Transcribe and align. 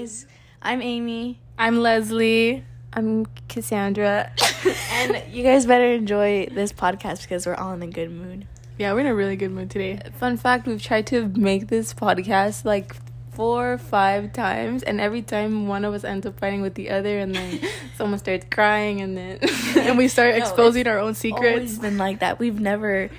guys. 0.00 0.26
I'm 0.62 0.80
Amy. 0.80 1.38
I'm 1.58 1.80
Leslie. 1.80 2.64
I'm 2.92 3.26
Cassandra. 3.48 4.32
and 4.92 5.22
you 5.30 5.42
guys 5.42 5.66
better 5.66 5.92
enjoy 5.92 6.48
this 6.50 6.72
podcast 6.72 7.22
because 7.22 7.46
we're 7.46 7.54
all 7.54 7.74
in 7.74 7.82
a 7.82 7.86
good 7.86 8.10
mood. 8.10 8.46
Yeah, 8.78 8.94
we're 8.94 9.00
in 9.00 9.06
a 9.06 9.14
really 9.14 9.36
good 9.36 9.50
mood 9.50 9.68
today. 9.70 10.00
Fun 10.18 10.38
fact 10.38 10.66
we've 10.66 10.82
tried 10.82 11.06
to 11.08 11.28
make 11.28 11.68
this 11.68 11.92
podcast 11.92 12.64
like 12.64 12.96
four 13.32 13.74
or 13.74 13.78
five 13.78 14.32
times, 14.32 14.82
and 14.82 15.02
every 15.02 15.20
time 15.20 15.68
one 15.68 15.84
of 15.84 15.92
us 15.92 16.02
ends 16.02 16.24
up 16.24 16.40
fighting 16.40 16.62
with 16.62 16.74
the 16.74 16.88
other, 16.88 17.18
and 17.18 17.34
then 17.34 17.60
someone 17.98 18.18
starts 18.18 18.46
crying, 18.50 19.02
and 19.02 19.18
then. 19.18 19.38
and 19.76 19.98
we 19.98 20.08
start 20.08 20.34
No, 20.34 20.40
exposing 20.40 20.80
it's 20.80 20.88
our 20.88 20.98
own 20.98 21.14
secrets. 21.14 21.56
Always 21.56 21.78
been 21.78 21.98
like 21.98 22.20
that. 22.20 22.38
We've 22.38 22.58
never 22.58 23.10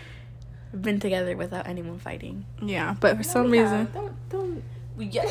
been 0.73 0.99
together 0.99 1.37
without 1.37 1.67
anyone 1.67 1.99
fighting. 1.99 2.45
Yeah, 2.59 2.95
but 2.99 3.17
for 3.17 3.23
some 3.23 3.51
reason. 3.51 3.87
Don't, 3.93 4.29
don't. 4.29 4.63
We 4.97 5.05
yeah. 5.05 5.29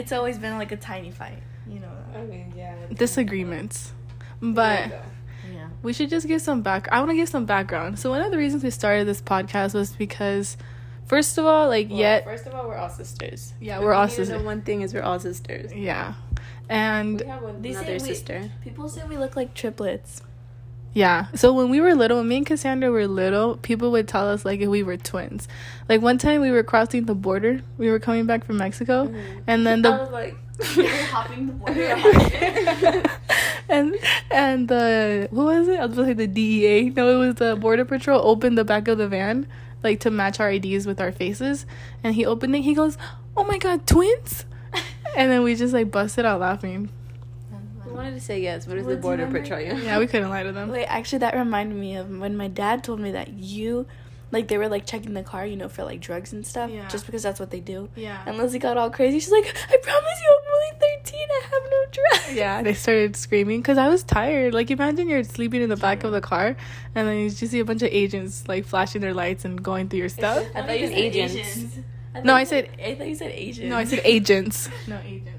It's 0.00 0.12
always 0.12 0.38
been 0.38 0.56
like 0.58 0.72
a 0.72 0.76
tiny 0.76 1.10
fight, 1.10 1.42
you 1.68 1.78
know. 1.80 1.92
I 2.14 2.22
mean, 2.22 2.52
yeah. 2.56 2.74
disagreements. 2.92 3.92
But 4.42 4.88
Yeah. 5.52 5.68
we 5.82 5.92
should 5.92 6.08
just 6.10 6.26
give 6.26 6.40
some 6.40 6.62
back. 6.62 6.88
I 6.90 6.98
want 6.98 7.10
to 7.10 7.16
give 7.16 7.28
some 7.28 7.44
background. 7.46 7.98
So 7.98 8.10
one 8.10 8.22
of 8.22 8.30
the 8.30 8.38
reasons 8.38 8.64
we 8.64 8.70
started 8.70 9.06
this 9.06 9.20
podcast 9.20 9.74
was 9.74 9.92
because, 9.92 10.56
first 11.06 11.36
of 11.38 11.44
all, 11.44 11.68
like 11.68 11.88
yet, 11.90 12.24
First 12.24 12.46
of 12.46 12.54
all, 12.54 12.66
we're 12.68 12.76
all 12.76 12.88
sisters. 12.90 13.52
yeah, 13.60 13.76
If 13.78 13.84
we're 13.84 13.92
all 13.92 14.04
you 14.06 14.10
need 14.10 14.14
to 14.16 14.20
know 14.22 14.24
sisters. 14.26 14.46
One 14.46 14.62
thing 14.62 14.80
is 14.82 14.94
we're 14.94 15.02
all 15.02 15.20
sisters. 15.20 15.72
Yeah, 15.74 16.14
and 16.68 17.20
We 17.20 17.26
have 17.26 17.42
one, 17.42 17.62
They 17.62 17.72
say 17.72 17.78
another 17.78 17.92
we- 17.92 17.98
sister. 17.98 18.50
People 18.64 18.88
say 18.88 19.02
we 19.08 19.16
look 19.18 19.36
like 19.36 19.52
triplets. 19.54 20.22
Yeah. 20.92 21.26
So 21.34 21.52
when 21.52 21.68
we 21.70 21.80
were 21.80 21.94
little, 21.94 22.18
when 22.18 22.28
me 22.28 22.38
and 22.38 22.46
Cassandra 22.46 22.90
were 22.90 23.06
little, 23.06 23.56
people 23.58 23.90
would 23.92 24.08
tell 24.08 24.28
us 24.28 24.44
like 24.44 24.60
if 24.60 24.68
we 24.68 24.82
were 24.82 24.96
twins. 24.96 25.46
Like 25.88 26.00
one 26.02 26.18
time 26.18 26.40
we 26.40 26.50
were 26.50 26.62
crossing 26.62 27.04
the 27.06 27.14
border. 27.14 27.62
We 27.78 27.90
were 27.90 27.98
coming 28.00 28.26
back 28.26 28.44
from 28.44 28.56
Mexico, 28.58 29.06
Mhm. 29.06 29.42
and 29.46 29.66
then 29.66 29.84
I 29.86 29.90
the 29.90 30.02
was 30.02 30.10
like, 30.10 30.36
we 30.76 30.82
were 30.84 30.88
hopping 31.12 31.46
the 31.46 31.52
border. 31.52 33.02
and 33.68 33.94
and 34.30 34.68
the 34.68 35.28
what 35.30 35.44
was 35.46 35.68
it? 35.68 35.78
I 35.80 35.86
was 35.86 35.96
gonna 35.96 36.08
say 36.08 36.12
the 36.14 36.26
DEA. 36.26 36.90
No, 36.90 37.08
it 37.22 37.26
was 37.26 37.34
the 37.36 37.56
border 37.56 37.84
patrol. 37.84 38.20
Opened 38.26 38.58
the 38.58 38.64
back 38.64 38.88
of 38.88 38.98
the 38.98 39.08
van, 39.08 39.46
like 39.82 40.00
to 40.00 40.10
match 40.10 40.40
our 40.40 40.50
IDs 40.50 40.86
with 40.86 41.00
our 41.00 41.12
faces. 41.12 41.66
And 42.02 42.14
he 42.14 42.26
opened 42.26 42.54
it. 42.56 42.62
He 42.62 42.74
goes, 42.74 42.98
"Oh 43.36 43.44
my 43.44 43.58
god, 43.58 43.86
twins!" 43.86 44.44
and 45.16 45.30
then 45.30 45.42
we 45.42 45.54
just 45.54 45.72
like 45.72 45.90
busted 45.90 46.24
out 46.24 46.40
laughing. 46.40 46.90
We 48.00 48.06
wanted 48.06 48.18
to 48.18 48.24
say 48.24 48.40
yes, 48.40 48.64
but 48.64 48.78
it's 48.78 48.86
What 48.86 48.94
the 48.94 49.00
border 49.00 49.26
patrol. 49.26 49.60
Yeah, 49.60 49.98
we 49.98 50.06
couldn't 50.06 50.30
lie 50.30 50.42
to 50.42 50.52
them. 50.52 50.70
Wait, 50.70 50.86
actually, 50.86 51.18
that 51.18 51.34
reminded 51.34 51.76
me 51.78 51.96
of 51.96 52.08
when 52.18 52.34
my 52.36 52.48
dad 52.48 52.82
told 52.82 52.98
me 52.98 53.10
that 53.12 53.28
you, 53.34 53.86
like, 54.30 54.48
they 54.48 54.56
were 54.56 54.68
like 54.68 54.86
checking 54.86 55.12
the 55.12 55.22
car, 55.22 55.44
you 55.44 55.56
know, 55.56 55.68
for 55.68 55.84
like 55.84 56.00
drugs 56.00 56.32
and 56.32 56.46
stuff, 56.46 56.70
Yeah. 56.70 56.88
just 56.88 57.04
because 57.04 57.22
that's 57.22 57.38
what 57.38 57.50
they 57.50 57.60
do. 57.60 57.90
Yeah. 57.96 58.22
And 58.24 58.38
Lizzie 58.38 58.58
got 58.58 58.78
all 58.78 58.88
crazy. 58.90 59.20
She's 59.20 59.30
like, 59.30 59.44
"I 59.44 59.76
promise 59.76 60.20
you, 60.22 60.38
I'm 60.38 60.54
only 60.54 61.02
13. 61.04 61.28
I 61.30 61.42
have 61.50 61.62
no 61.70 61.84
drugs." 61.92 62.34
Yeah, 62.36 62.56
And 62.58 62.66
they 62.66 62.72
started 62.72 63.16
screaming 63.16 63.60
because 63.60 63.76
I 63.76 63.88
was 63.88 64.02
tired. 64.02 64.54
Like, 64.54 64.70
imagine 64.70 65.06
you're 65.08 65.22
sleeping 65.24 65.60
in 65.60 65.68
the 65.68 65.76
back 65.76 66.02
of 66.02 66.12
the 66.12 66.22
car, 66.22 66.56
and 66.94 67.06
then 67.06 67.18
you 67.18 67.28
just 67.28 67.50
see 67.52 67.60
a 67.60 67.64
bunch 67.66 67.82
of 67.82 67.90
agents 67.92 68.44
like 68.48 68.64
flashing 68.64 69.02
their 69.02 69.12
lights 69.12 69.44
and 69.44 69.62
going 69.62 69.90
through 69.90 69.98
your 69.98 70.08
stuff. 70.08 70.42
I 70.54 70.62
thought 70.62 70.80
you 70.80 70.86
said 70.86 70.96
agents. 70.96 71.76
thought 72.14 72.24
No, 72.24 72.32
I 72.34 72.44
said- 72.44 72.70
I 72.82 72.94
thought 72.94 73.08
you 73.08 73.14
said 73.14 73.30
Asian. 73.32 73.68
No, 73.68 73.76
I 73.76 73.84
said 73.84 74.00
agents. 74.04 74.70
No 74.88 74.98
agents. 75.04 75.36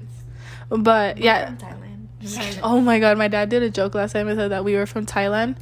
But 0.70 1.18
yeah, 1.18 1.46
From 1.46 1.56
Thailand. 1.58 1.91
Oh 2.62 2.80
my 2.80 2.98
god, 2.98 3.18
my 3.18 3.28
dad 3.28 3.48
did 3.48 3.62
a 3.62 3.70
joke 3.70 3.94
last 3.94 4.12
time 4.12 4.28
and 4.28 4.38
said 4.38 4.50
that 4.50 4.64
we 4.64 4.74
were 4.74 4.86
from 4.86 5.06
Thailand. 5.06 5.56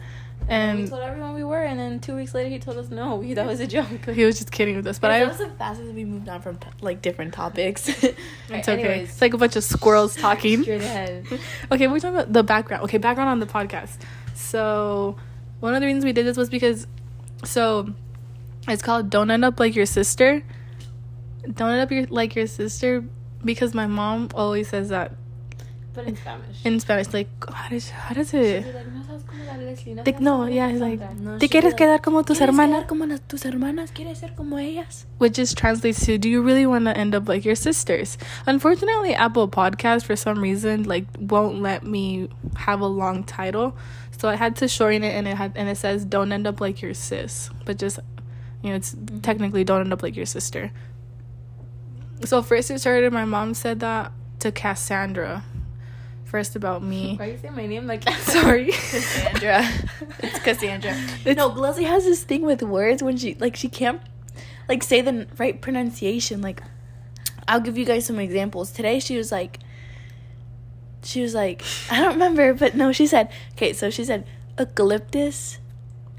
and 0.48 0.80
we 0.80 0.89
told 0.89 1.03
everyone 1.03 1.34
we 1.34 1.44
were, 1.44 1.62
and 1.62 1.78
then 1.78 2.00
two 2.00 2.14
weeks 2.16 2.34
later 2.34 2.48
he 2.50 2.58
told 2.58 2.77
us 2.77 2.91
no. 2.91 3.16
We, 3.16 3.34
that 3.39 3.47
was 3.47 3.61
a 3.61 3.66
joke. 3.66 3.86
he 4.06 4.25
was 4.25 4.39
just 4.39 4.50
kidding 4.50 4.77
with 4.77 4.86
us. 4.86 4.98
But 4.98 5.08
But 5.08 5.11
I 5.12 5.19
that 5.20 5.28
was 5.28 5.38
the 5.38 5.50
fastest 5.50 5.92
we 5.94 6.05
moved 6.05 6.28
on 6.28 6.41
from 6.42 6.58
t- 6.58 6.69
like 6.81 7.03
different 7.03 7.33
topics. 7.34 7.88
it's 8.03 8.05
okay. 8.50 8.72
Anyways. 8.72 9.11
It's 9.11 9.20
like 9.20 9.34
a 9.34 9.38
bunch 9.38 9.56
of 9.56 9.64
squirrels 9.64 10.16
talking. 10.16 10.62
Straight 10.62 10.81
ahead. 10.83 11.27
Okay, 11.70 11.86
we're 11.86 12.00
talking 12.00 12.16
about 12.16 12.33
the 12.33 12.42
background. 12.42 12.84
Okay, 12.84 12.98
background 12.98 13.31
on 13.31 13.41
the 13.41 13.47
podcast. 13.47 13.98
So 14.34 15.16
one 15.60 15.75
of 15.75 15.81
the 15.81 15.87
reasons 15.87 16.04
we 16.04 16.12
did 16.12 16.26
this 16.26 16.37
was 16.37 16.50
because 16.50 16.87
so 17.44 17.88
it's 18.69 18.82
called 18.82 19.09
Don't 19.10 19.31
End 19.31 19.44
Up 19.44 19.59
Like 19.60 19.75
Your 19.75 19.87
Sister. 19.87 20.43
Don't 21.54 21.70
end 21.70 21.81
up 21.81 21.91
your, 21.91 22.06
like 22.06 22.34
your 22.37 22.47
sister 22.47 23.03
because 23.44 23.72
my 23.72 23.87
mom 23.87 24.28
always 24.34 24.69
says 24.69 24.91
that 24.91 25.12
But 25.93 26.06
in 26.06 26.17
Spanish. 26.17 26.65
in 26.65 26.81
Spanish. 26.81 27.12
Like 27.12 27.28
how 27.53 27.69
does 27.69 27.91
how 27.91 28.15
does 28.15 28.33
it? 28.33 28.65
Like, 28.65 28.87
"No 28.87 29.03
seas 29.03 29.23
como 29.27 29.45
la 29.45 29.56
Leslie, 29.56 29.95
no 29.95 30.03
Like, 30.05 30.21
no, 30.21 30.47
yeah, 30.47 30.69
it's 30.69 30.81
like, 30.81 31.01
No, 31.17 31.39
¿Te 31.39 31.49
quieres 31.49 31.75
quedar 31.75 32.01
como 32.01 32.23
tus 32.23 32.39
¿Quieres 32.39 32.49
hermanas? 32.49 32.87
como 32.87 33.06
tus 33.28 33.45
hermanas? 33.45 33.91
¿Quieres 33.93 34.19
ser 34.19 34.34
como 34.37 34.59
ellas? 34.59 35.06
which 35.19 35.34
just 35.34 35.56
translates 35.56 36.05
to 36.06 36.17
do 36.17 36.29
you 36.29 36.43
really 36.43 36.65
want 36.65 36.87
to 36.87 36.97
end 36.97 37.15
up 37.15 37.29
like 37.29 37.45
your 37.45 37.55
sisters 37.55 38.17
unfortunately 38.47 39.15
apple 39.15 39.47
podcast 39.47 40.05
for 40.05 40.17
some 40.17 40.41
reason 40.41 40.84
like 40.84 41.05
won't 41.19 41.61
let 41.61 41.84
me 41.84 42.27
have 42.56 42.81
a 42.81 42.87
long 42.87 43.23
title 43.23 43.77
so 44.17 44.29
i 44.31 44.34
had 44.34 44.56
to 44.56 44.67
shorten 44.67 45.05
it 45.05 45.15
and 45.15 45.29
it 45.29 45.37
had 45.37 45.53
and 45.56 45.69
it 45.69 45.77
says 45.77 46.06
don't 46.06 46.33
end 46.33 46.47
up 46.47 46.59
like 46.59 46.81
your 46.81 46.95
sis 46.95 47.50
but 47.67 47.77
just 47.77 47.99
you 48.62 48.71
know 48.71 48.77
it's 48.77 48.95
mm-hmm. 48.95 49.21
technically 49.21 49.62
don't 49.62 49.81
end 49.83 49.93
up 49.93 50.03
like 50.03 50.17
your 50.17 50.25
sister 50.27 50.73
so 52.25 52.43
first 52.43 52.71
it 52.71 52.79
started 52.79 53.12
my 53.12 53.27
mom 53.27 53.53
said 53.53 53.81
that 53.81 54.11
to 54.39 54.50
cassandra 54.50 55.45
first 56.31 56.55
about 56.55 56.81
me 56.83 57.17
Why 57.19 57.27
you 57.35 57.39
say 57.43 57.51
my 57.51 57.67
name 57.67 57.87
like 57.91 58.09
sorry 58.35 58.71
Cassandra. 58.71 59.67
it's 60.23 60.39
Cassandra. 60.39 60.93
It's- 61.27 61.37
no, 61.37 61.49
Leslie 61.49 61.85
has 61.91 62.05
this 62.05 62.23
thing 62.23 62.43
with 62.47 62.63
words 62.63 63.03
when 63.03 63.17
she 63.17 63.35
like 63.35 63.57
she 63.57 63.69
can't 63.69 64.01
like 64.69 64.83
say 64.85 65.01
the 65.03 65.27
right 65.43 65.61
pronunciation. 65.61 66.41
Like, 66.41 66.63
I'll 67.49 67.59
give 67.61 67.77
you 67.77 67.85
guys 67.85 68.07
some 68.07 68.21
examples. 68.21 68.71
Today 68.71 69.01
she 69.01 69.17
was 69.19 69.33
like, 69.33 69.59
she 71.03 71.21
was 71.23 71.35
like, 71.35 71.63
I 71.91 71.99
don't 72.01 72.13
remember, 72.13 72.55
but 72.55 72.77
no, 72.77 72.93
she 72.93 73.07
said, 73.09 73.31
okay, 73.55 73.73
so 73.73 73.91
she 73.91 74.05
said 74.05 74.25
eucalyptus. 74.59 75.59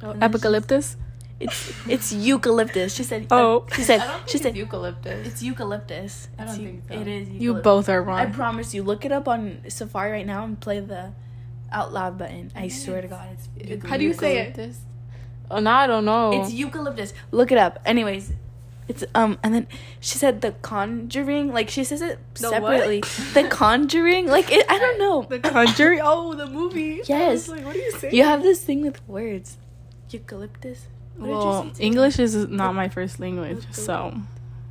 Oh, 0.03 0.11
And 0.11 0.21
then 0.21 0.29
apocalyptus 0.29 0.97
It's 1.41 1.87
it's 1.87 2.13
eucalyptus. 2.13 2.93
She 2.95 3.03
said. 3.03 3.27
Oh. 3.31 3.65
she 3.75 3.81
said. 3.83 3.99
I 4.01 4.07
don't 4.07 4.29
She 4.29 4.37
said. 4.37 4.49
it's 4.49 4.57
eucalyptus. 4.57 5.27
It's 5.27 5.41
eucalyptus. 5.43 6.27
I 6.37 6.45
don't 6.45 6.53
It's 6.55 6.63
think 6.63 6.83
so. 6.87 6.93
It 7.01 7.07
is. 7.07 7.29
you 7.29 7.53
both 7.55 7.89
are 7.89 8.01
wrong 8.03 8.19
I 8.19 8.25
promise 8.27 8.73
you. 8.73 8.83
Look 8.83 9.05
it 9.05 9.11
up 9.11 9.27
on 9.27 9.61
Safari 9.67 10.11
right 10.11 10.25
now 10.25 10.43
and 10.43 10.59
play 10.59 10.79
the 10.79 11.13
out 11.71 11.93
loud 11.93 12.17
button. 12.17 12.51
I 12.55 12.67
swear 12.67 13.01
to 13.01 13.07
God, 13.07 13.27
it's. 13.33 13.47
Eucalyptus. 13.57 13.89
how 13.89 13.97
do 13.97 14.03
you 14.03 14.13
say 14.13 14.37
it 14.37 14.47
Eucalyptus. 14.49 14.79
Oh, 15.49 15.59
now 15.59 15.77
I 15.79 15.87
don't 15.87 16.05
know. 16.05 16.41
It's 16.41 16.53
eucalyptus. 16.53 17.13
Look 17.31 17.51
it 17.51 17.57
up. 17.57 17.79
Anyways, 17.85 18.31
it's 18.87 19.03
um, 19.15 19.37
and 19.43 19.53
then 19.53 19.67
she 19.99 20.17
said 20.17 20.41
the 20.41 20.51
conjuring. 20.61 21.51
Like 21.53 21.69
she 21.69 21.83
says 21.83 22.01
it 22.01 22.19
The 22.35 22.51
what? 22.51 22.53
separately. 22.61 23.01
The 23.33 23.47
conjuring. 23.49 24.27
Like 24.27 24.51
it, 24.51 24.65
I 24.69 24.77
don't 24.79 24.99
know. 24.99 25.23
the 25.29 25.39
conjuring 25.39 25.99
oh 26.03 26.33
the 26.33 26.47
movie 26.47 27.01
Yes. 27.05 27.09
I 27.09 27.31
was 27.31 27.49
like, 27.49 27.65
what 27.65 27.75
are 27.75 27.79
you 27.79 27.91
saying 27.91 28.15
You 28.15 28.23
have 28.23 28.43
this 28.43 28.63
thing 28.63 28.81
with 28.81 29.05
words. 29.07 29.57
Eucalyptus. 30.09 30.87
What 31.17 31.29
well 31.29 31.71
english 31.79 32.19
is 32.19 32.35
not 32.47 32.73
my 32.75 32.89
first 32.89 33.19
language 33.19 33.65
so. 33.71 34.13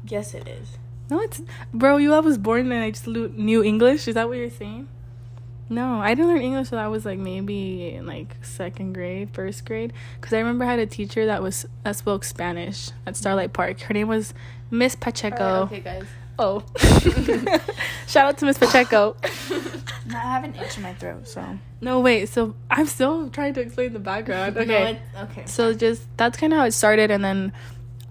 Yes, 0.06 0.34
it 0.34 0.48
is. 0.48 0.78
no 1.10 1.20
it's 1.20 1.42
bro 1.74 1.96
you 1.98 2.14
i 2.14 2.20
was 2.20 2.38
born 2.38 2.70
and 2.72 2.82
i 2.84 2.90
just 2.90 3.06
lo- 3.06 3.30
knew 3.36 3.62
english? 3.62 4.08
Is 4.08 4.14
that 4.14 4.28
what 4.28 4.38
you're 4.38 4.50
saying? 4.50 4.88
No 5.68 6.00
i 6.00 6.14
didn't 6.14 6.28
learn 6.32 6.42
english 6.42 6.70
till 6.70 6.78
i 6.78 6.88
was 6.88 7.04
like 7.04 7.18
maybe 7.18 7.90
in 7.94 8.06
like 8.06 8.36
second 8.42 8.92
grade 8.94 9.30
first 9.32 9.64
grade. 9.64 9.92
Because 10.20 10.32
i 10.32 10.38
remember 10.38 10.64
i 10.64 10.68
had 10.70 10.78
a 10.80 10.86
teacher 10.86 11.26
that 11.26 11.42
was 11.42 11.66
that 11.84 11.94
spoke 11.96 12.24
spanish 12.24 12.90
at 13.06 13.16
starlight 13.16 13.52
park. 13.52 13.80
Her 13.80 13.94
name 13.94 14.08
was 14.08 14.34
miss 14.70 14.96
pacheco. 14.96 15.44
Alright, 15.44 15.72
okay, 15.72 15.80
guys. 15.80 16.06
Oh 16.40 16.64
shout 18.08 18.26
out 18.26 18.38
to 18.38 18.44
miss 18.46 18.58
pacheco 18.58 19.14
No, 20.06 20.16
I 20.16 20.20
have 20.34 20.44
an 20.44 20.54
itch 20.56 20.76
in 20.76 20.82
my 20.82 20.94
throat, 20.94 21.28
so. 21.28 21.44
no 21.80 22.00
wait 22.00 22.28
so 22.28 22.54
i'm 22.70 22.86
still 22.86 23.28
trying 23.30 23.54
to 23.54 23.60
explain 23.60 23.92
the 23.92 23.98
background 23.98 24.56
okay 24.56 24.66
No, 24.66 24.86
it- 24.90 25.00
okay. 25.30 25.44
so 25.46 25.72
just 25.74 26.02
that's 26.16 26.36
kind 26.38 26.52
of 26.52 26.58
how 26.58 26.64
it 26.66 26.72
started 26.72 27.10
and 27.10 27.22
then 27.24 27.52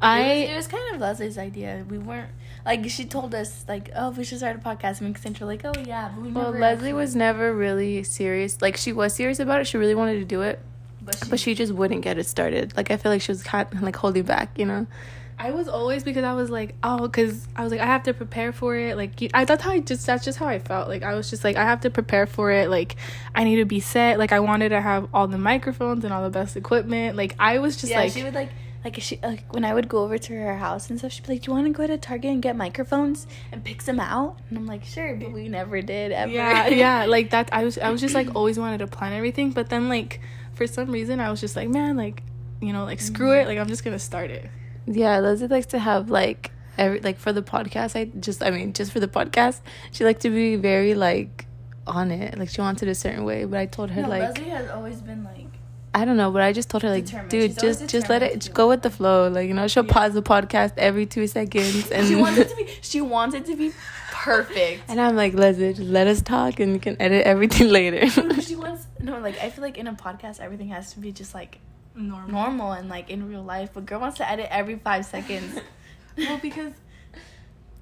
i 0.02 0.22
it 0.22 0.42
was, 0.46 0.50
it 0.52 0.56
was 0.56 0.68
kind 0.68 0.96
of 0.96 1.02
Leslie's 1.02 1.38
idea. 1.38 1.84
We 1.90 1.98
weren't 1.98 2.30
like 2.66 2.90
she 2.90 3.04
told 3.06 3.36
us 3.36 3.66
like, 3.68 3.90
oh, 3.96 4.12
we 4.12 4.24
should 4.24 4.38
start 4.38 4.56
a 4.56 4.60
podcast. 4.60 5.02
And 5.02 5.14
Accenture 5.14 5.42
like, 5.46 5.66
oh 5.66 5.74
yeah, 5.86 6.10
but 6.16 6.22
we 6.22 6.32
Well, 6.32 6.46
never 6.54 6.60
Leslie 6.60 6.76
actually- 6.90 6.94
was 6.94 7.16
never 7.18 7.54
really 7.54 8.04
serious. 8.04 8.62
Like, 8.62 8.78
she 8.78 8.94
was 8.94 9.14
serious 9.14 9.40
about 9.40 9.60
it. 9.60 9.68
She 9.68 9.78
really 9.78 9.96
wanted 9.96 10.20
to 10.20 10.26
do 10.26 10.42
it, 10.42 10.60
but 11.30 11.38
she 11.40 11.54
just 11.54 11.74
wouldn't 11.74 12.02
get 12.02 12.18
it 12.18 12.26
started. 12.28 12.78
Like, 12.78 12.92
I 12.92 12.98
feel 12.98 13.12
like 13.12 13.22
she 13.22 13.32
was 13.34 13.44
kind 13.44 13.68
of 13.74 13.82
like 13.82 13.96
holding 13.98 14.24
back, 14.24 14.58
you 14.58 14.66
know? 14.66 14.88
I 15.42 15.52
was 15.52 15.70
always 15.70 16.04
because 16.04 16.26
I 16.26 16.34
was 16.34 16.50
like, 16.50 16.76
oh, 16.84 17.08
because 17.08 17.48
I 17.56 17.64
was 17.64 17.72
like, 17.72 17.80
I 17.80 17.86
have 17.86 18.04
to 18.04 18.14
prepare 18.14 18.52
for 18.52 18.76
it. 18.76 18.98
Like, 18.98 19.22
you- 19.22 19.30
I 19.34 19.46
thought 19.46 19.62
how 19.62 19.72
I 19.72 19.80
just 19.80 20.06
that's 20.06 20.26
just 20.26 20.38
how 20.38 20.48
I 20.48 20.60
felt. 20.60 20.90
Like, 20.90 21.02
I 21.02 21.16
was 21.16 21.30
just 21.30 21.46
like, 21.46 21.56
I 21.56 21.64
have 21.64 21.80
to 21.82 21.90
prepare 21.90 22.28
for 22.28 22.52
it. 22.52 22.70
Like, 22.70 22.98
I 23.34 23.46
need 23.46 23.56
to 23.56 23.66
be 23.66 23.80
set. 23.80 24.20
Like, 24.20 24.34
I 24.34 24.42
wanted 24.42 24.70
to 24.70 24.82
have 24.82 25.08
all 25.14 25.28
the 25.28 25.38
microphones 25.38 26.04
and 26.04 26.14
all 26.14 26.24
the 26.24 26.30
best 26.30 26.58
equipment. 26.58 27.16
Like, 27.16 27.36
I 27.40 27.60
was 27.60 27.78
just 27.78 27.92
yeah, 27.92 28.00
like, 28.00 28.12
she 28.12 28.24
would 28.24 28.34
like 28.34 28.50
like 28.84 28.96
she 29.02 29.20
like 29.22 29.54
when 29.54 29.66
I 29.66 29.74
would 29.74 29.90
go 29.90 30.04
over 30.04 30.18
to 30.18 30.34
her 30.34 30.58
house 30.58 30.90
and 30.90 31.00
stuff. 31.00 31.12
She'd 31.12 31.26
be 31.26 31.34
like, 31.34 31.42
"Do 31.42 31.52
you 31.52 31.56
want 31.56 31.68
to 31.68 31.74
go 31.74 31.86
to 31.86 31.98
Target 31.98 32.32
and 32.32 32.42
get 32.42 32.56
microphones 32.56 33.28
and 33.52 33.64
pick 33.64 33.82
some 33.82 34.00
out?" 34.00 34.40
And 34.50 34.58
I'm 34.58 34.66
like, 34.66 34.86
"Sure," 34.86 35.16
but 35.16 35.32
we 35.32 35.50
never 35.50 35.82
did 35.82 36.12
ever. 36.12 36.32
yeah, 36.32 36.68
yeah, 36.84 37.06
like 37.06 37.32
that. 37.32 37.50
I 37.52 37.64
was, 37.66 37.78
I 37.78 37.90
was 37.90 38.00
just 38.00 38.16
like 38.16 38.36
always 38.36 38.58
wanted 38.58 38.80
to 38.80 38.88
plan 38.88 39.14
everything, 39.14 39.52
but 39.52 39.70
then 39.70 39.90
like 39.90 40.22
for 40.54 40.66
some 40.66 40.92
reason 40.92 41.20
I 41.20 41.30
was 41.30 41.42
just 41.42 41.56
like, 41.56 41.70
man, 41.70 41.98
like, 41.98 42.24
you 42.62 42.72
know, 42.72 42.86
like 42.86 43.02
screw 43.02 43.32
mm. 43.32 43.42
it. 43.42 43.48
Like, 43.48 43.58
I'm 43.58 43.68
just 43.68 43.84
gonna 43.84 44.00
start 44.00 44.32
it. 44.32 44.50
Yeah, 44.92 45.20
Leslie 45.20 45.48
likes 45.48 45.68
to 45.68 45.80
have 45.80 46.10
like 46.10 46.52
every 46.78 47.00
like 47.02 47.18
for 47.20 47.32
the 47.32 47.42
podcast. 47.44 47.96
I 47.96 48.06
just 48.20 48.42
I 48.44 48.50
mean 48.50 48.74
just 48.74 48.92
for 48.92 49.00
the 49.00 49.08
podcast, 49.08 49.62
she 49.92 50.04
liked 50.04 50.22
to 50.22 50.30
be 50.30 50.56
very 50.56 50.96
like 50.96 51.46
on 51.86 52.10
it. 52.12 52.38
Like 52.40 52.50
she 52.50 52.62
wanted 52.62 52.88
a 52.90 52.96
certain 52.96 53.24
way, 53.24 53.46
but 53.46 53.60
I 53.60 53.66
told 53.68 53.92
her 53.92 54.02
No, 54.02 54.10
like 54.10 54.22
Leslie 54.22 54.50
has 54.50 54.70
always 54.70 55.02
been 55.02 55.24
like. 55.24 55.46
I 55.94 56.06
don't 56.06 56.18
know, 56.18 56.30
but 56.32 56.44
I 56.44 56.54
just 56.54 56.70
told 56.70 56.84
her 56.84 56.90
like, 56.90 57.06
Determined. 57.06 57.30
dude, 57.32 57.52
She's 57.54 57.62
just 57.62 57.88
just 57.90 58.10
let 58.10 58.22
it 58.24 58.50
go 58.54 58.70
with 58.70 58.84
the 58.84 58.90
flow. 58.92 59.28
Like 59.28 59.48
you 59.48 59.54
know, 59.56 59.68
she'll 59.68 59.86
Yeah. 59.86 59.94
pause 59.94 60.14
the 60.14 60.22
podcast 60.22 60.74
every 60.78 61.06
two 61.06 61.26
seconds, 61.28 61.90
and 61.92 62.08
She 62.08 62.16
wanted 62.16 62.48
to 62.50 62.56
be. 62.56 62.68
She 62.82 63.02
wanted 63.02 63.46
to 63.48 63.56
be 63.56 63.72
perfect. 64.12 64.84
and 64.90 65.00
I'm 65.02 65.16
like, 65.16 65.34
Leslie, 65.34 65.74
just 65.74 65.90
let 65.90 66.08
us 66.08 66.22
talk, 66.22 66.60
and 66.60 66.74
you 66.74 66.80
can 66.80 66.96
edit 67.02 67.26
everything 67.26 67.70
later. 67.80 68.08
she 68.42 68.56
wants 68.56 68.86
no 69.00 69.20
like 69.20 69.38
I 69.40 69.50
feel 69.50 69.64
like 69.64 69.78
in 69.78 69.88
a 69.88 69.94
podcast 69.94 70.40
everything 70.40 70.70
has 70.70 70.94
to 70.94 71.00
be 71.00 71.12
just 71.12 71.34
like 71.34 71.60
Normal. 72.00 72.30
normal 72.32 72.72
and 72.72 72.88
like 72.90 73.10
in 73.10 73.28
real 73.30 73.44
life, 73.44 73.70
but 73.74 73.86
girl 73.86 74.00
wants 74.00 74.18
to 74.18 74.30
edit 74.30 74.48
every 74.50 74.78
five 74.78 75.06
seconds. 75.06 75.60
Well, 76.18 76.38
because 76.42 76.74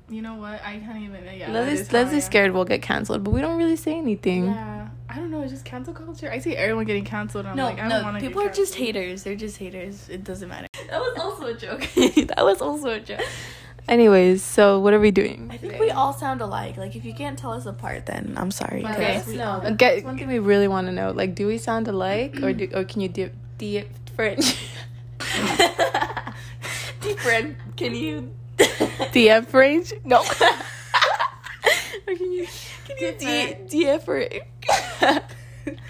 you 0.09 0.21
know 0.21 0.35
what, 0.35 0.61
I 0.63 0.77
can't 0.77 0.99
even. 1.03 1.23
Yeah, 1.25 1.47
that 1.47 1.53
Leslie's 1.53 1.79
is 1.81 1.87
how 1.87 1.97
I 1.97 2.01
Leslie's 2.03 2.25
scared 2.25 2.51
we'll 2.53 2.65
get 2.65 2.81
canceled, 2.83 3.23
but 3.23 3.31
we 3.31 3.41
don't 3.41 3.57
really 3.57 3.75
say 3.75 3.97
anything. 3.97 4.45
Yeah, 4.45 4.89
I 5.09 5.15
don't 5.15 5.31
know. 5.31 5.41
It's 5.41 5.51
just 5.51 5.65
cancel 5.65 5.93
culture. 5.93 6.31
I 6.31 6.37
see 6.39 6.55
everyone 6.55 6.85
getting 6.85 7.03
canceled. 7.03 7.45
And 7.45 7.51
I'm 7.51 7.57
no, 7.57 7.65
like, 7.65 7.79
I 7.79 7.89
don't 7.89 7.89
no, 7.89 8.03
want 8.03 8.19
to. 8.19 8.25
people 8.27 8.41
are 8.43 8.49
just 8.51 8.75
haters. 8.75 9.23
They're 9.23 9.35
just 9.35 9.57
haters. 9.57 10.07
It 10.07 10.23
doesn't 10.23 10.47
matter. 10.49 10.67
That 10.89 10.99
was 11.01 11.17
also 11.19 11.45
a 11.47 11.53
joke. 11.55 11.81
that 11.95 12.45
was 12.45 12.61
also 12.61 12.89
a 12.91 12.99
joke. 12.99 13.19
Anyways, 13.89 14.43
so 14.43 14.79
what 14.79 14.93
are 14.93 14.99
we 14.99 15.11
doing? 15.11 15.49
I 15.51 15.57
think 15.57 15.79
we 15.79 15.89
all 15.91 16.13
sound 16.13 16.39
alike. 16.41 16.77
Like 16.77 16.95
if 16.95 17.03
you 17.05 17.13
can't 17.13 17.37
tell 17.39 17.53
us 17.53 17.65
apart, 17.65 18.05
then 18.05 18.35
I'm 18.37 18.51
sorry. 18.51 18.85
Okay. 18.85 19.15
'cause- 19.15 19.33
no. 19.33 19.61
Okay. 19.65 19.95
That's 19.95 20.03
one 20.05 20.17
thing 20.17 20.27
we 20.27 20.39
really 20.39 20.67
want 20.67 20.87
to 20.87 20.93
know. 20.93 21.11
Like, 21.11 21.33
do 21.35 21.47
we 21.47 21.57
sound 21.57 21.87
alike, 21.87 22.41
or 22.43 22.53
do 22.53 22.69
or 22.73 22.83
can 22.85 23.01
you 23.01 23.09
di- 23.09 23.31
di- 23.57 23.85
French? 24.17 24.57
Different. 27.01 27.55
Can 27.77 27.93
you? 27.93 28.33
DF 28.57 29.53
range? 29.53 29.93
No. 30.03 30.23
can 32.07 32.31
you 32.31 32.47
Can 32.85 32.97
you 32.99 33.11
de 33.11 33.53
different? 33.69 34.33
Can 34.97 35.21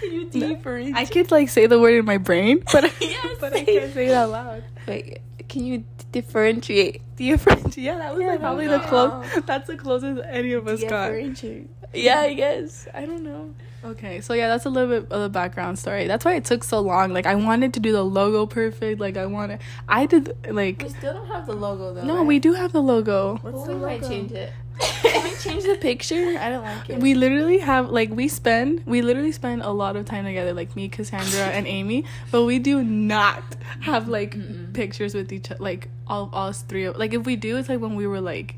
you 0.02 0.28
different? 0.28 0.94
I 0.94 1.06
could 1.06 1.30
like 1.30 1.48
say 1.48 1.66
the 1.66 1.80
word 1.80 1.94
in 1.94 2.04
my 2.04 2.18
brain, 2.18 2.62
but 2.70 2.92
Yes, 3.00 3.38
but 3.40 3.54
I 3.54 3.64
can't 3.64 3.94
say 3.94 4.08
it 4.08 4.12
out 4.12 4.28
loud. 4.30 4.64
wait? 4.86 5.20
Can 5.48 5.64
you 5.64 5.84
differentiate? 6.12 7.00
DF 7.16 7.76
Yeah, 7.78 7.96
that 7.96 8.12
was 8.12 8.20
Yeah, 8.20 8.28
like 8.32 8.40
probably 8.40 8.66
the 8.66 8.80
close. 8.80 9.26
That's 9.46 9.66
the 9.68 9.76
closest 9.76 10.20
any 10.28 10.52
of 10.52 10.68
us 10.68 10.82
got. 10.82 11.06
Differentiate. 11.08 11.70
Yeah, 11.94 12.20
I 12.20 12.34
guess. 12.34 12.86
I 12.92 13.06
don't 13.06 13.22
know. 13.22 13.54
Okay, 13.84 14.20
so 14.20 14.34
yeah, 14.34 14.48
that's 14.48 14.64
a 14.66 14.70
little 14.70 15.00
bit 15.00 15.12
of 15.12 15.20
the 15.22 15.28
background 15.28 15.78
story. 15.78 16.06
That's 16.08 16.24
why 16.24 16.34
it 16.34 16.44
took 16.44 16.64
so 16.64 16.80
long. 16.80 17.12
Like 17.12 17.26
I 17.26 17.36
wanted 17.36 17.74
to 17.74 17.80
do 17.80 17.92
the 17.92 18.02
logo 18.04 18.44
perfect. 18.44 19.00
Like 19.00 19.16
I 19.16 19.26
wanted, 19.26 19.60
I 19.88 20.06
did 20.06 20.36
like. 20.52 20.82
We 20.82 20.88
still 20.88 21.14
don't 21.14 21.28
have 21.28 21.46
the 21.46 21.52
logo 21.54 21.94
though. 21.94 22.02
No, 22.02 22.22
we 22.24 22.38
do 22.40 22.54
have 22.54 22.72
the 22.72 22.82
logo. 22.82 23.38
What's 23.42 23.68
we 23.68 23.74
the 23.74 23.78
might 23.80 24.02
logo? 24.02 24.08
change 24.08 24.32
it. 24.32 24.52
Can 24.80 25.22
we 25.24 25.34
change 25.36 25.64
the 25.64 25.76
picture? 25.76 26.36
I 26.40 26.50
don't 26.50 26.64
like 26.64 26.90
it. 26.90 26.98
We 27.00 27.14
literally 27.14 27.58
have 27.58 27.90
like 27.90 28.10
we 28.10 28.26
spend 28.28 28.84
we 28.86 29.00
literally 29.02 29.32
spend 29.32 29.62
a 29.62 29.70
lot 29.70 29.94
of 29.96 30.04
time 30.06 30.24
together, 30.24 30.52
like 30.52 30.74
me, 30.74 30.88
Cassandra, 30.88 31.46
and 31.46 31.66
Amy. 31.66 32.04
But 32.32 32.44
we 32.44 32.58
do 32.58 32.82
not 32.82 33.42
have 33.80 34.08
like 34.08 34.34
Mm-mm. 34.36 34.72
pictures 34.74 35.14
with 35.14 35.32
each 35.32 35.50
other, 35.52 35.62
like 35.62 35.88
all 36.08 36.30
all 36.32 36.48
us 36.48 36.62
three. 36.62 36.84
of- 36.84 36.96
Like 36.96 37.14
if 37.14 37.24
we 37.26 37.36
do, 37.36 37.56
it's 37.56 37.68
like 37.68 37.80
when 37.80 37.94
we 37.94 38.06
were 38.08 38.20
like, 38.20 38.56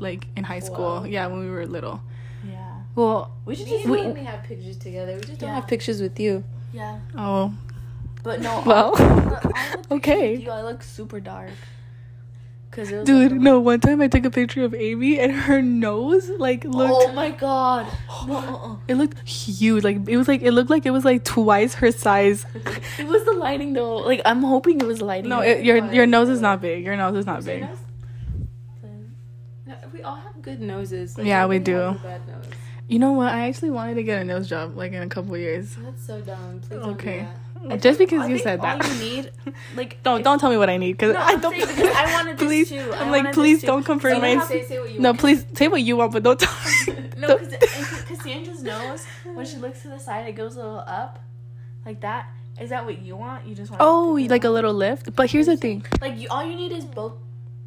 like 0.00 0.26
in 0.36 0.42
high 0.44 0.58
school. 0.60 0.96
Wow. 1.00 1.04
Yeah, 1.04 1.26
when 1.28 1.38
we 1.40 1.50
were 1.50 1.66
little. 1.66 2.00
Yeah. 2.96 3.02
Well, 3.02 3.30
We 3.44 3.54
should 3.54 3.66
just. 3.68 3.84
and 3.84 3.92
We- 3.92 4.00
Amy 4.00 4.24
have 4.24 4.42
pictures 4.44 4.76
together. 4.78 5.14
We 5.14 5.20
just 5.20 5.38
don't 5.38 5.48
Yeah. 5.50 5.54
have 5.56 5.66
pictures 5.68 6.00
with 6.00 6.18
you. 6.18 6.44
Yeah. 6.72 6.98
oh, 7.16 7.52
But 8.22 8.40
no. 8.40 8.62
Well, 8.66 8.90
all- 8.90 9.02
all 9.02 9.40
the 9.40 9.94
okay. 9.96 10.34
You, 10.36 10.50
I 10.50 10.62
look 10.62 10.82
super 10.82 11.20
dark. 11.20 11.50
Cause 12.72 12.90
it 12.90 12.96
was 12.98 13.06
dude, 13.06 13.32
like 13.32 13.40
no. 13.40 13.58
One 13.60 13.80
time 13.80 14.02
I 14.02 14.08
took 14.08 14.26
a 14.26 14.30
picture 14.30 14.62
of 14.62 14.74
Amy 14.74 15.18
and 15.18 15.32
her 15.32 15.62
nose 15.62 16.28
like 16.38 16.62
looked. 16.64 16.92
Oh 17.08 17.12
my 17.12 17.30
god. 17.30 17.86
No, 18.26 18.34
uh-uh. 18.36 18.76
It 18.88 18.96
looked 18.96 19.26
huge. 19.26 19.82
Like 19.84 20.06
it 20.06 20.16
was 20.18 20.28
like 20.28 20.42
it 20.42 20.50
looked 20.50 20.68
like 20.68 20.84
it 20.84 20.90
was 20.90 21.02
like 21.04 21.24
twice 21.24 21.74
her 21.74 21.90
size. 21.90 22.44
It 22.98 23.06
was 23.06 23.24
the 23.24 23.32
lighting 23.32 23.72
though. 23.72 23.96
Like 23.98 24.20
I'm 24.26 24.42
hoping 24.42 24.78
it 24.80 24.86
was 24.86 25.00
lighting. 25.00 25.30
No, 25.30 25.40
it, 25.40 25.64
your 25.64 25.90
your 25.90 26.06
nose 26.06 26.28
is 26.28 26.40
not 26.42 26.60
big. 26.60 26.84
Your 26.84 26.96
nose 26.96 27.16
is 27.16 27.24
not 27.24 27.44
big. 27.46 27.64
No, 29.66 29.74
we 29.92 30.02
all 30.02 30.16
have 30.16 30.42
good 30.42 30.60
noses. 30.60 31.16
Yeah, 31.16 31.46
we 31.46 31.58
nobody 31.58 31.72
do. 31.72 32.00
Has 32.88 32.94
a 32.94 32.94
bad 32.94 32.94
nose. 32.94 32.94
You 32.94 32.98
know 32.98 33.12
what? 33.12 33.32
I 33.32 33.48
actually 33.48 33.70
wanted 33.70 33.94
to 33.94 34.02
get 34.02 34.20
a 34.22 34.24
nose 34.24 34.48
job 34.48 34.76
like 34.76 34.92
in 34.92 35.02
a 35.02 35.08
couple 35.08 35.36
years. 35.36 35.76
That's 35.76 36.06
so 36.06 36.20
dumb. 36.20 36.60
Please 36.60 36.78
Okay. 36.78 37.18
Don't 37.54 37.68
do 37.68 37.74
uh, 37.74 37.76
Just 37.78 37.98
because 37.98 38.20
I 38.20 38.26
you 38.28 38.34
think 38.38 38.42
said 38.44 38.60
all 38.60 38.78
that. 38.78 38.88
you 38.88 38.98
need, 39.00 39.30
like, 39.76 40.02
Don't 40.04 40.22
don't 40.22 40.38
tell 40.38 40.50
me 40.50 40.56
what 40.56 40.68
I 40.70 40.76
need 40.76 40.92
because 40.92 41.14
No, 41.14 41.20
I 41.20 41.34
don't. 41.36 41.54
saying 41.60 41.92
I 41.96 42.12
wanted 42.16 42.38
this 42.38 42.46
please, 42.46 42.68
too. 42.68 42.92
I 42.94 42.98
I'm 43.02 43.10
like, 43.10 43.32
please 43.32 43.62
don't 43.62 43.82
confirm 43.84 44.14
So 44.16 44.20
my. 44.20 44.32
you 44.32 44.38
that. 44.38 44.48
Say, 44.48 44.64
say 44.64 44.78
what 44.78 44.92
you 44.92 45.00
No, 45.00 45.08
want. 45.10 45.20
please 45.20 45.46
say 45.54 45.68
what 45.68 45.82
you 45.82 45.96
want, 45.96 46.12
but 46.12 46.22
don't 46.22 46.38
tell. 46.38 46.54
Me. 46.94 47.02
No, 47.18 47.28
don't- 47.28 47.50
because 47.50 48.02
Cassandra's 48.02 48.62
nose, 48.62 49.04
when 49.34 49.46
she 49.46 49.56
looks 49.56 49.82
to 49.82 49.88
the 49.88 49.98
side, 49.98 50.28
it 50.28 50.32
goes 50.32 50.54
a 50.56 50.58
little 50.58 50.84
up, 50.86 51.18
like 51.84 52.00
that. 52.02 52.28
Is 52.60 52.70
that 52.70 52.84
what 52.84 53.02
you 53.02 53.16
want? 53.16 53.46
You 53.46 53.54
just 53.54 53.70
want? 53.70 53.82
oh, 53.82 54.16
like 54.30 54.44
a 54.44 54.50
little 54.50 54.72
lift. 54.72 55.14
But 55.16 55.30
here's 55.30 55.46
the 55.46 55.56
thing. 55.56 55.84
Like 56.00 56.16
you, 56.18 56.28
all 56.30 56.44
you 56.44 56.54
need 56.56 56.72
is 56.72 56.84
both. 56.84 57.14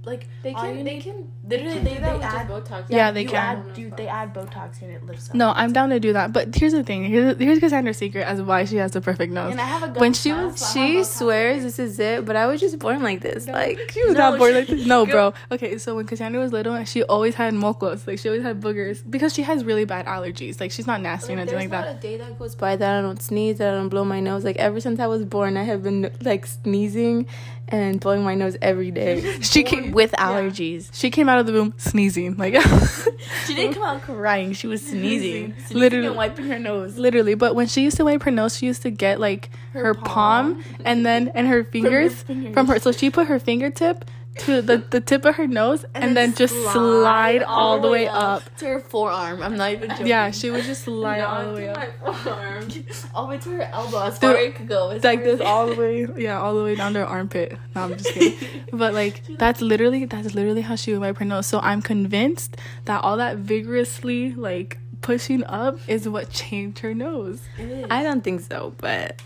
Like 0.10 0.28
They 0.44 0.54
can. 0.54 0.76
They 0.76 0.84
need- 0.84 1.04
can. 1.04 1.28
Literally, 1.48 1.74
can 1.76 1.84
they, 1.84 1.96
do 1.96 2.02
they 2.02 2.14
with 2.14 2.24
add. 2.24 2.48
Botox. 2.48 2.84
Yeah, 2.90 3.12
they 3.12 3.24
you 3.24 3.30
can. 3.30 3.58
Add, 3.58 3.74
dude, 3.74 3.98
they 3.98 4.08
add 4.08 4.34
Botox 4.36 4.82
and 4.84 4.92
it 4.92 5.04
lifts 5.06 5.30
up. 5.30 5.36
No, 5.36 5.52
I'm 5.56 5.72
down 5.74 5.90
to 5.90 6.00
do 6.00 6.14
that. 6.14 6.32
But 6.32 6.54
here's 6.56 6.74
the 6.74 6.84
thing. 6.84 7.04
Here's 7.06 7.38
here's 7.38 7.60
Cassandra's 7.60 7.98
secret 7.98 8.24
as 8.24 8.42
why 8.42 8.66
she 8.66 8.76
has 8.78 8.92
the 8.92 9.02
perfect 9.02 9.32
nose. 9.34 9.52
And 9.52 9.60
I 9.62 9.66
have 9.66 9.84
a 9.84 9.88
gum 9.88 9.96
When 10.02 10.14
she 10.14 10.32
was- 10.34 10.60
so 10.60 10.74
She 10.80 11.04
swears 11.04 11.64
this 11.64 11.80
is 11.80 12.00
it, 12.00 12.26
but 12.26 12.36
I 12.36 12.46
was 12.48 12.60
just 12.60 12.78
born 12.80 13.02
like 13.02 13.22
this. 13.22 13.48
Like 13.48 13.80
She 13.92 14.04
was 14.06 14.14
No, 14.14 14.20
not 14.32 14.38
born 14.40 14.52
she- 14.52 14.58
like 14.60 14.68
this. 14.68 14.86
No, 14.86 15.06
Girl- 15.06 15.32
bro. 15.32 15.56
Okay, 15.56 15.78
so 15.80 15.96
when 15.96 16.06
Cassandra 16.06 16.40
was 16.42 16.52
little, 16.52 16.84
she 16.86 17.04
always 17.04 17.36
had 17.36 17.54
mocos. 17.54 18.06
Like 18.08 18.20
she 18.20 18.30
always 18.30 18.44
had 18.44 18.60
boogers 18.62 19.02
because 19.10 19.34
she 19.34 19.44
has 19.44 19.64
really 19.64 19.86
bad 19.86 20.06
allergies. 20.06 20.60
Like 20.60 20.72
she's 20.72 20.88
not 20.88 21.02
nasty 21.02 21.34
or 21.34 21.36
Like, 21.38 21.46
nothing 21.46 21.58
there's 21.60 21.72
like 21.72 21.86
not 21.86 21.86
that. 21.86 21.98
a 21.98 22.08
day 22.08 22.18
that 22.18 22.38
goes 22.38 22.56
by 22.56 22.76
that 22.76 23.00
I 23.00 23.02
don't 23.02 23.22
sneeze, 23.22 23.58
that 23.58 23.74
I 23.74 23.78
don't 23.78 23.90
blow 23.90 24.04
my 24.06 24.20
nose. 24.20 24.44
Like 24.44 24.58
ever 24.58 24.80
since 24.80 25.00
I 25.00 25.08
was 25.08 25.26
born, 25.26 25.58
I 25.58 25.64
have 25.64 25.82
been 25.84 26.12
like 26.22 26.46
sneezing 26.46 27.26
and 27.69 28.00
blowing 28.00 28.24
my 28.24 28.36
nose 28.36 28.57
every 28.62 28.92
day. 28.92 29.38
She 29.42 29.63
came 29.63 29.92
with 29.92 30.12
allergies. 30.13 30.89
She 30.94 31.10
came 31.10 31.30
out 31.30 31.39
of 31.39 31.45
the 31.45 31.54
room 31.54 31.74
sneezing. 31.77 32.36
Like 32.38 32.56
She 33.45 33.56
didn't 33.56 33.74
come 33.75 33.83
out 33.83 34.01
crying. 34.01 34.54
She 34.54 34.68
was 34.68 34.81
sneezing, 34.86 35.54
sneezing 35.57 35.77
Literally. 35.77 36.07
and 36.07 36.16
wiping 36.16 36.45
her 36.48 36.60
nose. 36.60 36.98
literally. 36.98 37.36
But 37.36 37.56
when 37.56 37.68
she 37.68 37.81
used 37.83 37.98
to 37.98 38.06
wipe 38.06 38.24
her 38.24 38.31
nose, 38.31 38.57
she 38.57 38.66
used 38.66 38.81
to 38.83 38.92
get 38.92 39.19
like 39.19 39.50
her, 39.74 39.86
Her 39.86 39.94
palm. 39.94 40.56
palm. 40.62 40.63
and 40.86 41.06
then 41.06 41.30
and 41.36 41.48
her 41.48 41.63
fingers 41.63 42.24
fingers. 42.24 42.54
from 42.54 42.68
her. 42.68 42.80
So 42.80 42.92
she 42.92 43.10
put 43.10 43.27
her 43.27 43.39
fingertip 43.39 44.06
to 44.39 44.62
the 44.62 44.77
the 44.77 45.01
tip 45.01 45.25
of 45.25 45.36
her 45.36 45.47
nose 45.47 45.86
and, 45.94 46.15
then, 46.15 46.33
just 46.33 46.53
slide 46.71 47.44
all 47.44 47.80
the 47.80 47.89
way 47.89 48.07
up. 48.07 48.44
to 48.57 48.65
her 48.65 48.80
forearm. 48.80 49.41
I'm 49.41 49.57
not 49.57 49.71
even 49.71 49.89
joking. 49.89 50.08
Yeah, 50.08 50.31
she 50.31 50.50
would 50.50 50.63
just 50.63 50.84
slide 50.86 51.22
all 51.22 51.46
the 51.48 51.53
way 51.53 51.69
up. 51.69 51.88
all 53.13 53.25
the 53.25 53.29
way 53.29 53.38
to 53.39 53.50
her 53.51 53.62
elbow, 53.63 54.03
as 54.03 54.17
far 54.17 54.36
as 54.36 54.46
it 54.46 54.55
could 54.55 54.67
go. 54.67 54.91
It's 54.91 55.03
like 55.03 55.24
this 55.24 55.41
all 55.41 55.67
the 55.67 55.75
way 55.79 56.08
yeah 56.17 56.39
all 56.39 56.55
the 56.55 56.63
way 56.63 56.75
down 56.75 56.93
to 56.93 57.00
her 57.00 57.05
armpit 57.05 57.58
no 57.75 57.84
i'm 57.84 57.98
just 57.98 58.13
kidding 58.13 58.38
but 58.72 58.93
like 58.93 59.22
that's 59.38 59.62
literally 59.62 60.05
that's 60.05 60.34
literally 60.34 60.62
how 60.62 60.75
she 60.75 60.91
would 60.91 61.01
wipe 61.01 61.17
her 61.17 61.25
nose 61.25 61.48
so 61.48 61.60
i'm 61.60 61.81
convinced 61.81 62.58
that 62.86 63.03
all 63.03 63.17
that 63.17 63.38
vigorously 63.38 64.34
like 64.34 64.77
pushing 65.01 65.43
up 65.46 65.79
is 65.88 66.08
what 66.08 66.29
changed 66.29 66.79
her 66.79 66.93
nose 66.93 67.41
I 67.89 68.03
don't 68.03 68.24
think 68.24 68.41
so, 68.41 68.74
but 68.77 69.22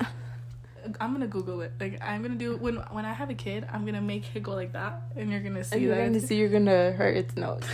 i'm 1.00 1.14
gonna 1.14 1.28
google 1.28 1.62
it 1.62 1.72
like 1.80 2.00
i'm 2.02 2.22
gonna 2.22 2.36
do 2.36 2.56
when 2.58 2.76
when 2.92 3.06
i 3.06 3.14
have 3.14 3.30
a 3.30 3.34
kid 3.34 3.66
i'm 3.72 3.86
gonna 3.86 4.02
make 4.02 4.24
it 4.36 4.44
go 4.44 4.52
like 4.54 4.74
that 4.74 5.02
and 5.16 5.32
you're 5.32 5.40
gonna 5.42 5.64
see 5.64 5.80
you're 5.80 5.96
that 5.96 6.06
gonna 6.08 6.20
see 6.20 6.36
you're 6.36 6.50
gonna 6.50 6.92
hurt 6.94 7.16
its 7.18 7.36
nose. 7.38 7.64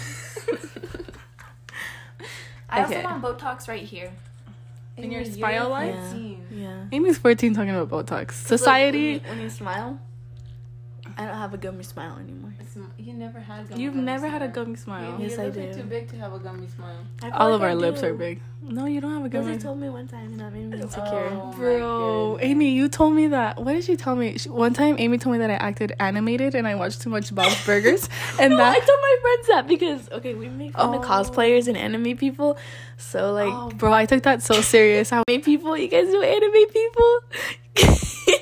I 2.69 2.81
also 2.83 2.93
Okay. 2.95 3.03
want 3.03 3.21
Botox 3.23 3.67
right 3.67 3.81
here. 3.81 4.11
In 4.97 5.11
your 5.11 5.21
Amy, 5.21 5.31
smile 5.31 5.53
you're 5.53 5.69
lines? 5.69 6.11
14. 6.11 6.45
Yeah. 6.51 6.83
amy's 6.91 7.17
14 7.17 7.53
talking 7.55 7.69
about 7.75 8.05
botox 8.05 8.33
society 8.33 9.13
Look, 9.15 9.23
when, 9.23 9.29
you, 9.31 9.35
when 9.37 9.43
you 9.45 9.49
smile, 9.49 9.99
I 11.19 11.25
don't 11.25 11.35
have 11.35 11.53
a 11.53 11.57
gummy 11.57 11.83
smile 11.83 12.17
anymore. 12.17 12.53
Sm- 12.71 12.83
You 12.97 13.13
never 13.13 13.39
had. 13.39 13.67
Gummy 13.67 13.81
you've 13.83 13.93
gummy 13.93 14.05
never 14.05 14.27
had 14.29 14.41
a 14.41 14.47
gummy 14.47 14.75
smile 14.77 15.19
You- 15.19 15.25
Yes, 15.25 15.31
your 15.33 15.41
I 15.41 15.45
lips 15.47 15.57
are 15.57 15.73
do. 15.73 15.81
Too 15.81 15.87
big 15.89 16.07
to 16.11 16.15
have 16.17 16.31
a 16.33 16.39
gummy 16.39 16.67
smile. 16.69 17.01
I 17.21 17.25
feel 17.29 17.33
all 17.39 17.53
of 17.53 17.61
our 17.61 17.69
I 17.69 17.73
lips 17.73 17.99
do. 18.01 18.07
are 18.07 18.13
big 18.13 18.39
no 18.61 18.85
you 18.85 19.01
don't 19.01 19.13
have 19.13 19.25
a 19.25 19.29
gummy 19.29 19.47
Leslie 19.47 19.61
told 19.63 19.79
me 19.79 19.89
one 19.89 20.07
time, 20.07 20.27
and 20.31 20.39
that 20.39 20.53
made 20.53 20.67
me 20.69 20.79
insecure. 20.81 21.29
Oh, 21.31 21.53
Bro. 21.57 22.37
Amy, 22.41 22.69
you 22.71 22.87
told 22.87 23.13
me 23.15 23.27
that. 23.27 23.57
What 23.63 23.73
did 23.73 23.83
she 23.83 23.95
tell 23.97 24.15
me? 24.15 24.37
She, 24.37 24.47
one 24.49 24.73
time, 24.73 24.95
Amy 24.99 25.17
told 25.17 25.33
me 25.33 25.39
that 25.39 25.49
I 25.49 25.55
acted 25.55 25.93
animated 25.99 26.55
and 26.55 26.67
I 26.67 26.75
watched 26.75 27.01
too 27.01 27.09
much 27.09 27.33
Bob's 27.35 27.65
Burgers, 27.65 28.07
and 28.39 28.55
no, 28.57 28.63
I 28.63 28.79
told 28.79 28.99
my 29.09 29.15
friends 29.23 29.47
that 29.47 29.67
because 29.67 30.09
okay, 30.19 30.33
we 30.35 30.47
make 30.49 30.73
fun 30.73 30.93
of 30.95 31.03
Oh. 31.03 31.07
cosplayers 31.07 31.67
and 31.67 31.75
anime 31.77 32.15
people, 32.17 32.57
so 32.97 33.33
like 33.33 33.51
oh, 33.51 33.69
bro, 33.75 33.91
I 33.91 34.05
took 34.05 34.23
that 34.23 34.41
so 34.43 34.61
serious. 34.61 35.09
How 35.13 35.23
anime 35.27 35.41
people, 35.41 35.75
you 35.75 35.87
guys 35.89 36.07
know 36.09 36.21
anime 36.21 36.67
people. 36.69 37.19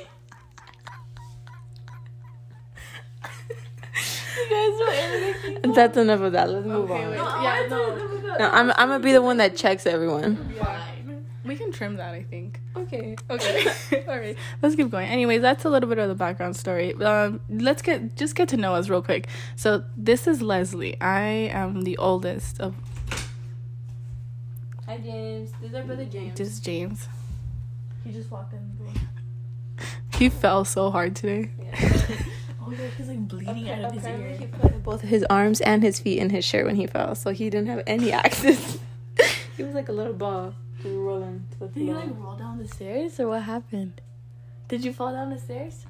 you 4.37 4.37
guys 4.50 4.80
know 4.80 4.90
anime 4.90 5.42
people. 5.42 5.74
That's 5.74 5.98
enough 5.98 6.22
of 6.22 6.32
that. 6.34 6.50
Let's 6.50 6.66
move 6.66 6.90
Okay, 6.92 7.04
on. 7.04 7.10
wait. 7.12 7.18
No, 7.18 7.26
I 7.26 7.44
Yeah, 7.44 7.54
wanna 7.62 7.70
no. 7.70 7.98
tell 7.98 8.08
them 8.08 8.26
about 8.26 8.40
No, 8.40 8.50
I'm 8.52 8.72
I'm 8.72 8.88
gonna 8.90 9.00
be 9.04 9.12
the 9.14 9.22
one 9.22 9.38
that 9.38 9.56
checks 9.56 9.86
everyone. 9.86 10.36
Fine. 10.60 11.26
We 11.46 11.56
can 11.56 11.72
trim 11.72 11.96
that, 11.96 12.14
I 12.14 12.24
think. 12.24 12.60
Okay. 12.76 13.16
Okay. 13.30 13.66
All 14.10 14.20
right. 14.20 14.36
Let's 14.62 14.76
keep 14.76 14.90
going. 14.90 15.08
Anyways, 15.08 15.42
that's 15.42 15.64
a 15.64 15.70
little 15.70 15.88
bit 15.88 15.98
of 15.98 16.10
the 16.10 16.16
background 16.16 16.58
story. 16.58 16.94
Um, 16.96 17.40
let's 17.50 17.82
get 17.82 18.16
just 18.18 18.36
get 18.36 18.50
to 18.50 18.58
know 18.58 18.76
us 18.76 18.90
real 18.90 19.02
quick. 19.02 19.28
So 19.56 19.84
this 19.96 20.28
is 20.28 20.42
Leslie. 20.42 21.00
I 21.00 21.22
am 21.54 21.84
the 21.84 21.98
oldest 21.98 22.60
of. 22.60 22.76
Hi 24.88 24.98
James. 24.98 25.52
This 25.62 25.70
is 25.70 25.76
our 25.76 25.84
brother 25.84 26.06
James. 26.06 26.38
This 26.38 26.50
is 26.50 26.60
James. 26.60 27.08
He 28.04 28.12
just 28.12 28.30
walked 28.32 28.54
in 28.54 28.60
the 28.78 28.84
door. 28.84 28.94
He 30.18 30.30
fell 30.30 30.66
so 30.66 30.90
hard 30.92 31.16
today. 31.16 31.52
Oh 32.68 32.72
yeah, 32.72 32.88
he's 32.98 33.08
like 33.08 33.28
bleeding 33.30 33.70
out 33.70 33.86
of 33.86 33.94
his 33.94 34.04
Apparently 34.04 34.30
ear. 34.30 34.38
he 34.40 34.46
put 34.48 34.84
both 34.84 35.02
his 35.02 35.24
arms 35.30 35.62
and 35.62 35.82
his 35.82 36.00
feet 36.02 36.20
in 36.20 36.32
his 36.32 36.44
shirt 36.44 36.66
when 36.66 36.76
he 36.76 36.86
fell, 36.86 37.16
so 37.16 37.32
he 37.32 37.50
didn't 37.50 37.68
have 37.68 37.82
any 37.88 38.12
access. 38.12 38.78
he 39.56 39.64
was 39.64 39.74
like 39.74 39.88
a 39.88 39.94
little 39.94 40.14
ball 40.14 40.54
rolling 40.84 41.46
to 41.52 41.60
the 41.60 41.68
Did 41.68 41.84
you 41.88 41.94
like 41.94 42.10
roll 42.20 42.36
down 42.36 42.58
the 42.58 42.68
stairs 42.68 43.20
or 43.22 43.30
what 43.30 43.44
happened? 43.44 44.02
Did 44.68 44.84
you 44.84 44.92
fall 44.92 45.14
down 45.14 45.30
the 45.30 45.40
stairs? 45.40 45.86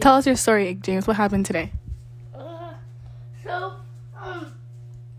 Tell 0.00 0.16
us 0.16 0.26
your 0.26 0.36
story, 0.36 0.74
James. 0.74 1.06
What 1.06 1.16
happened 1.16 1.46
today? 1.46 1.72
Uh, 2.34 2.74
so, 3.42 3.72
um, 4.20 4.52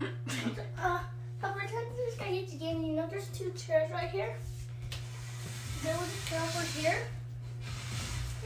uh, 0.00 1.00
I 1.42 1.50
pretend 1.50 1.86
this 1.96 2.14
guy 2.16 2.24
hates 2.24 2.52
the 2.52 2.58
game. 2.58 2.84
You 2.84 2.94
know, 2.94 3.08
there's 3.10 3.26
two 3.28 3.50
chairs 3.56 3.90
right 3.90 4.10
here. 4.10 4.36
There 5.82 5.96
was 5.96 6.08
a 6.08 6.30
chair 6.30 6.40
over 6.40 6.62
here, 6.78 6.98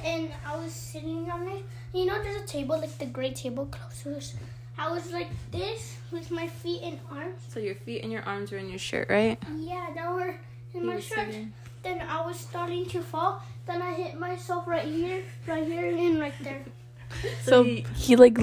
and 0.04 0.30
I 0.46 0.56
was 0.56 0.72
sitting 0.72 1.30
on 1.30 1.48
it. 1.48 1.64
You 1.92 2.06
know, 2.06 2.22
there's 2.22 2.42
a 2.42 2.46
table, 2.46 2.78
like 2.78 2.96
the 2.98 3.06
gray 3.06 3.32
table 3.32 3.66
close 3.66 4.02
to 4.02 4.16
us. 4.16 4.34
I 4.78 4.90
was 4.90 5.12
like 5.12 5.28
this 5.50 5.96
with 6.10 6.30
my 6.30 6.48
feet 6.48 6.80
and 6.82 6.98
arms. 7.10 7.40
So 7.48 7.60
your 7.60 7.74
feet 7.74 8.02
and 8.02 8.10
your 8.10 8.22
arms 8.22 8.50
were 8.50 8.58
in 8.58 8.68
your 8.68 8.78
shirt, 8.78 9.08
right? 9.10 9.38
Yeah, 9.58 9.88
they 9.94 10.02
were 10.02 10.38
in 10.74 10.86
my 10.86 10.96
was 10.96 11.04
shirt. 11.04 11.26
sitting. 11.26 11.52
Then 11.82 12.00
I 12.00 12.24
was 12.24 12.38
starting 12.38 12.86
to 12.86 13.02
fall. 13.02 13.42
Then 13.66 13.82
I 13.82 13.92
hit 13.94 14.18
myself 14.18 14.66
right 14.66 14.84
here, 14.84 15.22
right 15.46 15.64
here, 15.64 15.94
and 15.94 16.18
right 16.20 16.34
there. 16.42 16.64
So 17.42 17.62
he, 17.62 17.84
he 17.94 18.16
like 18.16 18.38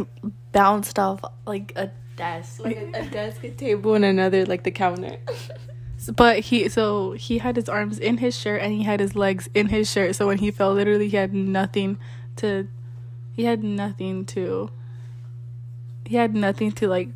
bounced 0.52 1.00
off 1.00 1.22
like 1.48 1.74
a 1.76 1.90
desk. 2.16 2.60
Like 2.60 2.78
a, 2.78 3.00
a 3.00 3.06
desk, 3.12 3.44
a 3.44 3.50
table, 3.50 3.96
and 3.96 4.06
another 4.06 4.46
like 4.46 4.64
the 4.64 4.72
counter. 4.72 5.18
But 6.08 6.40
he 6.40 6.70
so 6.70 7.12
he 7.12 7.40
had 7.40 7.56
his 7.56 7.68
arms 7.68 8.00
in 8.00 8.18
his 8.18 8.38
shirt 8.38 8.62
and 8.62 8.74
he 8.74 8.84
had 8.84 9.00
his 9.00 9.16
legs 9.16 9.50
in 9.54 9.68
his 9.68 9.92
shirt. 9.92 10.16
So 10.16 10.28
when 10.28 10.38
he 10.38 10.52
fell, 10.52 10.74
literally 10.74 11.10
he 11.10 11.18
had 11.18 11.34
nothing 11.34 11.98
to 12.38 12.68
he 13.34 13.44
had 13.44 13.64
nothing 13.64 14.26
to 14.28 14.70
he 16.06 16.16
had 16.16 16.36
nothing 16.36 16.72
to 16.74 16.88
like 16.88 17.10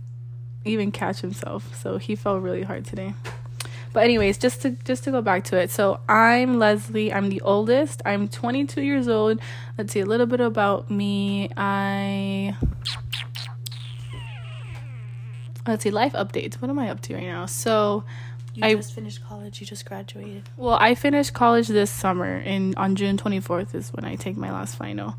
even 0.66 0.92
catch 0.92 1.22
himself. 1.22 1.76
So 1.82 1.98
he 1.98 2.16
fell 2.16 2.40
really 2.40 2.64
hard 2.64 2.86
today. 2.86 3.14
But 3.94 4.04
anyways, 4.04 4.38
just 4.38 4.62
to 4.64 4.72
just 4.72 5.04
to 5.06 5.12
go 5.12 5.22
back 5.22 5.44
to 5.46 5.58
it. 5.58 5.70
So 5.70 6.00
I'm 6.10 6.60
Leslie. 6.60 7.14
I'm 7.14 7.30
the 7.30 7.42
oldest. 7.42 8.02
I'm 8.06 8.28
22 8.28 8.82
years 8.82 9.08
old. 9.08 9.40
Let's 9.78 9.94
see 9.94 10.00
a 10.00 10.06
little 10.06 10.26
bit 10.26 10.42
about 10.42 10.90
me. 10.90 11.50
I 11.56 12.58
Let's 15.66 15.84
see 15.84 15.92
life 15.92 16.14
updates. 16.14 16.56
What 16.56 16.70
am 16.70 16.80
I 16.80 16.90
up 16.90 17.00
to 17.02 17.16
right 17.16 17.24
now? 17.24 17.46
So 17.46 18.04
You 18.56 18.64
I- 18.66 18.76
just 18.76 18.94
finished 18.94 19.24
college. 19.28 19.60
You 19.62 19.66
just 19.68 19.86
graduated. 19.86 20.44
well, 20.58 20.76
I 20.80 20.96
finished 20.96 21.34
college 21.34 21.68
this 21.68 21.90
summer 21.90 22.36
and 22.46 22.76
on 22.76 22.96
June 22.96 23.18
24th 23.18 23.74
is 23.74 23.90
when 23.94 24.06
I 24.06 24.16
take 24.16 24.38
my 24.38 24.52
last 24.52 24.76
final. 24.76 25.16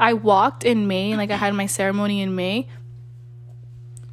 I 0.00 0.12
walked 0.12 0.64
in 0.64 0.86
May, 0.86 1.16
like 1.16 1.30
I 1.32 1.36
had 1.36 1.54
my 1.54 1.66
ceremony 1.66 2.20
in 2.22 2.36
May. 2.36 2.68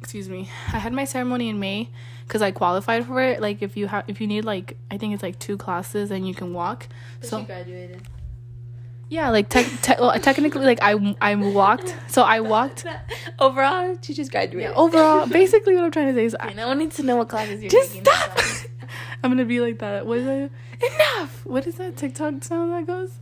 Excuse 0.00 0.28
me. 0.28 0.50
I 0.72 0.78
had 0.78 0.92
my 0.92 1.04
ceremony 1.04 1.48
in 1.48 1.58
May 1.58 1.90
cuz 2.28 2.42
I 2.42 2.50
qualified 2.50 3.06
for 3.06 3.20
it. 3.20 3.40
Like 3.40 3.62
if 3.62 3.76
you 3.76 3.86
have 3.86 4.04
if 4.08 4.20
you 4.20 4.26
need 4.26 4.44
like 4.44 4.76
I 4.90 4.98
think 4.98 5.14
it's 5.14 5.22
like 5.22 5.38
two 5.38 5.56
classes 5.56 6.10
and 6.10 6.26
you 6.26 6.34
can 6.34 6.52
walk. 6.52 6.88
So 7.22 7.42
graduated. 7.42 8.02
yeah, 9.08 9.30
like 9.30 9.48
te- 9.48 9.64
te- 9.82 9.94
well, 10.00 10.12
technically 10.20 10.64
like 10.64 10.78
I 10.82 11.16
I 11.20 11.34
walked. 11.36 11.94
So 12.08 12.22
I 12.22 12.40
walked 12.40 12.84
Overall, 13.38 13.96
she 14.02 14.12
just 14.14 14.30
graduated. 14.30 14.70
Yeah, 14.70 14.76
overall 14.76 15.26
basically 15.26 15.74
what 15.76 15.84
I'm 15.84 15.90
trying 15.90 16.08
to 16.08 16.14
say 16.14 16.24
is 16.24 16.36
I, 16.38 16.46
Okay, 16.46 16.54
no 16.54 16.68
one 16.68 16.78
needs 16.78 16.96
to 16.96 17.02
know 17.04 17.16
what 17.16 17.28
classes 17.28 17.60
you're 17.62 17.70
just 17.70 17.90
taking. 17.92 18.04
Just 18.04 18.32
stop. 18.32 18.38
I'm 19.26 19.32
gonna 19.32 19.44
be 19.44 19.58
like 19.58 19.80
that. 19.80 20.06
What 20.06 20.18
is 20.18 20.24
that? 20.24 20.50
Enough. 20.80 21.44
What 21.44 21.66
is 21.66 21.74
that 21.78 21.96
TikTok 21.96 22.44
sound 22.44 22.72
that 22.72 22.86
goes? 22.86 23.18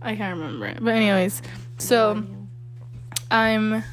I 0.00 0.16
can't 0.16 0.38
remember 0.38 0.68
it. 0.68 0.78
But 0.82 0.94
anyways, 0.94 1.42
so 1.76 2.24
I'm 3.30 3.84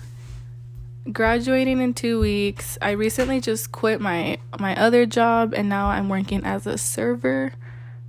graduating 1.11 1.81
in 1.81 1.93
two 1.93 2.21
weeks. 2.21 2.77
I 2.81 2.91
recently 2.91 3.41
just 3.41 3.73
quit 3.73 3.99
my 3.99 4.37
my 4.61 4.77
other 4.77 5.05
job, 5.05 5.53
and 5.53 5.67
now 5.67 5.87
I'm 5.87 6.07
working 6.07 6.45
as 6.45 6.65
a 6.65 6.77
server 6.77 7.51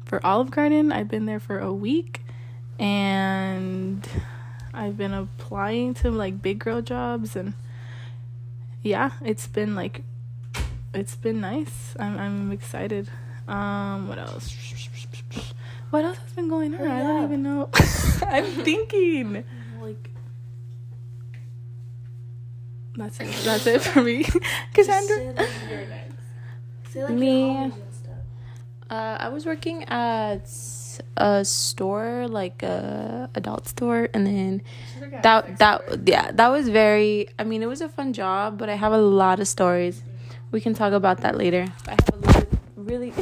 for 0.04 0.24
Olive 0.24 0.52
Garden. 0.52 0.92
I've 0.92 1.08
been 1.08 1.26
there 1.26 1.40
for 1.40 1.58
a 1.58 1.72
week, 1.72 2.22
and 2.78 4.08
I've 4.72 4.96
been 4.96 5.14
applying 5.14 5.94
to 5.94 6.12
like 6.12 6.40
big 6.40 6.60
girl 6.60 6.80
jobs, 6.80 7.34
and 7.34 7.54
yeah, 8.84 9.10
it's 9.20 9.48
been 9.48 9.74
like 9.74 10.04
it's 10.94 11.16
been 11.16 11.40
nice. 11.40 11.94
I'm 11.98 12.18
I'm 12.18 12.52
excited. 12.52 13.08
Um, 13.46 14.08
what 14.08 14.18
else? 14.18 14.54
What 15.90 16.04
else 16.04 16.18
has 16.18 16.32
been 16.32 16.48
going 16.48 16.74
on? 16.74 16.80
Hurry 16.80 16.90
I 16.90 16.98
don't 17.02 17.18
up. 17.18 17.24
even 17.30 17.42
know. 17.42 17.70
I'm 18.26 18.44
thinking. 18.44 19.44
like 19.80 20.10
That's 22.96 23.20
it. 23.20 23.32
That's 23.44 23.66
it 23.66 23.80
for 23.82 24.02
me. 24.02 24.24
Cassandra. 24.74 25.16
Say, 25.16 25.86
like. 25.88 26.10
Say, 26.90 27.04
like, 27.04 27.12
Me. 27.14 27.54
hobbies 27.56 27.72
and 27.74 27.94
stuff. 27.94 28.14
Uh, 28.90 29.16
I 29.20 29.28
was 29.28 29.46
working 29.46 29.84
at 29.84 30.50
a 31.16 31.44
store, 31.44 32.26
like 32.28 32.62
a 32.62 33.30
adult 33.34 33.68
store, 33.68 34.08
and 34.12 34.26
then 34.26 34.62
that 35.22 35.58
that 35.58 35.82
yeah, 36.06 36.32
that 36.32 36.48
was 36.48 36.68
very. 36.68 37.28
I 37.38 37.44
mean, 37.44 37.62
it 37.62 37.66
was 37.66 37.80
a 37.80 37.88
fun 37.88 38.12
job, 38.12 38.58
but 38.58 38.68
I 38.68 38.74
have 38.74 38.92
a 38.92 38.98
lot 39.00 39.40
of 39.40 39.48
stories. 39.48 40.02
We 40.50 40.60
can 40.60 40.74
talk 40.74 40.92
about 40.92 41.18
that 41.22 41.36
later. 41.36 41.66
I 41.86 41.90
have 41.90 42.10
a 42.12 42.26
lot 42.26 42.36
of 42.36 42.58
really, 42.76 43.12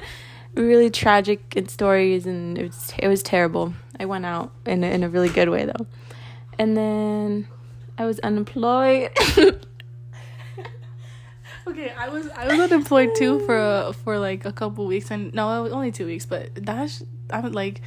really 0.54 0.90
tragic 0.90 1.62
stories, 1.68 2.26
and 2.26 2.58
it 2.58 2.64
was 2.64 2.92
it 2.98 3.08
was 3.08 3.22
terrible. 3.22 3.74
I 3.98 4.06
went 4.06 4.24
out 4.24 4.52
in 4.66 4.82
a, 4.82 4.86
in 4.86 5.02
a 5.02 5.08
really 5.08 5.28
good 5.28 5.48
way 5.50 5.66
though, 5.66 5.86
and 6.58 6.76
then 6.76 7.48
I 7.98 8.06
was 8.06 8.18
unemployed. 8.20 9.10
Okay, 11.70 11.92
I 11.96 12.08
was 12.08 12.28
I 12.30 12.46
was 12.48 12.58
unemployed 12.58 13.14
too 13.14 13.40
for 13.46 13.56
a, 13.56 13.92
for 13.92 14.18
like 14.18 14.44
a 14.44 14.52
couple 14.52 14.86
weeks, 14.86 15.10
and 15.10 15.32
no, 15.32 15.60
it 15.60 15.62
was 15.62 15.72
only 15.72 15.92
two 15.92 16.06
weeks. 16.06 16.26
But 16.26 16.50
that's 16.54 17.04
I'm 17.30 17.52
like 17.52 17.80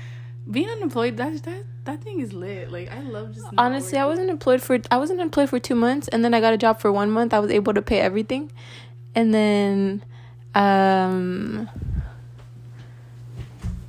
being 0.50 0.70
unemployed. 0.70 1.18
That 1.18 1.44
that 1.44 1.64
that 1.84 2.02
thing 2.02 2.22
is 2.22 2.32
lit. 2.32 2.72
Like 2.72 2.90
I 2.92 3.02
love 3.02 3.34
just 3.34 3.46
Honestly, 3.58 3.98
I 3.98 4.06
wasn't 4.06 4.30
employed 4.30 4.62
for 4.62 4.80
I 4.90 4.98
wasn't 4.98 5.20
employed 5.20 5.50
for 5.50 5.60
two 5.60 5.76
months, 5.76 6.08
and 6.08 6.24
then 6.24 6.34
I 6.34 6.40
got 6.40 6.54
a 6.54 6.58
job 6.58 6.80
for 6.80 6.92
one 6.94 7.12
month. 7.12 7.34
I 7.34 7.40
was 7.40 7.52
able 7.52 7.74
to 7.74 7.82
pay 7.82 8.00
everything, 8.00 8.52
and 9.16 9.34
then 9.34 10.04
um, 10.56 11.70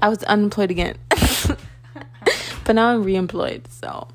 I 0.03 0.09
was 0.09 0.23
unemployed 0.25 0.71
again. 0.71 0.97
but 2.65 2.75
now 2.75 2.89
I'm 2.95 3.05
reemployed, 3.05 3.69
so 3.71 4.09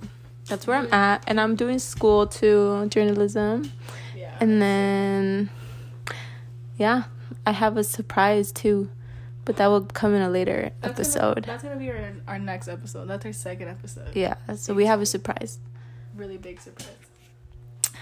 that's 0.48 0.66
where 0.68 0.78
I'm 0.78 0.92
at, 0.94 1.24
and 1.28 1.40
I'm 1.40 1.56
doing 1.56 1.80
school 1.80 2.28
too, 2.28 2.88
journalism, 2.90 3.72
Yeah. 4.18 4.36
and 4.40 4.62
then 4.62 5.50
yeah, 6.78 7.04
I 7.46 7.52
have 7.52 7.78
a 7.78 7.84
surprise 7.84 8.52
too, 8.52 8.90
but 9.46 9.58
that 9.58 9.68
will 9.68 9.82
come 9.86 10.14
in 10.16 10.22
a 10.22 10.30
later 10.30 10.72
That's 10.82 10.94
gonna- 11.14 11.26
episode. 11.28 11.44
that's 11.46 11.64
gonna 11.64 11.76
be 11.78 11.90
our 11.92 12.14
our 12.28 12.40
next 12.40 12.68
episode. 12.68 13.08
That's 13.08 13.26
our 13.26 13.34
second 13.34 13.68
episode. 13.70 14.16
Yeah, 14.16 14.36
so 14.56 14.74
we 14.74 14.86
have 14.86 15.02
a 15.02 15.06
surprise. 15.06 15.60
Really 16.16 16.38
big 16.38 16.60
surprise. 16.60 16.90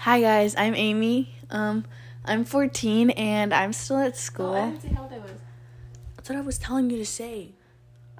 Hi 0.00 0.20
guys, 0.20 0.54
I'm 0.56 0.74
Amy. 0.74 1.34
Um, 1.50 1.84
I'm 2.28 2.44
14 2.44 3.10
and 3.10 3.54
I'm 3.54 3.72
still 3.72 3.98
at 3.98 4.16
school. 4.16 4.78
say 4.80 4.88
how 4.88 5.04
old 5.04 5.12
I 5.12 5.18
was. 5.18 5.30
That's 6.16 6.28
what 6.28 6.36
I 6.36 6.42
was 6.42 6.58
telling 6.58 6.90
you 6.90 6.98
to 6.98 7.06
say. 7.06 7.52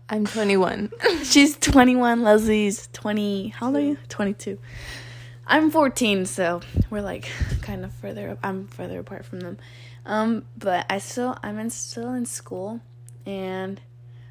I'm 0.08 0.26
21. 0.26 0.90
She's 1.24 1.58
21. 1.58 2.22
Leslie's 2.22 2.88
20. 2.94 3.48
How 3.48 3.66
old 3.66 3.76
are 3.76 3.80
you? 3.80 3.98
22. 4.08 4.58
I'm 5.46 5.70
14, 5.70 6.24
so 6.24 6.62
we're 6.88 7.02
like 7.02 7.30
kind 7.60 7.84
of 7.84 7.92
further. 7.92 8.38
I'm 8.42 8.66
further 8.68 8.98
apart 8.98 9.26
from 9.26 9.40
them. 9.40 9.58
Um, 10.06 10.46
but 10.56 10.86
I 10.88 10.98
still 10.98 11.36
I'm 11.42 11.58
in 11.58 11.68
still 11.68 12.14
in 12.14 12.24
school, 12.24 12.80
and 13.26 13.80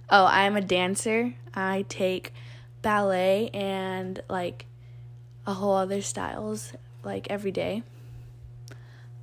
oh, 0.09 0.25
I'm 0.25 0.55
a 0.55 0.61
dancer. 0.61 1.33
I 1.53 1.85
take 1.89 2.33
ballet 2.81 3.49
and 3.53 4.21
like 4.29 4.65
a 5.45 5.53
whole 5.53 5.75
other 5.75 6.01
styles 6.01 6.73
like 7.03 7.27
every 7.29 7.51
day. 7.51 7.83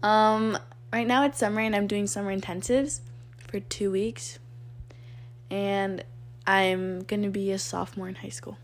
Um, 0.05 0.59
right 0.93 1.07
now 1.07 1.25
it's 1.25 1.39
summer 1.39 1.61
and 1.61 1.75
I'm 1.75 1.87
doing 1.87 2.07
summer 2.07 2.37
intensives 2.37 3.01
for 3.49 3.59
two 3.59 3.91
weeks, 3.91 4.39
and 5.51 6.05
I'm 6.47 7.05
gonna 7.05 7.31
be 7.31 7.51
a 7.53 7.59
sophomore 7.59 8.09
in 8.09 8.17
high 8.17 8.29
school. 8.29 8.59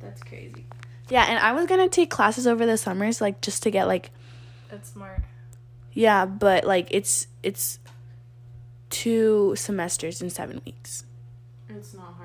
That's 0.00 0.22
crazy. 0.22 0.64
Yeah, 1.08 1.24
and 1.24 1.40
I 1.40 1.52
was 1.52 1.66
gonna 1.66 1.88
take 1.88 2.08
classes 2.08 2.46
over 2.46 2.66
the 2.66 2.76
summers, 2.76 3.20
like 3.20 3.40
just 3.40 3.64
to 3.64 3.70
get 3.72 3.88
like 3.88 4.12
That's 4.70 4.90
smart. 4.92 5.22
yeah, 5.92 6.24
but 6.24 6.64
like 6.64 6.86
it's 6.92 7.26
it's 7.42 7.80
two 8.90 9.54
semesters 9.56 10.22
in 10.22 10.30
seven 10.30 10.62
weeks. 10.64 11.04
It's 11.68 11.94
not 11.94 12.14
hard 12.14 12.16
at 12.16 12.16
all. 12.16 12.17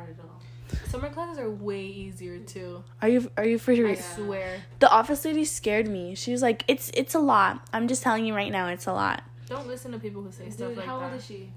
Summer 0.87 1.09
classes 1.09 1.37
are 1.39 1.49
way 1.49 1.81
easier 1.85 2.39
too. 2.39 2.83
Are 3.01 3.09
you 3.09 3.31
are 3.37 3.45
you 3.45 3.57
for 3.59 3.75
sure? 3.75 3.89
I 3.89 3.95
swear. 3.95 4.61
The 4.79 4.89
office 4.89 5.25
lady 5.25 5.45
scared 5.45 5.87
me. 5.87 6.15
She 6.15 6.31
was 6.31 6.41
like, 6.41 6.63
"It's 6.67 6.91
it's 6.93 7.15
a 7.15 7.19
lot." 7.19 7.67
I'm 7.73 7.87
just 7.87 8.03
telling 8.03 8.25
you 8.25 8.35
right 8.35 8.51
now, 8.51 8.67
it's 8.67 8.85
a 8.87 8.93
lot. 8.93 9.23
Don't 9.47 9.67
listen 9.67 9.91
to 9.91 9.99
people 9.99 10.21
who 10.21 10.31
say 10.31 10.49
stuff 10.49 10.69
Dude, 10.69 10.77
like 10.77 10.85
how 10.85 10.99
that. 10.99 11.11
old 11.11 11.19
is 11.19 11.25
she? 11.25 11.49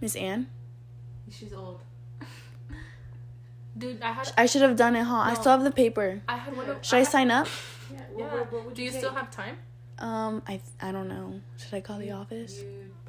Miss 0.00 0.14
Anne, 0.16 0.46
She's 1.30 1.52
old. 1.52 1.80
Dude, 3.76 4.02
I 4.02 4.12
had 4.12 4.32
I 4.36 4.46
should 4.46 4.62
have 4.62 4.76
done 4.76 4.96
it, 4.96 5.04
huh? 5.04 5.14
I 5.16 5.34
still 5.34 5.52
have 5.52 5.62
the 5.64 5.70
paper. 5.70 6.22
I 6.28 6.36
had 6.36 6.56
one 6.56 6.68
of 6.68 6.84
Should 6.84 6.96
I 6.96 6.98
had- 7.00 7.08
sign 7.08 7.30
up? 7.30 7.48
Yeah. 7.92 8.00
Yeah. 8.16 8.44
Do 8.74 8.82
you 8.82 8.90
still 8.90 9.12
have 9.14 9.30
time? 9.30 9.56
Um, 9.98 10.42
I 10.46 10.60
I 10.80 10.92
don't 10.92 11.08
know. 11.08 11.40
Should 11.58 11.74
I 11.74 11.80
call 11.80 11.98
the 11.98 12.10
office? 12.12 12.60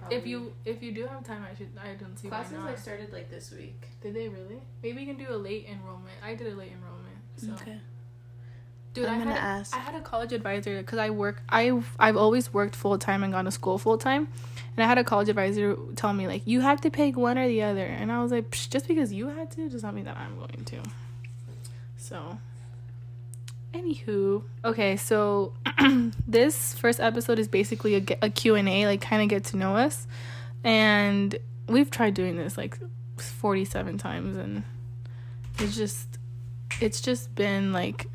If 0.10 0.25
you 0.25 0.53
if 0.65 0.81
you 0.81 0.91
do 0.91 1.05
have 1.08 1.24
time, 1.24 1.46
I 1.50 1.55
should. 1.55 1.70
I 1.77 1.93
don't 1.93 2.17
see 2.17 2.27
classes 2.27 2.53
why 2.53 2.58
not. 2.60 2.65
like 2.67 2.77
started 2.79 3.13
like 3.13 3.29
this 3.29 3.51
week. 3.51 3.81
Did 4.01 4.13
they 4.15 4.27
really? 4.27 4.60
Maybe 4.84 5.01
you 5.01 5.08
can 5.13 5.24
do 5.24 5.34
a 5.34 5.38
late 5.38 5.67
enrollment. 5.70 6.17
I 6.24 6.36
did 6.36 6.51
a 6.51 6.55
late 6.55 6.72
enrollment. 6.74 7.17
So, 7.38 7.51
Okay. 7.53 7.79
dude, 8.93 9.05
I'm 9.05 9.15
I 9.15 9.17
gonna 9.20 9.31
had 9.36 9.60
ask. 9.60 9.75
I 9.75 9.79
had 9.79 9.96
a 9.96 10.01
college 10.01 10.34
advisor 10.34 10.77
because 10.77 11.00
I 11.00 11.10
work. 11.12 11.41
I've 11.50 11.96
I've 12.00 12.17
always 12.17 12.53
worked 12.53 12.75
full 12.75 12.98
time 12.98 13.24
and 13.24 13.31
gone 13.31 13.46
to 13.46 13.51
school 13.51 13.77
full 13.77 13.98
time, 13.98 14.27
and 14.75 14.84
I 14.84 14.88
had 14.88 14.98
a 14.98 15.03
college 15.03 15.29
advisor 15.29 15.77
tell 15.96 16.13
me 16.13 16.27
like 16.27 16.41
you 16.46 16.62
have 16.62 16.81
to 16.81 16.89
pick 16.89 17.15
one 17.15 17.38
or 17.38 17.48
the 17.48 17.62
other, 17.63 17.86
and 17.86 18.12
I 18.12 18.22
was 18.22 18.31
like, 18.31 18.50
Psh, 18.51 18.70
just 18.70 18.88
because 18.88 19.13
you 19.13 19.27
had 19.27 19.51
to 19.51 19.70
does 19.70 19.84
not 19.84 19.93
mean 19.93 20.05
that 20.05 20.17
I'm 20.17 20.36
going 20.38 20.65
to. 20.65 20.77
So, 21.98 22.38
anywho, 23.74 24.44
okay, 24.63 24.98
so 24.98 25.54
this 26.28 26.74
first 26.74 27.00
episode 27.00 27.40
is 27.40 27.48
basically 27.48 27.96
a, 27.96 28.04
a 28.24 28.30
Q 28.30 28.56
and 28.56 28.68
A, 28.68 28.86
like 28.86 29.01
kind 29.01 29.22
of 29.22 29.30
get 29.30 29.46
to 29.46 29.58
know 29.58 29.75
us, 29.75 30.08
and 30.63 31.38
we've 31.68 31.90
tried 31.90 32.13
doing 32.13 32.38
this 32.38 32.58
like 32.58 32.78
forty 33.18 33.66
seven 33.66 33.98
times, 33.98 34.38
and 34.38 34.63
it's 35.60 35.75
just 35.75 36.18
it's 36.80 37.01
just 37.01 37.34
been 37.36 37.74
like 37.74 38.08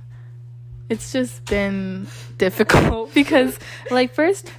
it's 0.89 1.13
just 1.13 1.45
been 1.47 2.07
difficult. 2.39 3.13
because 3.15 3.59
like 3.91 4.15
first 4.15 4.51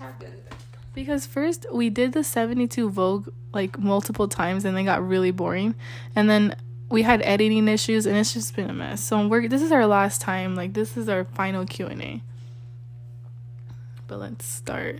because 0.94 1.25
first 1.25 1.66
we 1.72 1.89
did 1.89 2.13
the 2.13 2.24
72 2.24 2.89
vogue 2.89 3.30
like 3.54 3.77
multiple 3.77 4.27
times 4.27 4.66
and 4.66 4.75
they 4.75 4.84
got 4.84 5.08
really 5.08 5.32
boring. 5.32 5.75
And 6.16 6.30
then 6.30 6.56
we 6.89 7.01
had 7.03 7.22
editing 7.24 7.67
issues 7.67 8.06
and 8.06 8.15
it's 8.15 8.34
just 8.34 8.56
been 8.56 8.70
a 8.70 8.74
mess. 8.74 9.03
So 9.03 9.27
we're 9.27 9.48
this 9.48 9.62
is 9.62 9.72
our 9.72 9.86
last 9.86 10.22
time. 10.22 10.56
Like 10.56 10.74
this 10.74 10.96
is 10.98 11.10
our 11.10 11.24
final 11.25 11.65
q&a 11.65 12.22
but 14.08 14.20
let's 14.20 14.46
start. 14.46 15.00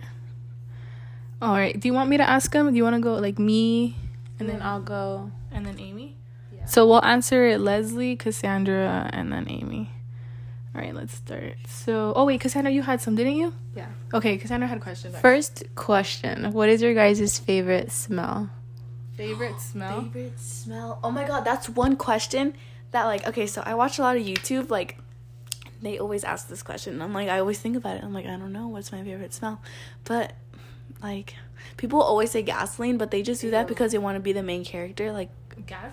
All 1.40 1.52
right. 1.54 1.78
Do 1.78 1.88
you 1.88 1.94
want 1.94 2.10
me 2.10 2.16
to 2.18 2.28
ask 2.28 2.52
them 2.52 2.70
do 2.70 2.76
you 2.76 2.84
want 2.84 2.96
to 2.96 3.00
go 3.00 3.14
like 3.14 3.38
me 3.38 3.96
And 4.38 4.48
then 4.48 4.60
I'll 4.62 4.80
go. 4.82 5.30
and 5.50 5.64
then 5.66 5.78
amy? 5.80 6.16
Yeah. 6.54 6.66
so 6.66 6.86
we'll 6.86 7.04
answer 7.04 7.46
it 7.46 7.60
leslie 7.60 8.16
cassandra 8.16 9.08
and 9.12 9.32
then 9.32 9.46
amy. 9.48 9.90
All 10.74 10.82
right 10.82 10.94
let's 10.94 11.14
start. 11.14 11.54
So 11.66 12.12
oh 12.14 12.24
wait 12.26 12.40
cassandra 12.40 12.70
you 12.70 12.82
had 12.82 13.00
some 13.00 13.14
didn't 13.16 13.36
you? 13.36 13.54
Yeah. 13.74 13.86
okay 14.12 14.36
cassandra 14.36 14.68
had 14.68 14.80
questions 14.80 15.16
First 15.18 15.62
question: 15.74 16.52
What 16.52 16.68
is 16.68 16.82
your 16.82 16.92
guys' 16.94 17.38
favorite 17.38 17.90
smell? 17.90 18.50
Favorite 19.18 19.60
smell 19.70 20.02
Favorite 20.02 20.38
smell? 20.40 20.98
Oh 21.04 21.10
my 21.10 21.24
god, 21.26 21.42
that's 21.44 21.68
one 21.68 21.94
question 21.96 22.54
that 22.92 23.04
like 23.04 23.26
okay, 23.28 23.46
so 23.46 23.62
I 23.66 23.74
watch 23.74 23.98
a 23.98 24.02
lot 24.02 24.16
of 24.16 24.22
YouTube 24.22 24.70
like 24.70 24.96
they 25.82 25.98
always 25.98 26.24
ask 26.24 26.48
this 26.48 26.62
question. 26.62 26.94
and 26.94 27.02
I'm 27.02 27.12
like 27.12 27.28
I 27.28 27.38
always 27.38 27.58
think 27.60 27.76
about 27.76 27.96
it. 27.98 28.02
I'm 28.04 28.14
like 28.14 28.26
I 28.26 28.36
don't 28.40 28.52
know 28.52 28.68
what's 28.68 28.90
my 28.92 29.02
favorite 29.02 29.34
smell. 29.34 29.60
But 30.04 30.32
like 31.02 31.34
people 31.76 32.00
always 32.00 32.30
say 32.30 32.42
gasoline, 32.42 32.96
but 32.98 33.10
they 33.10 33.22
just 33.22 33.40
do 33.40 33.50
that 33.50 33.68
because 33.68 33.92
they 33.92 33.98
want 33.98 34.16
to 34.16 34.20
be 34.20 34.32
the 34.32 34.42
main 34.42 34.64
character 34.64 35.12
like 35.12 35.30
gas 35.66 35.92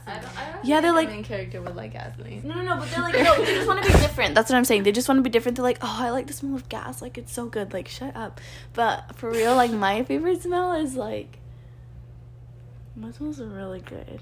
Yeah, 0.63 0.79
they're 0.81 0.93
like- 0.93 1.09
main 1.09 1.23
character 1.23 1.59
would 1.61 1.75
like 1.75 1.93
gasoline. 1.93 2.41
no, 2.45 2.53
no, 2.55 2.61
no, 2.61 2.77
but 2.77 2.89
they're 2.91 3.01
like, 3.01 3.15
no, 3.27 3.33
they 3.43 3.55
just 3.55 3.67
want 3.67 3.83
to 3.83 3.91
be 3.91 3.97
different. 3.99 4.35
That's 4.35 4.49
what 4.49 4.57
I'm 4.57 4.65
saying. 4.65 4.83
They 4.83 4.91
just 4.91 5.07
want 5.09 5.17
to 5.17 5.23
be 5.23 5.29
different. 5.31 5.57
They're 5.57 5.63
like, 5.71 5.79
oh, 5.81 5.97
I 6.05 6.11
like 6.11 6.27
the 6.27 6.33
smell 6.33 6.53
of 6.55 6.69
gas. 6.69 7.01
Like, 7.01 7.17
it's 7.17 7.33
so 7.33 7.47
good. 7.47 7.73
Like, 7.73 7.87
shut 7.87 8.15
up. 8.15 8.39
But 8.73 9.15
for 9.15 9.29
real, 9.31 9.55
like, 9.55 9.71
my 9.71 10.03
favorite 10.03 10.43
smell 10.43 10.73
is 10.73 10.93
like, 10.95 11.39
my 12.95 13.11
smells 13.11 13.39
are 13.41 13.47
really 13.47 13.81
good. 13.81 14.21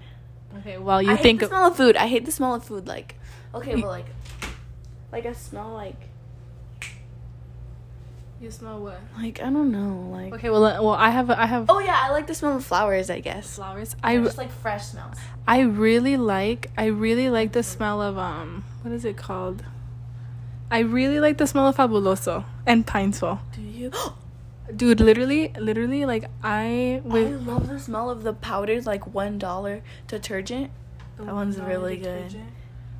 okay 0.60 0.78
well 0.78 1.02
you 1.02 1.12
I 1.12 1.16
think 1.18 1.42
hate 1.42 1.48
the 1.48 1.56
smell 1.56 1.68
of 1.68 1.78
food. 1.78 1.96
I 1.98 2.08
hate 2.08 2.26
the 2.26 2.32
smell 2.32 2.56
of 2.56 2.64
food. 2.64 2.88
Like, 2.88 3.16
okay, 3.54 3.76
but 3.76 3.86
like, 3.88 4.08
like 5.12 5.26
I 5.26 5.34
smell 5.34 5.74
like, 5.74 6.10
you 8.42 8.52
smell 8.52 8.80
what 8.82 9.00
like 9.18 9.42
I 9.42 9.50
don't 9.50 9.72
know, 9.72 10.10
like. 10.12 10.34
okay 10.34 10.50
well 10.50 10.66
uh, 10.66 10.82
well 10.82 10.94
i 10.96 11.10
have 11.10 11.30
i 11.30 11.46
have 11.46 11.66
Oh 11.70 11.80
yeah, 11.80 11.98
I 12.04 12.12
like 12.12 12.28
the 12.28 12.36
smell 12.36 12.58
of 12.58 12.66
flowers. 12.66 13.10
I 13.10 13.20
guess. 13.22 13.56
flowers 13.56 13.96
I 14.04 14.18
i 14.18 14.24
just 14.24 14.38
like 14.38 14.52
fresh 14.52 14.88
smells. 14.88 15.18
I 15.48 15.60
really 15.62 16.18
like 16.18 16.70
I 16.78 16.86
really 16.88 17.30
like 17.30 17.54
the 17.54 17.64
smell 17.64 18.02
of 18.02 18.18
um 18.18 18.66
what 18.82 18.94
is 18.94 19.06
it 19.06 19.16
called? 19.18 19.64
I 20.70 20.80
really 20.80 21.20
like 21.20 21.38
the 21.38 21.48
smell 21.48 21.68
of 21.68 21.78
fabuloso 21.78 22.46
and 22.66 22.86
pine 22.86 23.12
pineville. 23.14 23.40
Do 23.54 23.62
you? 23.62 23.92
Dude, 24.76 25.02
literally 25.02 25.52
literally 25.60 26.06
like 26.06 26.26
I 26.42 27.02
I 27.10 27.20
love 27.20 27.68
the 27.68 27.80
smell 27.80 28.10
of 28.10 28.24
the 28.24 28.34
powdered 28.34 28.86
like 28.86 29.14
one 29.14 29.38
dollar 29.38 29.84
detergent. 30.08 30.72
That 31.20 31.34
one's 31.34 31.60
really 31.60 31.98
good. 31.98 32.36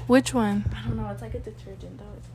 Which 0.08 0.34
one? 0.34 0.66
I 0.76 0.88
don't 0.88 0.98
know. 0.98 1.08
It's 1.10 1.22
like 1.22 1.34
a 1.34 1.40
detergent 1.40 1.98
though. 1.98 2.14
It's 2.18 2.28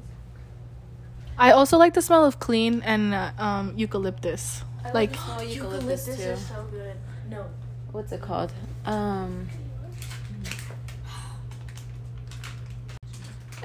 I 1.36 1.52
also 1.52 1.76
like 1.78 1.94
the 1.94 2.02
smell 2.02 2.24
of 2.24 2.40
clean 2.40 2.82
and 2.82 3.14
uh, 3.14 3.30
um 3.38 3.74
eucalyptus. 3.76 4.64
Like 4.94 5.12
the 5.12 5.18
smell 5.18 5.40
of 5.40 5.48
eucalyptus, 5.54 6.04
too. 6.06 6.12
is 6.22 6.46
so 6.46 6.66
good. 6.70 6.96
No. 7.28 7.44
What's 7.92 8.12
it 8.12 8.22
called? 8.22 8.52
Um. 8.86 9.48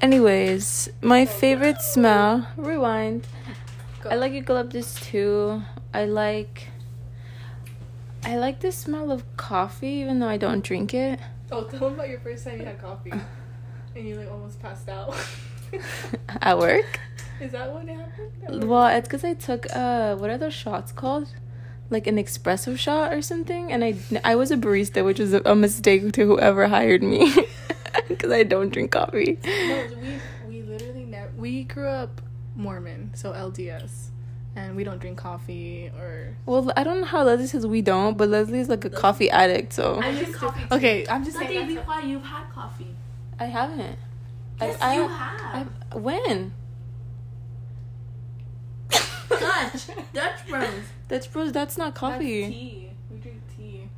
Anyways, 0.01 0.89
my 1.01 1.25
favorite 1.25 1.81
smell. 1.81 2.47
Rewind. 2.57 3.25
I 4.11 4.15
like 4.15 4.33
eucalyptus 4.33 4.95
too. 4.95 5.61
I 5.93 6.05
like. 6.05 6.67
I 8.25 8.37
like 8.37 8.61
the 8.61 8.71
smell 8.71 9.11
of 9.11 9.23
coffee, 9.37 9.87
even 9.87 10.19
though 10.19 10.29
I 10.29 10.37
don't 10.37 10.63
drink 10.63 10.93
it. 10.93 11.19
Oh, 11.51 11.63
tell 11.65 11.79
them 11.79 11.93
about 11.93 12.09
your 12.09 12.19
first 12.19 12.45
time 12.45 12.59
you 12.59 12.65
had 12.65 12.81
coffee 12.81 13.11
and 13.95 14.07
you 14.07 14.15
like 14.15 14.31
almost 14.31 14.61
passed 14.61 14.89
out. 14.89 15.15
At 16.41 16.57
work. 16.57 16.99
is 17.41 17.51
that 17.51 17.71
what 17.71 17.87
happened? 17.87 18.67
Well, 18.67 18.87
it's 18.87 19.07
because 19.07 19.23
I 19.23 19.33
took 19.33 19.67
uh, 19.75 20.15
what 20.15 20.29
are 20.29 20.37
those 20.37 20.53
shots 20.53 20.91
called? 20.91 21.27
Like 21.89 22.07
an 22.07 22.17
espresso 22.17 22.77
shot 22.77 23.13
or 23.13 23.21
something, 23.21 23.71
and 23.71 23.83
I 23.83 23.95
I 24.23 24.35
was 24.35 24.51
a 24.51 24.57
barista, 24.57 25.03
which 25.05 25.19
was 25.19 25.33
a, 25.33 25.41
a 25.45 25.55
mistake 25.55 26.11
to 26.13 26.25
whoever 26.25 26.67
hired 26.67 27.03
me, 27.03 27.31
because 28.07 28.31
I 28.31 28.43
don't 28.43 28.69
drink 28.71 28.91
coffee. 28.91 29.37
No, 29.43 29.87
we 30.01 30.19
we 30.47 30.61
literally 30.63 31.05
never. 31.05 31.31
We 31.37 31.65
grew 31.65 31.87
up 31.87 32.21
Mormon, 32.55 33.11
so 33.15 33.31
LDS, 33.33 34.09
and 34.55 34.75
we 34.75 34.83
don't 34.83 34.99
drink 34.99 35.17
coffee 35.17 35.91
or. 35.97 36.35
Well, 36.45 36.71
I 36.77 36.83
don't 36.83 37.01
know 37.01 37.07
how 37.07 37.23
Leslie 37.23 37.47
says 37.47 37.65
we 37.65 37.81
don't, 37.81 38.17
but 38.17 38.29
Leslie's 38.29 38.69
like 38.69 38.85
a 38.85 38.89
coffee 38.89 39.29
addict, 39.29 39.73
so 39.73 39.99
I 40.01 40.11
drink 40.13 40.35
coffee. 40.35 40.61
Too. 40.61 40.75
Okay, 40.75 41.07
I'm 41.07 41.23
just 41.23 41.37
Letty, 41.37 41.55
saying. 41.55 41.67
be 41.67 41.73
that's- 41.75 41.85
quiet. 41.87 42.05
You've 42.07 42.23
had 42.23 42.49
coffee. 42.51 42.95
I 43.39 43.45
haven't. 43.45 43.97
Yes, 44.61 44.77
I, 44.81 44.95
you 44.95 45.03
I, 45.03 45.07
have. 45.07 45.67
I, 45.91 45.95
when? 45.97 46.53
Dutch. 49.29 49.87
Dutch 50.13 50.47
Bros. 50.47 50.69
That's 51.07 51.27
bros. 51.27 51.51
That's 51.51 51.77
not 51.77 51.87
That's 51.95 51.99
coffee. 51.99 52.47
tea. 52.47 52.89
We 53.11 53.17
drink 53.19 53.41
tea. 53.57 53.89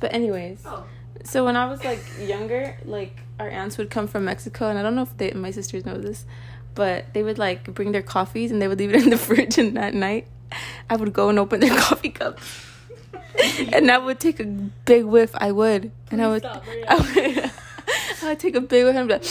But 0.00 0.12
anyways, 0.14 0.62
Oh. 0.66 0.84
so 1.24 1.44
when 1.44 1.56
I 1.56 1.66
was 1.66 1.82
like 1.82 2.04
younger, 2.20 2.76
like 2.84 3.20
our 3.40 3.48
aunts 3.48 3.78
would 3.78 3.90
come 3.90 4.06
from 4.06 4.24
Mexico, 4.26 4.68
and 4.68 4.78
I 4.78 4.82
don't 4.82 4.94
know 4.94 5.02
if 5.02 5.16
they, 5.16 5.30
my 5.32 5.50
sisters 5.50 5.84
know 5.86 5.96
this, 5.98 6.24
but 6.76 7.12
they 7.14 7.22
would 7.24 7.38
like 7.38 7.64
bring 7.74 7.90
their 7.90 8.02
coffees 8.02 8.52
and 8.52 8.62
they 8.62 8.68
would 8.68 8.78
leave 8.78 8.94
it 8.94 9.02
in 9.02 9.10
the 9.10 9.16
fridge, 9.28 9.58
and 9.58 9.76
that 9.76 9.92
night, 9.94 10.28
I 10.88 10.94
would 10.96 11.12
go 11.12 11.28
and 11.28 11.38
open 11.40 11.58
their 11.60 11.76
coffee 11.86 12.10
cup, 12.10 12.38
and 13.72 13.90
I 13.90 13.98
would 13.98 14.20
take 14.20 14.38
a 14.38 14.44
big 14.44 15.04
whiff. 15.04 15.32
I 15.34 15.50
would, 15.52 15.90
and 16.12 16.22
I 16.22 16.28
would, 16.28 16.42
stop, 16.42 16.62
I 16.88 16.94
would, 16.94 17.50
I 18.22 18.28
would 18.28 18.38
take 18.38 18.54
a 18.54 18.60
big 18.60 18.84
whiff 18.84 18.94
and 18.96 19.08
be 19.08 19.14
like. 19.14 19.24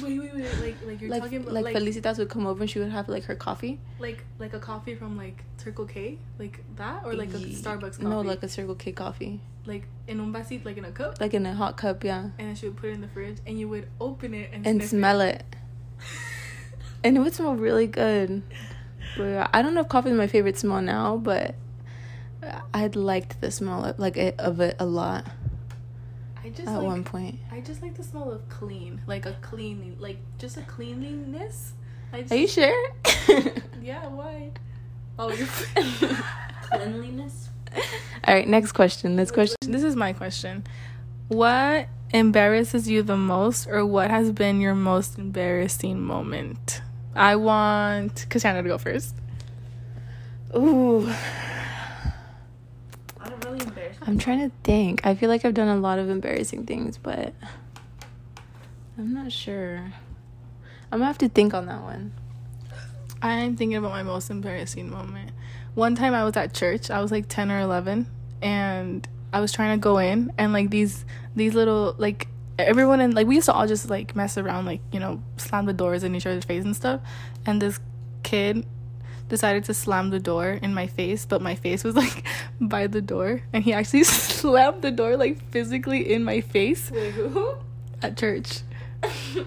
Wait, 0.00 0.20
wait, 0.20 0.32
wait. 0.32 0.44
Like, 0.62 0.76
like 0.86 1.00
you're 1.00 1.10
Like, 1.10 1.22
talking 1.24 1.38
about 1.42 1.52
like, 1.54 1.64
like, 1.64 1.76
Felicitas 1.76 2.18
would 2.18 2.28
come 2.30 2.46
over 2.46 2.62
and 2.62 2.70
she 2.70 2.78
would 2.78 2.90
have 2.90 3.08
like 3.08 3.24
her 3.24 3.34
coffee. 3.34 3.80
like, 3.98 4.24
like 4.38 4.54
a 4.54 4.60
coffee 4.60 4.94
from 4.94 5.16
like 5.16 5.42
Circle 5.58 5.86
K, 5.86 6.18
like 6.38 6.60
that, 6.76 7.04
or 7.04 7.14
like 7.14 7.34
a 7.34 7.38
Ye- 7.38 7.54
Starbucks 7.60 7.96
coffee. 7.98 8.04
No, 8.04 8.20
like 8.20 8.42
a 8.44 8.48
Circle 8.48 8.76
K 8.76 8.92
coffee, 8.92 9.40
like 9.66 9.84
in 10.06 10.20
un 10.20 10.32
vasito, 10.32 10.64
like 10.64 10.76
in 10.78 10.84
a 10.84 10.92
cup, 10.92 11.20
like 11.20 11.34
in 11.34 11.44
a 11.46 11.52
hot 11.54 11.76
cup, 11.76 12.04
yeah, 12.04 12.30
and 12.38 12.48
then 12.48 12.54
she 12.54 12.68
would 12.68 12.76
put 12.76 12.90
it 12.90 12.92
in 12.92 13.00
the 13.00 13.08
fridge, 13.08 13.38
and 13.46 13.58
you 13.58 13.68
would 13.68 13.88
open 14.00 14.32
it 14.34 14.50
and, 14.52 14.64
and 14.66 14.82
smell 14.84 15.20
it. 15.20 15.42
And 17.04 17.16
it 17.16 17.20
would 17.20 17.34
smell 17.34 17.54
really 17.54 17.86
good. 17.86 18.42
But 19.16 19.50
I 19.52 19.62
don't 19.62 19.74
know 19.74 19.80
if 19.80 19.88
coffee 19.88 20.10
is 20.10 20.16
my 20.16 20.26
favorite 20.26 20.58
smell 20.58 20.80
now, 20.82 21.16
but 21.16 21.54
I 22.72 22.86
liked 22.88 23.40
the 23.40 23.50
smell 23.50 23.84
of, 23.84 23.98
like 23.98 24.16
it, 24.16 24.38
of 24.38 24.60
it 24.60 24.76
a 24.78 24.86
lot 24.86 25.26
I 26.44 26.50
just 26.50 26.68
at 26.68 26.76
like, 26.76 26.84
one 26.84 27.04
point. 27.04 27.38
I 27.50 27.60
just 27.60 27.82
like 27.82 27.94
the 27.94 28.02
smell 28.02 28.30
of 28.30 28.48
clean, 28.48 29.02
like 29.06 29.26
a 29.26 29.34
cleaning, 29.42 29.96
like 29.98 30.18
just 30.38 30.56
a 30.56 30.62
cleanliness. 30.62 31.72
I 32.12 32.22
just, 32.22 32.32
Are 32.32 32.36
you 32.36 32.48
sure? 32.48 32.92
Yeah, 33.82 34.06
why? 34.08 34.50
Oh, 35.18 35.32
you're. 35.32 35.46
Cleanliness. 36.62 37.48
All 38.24 38.34
right, 38.34 38.46
next 38.46 38.72
question. 38.72 39.16
Next 39.16 39.30
question. 39.30 39.56
This 39.66 39.82
is 39.82 39.96
my 39.96 40.12
question. 40.12 40.64
What 41.28 41.88
embarrasses 42.12 42.88
you 42.88 43.02
the 43.02 43.16
most, 43.16 43.66
or 43.66 43.86
what 43.86 44.10
has 44.10 44.30
been 44.32 44.60
your 44.60 44.74
most 44.74 45.16
embarrassing 45.18 46.02
moment? 46.02 46.82
I 47.18 47.34
want 47.34 48.26
Cassandra 48.30 48.62
to 48.62 48.68
go 48.68 48.78
first. 48.78 49.14
Ooh, 50.56 51.12
I'm 53.20 53.40
really. 53.44 53.66
I'm 54.02 54.18
trying 54.18 54.48
to 54.48 54.54
think. 54.62 55.04
I 55.04 55.14
feel 55.14 55.28
like 55.28 55.44
I've 55.44 55.54
done 55.54 55.68
a 55.68 55.80
lot 55.80 55.98
of 55.98 56.08
embarrassing 56.08 56.64
things, 56.64 56.96
but 56.96 57.34
I'm 58.96 59.12
not 59.12 59.32
sure. 59.32 59.92
I'm 60.90 61.00
gonna 61.00 61.06
have 61.06 61.18
to 61.18 61.28
think 61.28 61.54
on 61.54 61.66
that 61.66 61.82
one. 61.82 62.12
I'm 63.20 63.56
thinking 63.56 63.76
about 63.76 63.90
my 63.90 64.04
most 64.04 64.30
embarrassing 64.30 64.88
moment. 64.88 65.32
One 65.74 65.96
time 65.96 66.14
I 66.14 66.24
was 66.24 66.36
at 66.36 66.54
church. 66.54 66.88
I 66.88 67.00
was 67.00 67.10
like 67.10 67.28
10 67.28 67.50
or 67.50 67.58
11 67.58 68.06
and 68.42 69.06
I 69.32 69.40
was 69.40 69.52
trying 69.52 69.78
to 69.78 69.82
go 69.82 69.98
in 69.98 70.32
and 70.38 70.52
like 70.52 70.70
these 70.70 71.04
these 71.34 71.54
little 71.54 71.94
like 71.98 72.28
everyone 72.58 73.00
in 73.00 73.12
like 73.12 73.26
we 73.26 73.36
used 73.36 73.46
to 73.46 73.52
all 73.52 73.66
just 73.66 73.88
like 73.88 74.16
mess 74.16 74.36
around 74.36 74.66
like, 74.66 74.80
you 74.92 75.00
know, 75.00 75.22
slam 75.36 75.66
the 75.66 75.72
doors 75.72 76.02
in 76.04 76.14
each 76.14 76.26
other's 76.26 76.44
face 76.44 76.64
and 76.64 76.74
stuff. 76.74 77.00
And 77.46 77.62
this 77.62 77.80
kid 78.22 78.66
decided 79.28 79.64
to 79.64 79.74
slam 79.74 80.10
the 80.10 80.18
door 80.18 80.58
in 80.62 80.74
my 80.74 80.86
face, 80.86 81.26
but 81.26 81.42
my 81.42 81.54
face 81.54 81.84
was 81.84 81.94
like 82.02 82.24
by 82.60 82.86
the 82.86 83.00
door. 83.00 83.42
And 83.52 83.64
he 83.64 83.72
actually 83.72 84.04
slammed 84.04 84.82
the 84.82 84.90
door 84.90 85.16
like 85.16 85.42
physically 85.50 86.12
in 86.12 86.24
my 86.24 86.40
face 86.40 86.90
at 88.02 88.16
church 88.16 88.60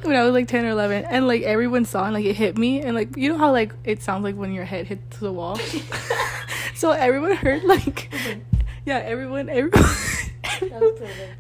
when 0.04 0.16
I 0.16 0.24
was 0.24 0.34
like 0.34 0.48
10 0.48 0.66
or 0.66 0.70
11 0.70 1.06
and 1.06 1.28
like 1.28 1.42
everyone 1.42 1.84
saw 1.84 2.06
and 2.06 2.14
like 2.14 2.26
it 2.26 2.36
hit 2.36 2.58
me. 2.58 2.82
And 2.82 2.96
like 2.96 3.18
you 3.18 3.30
know 3.30 3.38
how 3.38 3.52
like 3.52 3.74
it 3.84 4.02
sounds 4.02 4.24
like 4.24 4.36
when 4.36 4.54
your 4.54 4.66
head 4.66 4.88
hits 4.88 5.20
the 5.20 5.32
wall? 5.32 5.60
So 6.82 6.90
everyone 6.90 7.36
heard 7.36 7.64
like 7.64 8.12
yeah 8.88 8.98
everyone 8.98 9.50
everyone 9.50 9.88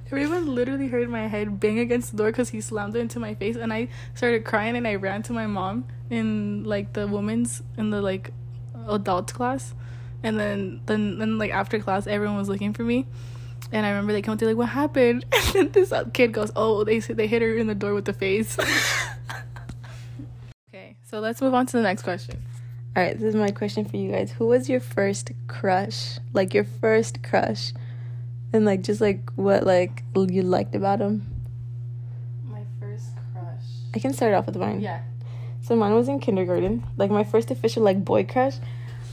everyone 0.08 0.46
literally 0.56 0.88
heard 0.88 1.10
my 1.10 1.28
head 1.28 1.60
bang 1.60 1.80
against 1.80 2.12
the 2.12 2.18
door 2.18 2.28
because 2.28 2.50
he 2.50 2.62
slammed 2.62 2.96
it 2.96 3.00
into 3.00 3.20
my 3.20 3.36
face 3.36 3.56
and 3.56 3.72
I 3.72 3.90
started 4.14 4.46
crying 4.46 4.76
and 4.76 4.88
I 4.88 4.96
ran 4.96 5.24
to 5.24 5.34
my 5.34 5.48
mom 5.48 5.86
in 6.10 6.64
like 6.64 6.94
the 6.94 7.08
women's 7.08 7.62
in 7.78 7.90
the 7.90 8.02
like 8.02 8.32
adult 8.88 9.34
class 9.34 9.74
and 10.24 10.40
then 10.40 10.82
then 10.86 11.20
then 11.20 11.38
like 11.38 11.52
after 11.52 11.80
class 11.80 12.08
everyone 12.08 12.38
was 12.38 12.50
looking 12.50 12.74
for 12.74 12.84
me 12.84 13.06
and 13.72 13.86
I 13.86 13.90
remember 13.90 14.14
they 14.14 14.22
come 14.22 14.38
to 14.38 14.46
like, 14.46 14.58
what 14.58 14.70
happened? 14.70 15.26
And 15.34 15.54
then 15.54 15.72
this 15.72 15.94
kid 16.14 16.32
goes, 16.32 16.52
oh, 16.56 16.84
they 16.84 17.00
they 17.00 17.28
hit 17.28 17.42
her 17.42 17.56
in 17.56 17.68
the 17.68 17.76
door 17.76 17.94
with 17.94 18.06
the 18.06 18.14
face. 18.14 18.58
okay, 20.70 20.96
so 21.04 21.20
let's 21.20 21.42
move 21.42 21.54
on 21.54 21.66
to 21.68 21.78
the 21.78 21.84
next 21.84 22.04
question. 22.04 22.42
All 22.96 23.04
right, 23.04 23.18
this 23.18 23.24
is 23.24 23.36
my 23.36 23.52
question 23.52 23.86
for 23.86 23.98
you 23.98 24.12
guys. 24.12 24.32
Who 24.32 24.48
was 24.48 24.70
your 24.70 24.80
first 24.80 25.32
crush? 25.48 26.20
Like 26.34 26.54
your 26.54 26.64
first 26.64 27.24
crush, 27.24 27.74
and 28.54 28.66
like 28.66 28.82
just 28.82 29.02
like 29.02 29.30
what 29.36 29.66
like 29.66 30.04
you 30.16 30.42
liked 30.42 30.76
about 30.76 31.00
him. 31.00 31.28
My 32.46 32.62
first 32.80 33.10
crush. 33.34 33.64
I 33.94 34.00
can 34.00 34.14
start 34.14 34.34
off 34.34 34.46
with 34.46 34.58
mine. 34.58 34.82
Yeah. 34.82 35.02
So 35.62 35.76
mine 35.76 35.94
was 35.94 36.08
in 36.08 36.20
kindergarten. 36.20 36.84
Like 36.98 37.12
my 37.12 37.24
first 37.24 37.52
official 37.52 37.84
like 37.84 38.04
boy 38.04 38.26
crush. 38.26 38.56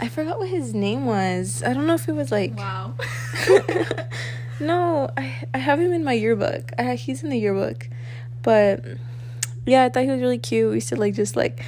I 0.01 0.09
forgot 0.09 0.39
what 0.39 0.49
his 0.49 0.75
name 0.75 1.07
was. 1.07 1.63
I 1.63 1.73
don't 1.73 1.87
know 1.87 1.95
if 1.95 2.09
it 2.09 2.15
was 2.15 2.31
like. 2.31 2.57
Wow. 2.57 2.95
no, 4.61 5.11
I 5.17 5.43
I 5.55 5.59
have 5.59 5.81
him 5.81 5.93
in 5.93 6.05
my 6.05 6.13
yearbook. 6.13 6.73
I 6.79 6.95
he's 6.95 7.23
in 7.23 7.31
the 7.31 7.39
yearbook, 7.39 7.89
but 8.43 8.85
yeah, 9.67 9.85
I 9.85 9.89
thought 9.89 10.05
he 10.05 10.11
was 10.11 10.21
really 10.21 10.39
cute. 10.39 10.71
We 10.71 10.77
used 10.77 10.89
to 10.89 10.97
like 10.97 11.15
just 11.15 11.37
like 11.37 11.63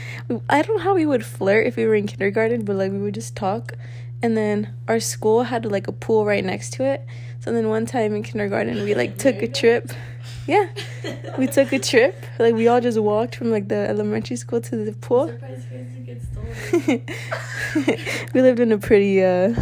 I 0.48 0.62
don't 0.62 0.78
know 0.78 0.82
how 0.82 0.94
we 0.94 1.06
would 1.06 1.24
flirt 1.24 1.66
if 1.66 1.76
we 1.76 1.86
were 1.86 1.94
in 1.94 2.06
kindergarten, 2.06 2.64
but 2.64 2.76
like 2.76 2.92
we 2.92 2.98
would 2.98 3.14
just 3.14 3.36
talk. 3.36 3.74
And 4.22 4.36
then 4.36 4.74
our 4.86 5.00
school 5.00 5.44
had 5.44 5.64
like 5.64 5.88
a 5.88 5.92
pool 5.92 6.24
right 6.24 6.44
next 6.44 6.72
to 6.74 6.84
it. 6.84 7.06
So 7.40 7.52
then 7.52 7.68
one 7.68 7.86
time 7.86 8.14
in 8.14 8.22
kindergarten 8.22 8.84
we 8.84 8.94
like 8.94 9.18
took 9.18 9.42
a 9.42 9.48
trip. 9.48 9.90
Yeah. 10.46 10.68
We 11.38 11.46
took 11.46 11.72
a 11.72 11.78
trip. 11.78 12.14
Like 12.38 12.54
we 12.54 12.68
all 12.68 12.80
just 12.80 12.98
walked 12.98 13.36
from 13.36 13.50
like 13.50 13.68
the 13.68 13.88
elementary 13.88 14.36
school 14.36 14.60
to 14.60 14.76
the 14.76 14.92
pool. 14.92 15.32
we 18.34 18.42
lived 18.42 18.60
in 18.60 18.72
a 18.72 18.78
pretty 18.78 19.22
uh 19.24 19.54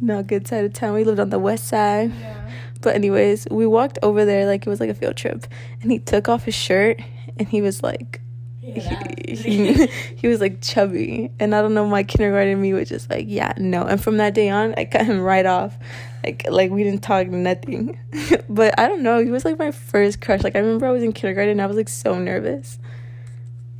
not 0.00 0.26
good 0.26 0.46
side 0.46 0.64
of 0.64 0.72
town. 0.72 0.94
We 0.94 1.04
lived 1.04 1.20
on 1.20 1.30
the 1.30 1.38
west 1.38 1.68
side. 1.68 2.12
Yeah. 2.12 2.50
But 2.80 2.94
anyways, 2.96 3.46
we 3.50 3.66
walked 3.66 3.98
over 4.02 4.24
there 4.24 4.46
like 4.46 4.66
it 4.66 4.68
was 4.68 4.80
like 4.80 4.90
a 4.90 4.94
field 4.94 5.16
trip, 5.16 5.46
and 5.80 5.90
he 5.90 5.98
took 5.98 6.28
off 6.28 6.44
his 6.44 6.54
shirt, 6.54 7.00
and 7.38 7.48
he 7.48 7.62
was 7.62 7.82
like, 7.82 8.20
he, 8.64 9.34
he, 9.34 9.86
he 10.16 10.28
was 10.28 10.40
like 10.40 10.62
chubby, 10.62 11.30
and 11.38 11.54
I 11.54 11.60
don't 11.60 11.74
know, 11.74 11.86
my 11.86 12.02
kindergarten 12.02 12.60
me 12.60 12.72
was 12.72 12.88
just 12.88 13.10
like, 13.10 13.26
yeah, 13.28 13.52
no. 13.58 13.84
And 13.84 14.02
from 14.02 14.16
that 14.16 14.34
day 14.34 14.48
on, 14.48 14.74
I 14.76 14.86
cut 14.86 15.04
him 15.04 15.20
right 15.20 15.44
off, 15.44 15.76
like 16.24 16.46
like 16.48 16.70
we 16.70 16.82
didn't 16.82 17.02
talk 17.02 17.28
nothing. 17.28 17.98
but 18.48 18.78
I 18.78 18.88
don't 18.88 19.02
know, 19.02 19.22
he 19.22 19.30
was 19.30 19.44
like 19.44 19.58
my 19.58 19.70
first 19.70 20.20
crush. 20.20 20.42
Like 20.42 20.56
I 20.56 20.60
remember 20.60 20.86
I 20.86 20.90
was 20.90 21.02
in 21.02 21.12
kindergarten, 21.12 21.52
and 21.52 21.62
I 21.62 21.66
was 21.66 21.76
like 21.76 21.88
so 21.88 22.18
nervous. 22.18 22.78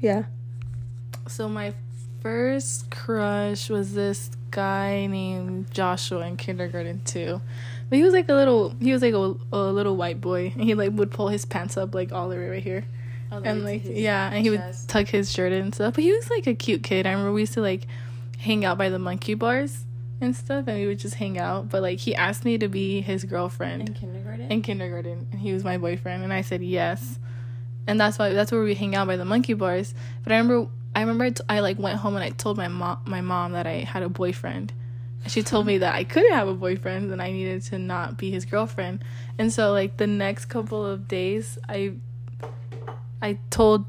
Yeah. 0.00 0.24
So 1.28 1.48
my 1.48 1.72
first 2.20 2.90
crush 2.90 3.70
was 3.70 3.94
this 3.94 4.30
guy 4.50 5.06
named 5.06 5.70
Joshua 5.70 6.26
in 6.26 6.36
kindergarten 6.36 7.02
too. 7.04 7.40
But 7.88 7.96
he 7.96 8.04
was 8.04 8.12
like 8.12 8.28
a 8.28 8.34
little 8.34 8.74
he 8.80 8.92
was 8.92 9.02
like 9.02 9.14
a, 9.14 9.34
a 9.52 9.72
little 9.72 9.96
white 9.96 10.20
boy 10.20 10.52
and 10.54 10.62
he 10.62 10.74
like 10.74 10.92
would 10.92 11.10
pull 11.10 11.28
his 11.28 11.44
pants 11.44 11.76
up 11.76 11.94
like 11.94 12.12
all 12.12 12.28
the 12.28 12.36
way 12.36 12.48
right 12.48 12.62
here. 12.62 12.84
And 13.44 13.64
like 13.64 13.82
yeah, 13.84 14.30
and 14.32 14.42
he 14.42 14.50
would 14.50 14.62
tuck 14.86 15.08
his 15.08 15.32
shirt 15.32 15.52
in 15.52 15.62
and 15.62 15.74
stuff. 15.74 15.94
But 15.94 16.04
he 16.04 16.12
was 16.12 16.30
like 16.30 16.46
a 16.46 16.54
cute 16.54 16.82
kid. 16.82 17.06
I 17.06 17.10
remember 17.10 17.32
we 17.32 17.42
used 17.42 17.54
to 17.54 17.60
like 17.60 17.86
hang 18.38 18.64
out 18.64 18.76
by 18.78 18.88
the 18.90 18.98
monkey 18.98 19.34
bars 19.34 19.84
and 20.20 20.36
stuff 20.36 20.66
and 20.68 20.78
we 20.78 20.86
would 20.86 20.98
just 20.98 21.14
hang 21.16 21.38
out. 21.38 21.68
But 21.70 21.82
like 21.82 21.98
he 21.98 22.14
asked 22.14 22.44
me 22.44 22.58
to 22.58 22.68
be 22.68 23.00
his 23.00 23.24
girlfriend 23.24 23.88
In 23.88 23.94
kindergarten. 23.94 24.50
in 24.52 24.62
kindergarten 24.62 25.26
and 25.32 25.40
he 25.40 25.52
was 25.52 25.64
my 25.64 25.78
boyfriend 25.78 26.22
and 26.22 26.32
I 26.32 26.42
said 26.42 26.62
yes. 26.62 27.18
And 27.86 28.00
that's 28.00 28.18
why 28.18 28.32
that's 28.32 28.50
where 28.52 28.62
we 28.62 28.74
hang 28.74 28.94
out 28.94 29.06
by 29.06 29.16
the 29.16 29.24
monkey 29.24 29.54
bars. 29.54 29.94
But 30.22 30.32
I 30.32 30.38
remember 30.38 30.70
I 30.96 31.00
remember 31.00 31.24
I, 31.24 31.30
t- 31.30 31.42
I 31.48 31.60
like 31.60 31.78
went 31.78 31.98
home 31.98 32.14
and 32.14 32.24
I 32.24 32.30
told 32.30 32.56
my 32.56 32.68
mom 32.68 32.98
my 33.06 33.20
mom 33.20 33.52
that 33.52 33.66
I 33.66 33.78
had 33.78 34.02
a 34.02 34.08
boyfriend. 34.08 34.72
And 35.22 35.32
she 35.32 35.42
told 35.42 35.66
me 35.66 35.78
that 35.78 35.94
I 35.94 36.04
couldn't 36.04 36.32
have 36.32 36.48
a 36.48 36.54
boyfriend 36.54 37.10
and 37.10 37.20
I 37.20 37.30
needed 37.32 37.62
to 37.64 37.78
not 37.78 38.18
be 38.18 38.30
his 38.30 38.44
girlfriend. 38.44 39.02
And 39.38 39.52
so 39.52 39.72
like 39.72 39.96
the 39.96 40.06
next 40.06 40.46
couple 40.46 40.84
of 40.84 41.08
days 41.08 41.58
I 41.68 41.94
I 43.24 43.38
told 43.48 43.86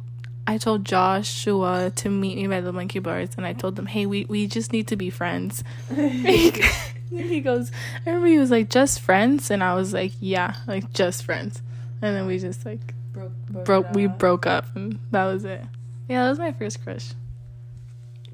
I 0.47 0.57
told 0.57 0.85
Joshua 0.85 1.91
to 1.97 2.09
meet 2.09 2.37
me 2.37 2.47
by 2.47 2.61
the 2.61 2.71
monkey 2.71 2.99
bars 2.99 3.31
and 3.35 3.45
I 3.45 3.51
told 3.51 3.75
them, 3.75 3.85
"Hey, 3.85 4.05
we 4.05 4.23
we 4.29 4.47
just 4.47 4.71
need 4.71 4.87
to 4.87 4.95
be 4.95 5.09
friends." 5.09 5.61
he 5.89 7.41
goes, 7.41 7.69
I 8.05 8.09
remember 8.09 8.27
he 8.27 8.39
was 8.39 8.49
like, 8.49 8.69
"Just 8.69 9.01
friends?" 9.01 9.51
And 9.51 9.61
I 9.61 9.73
was 9.75 9.93
like, 9.93 10.13
"Yeah, 10.21 10.55
like 10.67 10.93
just 10.93 11.25
friends." 11.25 11.61
And 12.01 12.15
then 12.15 12.27
we 12.27 12.39
just 12.39 12.65
like 12.65 12.93
broke, 13.11 13.33
broke 13.49 13.91
we 13.91 14.07
broke 14.07 14.45
up 14.45 14.73
and 14.73 14.99
that 15.11 15.25
was 15.25 15.43
it. 15.43 15.61
Yeah, 16.07 16.23
that 16.23 16.29
was 16.29 16.39
my 16.39 16.53
first 16.53 16.81
crush. 16.81 17.11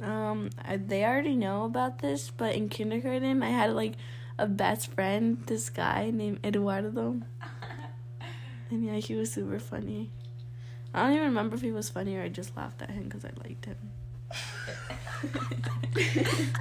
Um, 0.04 0.52
I, 0.64 0.78
they 0.78 1.04
already 1.04 1.36
know 1.36 1.66
about 1.66 1.98
this, 1.98 2.30
but 2.30 2.54
in 2.54 2.70
kindergarten, 2.70 3.42
I 3.42 3.50
had 3.50 3.74
like 3.74 3.94
a 4.38 4.46
best 4.46 4.92
friend, 4.92 5.42
this 5.48 5.72
guy 5.72 6.12
named 6.14 6.46
Eduardo. 6.46 7.22
And 8.70 8.86
yeah, 8.86 8.96
he 8.96 9.16
was 9.16 9.34
super 9.34 9.60
funny. 9.60 10.12
I 10.94 11.04
don't 11.04 11.14
even 11.14 11.26
remember 11.28 11.56
if 11.56 11.62
he 11.62 11.72
was 11.72 11.90
funny 11.90 12.18
or 12.18 12.24
I 12.24 12.30
just 12.30 12.56
laughed 12.58 12.82
at 12.82 12.90
him 12.90 13.04
because 13.04 13.24
I 13.26 13.32
liked 13.44 13.66
him. 13.66 13.78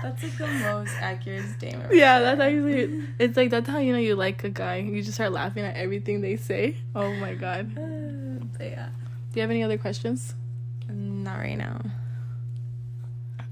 That's 0.03 0.23
like 0.23 0.37
the 0.39 0.47
most 0.47 0.93
accurate 1.01 1.45
statement. 1.57 1.95
Yeah, 1.95 2.19
that's 2.21 2.41
actually 2.41 3.05
it's 3.19 3.37
like 3.37 3.51
that's 3.51 3.69
how 3.69 3.79
you 3.79 3.93
know 3.93 3.99
you 3.99 4.17
like 4.17 4.43
a 4.45 4.49
guy. 4.51 4.77
You 4.77 5.03
just 5.03 5.15
start 5.15 5.33
laughing 5.33 5.65
at 5.65 5.77
everything 5.77 6.21
they 6.21 6.37
say. 6.37 6.77
Oh 6.95 7.13
my 7.15 7.35
god. 7.35 7.75
Do 7.75 8.41
But 8.59 8.67
yeah, 8.67 8.89
Do 9.33 9.39
you 9.39 9.43
have 9.43 9.51
any 9.51 9.63
other 9.63 9.79
questions? 9.79 10.35
not 10.89 11.39
right 11.39 11.57
now. 11.57 11.81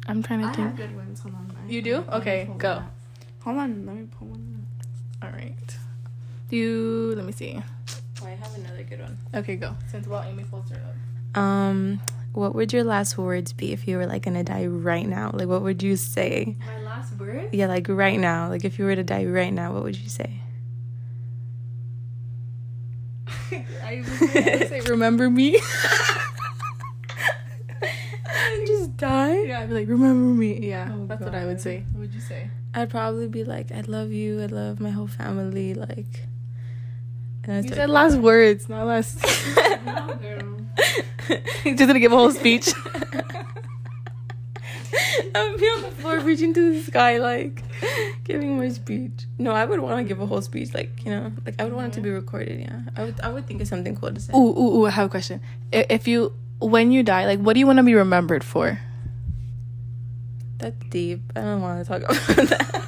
I'm 0.08 0.22
trying 0.22 0.40
to 0.40 0.52
think. 0.52 0.76
good 0.76 0.96
ones. 0.96 1.20
Hold 1.20 1.34
on. 1.36 1.52
You 1.68 1.82
do? 1.82 2.04
Okay, 2.12 2.50
go. 2.58 2.82
Hold 3.44 3.58
on. 3.58 3.86
Let 3.86 3.96
me 3.96 4.06
pull 4.18 4.28
one. 4.28 4.66
All 5.22 5.30
right. 5.30 5.76
Do 6.48 6.56
you 6.56 7.14
let 7.14 7.24
me 7.24 7.32
see. 7.32 7.62
I 8.28 8.34
have 8.34 8.54
another 8.56 8.82
good 8.82 9.00
one. 9.00 9.18
Okay, 9.34 9.56
go. 9.56 9.74
Since 9.90 10.06
while 10.06 10.22
Amy 10.22 10.44
pulls 10.44 10.70
her 10.70 10.76
up. 10.76 10.94
Um, 11.40 12.00
what 12.32 12.54
would 12.54 12.72
your 12.72 12.84
last 12.84 13.16
words 13.18 13.52
be 13.52 13.72
if 13.72 13.86
you 13.88 13.96
were 13.96 14.06
like 14.06 14.22
gonna 14.22 14.44
die 14.44 14.66
right 14.66 15.06
now? 15.06 15.30
Like, 15.34 15.48
what 15.48 15.62
would 15.62 15.82
you 15.82 15.96
say? 15.96 16.56
My 16.66 16.78
last 16.84 17.12
word? 17.18 17.48
Yeah, 17.52 17.66
like 17.66 17.86
right 17.88 18.18
now. 18.18 18.48
Like, 18.48 18.64
if 18.64 18.78
you 18.78 18.84
were 18.84 18.94
to 18.96 19.02
die 19.02 19.24
right 19.26 19.52
now, 19.52 19.72
what 19.72 19.82
would 19.82 19.96
you 19.96 20.08
say? 20.08 20.40
I 23.82 24.04
would 24.06 24.68
say 24.68 24.80
remember 24.88 25.28
me. 25.30 25.58
Just 28.66 28.96
die. 28.98 29.42
yeah, 29.44 29.60
I'd 29.60 29.68
be 29.68 29.74
like, 29.74 29.88
remember 29.88 30.34
me. 30.38 30.58
Yeah, 30.68 30.90
Oh, 30.92 31.06
that's 31.06 31.22
what 31.22 31.34
I 31.34 31.46
would 31.46 31.60
say. 31.60 31.84
What 31.92 32.00
would 32.00 32.14
you 32.14 32.20
say? 32.20 32.50
I'd 32.74 32.90
probably 32.90 33.28
be 33.28 33.44
like, 33.44 33.72
I 33.72 33.80
love 33.82 34.10
you. 34.12 34.42
I 34.42 34.46
love 34.46 34.80
my 34.80 34.90
whole 34.90 35.06
family. 35.06 35.72
Like, 35.74 36.26
and 37.48 37.68
You 37.68 37.74
said 37.74 37.90
last 37.90 38.16
words, 38.16 38.68
not 38.68 38.86
last. 38.86 39.18
Just 41.64 41.78
gonna 41.78 42.00
give 42.00 42.12
a 42.12 42.16
whole 42.16 42.30
speech. 42.30 42.72
I 45.34 45.50
would 45.50 45.60
be 45.60 45.66
on 45.66 45.82
the 45.82 45.90
floor 45.90 46.18
reaching 46.20 46.54
to 46.54 46.72
the 46.74 46.80
sky, 46.82 47.18
like 47.18 47.62
giving 48.24 48.56
my 48.56 48.68
speech. 48.70 49.26
No, 49.38 49.52
I 49.52 49.64
would 49.64 49.80
want 49.80 49.98
to 49.98 50.04
give 50.04 50.20
a 50.20 50.26
whole 50.26 50.42
speech, 50.42 50.72
like 50.74 51.04
you 51.04 51.10
know, 51.10 51.32
like 51.44 51.60
I 51.60 51.64
would 51.64 51.72
want 51.72 51.88
it 51.88 51.92
to 51.94 52.00
be 52.00 52.10
recorded. 52.10 52.60
Yeah, 52.60 52.80
I 52.96 53.04
would. 53.04 53.20
I 53.20 53.28
would 53.28 53.46
think 53.46 53.60
of 53.60 53.68
something 53.68 53.96
cool 53.96 54.12
to 54.12 54.20
say. 54.20 54.32
Ooh, 54.34 54.58
ooh, 54.58 54.78
ooh, 54.80 54.86
I 54.86 54.90
have 54.90 55.06
a 55.06 55.08
question. 55.08 55.40
If 55.72 56.08
you, 56.08 56.32
when 56.60 56.92
you 56.92 57.02
die, 57.02 57.26
like, 57.26 57.40
what 57.40 57.54
do 57.54 57.60
you 57.60 57.66
want 57.66 57.78
to 57.78 57.82
be 57.82 57.94
remembered 57.94 58.44
for? 58.44 58.80
That's 60.58 60.76
deep. 60.90 61.20
I 61.36 61.40
don't 61.42 61.60
want 61.60 61.84
to 61.84 61.88
talk 61.88 62.02
about 62.04 62.48
that. 62.48 62.84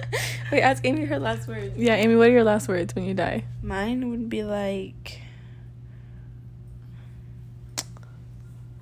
Wait, 0.52 0.60
ask 0.60 0.84
Amy 0.84 1.04
her 1.04 1.18
last 1.18 1.48
words. 1.48 1.76
Yeah, 1.76 1.94
Amy, 1.94 2.16
what 2.16 2.28
are 2.28 2.32
your 2.32 2.44
last 2.44 2.68
words 2.68 2.94
when 2.94 3.04
you 3.04 3.14
die? 3.14 3.44
Mine 3.62 4.10
would 4.10 4.28
be 4.28 4.44
like. 4.44 5.20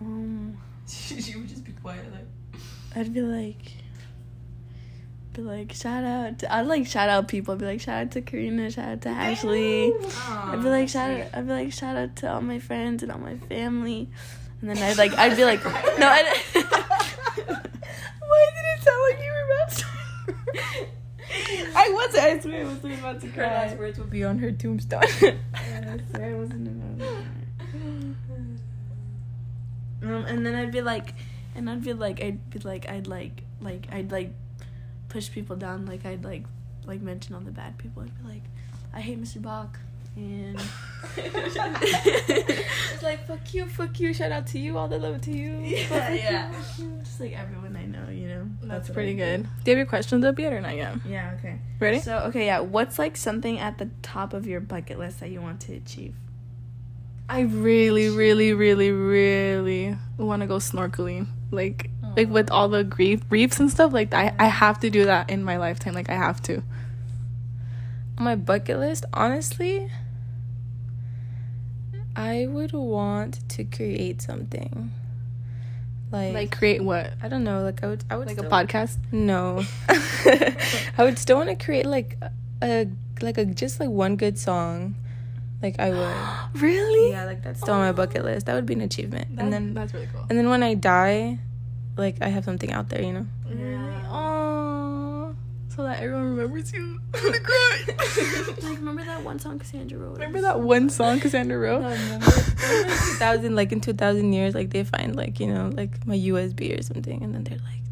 Um, 0.01 0.59
she 0.89 1.37
would 1.37 1.49
just 1.49 1.65
be 1.65 1.73
quiet, 1.73 2.05
like. 2.13 2.61
I'd 2.95 3.13
be 3.13 3.23
like. 3.23 3.73
Be 5.33 5.43
like 5.43 5.73
shout 5.73 6.05
out. 6.05 6.39
To, 6.41 6.53
I'd 6.55 6.67
like 6.67 6.87
shout 6.87 7.09
out 7.09 7.27
people. 7.27 7.55
I'd 7.55 7.61
be 7.61 7.67
like 7.67 7.81
shout 7.81 8.03
out 8.03 8.11
to 8.13 8.21
Karina. 8.21 8.71
Shout 8.71 8.89
out 8.89 9.03
to 9.03 9.09
Ashley. 9.09 9.93
I'd 10.29 10.61
be 10.63 10.69
like 10.69 10.89
shout 10.89 11.11
out. 11.11 11.27
I'd 11.33 11.47
be 11.47 11.53
like 11.53 11.73
shout 11.73 11.97
out 11.97 12.15
to 12.17 12.33
all 12.33 12.41
my 12.41 12.61
friends 12.61 13.03
and 13.03 13.11
all 13.11 13.19
my 13.19 13.37
family. 13.37 14.09
And 14.61 14.71
then 14.71 14.79
I'd 14.79 14.97
like 14.97 15.13
I'd 15.15 15.37
be 15.37 15.45
like 15.45 15.65
no. 15.65 16.07
I'd, 16.09 16.27
Why 16.55 18.51
did 18.55 18.65
it 18.65 18.83
sound 18.83 19.01
like 19.11 19.21
you 19.25 19.33
were 19.33 19.45
about 19.51 19.71
to? 19.73 20.87
I 21.77 21.91
wasn't. 21.93 22.25
I 22.25 22.39
swear 22.39 22.61
I 22.61 22.65
wasn't 22.65 22.99
about 22.99 23.21
to 23.21 23.29
cry. 23.29 23.45
Her 23.45 23.55
last 23.55 23.79
words 23.79 23.99
would 23.99 24.11
be 24.11 24.25
on 24.25 24.39
her 24.39 24.53
tombstone. 24.53 25.03
I 25.55 26.01
swear 26.11 26.31
I 26.31 26.35
wasn't 26.35 26.69
about 26.69 26.99
to. 27.01 27.17
Um, 30.03 30.25
and 30.27 30.45
then 30.45 30.55
I'd 30.55 30.71
be 30.71 30.83
like, 30.83 31.15
and 31.55 31.69
I'd 31.69 31.83
be 31.83 31.93
like, 31.95 32.23
I'd 32.23 32.51
be 32.51 32.59
like, 32.59 32.89
I'd 32.89 33.07
like, 33.07 33.43
like, 33.61 33.87
I'd 33.91 34.13
like, 34.13 34.33
push 35.09 35.31
people 35.31 35.57
down. 35.57 35.87
Like 35.87 36.05
I'd 36.05 36.25
like, 36.25 36.45
like 36.87 37.01
mention 37.01 37.35
all 37.35 37.41
the 37.41 37.51
bad 37.51 37.79
people. 37.79 38.03
I'd 38.03 38.23
be 38.23 38.29
like, 38.29 38.43
I 38.93 39.01
hate 39.01 39.21
Mr. 39.21 39.41
Bach, 39.41 39.79
and 40.17 40.59
fuck 43.35 43.55
you, 43.55 43.67
fuck 43.67 44.01
you. 44.01 44.15
Shout 44.15 44.33
out 44.33 44.47
to 44.49 44.59
you, 44.59 44.79
all 44.79 44.89
the 44.89 44.99
love 44.99 45.21
to 45.23 45.33
you. 45.33 45.59
yeah, 45.65 46.13
yeah, 46.13 46.53
just 47.03 47.21
like 47.21 47.33
everyone 47.33 47.77
I 47.77 47.87
know, 47.87 48.09
you 48.11 48.29
know. 48.29 48.49
That's 48.63 48.89
what 48.89 48.95
pretty 48.95 49.15
good. 49.15 49.43
Do 49.43 49.71
you 49.71 49.77
have 49.77 49.79
your 49.79 49.87
questions 49.87 50.25
up 50.25 50.39
yet 50.39 50.53
or 50.53 50.61
not 50.61 50.77
yet? 50.77 50.97
Yeah. 51.07 51.35
Okay. 51.39 51.59
Ready? 51.81 52.01
So 52.01 52.19
okay, 52.29 52.47
yeah. 52.47 52.61
What's 52.61 52.99
like 52.99 53.17
something 53.17 53.59
at 53.59 53.79
the 53.79 53.91
top 54.03 54.33
of 54.33 54.47
your 54.47 54.61
bucket 54.61 54.99
list 54.99 55.21
that 55.21 55.31
you 55.31 55.41
want 55.41 55.61
to 55.63 55.75
achieve? 55.75 56.15
I 57.29 57.41
really, 57.41 58.11
really, 58.11 58.53
really, 58.53 58.91
really 58.93 59.97
want 60.19 60.43
to 60.43 60.47
go 60.47 60.57
snorkeling. 60.57 61.27
Like, 61.51 61.91
like 62.17 62.29
with 62.29 62.51
all 62.51 62.69
the 62.69 62.85
reef, 62.85 63.23
reefs 63.31 63.59
and 63.59 63.71
stuff. 63.71 63.93
Like, 63.93 64.13
I, 64.13 64.35
I 64.39 64.47
have 64.47 64.81
to 64.81 64.91
do 64.91 65.07
that 65.07 65.31
in 65.31 65.43
my 65.43 65.57
lifetime. 65.57 65.95
Like, 65.95 66.11
I 66.11 66.15
have 66.15 66.43
to. 66.43 66.63
On 68.19 68.25
my 68.25 68.37
bucket 68.37 68.79
list, 68.79 69.07
honestly, 69.15 69.91
I 72.17 72.47
would 72.49 72.73
want 72.73 73.49
to 73.51 73.65
create 73.65 74.23
something. 74.23 74.93
Like, 76.13 76.33
Like, 76.35 76.57
create 76.57 76.83
what? 76.83 77.13
I 77.23 77.29
don't 77.29 77.43
know, 77.45 77.63
like 77.63 77.83
I 77.83 77.89
would 77.89 78.05
I 78.11 78.17
would 78.17 78.29
Like 78.29 78.39
a 78.39 78.43
podcast? 78.43 78.99
No. 79.11 79.65
I 79.89 81.03
would 81.03 81.19
still 81.19 81.37
want 81.37 81.49
to 81.51 81.57
create 81.65 81.87
like 81.87 82.17
a 82.63 82.87
like 83.21 83.37
a 83.39 83.45
just 83.45 83.81
like 83.81 83.89
one 83.89 84.17
good 84.17 84.39
song. 84.39 84.95
Like 85.63 85.81
I 85.81 85.91
would. 85.91 86.15
Really? 86.63 87.11
yeah, 87.11 87.25
like 87.25 87.43
that's 87.43 87.61
still 87.61 87.75
on 87.75 87.81
my 87.81 87.91
bucket 87.93 88.25
list. 88.25 88.47
That 88.47 88.55
would 88.55 88.67
be 88.67 88.75
an 88.75 88.81
achievement. 88.83 89.27
and 89.39 89.53
then 89.53 89.75
that's 89.75 89.93
really 89.93 90.09
cool. 90.13 90.25
and 90.31 90.39
then 90.39 90.49
when 90.49 90.63
I 90.63 90.75
die, 90.75 91.39
like 91.97 92.17
I 92.23 92.29
have 92.29 92.45
something 92.45 92.71
out 92.73 92.91
there, 92.91 93.03
you 93.03 93.13
know. 93.13 93.27
Really? 93.49 93.95
Oh, 94.09 94.24
so 95.75 95.83
that 95.83 96.01
everyone 96.03 96.37
remembers 96.37 96.73
you. 96.73 97.01
I'm 97.15 97.23
gonna 97.25 97.41
cry. 97.41 97.81
Like 98.63 98.79
remember 98.79 99.05
that 99.05 99.23
one 99.23 99.39
song 99.39 99.59
Cassandra 99.59 99.99
wrote? 99.99 100.15
Remember 100.15 100.41
that 100.43 100.61
one 100.61 100.89
song 100.91 101.21
Cassandra 101.21 101.59
wrote? 101.59 101.83
two 101.97 103.15
thousand 103.19 103.55
like 103.57 103.73
in 103.73 103.81
two 103.81 103.93
thousand 103.93 104.33
years, 104.33 104.55
like 104.55 104.71
they 104.71 104.85
find 104.85 105.15
like 105.17 105.39
you 105.41 105.47
know 105.47 105.71
like 105.75 106.07
my 106.07 106.17
USB 106.17 106.79
or 106.79 106.83
something, 106.83 107.23
and 107.23 107.35
then 107.35 107.45
they're 107.45 107.59
like, 107.59 107.83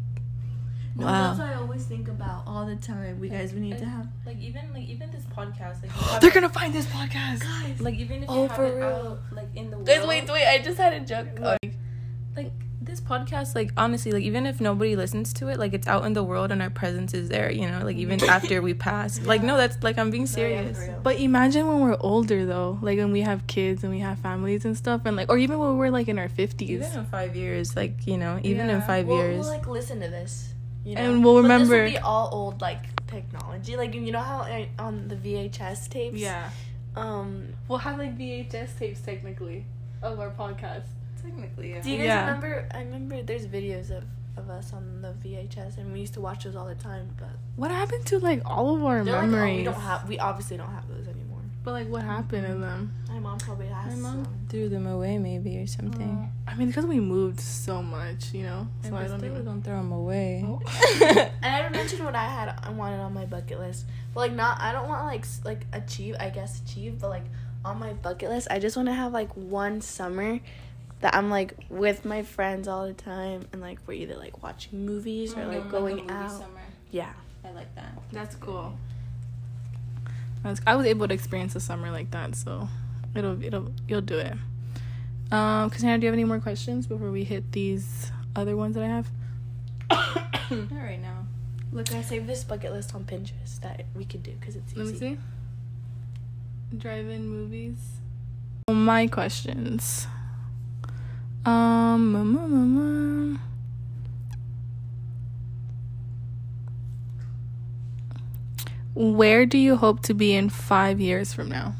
No, 0.95 1.05
Wow. 1.05 1.27
That's 1.27 1.39
what 1.39 1.49
I 1.49 1.53
always 1.55 1.85
think 1.85 2.07
about 2.07 2.43
all 2.47 2.65
the 2.65 2.75
time. 2.75 3.19
We 3.19 3.29
guys, 3.29 3.53
we 3.53 3.59
need 3.59 3.77
to 3.79 3.85
have. 3.85 4.07
like 4.25 4.39
even 4.39 4.71
like 4.73 4.87
even 4.87 5.11
this 5.11 5.25
podcast, 5.35 5.81
like 5.83 6.21
They're 6.21 6.31
gonna 6.31 6.49
find 6.49 6.73
this 6.73 6.85
podcast. 6.87 7.41
Guys, 7.41 7.79
like 7.81 7.95
even 7.95 8.23
if 8.23 8.29
Oh, 8.29 8.43
you 8.43 8.47
have 8.47 8.55
for 8.55 8.65
it 8.65 8.75
real. 8.75 8.87
out 8.87 9.19
like 9.31 9.49
in 9.55 9.69
the 9.69 9.77
world, 9.77 9.87
guys, 9.87 10.07
wait, 10.07 10.29
wait! 10.29 10.47
I 10.47 10.59
just 10.63 10.77
had 10.77 10.93
a 10.93 10.99
joke. 11.01 11.39
Like 11.39 11.75
this 12.93 13.01
podcast 13.01 13.55
like 13.55 13.71
honestly 13.75 14.11
like 14.11 14.21
even 14.21 14.45
if 14.45 14.61
nobody 14.61 14.95
listens 14.95 15.33
to 15.33 15.47
it 15.47 15.57
like 15.57 15.73
it's 15.73 15.87
out 15.87 16.05
in 16.05 16.13
the 16.13 16.23
world 16.23 16.51
and 16.51 16.61
our 16.61 16.69
presence 16.69 17.11
is 17.15 17.27
there 17.27 17.51
you 17.51 17.67
know 17.69 17.79
like 17.83 17.97
even 17.97 18.23
after 18.37 18.61
we 18.61 18.71
pass 18.75 19.19
like 19.21 19.41
no 19.41 19.57
that's 19.57 19.81
like 19.81 19.97
i'm 19.97 20.11
being 20.11 20.27
serious 20.27 20.77
But 21.01 21.19
imagine 21.19 21.67
when 21.67 21.79
we're 21.81 21.97
older 21.99 22.45
though, 22.45 22.77
like 22.83 22.97
when 22.99 23.11
we 23.11 23.21
have 23.21 23.47
kids 23.47 23.83
and 23.83 23.91
we 23.91 23.99
have 23.99 24.19
families 24.19 24.63
and 24.65 24.77
stuff, 24.77 25.01
and 25.05 25.17
like, 25.17 25.29
or 25.31 25.37
even 25.39 25.57
when 25.59 25.77
we're 25.79 25.89
like 25.89 26.07
in 26.07 26.17
our 26.19 26.29
fifties, 26.29 26.69
even 26.69 26.99
in 26.99 27.05
five 27.05 27.35
years 27.35 27.75
like 27.75 28.05
you 28.05 28.17
know 28.17 28.39
even 28.43 28.69
in 28.69 28.79
5 28.81 29.07
we'll, 29.07 29.17
years 29.17 29.39
we'll 29.39 29.49
like 29.57 29.67
listen 29.67 29.99
to 30.01 30.09
this, 30.09 30.53
you 30.85 30.93
know? 30.95 31.01
And 31.01 31.23
we'll 31.23 31.35
But 31.35 31.41
remember- 31.43 31.83
This 31.83 31.93
will 31.95 31.99
be 31.99 32.03
all 32.13 32.29
old 32.31 32.61
like 32.61 32.83
technology, 33.07 33.75
like 33.75 33.93
you 33.95 34.11
know 34.15 34.19
how 34.31 34.39
uh, 34.41 34.65
on 34.87 35.07
the 35.07 35.15
VHS 35.15 35.89
tapes. 35.89 36.17
yeah, 36.17 36.49
Um. 36.95 37.53
we'll 37.67 37.79
have 37.87 37.97
like 37.97 38.13
VHS 38.17 38.77
tapes 38.79 39.01
technically 39.01 39.65
of 40.01 40.19
our 40.19 40.29
podcast. 40.31 40.87
Technically 41.23 41.71
yeah 41.71 41.81
Do 41.81 41.89
you 41.89 41.97
guys 41.97 42.05
Yeah. 42.05 42.25
remember? 42.25 42.67
I 42.71 42.79
remember 42.79 43.21
there's 43.23 43.45
videos 43.47 43.89
of 43.91 44.03
of 44.35 44.49
us 44.49 44.73
on 44.73 45.03
the 45.03 45.13
VHS, 45.23 45.77
and 45.77 45.93
we 45.93 45.99
used 45.99 46.15
to 46.15 46.21
watch 46.21 46.43
those 46.43 46.55
all 46.55 46.65
the 46.65 46.73
time. 46.73 47.07
But 47.19 47.29
What 47.55 47.69
happened 47.69 48.03
to 48.07 48.17
like 48.17 48.41
all 48.47 48.73
of 48.75 48.83
our 48.83 49.03
they're 49.03 49.13
like, 49.13 49.23
oh, 49.25 49.27
memories? 49.27 49.57
we 49.59 49.63
don't 49.63 49.75
have. 49.79 50.09
We 50.09 50.17
obviously 50.17 50.57
don't 50.57 50.71
have 50.71 50.87
those 50.87 51.07
anymore. 51.07 51.41
but 51.63 51.71
like, 51.73 51.87
what 51.87 52.01
happened 52.01 52.47
to 52.47 52.55
them? 52.55 52.91
My 53.09 53.19
mom 53.19 53.37
probably 53.37 53.67
has. 53.67 53.93
my 53.95 54.01
mom 54.01 54.23
some. 54.25 54.47
threw 54.49 54.69
them 54.69 54.87
away 54.87 55.19
maybe 55.19 55.57
or 55.59 55.67
something 55.67 56.31
I 56.47 56.55
mean, 56.55 56.67
because 56.69 56.85
we 56.87 56.99
moved 56.99 57.39
so 57.39 57.83
much, 57.83 58.33
you 58.33 58.41
know. 58.49 58.67
So 58.81 58.95
I 58.95 59.03
I 59.03 59.07
don't 59.07 59.19
still 59.19 59.31
even. 59.33 59.45
don't 59.45 59.61
throw 59.61 59.77
them 59.77 59.91
away 59.91 60.43
and 61.01 61.29
I 61.55 61.61
never 61.61 61.69
mentioned 61.69 62.03
what 62.03 62.15
I 62.15 62.25
had 62.25 62.47
I 62.63 62.71
wanted 62.71 62.99
on 63.01 63.13
my 63.13 63.25
bucket 63.25 63.59
list. 63.59 63.85
But 64.15 64.19
like 64.21 64.33
not 64.33 64.59
I 64.59 64.71
don't 64.71 64.87
want 64.87 65.05
like 65.05 65.25
like 65.45 65.67
achieve 65.73 66.15
I 66.19 66.29
guess 66.31 66.59
achieve, 66.65 66.97
but 66.99 67.09
like 67.09 67.25
on 67.63 67.77
my 67.79 67.93
bucket 67.93 68.29
list 68.29 68.47
I 68.49 68.57
just 68.59 68.75
want 68.75 68.87
to 68.89 68.93
have 68.93 69.13
like 69.13 69.31
one 69.37 69.79
summer 69.81 70.39
that 71.03 71.13
I'm 71.13 71.29
like 71.29 71.53
with 71.69 72.05
my 72.05 72.23
friends 72.23 72.67
all 72.67 72.87
the 72.87 72.93
time 72.93 73.45
and 73.51 73.61
like 73.61 73.79
we're 73.85 73.93
either 73.93 74.15
like 74.15 74.41
watching 74.41 74.85
movies 74.85 75.35
or 75.35 75.45
like 75.45 75.69
going 75.69 76.09
out. 76.09 76.31
Summer. 76.31 76.61
Yeah. 76.91 77.13
i 77.43 77.51
like 77.51 77.73
that 77.75 77.93
That's 78.11 78.35
cool. 78.35 78.73
That's, 80.43 80.61
I 80.65 80.75
was 80.75 80.85
able 80.85 81.07
to 81.07 81.13
experience 81.13 81.55
a 81.55 81.59
summer 81.59 81.91
like 81.91 82.11
that, 82.11 82.35
so 82.35 82.67
it'll 83.15 83.41
it'll 83.43 83.71
you'll 83.87 84.01
do 84.01 84.17
it. 84.17 84.33
Um, 85.31 85.69
Cassandra, 85.69 85.99
do 85.99 86.05
you 86.05 86.07
have 86.07 86.13
any 86.13 86.25
more 86.25 86.39
questions 86.39 86.87
before 86.87 87.11
we 87.11 87.23
hit 87.23 87.51
these 87.51 88.11
other 88.35 88.55
ones 88.57 88.75
that 88.75 88.83
I 88.83 88.87
have? 88.87 89.09
not 90.51 90.83
right 90.83 91.01
now 91.01 91.25
Look, 91.73 91.91
I 91.91 92.03
saved 92.03 92.27
this 92.27 92.43
bucket 92.43 92.71
list 92.71 92.93
on 92.93 93.03
Pinterest 93.03 93.59
that 93.61 93.85
we 93.95 94.05
could 94.05 94.21
do 94.21 94.31
because 94.39 94.55
it's 94.55 94.73
easy. 94.73 94.79
Let 94.83 94.93
me 94.93 94.99
see. 94.99 95.17
Drive-in 96.77 97.27
movies. 97.27 97.77
My 98.69 99.07
questions. 99.07 100.07
Um. 101.45 102.15
um, 102.15 102.37
um, 102.37 102.53
um. 102.55 103.39
Where 108.95 109.45
do 109.45 109.57
you 109.57 109.75
hope 109.75 110.01
to 110.03 110.13
be 110.13 110.33
in 110.33 110.49
five 110.49 110.99
years 110.99 111.33
from 111.33 111.49
now? 111.49 111.73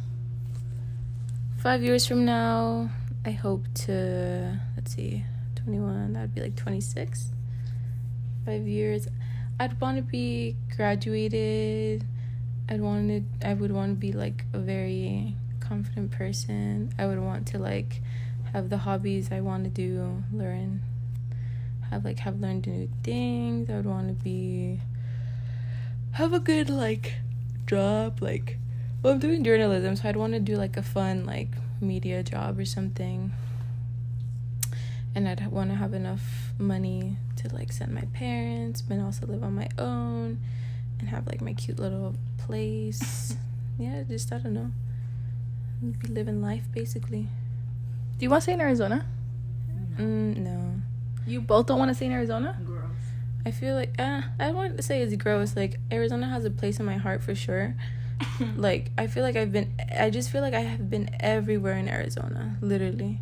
five 1.64 1.82
years 1.82 2.06
from 2.06 2.26
now 2.26 2.90
i 3.24 3.32
hope 3.32 3.64
to 3.74 4.60
let's 4.76 4.94
see 4.94 5.24
21 5.56 6.12
that 6.12 6.20
would 6.20 6.36
be 6.36 6.42
like 6.42 6.58
26 6.58 7.32
five 8.46 8.68
years 8.68 9.08
i'd 9.62 9.80
want 9.80 9.96
to 9.96 10.04
be 10.04 10.58
graduated 10.76 12.06
i'd 12.68 12.82
want 12.82 13.08
to 13.08 13.48
i 13.48 13.54
would 13.54 13.72
want 13.72 13.92
to 13.92 13.96
be 13.96 14.12
like 14.12 14.44
a 14.52 14.60
very 14.60 15.38
confident 15.62 16.12
person 16.12 16.94
i 17.00 17.06
would 17.06 17.20
want 17.20 17.48
to 17.48 17.58
like 17.58 18.02
have 18.54 18.70
the 18.70 18.78
hobbies 18.78 19.32
i 19.32 19.42
want 19.42 19.64
to 19.64 19.70
do 19.70 20.24
learn 20.32 20.82
have 21.90 22.06
like 22.06 22.20
have 22.20 22.40
learned 22.40 22.66
new 22.66 22.90
things 23.04 23.70
i 23.70 23.76
would 23.76 23.86
want 23.86 24.08
to 24.08 24.24
be 24.24 24.80
have 26.14 26.32
a 26.32 26.40
good 26.40 26.70
like 26.70 27.16
job 27.66 28.20
like 28.22 28.58
well, 29.04 29.12
I'm 29.12 29.20
doing 29.20 29.44
journalism, 29.44 29.98
so 29.98 30.08
I'd 30.08 30.16
want 30.16 30.32
to 30.32 30.40
do 30.40 30.56
like 30.56 30.78
a 30.78 30.82
fun 30.82 31.26
like 31.26 31.50
media 31.82 32.24
job 32.24 32.58
or 32.58 32.64
something. 32.64 33.34
And 35.14 35.28
I'd 35.28 35.46
want 35.52 35.72
to 35.72 35.76
have 35.76 35.94
enough 35.94 36.54
money 36.58 37.18
to 37.36 37.54
like 37.54 37.74
send 37.74 37.94
my 37.94 38.06
parents, 38.14 38.82
but 38.82 39.00
also 39.00 39.28
live 39.28 39.44
on 39.44 39.56
my 39.56 39.68
own 39.78 40.40
and 41.00 41.10
have 41.10 41.28
like 41.28 41.42
my 41.42 41.52
cute 41.52 41.80
little 41.80 42.16
place. 42.38 43.36
yeah, 43.78 44.04
just 44.04 44.32
I 44.32 44.38
don't 44.38 44.54
know. 44.54 44.72
Be 45.82 46.08
living 46.08 46.42
life 46.42 46.64
basically. 46.74 47.28
Do 48.24 48.26
you 48.26 48.30
want 48.30 48.40
to 48.40 48.46
stay 48.46 48.54
in 48.54 48.62
Arizona? 48.62 49.06
Mm, 49.98 50.38
no. 50.38 50.76
You 51.28 51.42
both 51.42 51.66
don't 51.66 51.78
want 51.78 51.90
to 51.90 51.94
stay 51.94 52.06
in 52.06 52.14
Arizona? 52.14 52.58
Gross. 52.66 52.88
I 53.46 53.52
feel 53.52 53.76
like 53.76 54.00
uh, 54.00 54.22
I 54.40 54.52
want 54.52 54.78
to 54.78 54.82
say 54.82 55.02
it's 55.02 55.14
gross. 55.18 55.58
Like 55.58 55.78
Arizona 55.92 56.30
has 56.30 56.46
a 56.46 56.50
place 56.50 56.80
in 56.80 56.86
my 56.86 56.96
heart 56.96 57.22
for 57.22 57.36
sure. 57.36 57.76
like 58.56 58.92
I 58.98 59.08
feel 59.08 59.24
like 59.24 59.36
I've 59.36 59.52
been. 59.52 59.74
I 60.00 60.10
just 60.10 60.30
feel 60.30 60.40
like 60.40 60.54
I 60.54 60.62
have 60.62 60.90
been 60.90 61.10
everywhere 61.20 61.74
in 61.74 61.90
Arizona. 61.90 62.56
Literally, 62.62 63.20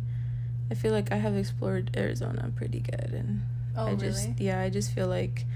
I 0.70 0.74
feel 0.74 0.92
like 0.92 1.10
I 1.10 1.16
have 1.16 1.36
explored 1.36 1.90
Arizona 1.96 2.52
pretty 2.54 2.78
good, 2.78 3.10
and 3.12 3.42
Oh, 3.76 3.88
I 3.88 3.94
just 3.96 4.38
yeah. 4.38 4.60
I 4.60 4.70
just 4.70 4.92
feel 4.92 5.08
like 5.08 5.46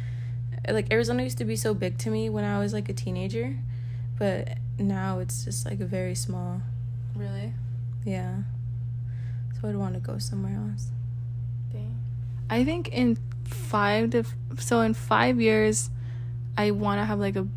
like 0.68 0.92
Arizona 0.92 1.22
used 1.22 1.38
to 1.38 1.44
be 1.44 1.54
so 1.54 1.72
big 1.72 1.98
to 1.98 2.10
me 2.10 2.30
when 2.30 2.42
I 2.42 2.58
was 2.58 2.72
like 2.72 2.88
a 2.88 2.94
teenager, 2.94 3.56
but 4.18 4.58
now 4.76 5.20
it's 5.20 5.44
just 5.44 5.66
like 5.66 5.78
a 5.78 5.86
very 5.86 6.16
small. 6.16 6.62
Really? 7.14 7.52
Yeah. 8.04 8.38
So 9.66 9.70
I'd 9.70 9.76
want 9.76 9.94
to 9.94 10.00
go 10.00 10.18
somewhere 10.18 10.54
else. 10.70 10.92
I 12.48 12.64
think 12.64 12.86
in 12.92 13.18
five 13.42 14.10
to 14.10 14.22
so 14.58 14.80
in 14.82 14.94
five 14.94 15.40
years, 15.40 15.90
I 16.56 16.70
want 16.70 17.00
to 17.00 17.04
have 17.04 17.18
like 17.18 17.34
a 17.34 17.48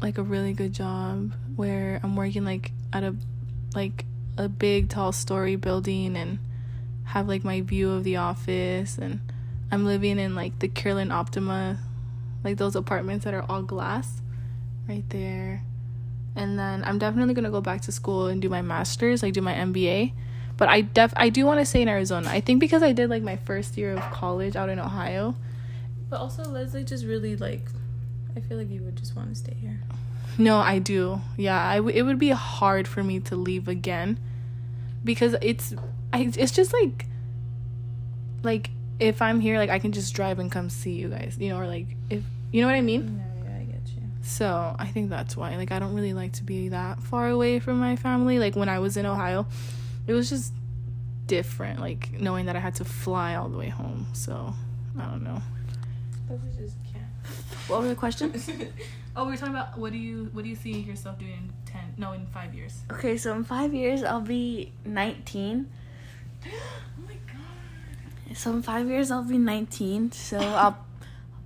like 0.00 0.16
a 0.16 0.22
really 0.22 0.54
good 0.54 0.72
job 0.72 1.34
where 1.54 2.00
I'm 2.02 2.16
working 2.16 2.46
like 2.46 2.72
at 2.94 3.04
a 3.04 3.14
like 3.74 4.06
a 4.38 4.48
big 4.48 4.88
tall 4.88 5.12
story 5.12 5.56
building 5.56 6.16
and 6.16 6.38
have 7.04 7.28
like 7.28 7.44
my 7.44 7.60
view 7.60 7.90
of 7.90 8.04
the 8.04 8.16
office 8.16 8.96
and 8.96 9.20
I'm 9.70 9.84
living 9.84 10.18
in 10.18 10.34
like 10.34 10.60
the 10.60 10.68
Kierland 10.68 11.12
Optima 11.12 11.78
like 12.42 12.56
those 12.56 12.74
apartments 12.74 13.26
that 13.26 13.34
are 13.34 13.44
all 13.50 13.60
glass 13.60 14.22
right 14.88 15.04
there. 15.10 15.62
And 16.34 16.58
then 16.58 16.84
I'm 16.84 16.98
definitely 16.98 17.34
going 17.34 17.44
to 17.44 17.50
go 17.50 17.60
back 17.60 17.82
to 17.82 17.92
school 17.92 18.28
and 18.28 18.40
do 18.40 18.48
my 18.48 18.62
masters, 18.62 19.22
like 19.22 19.34
do 19.34 19.42
my 19.42 19.52
MBA. 19.52 20.12
But 20.58 20.68
I 20.68 20.82
def 20.82 21.14
I 21.16 21.30
do 21.30 21.46
want 21.46 21.60
to 21.60 21.64
stay 21.64 21.80
in 21.80 21.88
Arizona. 21.88 22.28
I 22.28 22.40
think 22.40 22.60
because 22.60 22.82
I 22.82 22.92
did 22.92 23.08
like 23.08 23.22
my 23.22 23.36
first 23.36 23.78
year 23.78 23.94
of 23.94 24.02
college 24.12 24.54
out 24.56 24.68
in 24.68 24.78
Ohio. 24.78 25.34
But 26.10 26.20
also, 26.20 26.42
Leslie 26.44 26.84
just 26.84 27.06
really 27.06 27.36
like. 27.36 27.62
I 28.36 28.40
feel 28.40 28.58
like 28.58 28.68
you 28.70 28.82
would 28.82 28.96
just 28.96 29.16
want 29.16 29.30
to 29.30 29.34
stay 29.34 29.54
here. 29.60 29.80
No, 30.36 30.58
I 30.58 30.78
do. 30.78 31.20
Yeah, 31.36 31.58
I 31.64 31.76
w- 31.76 31.96
it 31.96 32.02
would 32.02 32.18
be 32.18 32.30
hard 32.30 32.86
for 32.86 33.02
me 33.02 33.18
to 33.20 33.34
leave 33.36 33.66
again 33.66 34.18
because 35.02 35.34
it's 35.40 35.74
I 36.12 36.30
it's 36.36 36.52
just 36.52 36.72
like 36.72 37.06
like 38.42 38.70
if 39.00 39.22
I'm 39.22 39.40
here 39.40 39.58
like 39.58 39.70
I 39.70 39.78
can 39.78 39.92
just 39.92 40.14
drive 40.14 40.38
and 40.38 40.50
come 40.50 40.70
see 40.70 40.92
you 40.92 41.08
guys, 41.08 41.36
you 41.38 41.48
know, 41.50 41.58
or 41.58 41.66
like 41.66 41.86
if 42.10 42.22
you 42.52 42.60
know 42.62 42.68
what 42.68 42.74
I 42.76 42.80
mean? 42.80 43.22
Yeah, 43.44 43.50
yeah, 43.50 43.58
I 43.58 43.64
get 43.64 43.82
you. 43.94 44.02
So, 44.22 44.74
I 44.78 44.86
think 44.86 45.10
that's 45.10 45.36
why 45.36 45.56
like 45.56 45.72
I 45.72 45.78
don't 45.78 45.94
really 45.94 46.14
like 46.14 46.32
to 46.34 46.44
be 46.44 46.68
that 46.70 47.00
far 47.02 47.28
away 47.28 47.58
from 47.60 47.78
my 47.78 47.96
family. 47.96 48.38
Like 48.38 48.56
when 48.56 48.68
I 48.68 48.78
was 48.78 48.96
in 48.96 49.06
Ohio, 49.06 49.46
it 50.08 50.14
was 50.14 50.30
just 50.30 50.52
different 51.26 51.78
like 51.78 52.10
knowing 52.18 52.46
that 52.46 52.56
I 52.56 52.58
had 52.58 52.74
to 52.76 52.84
fly 52.84 53.36
all 53.36 53.48
the 53.48 53.58
way 53.58 53.68
home. 53.68 54.06
So, 54.14 54.52
I 54.98 55.04
don't 55.04 55.22
know. 55.22 55.40
But 56.26 56.40
we 56.42 56.48
just 56.60 56.76
can't. 56.90 57.04
What 57.68 57.82
was 57.82 57.90
the 57.90 57.94
question? 57.94 58.32
Oh, 59.16 59.24
we 59.24 59.32
are 59.32 59.36
talking 59.36 59.52
about 59.52 59.76
what 59.76 59.90
do 59.90 59.98
you 59.98 60.30
what 60.32 60.44
do 60.44 60.48
you 60.48 60.54
see 60.54 60.70
yourself 60.70 61.18
doing 61.18 61.32
in 61.32 61.52
10 61.66 61.94
no 61.96 62.12
in 62.12 62.24
5 62.26 62.54
years? 62.54 62.82
Okay, 62.92 63.16
so 63.16 63.34
in 63.34 63.42
five 63.42 63.74
years 63.74 64.04
I'll 64.04 64.20
be 64.20 64.72
19. 64.84 65.68
Oh 66.46 67.02
my 67.04 67.14
god. 67.26 68.36
So 68.36 68.52
in 68.52 68.62
five 68.62 68.86
years 68.86 69.10
I'll 69.10 69.24
be 69.24 69.38
19. 69.38 70.12
So 70.12 70.38
I'll 70.62 70.86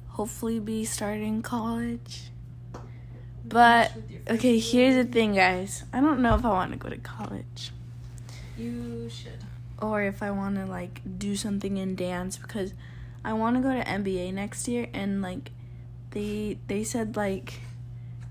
hopefully 0.09 0.61
be 0.61 0.85
starting 0.85 1.41
college. 1.41 2.25
But 3.43 3.93
okay, 4.29 4.59
here's 4.59 4.97
the 4.97 5.11
thing, 5.11 5.35
guys. 5.35 5.85
I 5.95 6.03
don't 6.03 6.21
know 6.21 6.35
if 6.35 6.45
I 6.45 6.51
want 6.51 6.73
to 6.73 6.79
go 6.79 6.91
to 6.91 6.99
college 6.99 7.73
You 8.63 9.09
should. 9.11 9.39
or 9.81 10.03
if 10.03 10.23
I 10.23 10.31
want 10.31 10.57
to 10.57 10.67
like 10.67 11.01
do 11.19 11.35
something 11.37 11.77
in 11.77 11.97
dance 11.97 12.37
because 12.37 12.73
I 13.25 13.33
want 13.33 13.57
to 13.57 13.63
go 13.63 13.73
to 13.73 13.83
MBA 13.85 14.33
next 14.35 14.69
year 14.69 14.89
and 14.93 15.23
like 15.23 15.51
they 16.11 16.59
they 16.67 16.85
said 16.85 17.17
like 17.17 17.61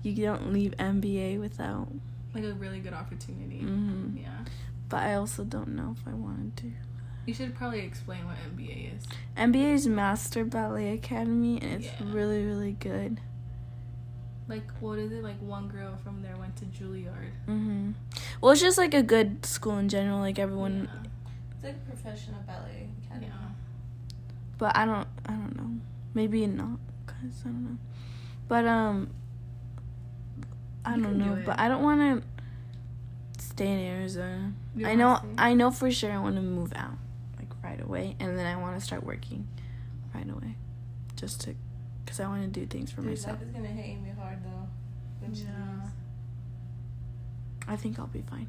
you 0.02 0.14
don't 0.24 0.52
leave 0.52 0.72
MBA 0.78 1.38
without. 1.40 1.88
Like 2.34 2.44
a 2.44 2.52
really 2.54 2.80
good 2.80 2.94
opportunity. 2.94 3.58
hmm 3.58 4.16
Yeah. 4.16 4.28
But 4.88 5.02
I 5.02 5.14
also 5.14 5.44
don't 5.44 5.68
know 5.76 5.94
if 5.98 6.06
I 6.06 6.14
wanted 6.14 6.56
to. 6.58 6.72
You 7.26 7.34
should 7.34 7.54
probably 7.54 7.80
explain 7.80 8.26
what 8.26 8.36
MBA 8.56 8.96
is. 8.96 9.04
MBA 9.36 9.74
is 9.74 9.86
Master 9.86 10.44
Ballet 10.44 10.92
Academy, 10.92 11.60
and 11.62 11.74
it's 11.74 11.84
Yeah. 11.86 12.06
really, 12.12 12.44
really 12.44 12.72
good. 12.72 13.20
Like 14.52 14.70
what 14.80 14.98
is 14.98 15.12
it? 15.12 15.22
Like 15.22 15.40
one 15.40 15.68
girl 15.68 15.96
from 16.04 16.20
there 16.22 16.36
went 16.36 16.54
to 16.56 16.66
Juilliard. 16.66 17.32
hmm 17.46 17.92
Well, 18.40 18.52
it's 18.52 18.60
just 18.60 18.76
like 18.76 18.92
a 18.92 19.02
good 19.02 19.46
school 19.46 19.78
in 19.78 19.88
general. 19.88 20.18
Like 20.20 20.38
everyone, 20.38 20.90
It's 21.54 21.64
like 21.64 21.76
a 21.76 21.90
professional 21.90 22.40
ballet 22.42 22.88
Yeah. 23.10 23.18
yeah. 23.22 23.28
but 24.58 24.76
I 24.76 24.84
don't, 24.84 25.08
I 25.24 25.32
don't 25.32 25.56
know. 25.56 25.80
Maybe 26.12 26.46
not, 26.46 26.78
cause 27.06 27.40
I 27.44 27.48
don't 27.48 27.64
know. 27.64 27.78
But 28.48 28.66
um, 28.66 29.08
I 30.84 30.96
You 30.96 31.02
don't 31.02 31.12
can 31.12 31.18
do 31.18 31.24
know. 31.36 31.42
But 31.46 31.58
I 31.58 31.68
don't 31.68 31.82
want 31.82 32.00
to 32.22 33.42
stay 33.42 33.68
in 33.72 33.78
Arizona. 33.78 34.52
You 34.76 34.86
I 34.86 34.94
know. 34.94 35.18
I 35.38 35.54
know 35.54 35.70
for 35.70 35.90
sure 35.90 36.12
I 36.12 36.18
want 36.18 36.36
to 36.36 36.42
move 36.42 36.74
out, 36.76 36.98
like 37.38 37.48
right 37.64 37.80
away, 37.80 38.16
and 38.20 38.36
then 38.38 38.44
I 38.46 38.60
want 38.60 38.78
to 38.78 38.84
start 38.84 39.02
working 39.02 39.48
right 40.14 40.28
away, 40.28 40.56
just 41.16 41.40
to, 41.42 41.54
cause 42.06 42.20
I 42.20 42.26
want 42.26 42.42
to 42.42 42.60
do 42.60 42.66
things 42.66 42.90
for 42.90 43.02
myself. 43.02 43.40
is 43.42 43.48
gonna 43.50 43.68
hit 43.68 44.00
me 44.00 44.10
hard 44.18 44.38
though. 44.44 44.68
Yeah. 45.32 45.46
I 47.68 47.76
think 47.76 47.98
I'll 47.98 48.06
be 48.08 48.22
fine. 48.22 48.48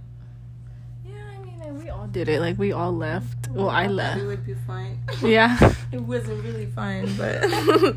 Yeah, 1.06 1.14
I 1.38 1.44
mean, 1.44 1.60
like, 1.60 1.84
we 1.84 1.90
all 1.90 2.08
did 2.08 2.28
it. 2.30 2.40
Like 2.40 2.58
we 2.58 2.72
all 2.72 2.92
left. 2.96 3.50
Well, 3.50 3.70
I 3.70 3.88
We 3.88 3.94
left. 3.94 4.22
We 4.22 4.28
would 4.28 4.46
be 4.46 4.56
fine. 4.56 5.00
Yeah. 5.22 5.58
It 5.92 6.02
wasn't 6.02 6.44
really 6.44 6.66
fine, 6.66 7.16
but 7.16 7.44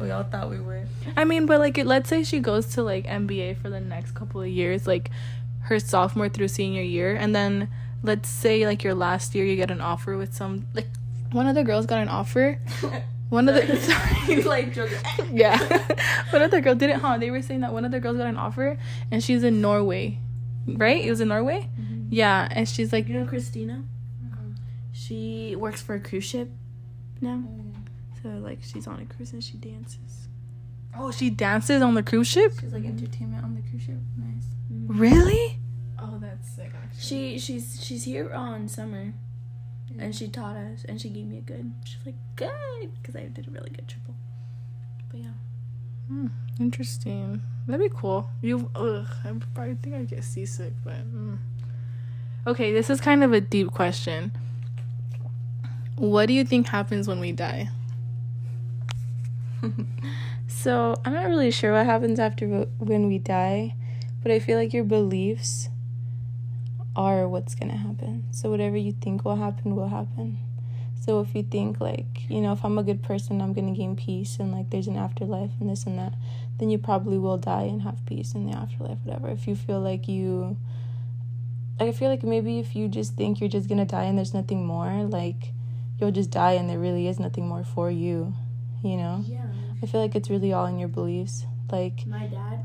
we 0.00 0.10
all 0.10 0.24
thought 0.24 0.50
we 0.50 0.58
were. 0.60 0.84
I 1.16 1.24
mean, 1.24 1.46
but 1.46 1.60
like, 1.60 1.78
let's 1.78 2.08
say 2.08 2.24
she 2.24 2.40
goes 2.40 2.66
to 2.74 2.82
like 2.82 3.06
MBA 3.06 3.58
for 3.62 3.70
the 3.70 3.80
next 3.80 4.12
couple 4.14 4.42
of 4.42 4.48
years, 4.48 4.86
like 4.86 5.10
her 5.62 5.78
sophomore 5.78 6.28
through 6.28 6.48
senior 6.48 6.82
year, 6.82 7.14
and 7.14 7.34
then 7.34 7.68
let's 8.02 8.28
say 8.28 8.66
like 8.66 8.82
your 8.82 8.94
last 8.94 9.34
year 9.34 9.44
you 9.44 9.54
get 9.56 9.70
an 9.70 9.80
offer 9.80 10.16
with 10.16 10.34
some 10.34 10.66
like 10.74 10.88
one 11.30 11.46
of 11.46 11.54
the 11.54 11.62
girls 11.62 11.86
got 11.86 12.00
an 12.00 12.08
offer. 12.08 12.58
One 13.30 13.48
of 13.48 13.54
the 13.54 13.76
sorry, 14.26 14.42
like 14.42 14.76
yeah, 15.32 15.56
one 16.30 16.42
of 16.42 16.50
the 16.50 16.60
girls 16.60 16.78
didn't. 16.78 17.00
Huh? 17.00 17.16
They 17.16 17.30
were 17.30 17.42
saying 17.42 17.60
that 17.60 17.72
one 17.72 17.84
of 17.84 17.92
the 17.92 18.00
girls 18.00 18.16
got 18.18 18.26
an 18.26 18.36
offer, 18.36 18.76
and 19.10 19.22
she's 19.22 19.44
in 19.44 19.60
Norway, 19.60 20.18
right? 20.66 21.02
It 21.02 21.08
was 21.10 21.20
in 21.20 21.28
Norway. 21.28 21.70
Mm-hmm. 21.80 22.08
Yeah, 22.10 22.48
and 22.50 22.68
she's 22.68 22.92
like, 22.92 23.08
You 23.08 23.20
know 23.20 23.26
Christina? 23.26 23.84
Mm-hmm. 24.24 24.52
She 24.92 25.54
works 25.56 25.80
for 25.80 25.94
a 25.94 26.00
cruise 26.00 26.24
ship 26.24 26.50
now. 27.20 27.36
Mm. 27.46 27.72
So 28.22 28.28
like 28.30 28.58
she's 28.62 28.86
on 28.86 29.00
a 29.00 29.14
cruise 29.14 29.32
and 29.32 29.42
she 29.42 29.56
dances. 29.56 30.28
oh, 30.98 31.10
she 31.12 31.30
dances 31.30 31.82
on 31.82 31.94
the 31.94 32.02
cruise 32.02 32.26
ship. 32.26 32.52
She's 32.60 32.72
like 32.72 32.84
entertainment 32.84 33.44
on 33.44 33.54
the 33.54 33.62
cruise 33.62 33.82
ship. 33.82 33.96
Nice. 34.18 34.44
Really? 34.88 35.58
Oh, 35.98 36.18
that's 36.20 36.50
sick. 36.50 36.72
Actually. 36.74 37.00
She 37.00 37.38
she's 37.38 37.78
she's 37.82 38.04
here 38.04 38.32
on 38.32 38.68
summer, 38.68 39.14
and 39.98 40.14
she 40.14 40.28
taught 40.28 40.56
us 40.56 40.84
and 40.88 41.00
she 41.00 41.08
gave 41.08 41.26
me 41.26 41.38
a 41.38 41.40
good. 41.40 41.72
She's 41.84 41.98
like 42.04 42.16
good 42.36 42.90
because 43.00 43.16
I 43.16 43.24
did 43.26 43.48
a 43.48 43.50
really 43.50 43.70
good 43.70 43.88
triple. 43.88 44.14
But 45.10 45.20
yeah, 45.20 45.32
Hmm, 46.08 46.26
interesting. 46.58 47.42
That'd 47.66 47.90
be 47.90 47.96
cool. 47.96 48.28
You, 48.42 48.70
ugh, 48.74 49.06
I 49.24 49.32
probably 49.54 49.76
think 49.76 49.94
I'd 49.94 50.08
get 50.08 50.24
seasick, 50.24 50.72
but. 50.82 51.06
Mm. 51.12 51.38
Okay, 52.46 52.72
this 52.72 52.90
is 52.90 53.00
kind 53.00 53.22
of 53.22 53.32
a 53.32 53.40
deep 53.40 53.70
question. 53.70 54.32
What 55.96 56.26
do 56.26 56.32
you 56.32 56.44
think 56.44 56.68
happens 56.68 57.06
when 57.06 57.20
we 57.20 57.32
die? 57.32 57.70
So 60.50 60.94
I'm 61.06 61.14
not 61.14 61.26
really 61.26 61.50
sure 61.50 61.72
what 61.72 61.86
happens 61.86 62.18
after 62.18 62.46
when 62.78 63.06
we 63.06 63.18
die, 63.18 63.76
but 64.22 64.30
I 64.30 64.40
feel 64.40 64.58
like 64.58 64.74
your 64.74 64.84
beliefs 64.84 65.70
are 67.00 67.28
what's 67.28 67.54
gonna 67.54 67.76
happen. 67.76 68.24
So 68.30 68.50
whatever 68.50 68.76
you 68.76 68.92
think 68.92 69.24
will 69.24 69.36
happen 69.36 69.74
will 69.74 69.88
happen. 69.88 70.38
So 71.04 71.20
if 71.20 71.34
you 71.34 71.42
think 71.42 71.80
like 71.80 72.28
you 72.28 72.40
know 72.40 72.52
if 72.52 72.64
I'm 72.64 72.78
a 72.78 72.82
good 72.82 73.02
person, 73.02 73.40
I'm 73.40 73.52
gonna 73.52 73.72
gain 73.72 73.96
peace 73.96 74.38
and 74.38 74.52
like 74.52 74.70
there's 74.70 74.86
an 74.86 74.96
afterlife 74.96 75.52
and 75.60 75.70
this 75.70 75.84
and 75.84 75.98
that, 75.98 76.14
then 76.58 76.70
you 76.70 76.78
probably 76.78 77.18
will 77.18 77.38
die 77.38 77.62
and 77.62 77.82
have 77.82 78.04
peace 78.06 78.34
in 78.34 78.46
the 78.46 78.56
afterlife. 78.56 78.98
Whatever. 79.04 79.28
If 79.28 79.46
you 79.48 79.56
feel 79.56 79.80
like 79.80 80.08
you 80.08 80.56
like 81.78 81.88
I 81.88 81.92
feel 81.92 82.10
like 82.10 82.22
maybe 82.22 82.58
if 82.58 82.76
you 82.76 82.88
just 82.88 83.16
think 83.16 83.40
you're 83.40 83.48
just 83.48 83.68
gonna 83.68 83.86
die 83.86 84.04
and 84.04 84.18
there's 84.18 84.34
nothing 84.34 84.66
more, 84.66 85.04
like 85.04 85.52
you'll 85.98 86.12
just 86.12 86.30
die 86.30 86.52
and 86.52 86.68
there 86.68 86.78
really 86.78 87.08
is 87.08 87.18
nothing 87.18 87.48
more 87.48 87.64
for 87.64 87.90
you. 87.90 88.34
You 88.82 88.96
know? 88.96 89.24
yeah. 89.26 89.42
I 89.82 89.86
feel 89.86 90.00
like 90.00 90.14
it's 90.14 90.30
really 90.30 90.52
all 90.52 90.66
in 90.66 90.78
your 90.78 90.88
beliefs. 90.88 91.46
Like, 91.70 92.06
My 92.06 92.26
dad, 92.26 92.30
my 92.30 92.56
dad. 92.56 92.59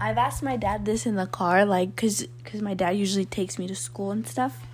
I've 0.00 0.16
asked 0.18 0.42
my 0.42 0.56
dad 0.56 0.84
this 0.86 1.04
in 1.06 1.16
the 1.16 1.26
car, 1.26 1.64
like, 1.66 1.94
cause, 1.94 2.26
cause 2.44 2.62
my 2.62 2.74
dad 2.74 2.90
usually 2.96 3.26
takes 3.26 3.58
me 3.58 3.66
to 3.68 3.74
school 3.76 4.10
and 4.10 4.26
stuff. 4.26 4.66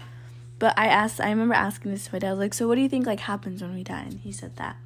But 0.59 0.73
I 0.79 0.87
asked, 0.87 1.21
I 1.21 1.29
remember 1.31 1.55
asking 1.55 1.91
this 1.91 2.07
to 2.07 2.15
my 2.15 2.19
dad, 2.21 2.35
like, 2.39 2.55
so 2.55 2.67
what 2.69 2.77
do 2.77 2.81
you 2.81 2.89
think 2.89 3.07
like 3.07 3.21
happens 3.21 3.61
when 3.63 3.75
we 3.75 3.83
die? 3.83 4.03
And 4.03 4.21
he 4.21 4.33
said 4.33 4.57
that. 4.57 4.77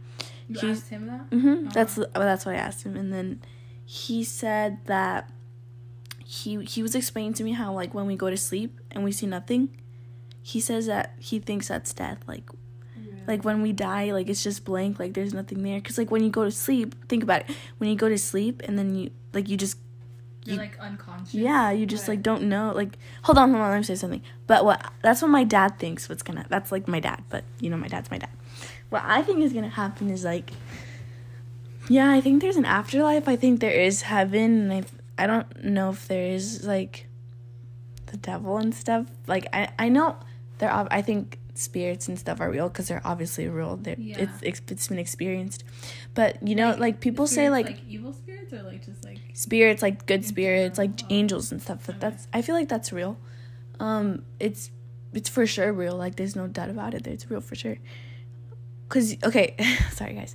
You 0.49 0.59
He's- 0.59 0.79
asked 0.79 0.89
him 0.91 1.07
that? 1.07 1.21
hmm 1.31 1.69
That's 1.69 1.97
well, 1.97 2.09
that's 2.15 2.45
what 2.47 2.55
I 2.57 2.59
asked 2.59 2.85
him, 2.85 2.97
and 2.97 3.13
then 3.13 3.41
he 3.85 4.25
said 4.25 4.79
that 4.87 5.31
he 6.25 6.65
he 6.65 6.83
was 6.83 6.95
explaining 6.95 7.35
to 7.35 7.45
me 7.45 7.53
how 7.53 7.73
like 7.73 7.93
when 7.95 8.07
we 8.07 8.17
go 8.17 8.31
to 8.31 8.37
sleep 8.37 8.81
and 8.91 9.05
we 9.05 9.13
see 9.13 9.27
nothing, 9.27 9.69
he 10.43 10.59
says 10.61 10.87
that 10.87 11.15
he 11.21 11.39
thinks 11.39 11.69
that's 11.69 11.93
death. 11.93 12.19
Like 12.27 12.51
Like 13.29 13.45
when 13.45 13.63
we 13.63 13.73
die, 13.73 14.11
like 14.13 14.29
it's 14.29 14.43
just 14.43 14.65
blank, 14.65 14.99
like 14.99 15.15
there's 15.15 15.35
nothing 15.35 15.63
there. 15.63 15.81
Cause 15.81 15.99
like 15.99 16.11
when 16.11 16.25
you 16.25 16.31
go 16.31 16.45
to 16.45 16.51
sleep, 16.51 16.95
think 17.09 17.23
about 17.23 17.43
it. 17.49 17.57
When 17.79 17.89
you 17.91 17.95
go 17.97 18.09
to 18.09 18.19
sleep 18.19 18.63
and 18.65 18.77
then 18.79 18.95
you 18.97 19.11
like 19.33 19.49
you 19.49 19.57
just 19.57 19.77
You're 20.45 20.55
You- 20.55 20.61
like 20.61 20.79
unconscious. 20.81 21.35
yeah, 21.35 21.71
you 21.71 21.85
just 21.87 22.09
like 22.09 22.23
don't 22.23 22.45
know. 22.45 22.73
Like 22.75 22.97
hold 23.23 23.37
on, 23.39 23.51
hold 23.51 23.63
on, 23.63 23.71
let 23.71 23.77
me 23.79 23.83
say 23.85 23.95
something. 23.95 24.23
But 24.47 24.65
what 24.65 24.93
that's 25.03 25.21
what 25.23 25.29
my 25.31 25.45
dad 25.45 25.79
thinks 25.79 26.09
what's 26.09 26.23
gonna 26.23 26.47
that's 26.49 26.73
like 26.73 26.89
my 26.89 27.01
dad, 27.01 27.23
but 27.29 27.45
you 27.61 27.69
know 27.71 27.77
my 27.77 27.89
dad's 27.89 28.11
my 28.11 28.19
dad. 28.19 28.31
What 28.89 29.03
I 29.05 29.23
think 29.23 29.41
is 29.43 29.53
gonna 29.53 29.69
happen 29.69 30.09
is 30.11 30.25
like 30.25 30.51
yeah, 31.89 32.11
I 32.11 32.21
think 32.21 32.41
there's 32.41 32.57
an 32.57 32.65
afterlife. 32.65 33.27
I 33.29 33.37
think 33.37 33.61
there 33.61 33.73
is 33.73 34.03
heaven 34.03 34.71
and 34.71 34.73
I 35.19 35.25
I 35.25 35.27
don't 35.27 35.65
know 35.65 35.91
if 35.91 36.07
there 36.09 36.27
is 36.33 36.65
like 36.65 37.07
the 38.07 38.17
devil 38.17 38.57
and 38.59 38.75
stuff. 38.75 39.07
Like 39.27 39.47
I 39.53 39.69
I 39.79 39.89
know 39.89 40.17
there 40.59 40.71
are 40.71 40.87
I 40.91 41.03
think 41.03 41.39
spirits 41.55 42.09
and 42.09 42.19
stuff 42.19 42.41
are 42.41 42.51
real 42.51 42.69
because 42.69 42.89
they're 42.89 43.03
obviously 43.05 43.47
real. 43.49 43.77
They're, 43.77 43.97
Yeah. 43.99 44.19
it's, 44.21 44.43
it's 44.43 44.63
it's 44.71 44.89
been 44.89 44.99
experienced. 44.99 45.65
But 46.15 46.47
you 46.47 46.55
know, 46.55 46.75
like, 46.79 47.01
people 47.01 47.27
say 47.27 47.47
Spirits, 47.49 47.69
like 47.71 47.81
evil 47.89 48.13
spirits 48.15 48.53
or 48.55 48.63
like 48.63 48.85
just 48.87 49.05
like 49.05 49.10
spirits 49.35 49.83
like 49.83 50.07
good 50.07 50.25
spirits 50.25 50.79
like 50.79 50.91
angels 51.11 51.53
and 51.53 51.61
stuff 51.63 51.85
but 51.87 52.01
that's 52.01 52.27
i 52.33 52.43
feel 52.43 52.55
like 52.55 52.69
that's 52.69 52.93
real. 52.93 53.19
Um 53.79 54.23
it's 54.39 54.71
it's 55.13 55.29
for 55.29 55.47
sure 55.47 55.73
real 55.73 55.97
like 55.97 56.17
there's 56.17 56.37
no 56.37 56.47
doubt 56.47 56.71
about 56.71 56.95
it 56.95 57.07
it's 57.07 57.31
real 57.31 57.41
for 57.41 57.55
sure. 57.55 57.77
Because 58.89 59.17
okay 59.25 59.57
sorry 59.93 60.15
guys 60.15 60.35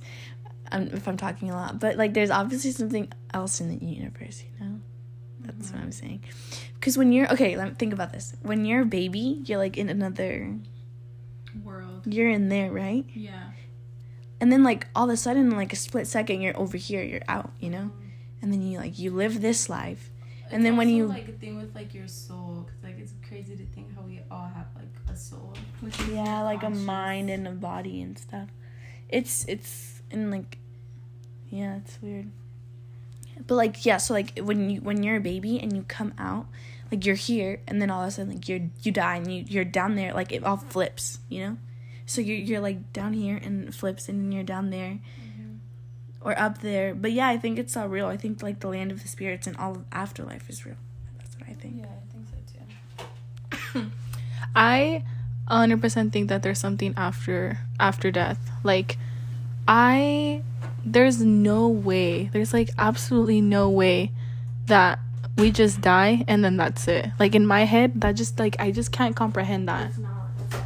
um, 0.72 0.88
if 0.92 1.06
i'm 1.06 1.16
talking 1.16 1.50
a 1.50 1.54
lot 1.54 1.78
but 1.78 1.96
like 1.96 2.12
there's 2.14 2.30
obviously 2.30 2.72
something 2.72 3.12
else 3.32 3.60
in 3.60 3.68
the 3.68 3.84
universe 3.84 4.42
you 4.42 4.64
know? 4.66 4.80
That's 5.40 5.70
what 5.70 5.80
i'm 5.80 5.92
saying. 5.92 6.24
Because 6.74 6.98
when 6.98 7.12
you're 7.12 7.30
okay 7.32 7.56
let 7.56 7.68
me 7.68 7.74
think 7.78 7.92
about 7.92 8.12
this. 8.12 8.34
When 8.42 8.64
you're 8.64 8.82
a 8.82 8.86
baby 8.86 9.42
you're 9.44 9.58
like 9.58 9.76
in 9.78 9.88
another 9.88 10.58
world. 11.62 12.02
you're 12.06 12.28
in 12.30 12.48
there 12.48 12.70
right? 12.72 13.04
Yeah. 13.14 13.50
and 14.40 14.50
then 14.50 14.64
like 14.64 14.88
all 14.94 15.04
of 15.04 15.10
a 15.10 15.16
sudden 15.16 15.50
like 15.50 15.72
a 15.72 15.76
split 15.76 16.06
second 16.08 16.40
you're 16.40 16.58
over 16.58 16.76
here 16.76 17.02
you're 17.02 17.22
out 17.28 17.52
you 17.60 17.70
know 17.70 17.92
and 18.42 18.52
then 18.52 18.62
you 18.62 18.78
like 18.78 18.98
you 18.98 19.10
live 19.10 19.40
this 19.40 19.68
life. 19.68 20.10
And 20.50 20.64
then 20.64 20.76
when 20.76 20.88
you 20.88 21.06
like 21.06 21.28
a 21.28 21.32
thing 21.32 21.56
with 21.56 21.74
like 21.74 21.92
your 21.92 22.06
soul, 22.06 22.66
because 22.66 22.82
like 22.84 22.98
it's 23.00 23.12
crazy 23.26 23.56
to 23.56 23.66
think 23.66 23.94
how 23.94 24.02
we 24.02 24.20
all 24.30 24.48
have 24.54 24.66
like 24.76 24.88
a 25.12 25.16
soul. 25.16 25.54
Which 25.80 25.98
is 26.00 26.08
yeah 26.12 26.42
like 26.42 26.62
a 26.62 26.70
mind 26.70 27.30
and 27.30 27.48
a 27.48 27.52
body 27.52 28.00
and 28.02 28.18
stuff. 28.18 28.48
It's 29.08 29.44
it's 29.48 30.02
and 30.10 30.30
like 30.30 30.58
yeah 31.48 31.76
it's 31.76 31.98
weird. 32.00 32.30
But 33.46 33.56
like 33.56 33.84
yeah 33.84 33.96
so 33.96 34.14
like 34.14 34.38
when 34.38 34.70
you 34.70 34.80
when 34.80 35.02
you're 35.02 35.16
a 35.16 35.20
baby 35.20 35.60
and 35.60 35.74
you 35.74 35.82
come 35.82 36.14
out 36.18 36.46
like 36.90 37.04
you're 37.04 37.16
here 37.16 37.60
and 37.66 37.82
then 37.82 37.90
all 37.90 38.02
of 38.02 38.08
a 38.08 38.10
sudden 38.12 38.32
like 38.32 38.48
you're 38.48 38.60
you 38.82 38.92
die 38.92 39.16
and 39.16 39.32
you 39.32 39.44
you're 39.48 39.64
down 39.64 39.96
there 39.96 40.12
like 40.14 40.32
it 40.32 40.44
all 40.44 40.56
flips 40.56 41.18
you 41.28 41.40
know? 41.40 41.56
So 42.06 42.20
you're 42.20 42.36
you're 42.36 42.60
like 42.60 42.92
down 42.92 43.14
here 43.14 43.36
and 43.42 43.68
it 43.68 43.74
flips 43.74 44.08
and 44.08 44.32
you're 44.32 44.44
down 44.44 44.70
there 44.70 45.00
or 46.26 46.38
up 46.38 46.58
there 46.58 46.92
but 46.94 47.12
yeah 47.12 47.28
i 47.28 47.38
think 47.38 47.56
it's 47.58 47.76
all 47.76 47.88
real 47.88 48.06
i 48.06 48.16
think 48.16 48.42
like 48.42 48.58
the 48.58 48.68
land 48.68 48.90
of 48.90 49.00
the 49.02 49.08
spirits 49.08 49.46
and 49.46 49.56
all 49.56 49.76
of 49.76 49.84
afterlife 49.92 50.50
is 50.50 50.66
real 50.66 50.76
that's 51.16 51.36
what 51.38 51.48
i 51.48 51.52
think 51.52 51.76
Yeah, 51.78 51.86
I 51.86 52.12
think 52.12 52.26
so 53.72 53.80
too. 53.80 53.90
I 54.56 55.04
100% 55.48 56.12
think 56.12 56.28
that 56.28 56.42
there's 56.42 56.58
something 56.58 56.92
after 56.96 57.58
after 57.78 58.10
death. 58.10 58.50
Like 58.64 58.98
I 59.68 60.42
there's 60.84 61.20
no 61.22 61.68
way. 61.68 62.30
There's 62.32 62.52
like 62.52 62.70
absolutely 62.78 63.40
no 63.40 63.68
way 63.68 64.12
that 64.66 64.98
we 65.36 65.50
just 65.50 65.80
die 65.80 66.24
and 66.26 66.44
then 66.44 66.56
that's 66.56 66.88
it. 66.88 67.10
Like 67.18 67.34
in 67.34 67.46
my 67.46 67.64
head, 67.64 68.00
that 68.00 68.16
just 68.16 68.38
like 68.38 68.56
I 68.58 68.70
just 68.70 68.92
can't 68.92 69.14
comprehend 69.14 69.68
that. 69.68 69.92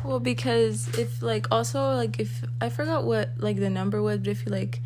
Well, 0.05 0.21
because 0.21 0.89
if 0.99 1.21
like 1.23 1.47
also 1.51 1.95
like 1.95 2.19
if 2.19 2.45
I 2.61 2.69
forgot 2.69 3.05
what 3.05 3.31
like 3.39 3.57
the 3.57 3.71
number 3.71 4.01
was, 4.01 4.19
but 4.19 4.29
if 4.29 4.47
you 4.47 4.53
like 4.53 4.81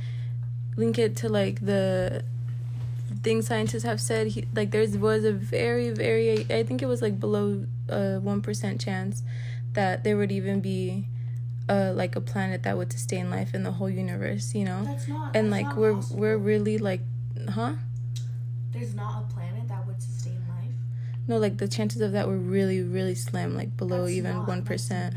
link 0.76 0.98
it 0.98 1.16
to 1.18 1.28
like 1.28 1.64
the 1.64 2.24
things 3.22 3.46
scientists 3.46 3.82
have 3.84 4.00
said, 4.00 4.28
he, 4.28 4.46
like 4.54 4.70
there 4.70 4.86
was 4.98 5.24
a 5.24 5.32
very 5.32 5.90
very 5.90 6.46
I 6.50 6.62
think 6.62 6.82
it 6.82 6.86
was 6.86 7.02
like 7.02 7.18
below 7.20 7.66
a 7.88 8.18
one 8.18 8.42
percent 8.42 8.80
chance 8.80 9.22
that 9.72 10.04
there 10.04 10.16
would 10.16 10.32
even 10.32 10.60
be 10.60 11.06
uh 11.68 11.92
like 11.94 12.16
a 12.16 12.20
planet 12.20 12.62
that 12.64 12.76
would 12.76 12.92
sustain 12.92 13.30
life 13.30 13.54
in 13.54 13.62
the 13.62 13.72
whole 13.72 13.90
universe, 13.90 14.54
you 14.54 14.64
know. 14.64 14.84
that's 14.84 15.08
not 15.08 15.34
And 15.34 15.50
like 15.50 15.76
we're 15.76 15.98
we're 16.10 16.36
really 16.38 16.78
like, 16.78 17.00
huh? 17.50 17.74
there's 18.72 18.94
not 18.94 19.16
a 19.18 19.32
planet 19.32 19.68
that 19.68 19.86
would 19.86 20.00
sustain 20.02 20.40
life 20.48 20.74
No, 21.26 21.38
like 21.38 21.58
the 21.58 21.68
chances 21.68 22.00
of 22.00 22.12
that 22.12 22.28
were 22.28 22.36
really 22.36 22.82
really 22.82 23.14
slim, 23.14 23.54
like 23.56 23.76
below 23.76 24.06
even 24.08 24.44
one 24.46 24.62
percent. 24.62 25.14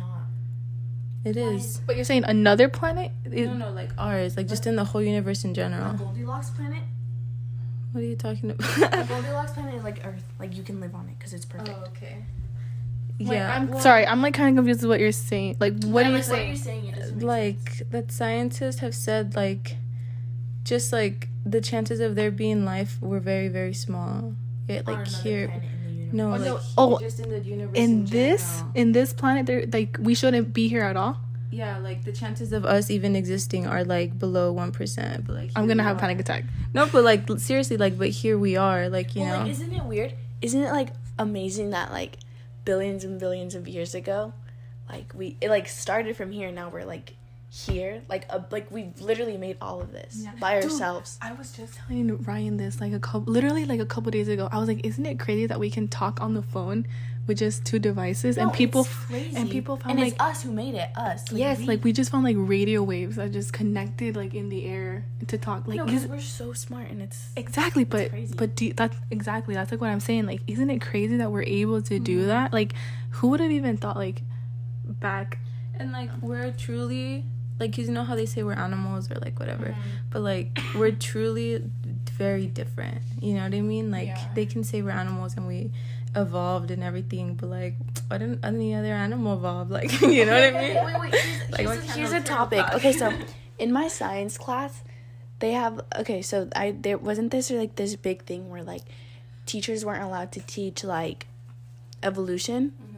It 1.28 1.38
is. 1.38 1.82
But 1.86 1.96
you're 1.96 2.06
saying 2.06 2.24
another 2.26 2.70
planet? 2.70 3.12
It- 3.26 3.48
No, 3.48 3.54
no, 3.54 3.72
like 3.72 3.92
ours, 3.98 4.38
like 4.38 4.48
just 4.48 4.66
in 4.68 4.76
the 4.76 4.86
whole 4.86 5.02
universe 5.04 5.44
in 5.44 5.54
general. 5.54 5.94
Goldilocks 5.94 6.50
planet. 6.52 6.84
What 7.92 8.02
are 8.04 8.08
you 8.08 8.16
talking 8.16 8.50
The 8.50 8.56
about? 8.56 9.08
Goldilocks 9.14 9.52
planet 9.54 9.76
is 9.76 9.84
like 9.84 10.06
Earth. 10.06 10.24
Like 10.40 10.56
you 10.56 10.64
can 10.64 10.80
live 10.80 10.94
on 10.96 11.08
it 11.10 11.18
because 11.18 11.34
it's 11.34 11.46
perfect. 11.46 11.78
Oh, 11.82 11.86
okay. 11.88 12.24
Wait, 13.20 13.36
yeah, 13.36 13.56
I'm 13.56 13.80
sorry. 13.82 14.06
I'm 14.06 14.22
like 14.22 14.36
kind 14.36 14.50
of 14.50 14.56
confused 14.62 14.82
with 14.84 14.90
what 14.90 15.00
you're 15.00 15.12
saying. 15.12 15.58
Like 15.60 15.84
what 15.84 16.06
are 16.06 16.12
you 16.12 16.22
saying? 16.22 16.56
saying? 16.58 16.86
It 16.88 16.96
doesn't 16.96 17.20
like 17.22 17.90
that 17.90 18.12
scientists 18.12 18.80
have 18.80 18.94
said, 18.94 19.36
like 19.36 19.78
just 20.64 20.94
like 20.94 21.28
the 21.46 21.60
chances 21.62 22.00
of 22.00 22.16
there 22.16 22.30
being 22.30 22.64
life 22.66 23.02
were 23.02 23.20
very, 23.20 23.48
very 23.48 23.74
small. 23.74 24.36
Yeah, 24.68 24.82
like 24.86 25.08
here, 25.08 25.52
no, 26.14 26.30
like 26.30 26.42
no, 26.42 26.60
oh, 26.78 27.00
just 27.00 27.20
in 27.20 27.30
the 27.30 27.40
universe. 27.40 27.78
In 27.78 28.06
this 28.06 28.64
in 28.76 28.92
this 28.92 29.14
planet 29.14 29.46
there 29.46 29.66
like 29.72 29.98
we 30.00 30.16
shouldn't 30.16 30.54
be 30.54 30.68
here 30.68 30.84
at 30.84 30.96
all. 30.98 31.18
yeah, 31.52 31.78
like 31.80 32.04
the 32.04 32.12
chances 32.12 32.52
of 32.52 32.66
us 32.66 32.90
even 32.92 33.16
existing 33.16 33.66
are 33.68 33.84
like 33.84 34.18
below 34.20 34.52
one 34.52 34.72
percent. 34.72 35.26
But 35.26 35.36
like 35.36 35.52
I'm 35.56 35.66
going 35.66 35.78
to 35.78 35.84
we 35.84 35.88
have 35.88 35.98
a 35.98 36.00
panic 36.00 36.20
attack. 36.20 36.44
No, 36.74 36.86
but 36.88 37.04
like 37.04 37.28
seriously, 37.38 37.78
like 37.78 37.98
but 37.98 38.10
here 38.10 38.38
we 38.38 38.58
are, 38.58 38.90
like 38.90 39.16
you 39.16 39.22
well, 39.22 39.40
know. 39.40 39.44
like, 39.44 39.52
isn't 39.52 39.74
it 39.74 39.84
weird? 39.84 40.14
Isn't 40.42 40.62
it 40.62 40.72
like 40.72 40.90
amazing 41.18 41.72
that 41.72 41.92
like 41.92 42.18
billions 42.66 43.04
and 43.04 43.20
billions 43.20 43.56
of 43.56 43.68
years 43.68 43.96
ago, 43.96 44.34
like 44.90 45.14
we 45.16 45.38
it 45.42 45.50
like 45.50 45.68
started 45.68 46.16
from 46.16 46.32
here. 46.32 46.48
And 46.48 46.56
now 46.56 46.70
we're 46.70 46.86
like 46.86 47.16
here, 47.50 48.02
like 48.10 48.26
a, 48.30 48.46
like 48.52 48.70
we 48.72 48.90
literally 49.00 49.38
made 49.38 49.58
all 49.62 49.82
of 49.82 49.92
this 49.94 50.20
Yeah. 50.24 50.32
by 50.40 50.56
Dude, 50.60 50.72
ourselves. 50.72 51.18
I 51.22 51.32
was 51.34 51.52
just 51.54 51.76
telling 51.76 52.22
Ryan 52.24 52.58
this 52.58 52.82
like 52.82 52.94
a 52.94 53.00
couple, 53.00 53.32
literally 53.32 53.66
like 53.66 53.80
a 53.80 53.86
couple 53.86 54.12
days 54.12 54.28
ago. 54.28 54.50
I 54.52 54.60
was 54.60 54.68
like, 54.68 54.86
"Isn't 54.86 55.06
it 55.06 55.18
crazy 55.20 55.48
that 55.48 55.60
we 55.60 55.70
can 55.70 55.88
talk 55.88 56.20
on 56.22 56.34
the 56.34 56.42
phone 56.42 56.86
with 57.26 57.38
just 57.38 57.64
two 57.66 57.80
devices?" 57.80 58.38
and 58.38 58.52
people 58.52 58.82
it's 58.82 58.94
crazy. 58.94 59.36
and 59.38 59.50
people 59.50 59.78
found 59.78 59.92
and 59.92 60.00
like 60.02 60.14
it's 60.14 60.22
us 60.22 60.44
who 60.44 60.52
made 60.52 60.76
it. 60.76 60.90
Us. 60.98 61.32
yes, 61.32 61.60
we- 61.60 61.66
like 61.68 61.84
we 61.86 61.94
just 61.94 62.12
found 62.12 62.26
like 62.26 62.36
radio 62.38 62.84
waves 62.84 63.16
that 63.16 63.32
just 63.32 63.54
connected 63.54 64.18
like 64.18 64.34
in 64.34 64.50
the 64.50 64.66
air 64.66 65.06
to 65.28 65.38
talk. 65.38 65.68
Like 65.68 65.78
no, 65.78 65.86
is- 65.86 66.04
because 66.04 66.08
we're 66.08 66.20
so 66.20 66.52
smart 66.52 66.90
and 66.90 67.02
it's 67.02 67.30
exactly, 67.38 67.86
but 67.86 68.10
crazy. 68.10 68.36
but 68.36 68.56
do, 68.58 68.74
that's 68.74 68.98
exactly 69.10 69.54
that's 69.56 69.72
like 69.72 69.80
what 69.80 69.90
I'm 69.90 70.02
saying. 70.02 70.26
Like, 70.26 70.42
isn't 70.48 70.70
it 70.70 70.82
crazy 70.82 71.16
that 71.18 71.32
we're 71.32 71.44
able 71.44 71.82
to 71.84 71.98
do 71.98 72.18
Mm-hmm. 72.20 72.28
that? 72.28 72.52
Like, 72.54 72.74
who 73.12 73.30
would 73.30 73.40
have 73.40 73.52
even 73.52 73.78
thought 73.78 73.96
like 73.96 74.22
back? 74.86 75.40
And 75.80 75.92
like 75.92 76.10
we're 76.22 76.52
truly 76.52 77.24
like 77.60 77.76
cause 77.76 77.88
you 77.88 77.94
know 77.94 78.04
how 78.04 78.16
they 78.16 78.26
say 78.26 78.44
we're 78.44 78.54
animals 78.54 79.10
or 79.10 79.16
like 79.16 79.40
whatever, 79.40 79.68
mm-hmm. 79.68 79.90
but 80.12 80.22
like 80.22 80.58
we're 80.76 80.92
truly 80.92 81.64
very 82.14 82.48
different. 82.48 83.02
You 83.20 83.36
know 83.36 83.44
what 83.44 83.54
I 83.54 83.62
mean? 83.62 83.92
Like 83.92 84.08
Yeah. 84.08 84.28
they 84.36 84.46
can 84.46 84.64
say 84.64 84.82
we're 84.82 84.92
animals 84.92 85.36
and 85.36 85.48
we 85.48 85.72
evolved 86.16 86.72
and 86.72 86.84
everything, 86.84 87.36
but 87.36 87.50
like 87.50 87.76
why 88.08 88.18
didn't 88.20 88.44
any 88.44 88.74
other 88.76 88.94
animal 88.94 89.38
evolve? 89.38 89.72
Like 89.72 90.02
you 90.02 90.26
know 90.26 90.34
what 90.34 90.56
I 90.56 90.62
mean? 90.62 90.86
Wait, 90.86 91.00
wait, 91.00 91.16
here's, 91.16 91.52
Like, 91.52 91.60
here's, 91.62 91.78
a, 91.78 91.92
here's 91.94 92.12
a 92.14 92.22
topic. 92.22 92.66
Okay, 92.76 92.94
so 92.94 93.12
in 93.60 93.72
my 93.72 93.88
science 93.88 94.38
class, 94.38 94.84
they 95.40 95.52
have 95.52 95.82
okay. 95.98 96.22
So 96.22 96.50
I 96.56 96.76
there 96.80 96.98
wasn't 96.98 97.32
this 97.32 97.50
like 97.52 97.76
this 97.76 97.96
big 97.96 98.24
thing 98.24 98.50
where 98.50 98.64
like 98.64 98.84
teachers 99.46 99.86
weren't 99.86 100.04
allowed 100.04 100.32
to 100.34 100.42
teach 100.42 100.84
like 100.84 101.28
evolution 102.04 102.74
mm-hmm. 102.82 102.98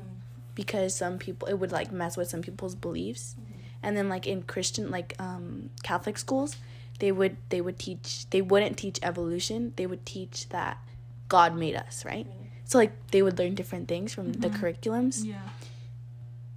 because 0.56 0.96
some 0.96 1.18
people 1.18 1.48
it 1.48 1.56
would 1.56 1.72
like 1.72 1.92
mess 1.92 2.18
with 2.18 2.30
some 2.30 2.42
people's 2.42 2.76
beliefs, 2.76 3.36
and 3.84 3.96
then 3.96 4.10
like 4.10 4.28
in 4.28 4.44
Christian 4.44 4.92
like 4.92 5.16
um 5.20 5.70
Catholic 5.84 6.18
schools, 6.18 6.58
they 7.00 7.12
would 7.12 7.38
they 7.50 7.62
would 7.62 7.80
teach 7.80 8.30
they 8.30 8.42
wouldn't 8.42 8.78
teach 8.78 9.00
evolution. 9.04 9.74
They 9.76 9.86
would 9.88 10.06
teach 10.06 10.50
that 10.50 10.78
God 11.28 11.56
made 11.56 11.76
us, 11.76 12.04
right? 12.06 12.28
So 12.66 12.78
like 12.78 12.92
they 13.12 13.22
would 13.22 13.38
learn 13.40 13.56
different 13.56 13.88
things 13.88 14.14
from 14.14 14.34
the 14.34 14.50
curriculums. 14.50 15.26
Yeah. 15.26 15.42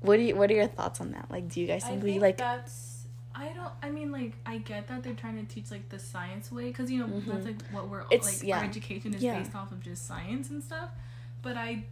What 0.01 0.17
do 0.17 0.23
you 0.23 0.35
what 0.37 0.51
are 0.51 0.55
your 0.55 0.67
thoughts 0.67 1.01
on 1.01 1.13
that? 1.13 1.31
Like 1.31 1.49
do 1.49 1.61
you 1.61 1.67
guys 1.67 1.85
think, 1.85 2.03
we 2.03 2.19
like 2.19 2.37
that's. 2.39 2.91
I 3.35 3.49
don't. 3.55 3.73
I 3.83 3.89
mean, 3.89 4.13
like, 4.13 4.35
I 4.45 4.59
get 4.59 4.89
that 4.89 5.03
they're 5.03 5.15
trying 5.15 5.39
to 5.45 5.51
teach 5.55 5.71
like 5.71 5.89
the 5.89 5.99
science 5.99 6.53
way, 6.53 6.65
because 6.65 6.91
you 6.91 6.99
know 7.01 7.21
that's 7.27 7.47
like 7.47 7.63
what 7.71 7.89
we're 7.89 8.01
Mm-hmm. 8.03 8.13
It's- 8.13 8.41
like. 8.41 8.47
yeah. 8.49 8.59
Our 8.59 8.65
education 8.65 9.15
is 9.15 9.23
Yeah. 9.23 9.39
based 9.39 9.55
off 9.55 9.73
of 9.73 9.81
just 9.81 10.07
science 10.07 10.51
and 10.51 10.63
stuff. 10.63 10.91
But 11.41 11.57
I, 11.57 11.85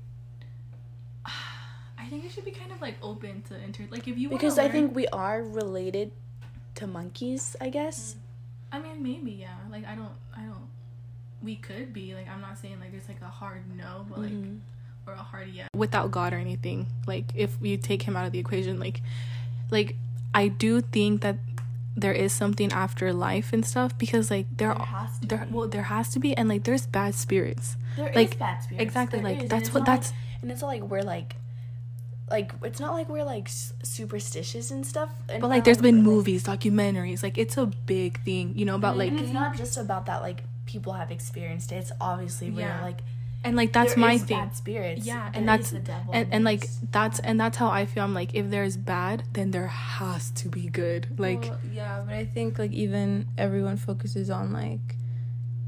I 2.01 2.07
think 2.07 2.25
it 2.25 2.33
should 2.33 2.45
be 2.45 2.51
kind 2.51 2.73
of 2.73 2.81
like 2.81 2.97
open 3.03 3.43
to 3.49 3.55
inter. 3.63 3.85
Like, 3.91 4.09
if 4.09 4.17
you 4.19 4.29
because 4.31 4.59
I 4.59 4.69
think 4.69 4.95
we 4.95 5.07
are 5.09 5.43
related 5.43 6.13
to 6.77 6.87
monkeys, 6.87 7.57
I 7.61 7.69
guess. 7.69 8.17
I 8.73 8.79
mean, 8.79 9.03
maybe 9.03 9.33
yeah. 9.33 9.55
Like, 9.71 9.85
I 9.87 9.95
don't. 9.95 10.13
I 10.37 10.41
don't. 10.43 10.69
We 11.43 11.57
could 11.57 11.93
be 11.93 12.15
like. 12.15 12.29
I'm 12.29 12.41
not 12.41 12.59
saying 12.59 12.79
like 12.81 12.93
there's 12.93 13.09
like 13.09 13.21
a 13.23 13.27
hard 13.29 13.63
no, 13.77 14.07
but 14.09 14.19
like 14.21 14.31
Mhm. 14.33 14.61
or 15.07 15.13
a 15.15 15.17
hard 15.23 15.49
yes 15.53 15.69
without 15.75 16.11
God 16.11 16.33
or 16.33 16.37
anything. 16.39 16.87
Like 17.07 17.27
if 17.35 17.57
you 17.61 17.77
take 17.77 18.03
him 18.03 18.17
out 18.17 18.27
of 18.27 18.33
the 18.33 18.39
equation, 18.39 18.79
like 18.81 19.03
like 19.71 19.97
I 20.35 20.49
do 20.49 20.81
think 20.81 21.21
that 21.23 21.37
there 21.97 22.13
is 22.13 22.33
something 22.33 22.71
after 22.73 23.13
life 23.13 23.53
and 23.53 23.67
stuff 23.67 23.97
because 23.99 24.31
like 24.31 24.47
there, 24.57 24.73
There 24.75 24.85
has 24.87 25.19
to 25.21 25.27
there 25.27 25.45
be. 25.47 25.53
well 25.53 25.69
there 25.69 25.83
has 25.85 26.09
to 26.11 26.19
be 26.21 26.37
and 26.37 26.49
like 26.49 26.65
there's 26.65 26.87
bad 26.87 27.15
spirits. 27.15 27.77
There 27.97 28.09
is 28.09 28.17
Like, 28.17 28.39
bad 28.39 28.63
spirits. 28.63 28.83
exactly, 28.83 29.19
There 29.21 29.31
like, 29.33 29.43
is, 29.45 29.51
that's 29.51 29.75
what- 29.75 29.81
like- 29.81 29.87
that's- 29.87 30.13
and 30.41 30.51
it's 30.51 30.61
not 30.63 30.69
like 30.69 30.83
we're 30.83 31.03
like, 31.03 31.35
like 32.31 32.53
it's 32.63 32.81
not 32.81 32.93
like 32.93 33.09
we're 33.09 33.25
like 33.25 33.49
superstitious 33.49 34.71
and 34.71 34.87
stuff. 34.87 35.11
And 35.29 35.41
But 35.41 35.49
like 35.49 35.65
there's 35.65 35.79
um, 35.79 35.83
been 35.83 35.97
we're, 35.97 36.03
like- 36.03 36.17
movies, 36.17 36.45
documentaries, 36.45 37.23
like 37.23 37.39
it's 37.39 37.57
a 37.57 37.67
big 37.67 38.23
thing, 38.25 38.53
you 38.57 38.65
know, 38.65 38.77
about 38.77 38.97
like 38.97 39.13
mm-hmm. 39.13 39.25
it's 39.25 39.33
not 39.33 39.57
just 39.57 39.77
about 39.77 40.07
that. 40.07 40.23
Like 40.23 40.45
people 40.67 40.93
have 40.93 41.11
experienced 41.11 41.73
it. 41.73 41.77
It's 41.77 41.93
obviously 42.01 42.51
real. 42.51 42.61
Yeah. 42.61 42.83
Like 42.83 43.01
and 43.43 43.57
like 43.57 43.73
that's 43.73 43.95
there 43.95 44.01
my 44.01 44.13
is 44.15 44.23
thing. 44.23 44.39
Bad 44.39 44.57
spirits. 44.57 45.07
Yeah, 45.07 45.31
There 45.31 45.41
and 45.41 45.49
that's 45.49 45.71
the 45.71 45.79
devil 45.79 46.13
and, 46.13 46.29
and 46.33 46.45
like 46.45 46.69
that's 46.93 47.19
and 47.21 47.41
that's 47.41 47.57
how 47.57 47.69
I 47.69 47.87
feel. 47.87 48.05
I'm 48.05 48.15
like 48.15 48.35
if 48.35 48.51
there's 48.51 48.77
bad, 48.77 49.25
then 49.33 49.51
there 49.51 49.67
has 49.67 50.31
to 50.33 50.49
be 50.49 50.69
good. 50.69 51.19
Like 51.19 51.43
Well, 51.43 51.59
yeah, 51.73 52.03
but 52.07 52.15
I 52.15 52.27
think 52.27 52.59
like 52.59 52.73
even 52.73 53.27
everyone 53.39 53.77
focuses 53.77 54.31
on 54.31 54.53
like 54.53 54.97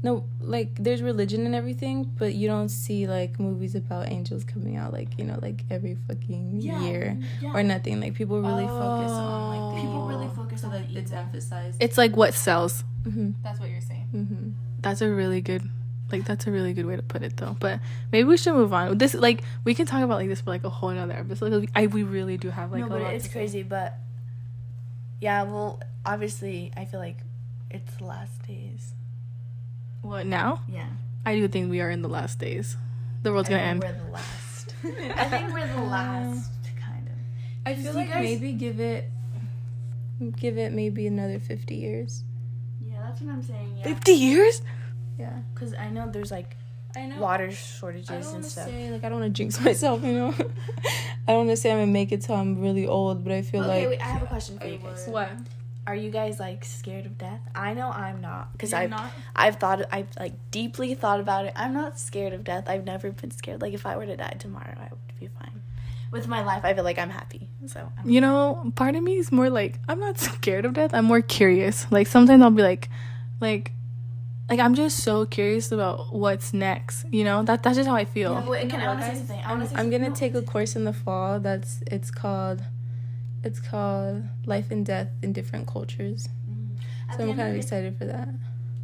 no 0.03 0.25
like 0.41 0.69
there's 0.83 1.01
religion 1.01 1.45
and 1.45 1.55
everything, 1.55 2.03
but 2.19 2.33
you 2.35 2.47
don't 2.47 2.69
see 2.69 3.07
like 3.07 3.39
movies 3.39 3.73
about 3.73 4.09
angels 4.11 4.43
coming 4.43 4.75
out 4.75 4.91
like 4.93 5.17
you 5.17 5.23
know 5.23 5.39
like 5.41 5.63
every 5.69 5.95
fucking 6.07 6.59
Yeah, 6.61 6.79
year 6.81 7.17
yeah. 7.41 7.51
or 7.53 7.63
nothing. 7.63 8.01
Like 8.01 8.13
people 8.13 8.41
really 8.41 8.67
focus 8.67 9.11
on 9.11 9.49
like 9.49 9.69
the 9.71 9.81
People 9.81 10.01
really 10.07 10.27
focus 10.35 10.61
so 10.61 10.67
on 10.67 10.73
like 10.73 10.93
it's 10.95 11.11
emphasized. 11.11 11.77
it's 11.81 11.97
like 11.97 12.15
what 12.15 12.33
sells. 12.33 12.83
hmm 13.03 13.31
That's 13.43 13.59
what 13.59 13.69
you're 13.69 13.81
saying. 13.81 14.07
hmm 14.11 14.49
That's 14.81 15.01
a 15.01 15.09
really 15.09 15.41
good 15.41 15.63
like 16.11 16.25
that's 16.25 16.45
a 16.45 16.51
really 16.51 16.73
good 16.73 16.85
way 16.85 16.95
to 16.97 17.01
put 17.01 17.23
it 17.23 17.37
though. 17.37 17.55
But 17.59 17.79
maybe 18.11 18.25
we 18.27 18.37
should 18.37 18.53
move 18.53 18.73
on. 18.73 18.97
This 18.97 19.13
like 19.15 19.41
we 19.63 19.73
can 19.73 19.85
talk 19.87 20.03
about 20.03 20.17
like 20.17 20.27
this 20.27 20.41
for 20.41 20.49
like 20.51 20.63
a 20.65 20.69
whole 20.69 20.89
another 20.89 21.13
episode. 21.13 21.51
Like, 21.53 21.69
I 21.75 21.87
we 21.87 22.03
really 22.03 22.37
do 22.37 22.49
have 22.51 22.71
like 22.71 22.81
no, 22.81 22.87
a 22.87 22.89
but 22.89 23.01
lot 23.01 23.13
it's 23.13 23.23
to 23.25 23.31
say. 23.31 23.39
crazy. 23.39 23.63
But 23.63 23.97
yeah, 25.21 25.43
well, 25.43 25.81
obviously, 26.05 26.71
I 26.75 26.83
feel 26.85 26.99
like 26.99 27.17
it's 27.71 27.95
the 27.95 28.03
last 28.05 28.45
days. 28.45 28.93
What 30.03 30.27
now? 30.27 30.61
Yeah, 30.69 30.85
I 31.25 31.35
do 31.35 31.47
think 31.47 31.71
we 31.71 31.81
are 31.81 31.89
in 31.89 32.01
the 32.03 32.09
last 32.09 32.37
days. 32.37 32.77
The 33.23 33.31
world's 33.31 33.49
I 33.49 33.53
gonna 33.53 33.63
think 33.81 33.85
end. 33.85 34.03
we're 34.03 34.05
the 34.05 34.11
last. 34.11 34.75
I 35.17 35.25
think 35.29 35.53
we're 35.53 35.67
the 35.73 35.81
last, 35.83 36.51
kind 36.79 37.07
of. 37.07 37.13
I 37.65 37.73
Just 37.73 37.85
feel 37.85 37.93
you 37.93 37.99
like 37.99 38.09
guys- 38.09 38.23
maybe 38.23 38.53
give 38.53 38.79
it 38.79 39.09
give 40.37 40.57
it 40.57 40.71
maybe 40.73 41.07
another 41.07 41.39
fifty 41.39 41.75
years. 41.75 42.23
Yeah, 42.85 42.97
that's 43.07 43.21
what 43.21 43.33
I'm 43.33 43.41
saying. 43.41 43.77
Yeah, 43.77 43.83
Fifty 43.83 44.11
years? 44.13 44.61
Yeah, 45.17 45.39
because 45.53 45.73
I 45.73 45.89
know 45.89 46.09
there's 46.11 46.31
like 46.31 46.57
I 46.95 47.05
know. 47.05 47.17
water 47.19 47.47
I 47.47 47.53
shortages 47.53 48.09
don't 48.09 48.17
and 48.23 48.31
want 48.33 48.43
to 48.43 48.49
stuff. 48.49 48.67
say 48.67 48.91
like 48.91 49.03
I 49.03 49.09
don't 49.09 49.19
want 49.21 49.33
to 49.33 49.37
jinx 49.37 49.59
myself, 49.63 50.03
you 50.03 50.13
know. 50.13 50.33
I 51.27 51.31
don't 51.31 51.47
want 51.47 51.49
to 51.51 51.55
say 51.57 51.71
I'm 51.71 51.77
gonna 51.79 51.87
make 51.91 52.11
it 52.11 52.21
till 52.21 52.35
I'm 52.35 52.59
really 52.59 52.85
old, 52.85 53.23
but 53.23 53.31
I 53.31 53.41
feel 53.41 53.61
okay, 53.63 53.81
like 53.87 53.89
wait, 53.89 54.01
I 54.01 54.09
have 54.09 54.23
a 54.23 54.27
question 54.27 54.59
for 54.59 54.67
you 54.67 54.77
guys. 54.79 55.05
What? 55.07 55.29
Are 55.85 55.95
you 55.95 56.11
guys 56.11 56.39
like 56.39 56.63
scared 56.63 57.05
of 57.05 57.17
death? 57.17 57.41
I 57.53 57.73
know 57.73 57.89
I'm 57.89 58.21
not 58.21 58.53
because 58.53 58.71
I've 58.73 58.89
not? 58.89 59.11
I've 59.35 59.57
thought 59.57 59.85
I've 59.91 60.07
like 60.17 60.33
deeply 60.49 60.95
thought 60.95 61.19
about 61.19 61.45
it. 61.45 61.53
I'm 61.55 61.73
not 61.73 61.99
scared 61.99 62.31
of 62.33 62.43
death. 62.45 62.65
I've 62.67 62.85
never 62.85 63.11
been 63.11 63.31
scared. 63.31 63.61
Like 63.61 63.73
if 63.73 63.85
I 63.85 63.97
were 63.97 64.05
to 64.05 64.15
die 64.15 64.35
tomorrow, 64.39 64.75
I 64.77 64.87
would 64.89 65.19
be 65.19 65.27
fine. 65.27 65.61
With 66.09 66.27
my 66.27 66.43
life, 66.43 66.63
I 66.63 66.73
feel 66.73 66.83
like 66.85 66.99
I'm 66.99 67.09
happy. 67.09 67.49
So 67.65 67.91
I'm 67.99 68.09
You 68.09 68.21
know, 68.21 68.71
part 68.75 68.95
of 68.95 69.03
me 69.03 69.17
is 69.17 69.31
more 69.31 69.49
like 69.49 69.79
I'm 69.89 69.99
not 69.99 70.19
scared 70.29 70.63
of 70.63 70.73
death. 70.73 70.93
I'm 70.93 71.05
more 71.05 71.21
curious. 71.21 71.85
Like 71.91 72.07
sometimes 72.07 72.41
I'll 72.41 72.51
be 72.51 72.61
like, 72.63 72.89
like, 73.41 73.71
like 74.49 74.59
I'm 74.59 74.75
just 74.75 75.03
so 75.03 75.25
curious 75.25 75.71
about 75.73 76.13
what's 76.13 76.53
next. 76.53 77.05
You 77.11 77.25
know, 77.25 77.43
that 77.43 77.61
that's 77.61 77.75
just 77.75 77.89
how 77.89 77.95
I 77.95 78.05
feel. 78.05 78.33
Yeah, 78.33 78.49
wait, 78.49 78.69
can 78.69 78.79
I 78.79 78.83
know 78.83 78.89
wanna 78.91 79.01
what, 79.01 79.05
say 79.05 79.19
guys? 79.19 79.27
something? 79.27 79.45
I 79.45 79.65
say 79.65 79.75
I'm 79.75 79.89
gonna 79.89 80.09
no. 80.09 80.15
take 80.15 80.33
a 80.35 80.41
course 80.41 80.75
in 80.77 80.85
the 80.85 80.93
fall. 80.93 81.41
That's 81.41 81.81
it's 81.87 82.09
called 82.11 82.63
it's 83.43 83.59
called 83.59 84.23
Life 84.45 84.71
and 84.71 84.85
Death 84.85 85.09
in 85.21 85.33
Different 85.33 85.67
Cultures. 85.67 86.27
Mm-hmm. 86.49 86.75
At 87.09 87.17
So 87.17 87.23
I'm 87.23 87.29
kind 87.29 87.41
of 87.41 87.47
of 87.47 87.53
the- 87.53 87.59
excited 87.59 87.97
for 87.97 88.05
that. 88.05 88.29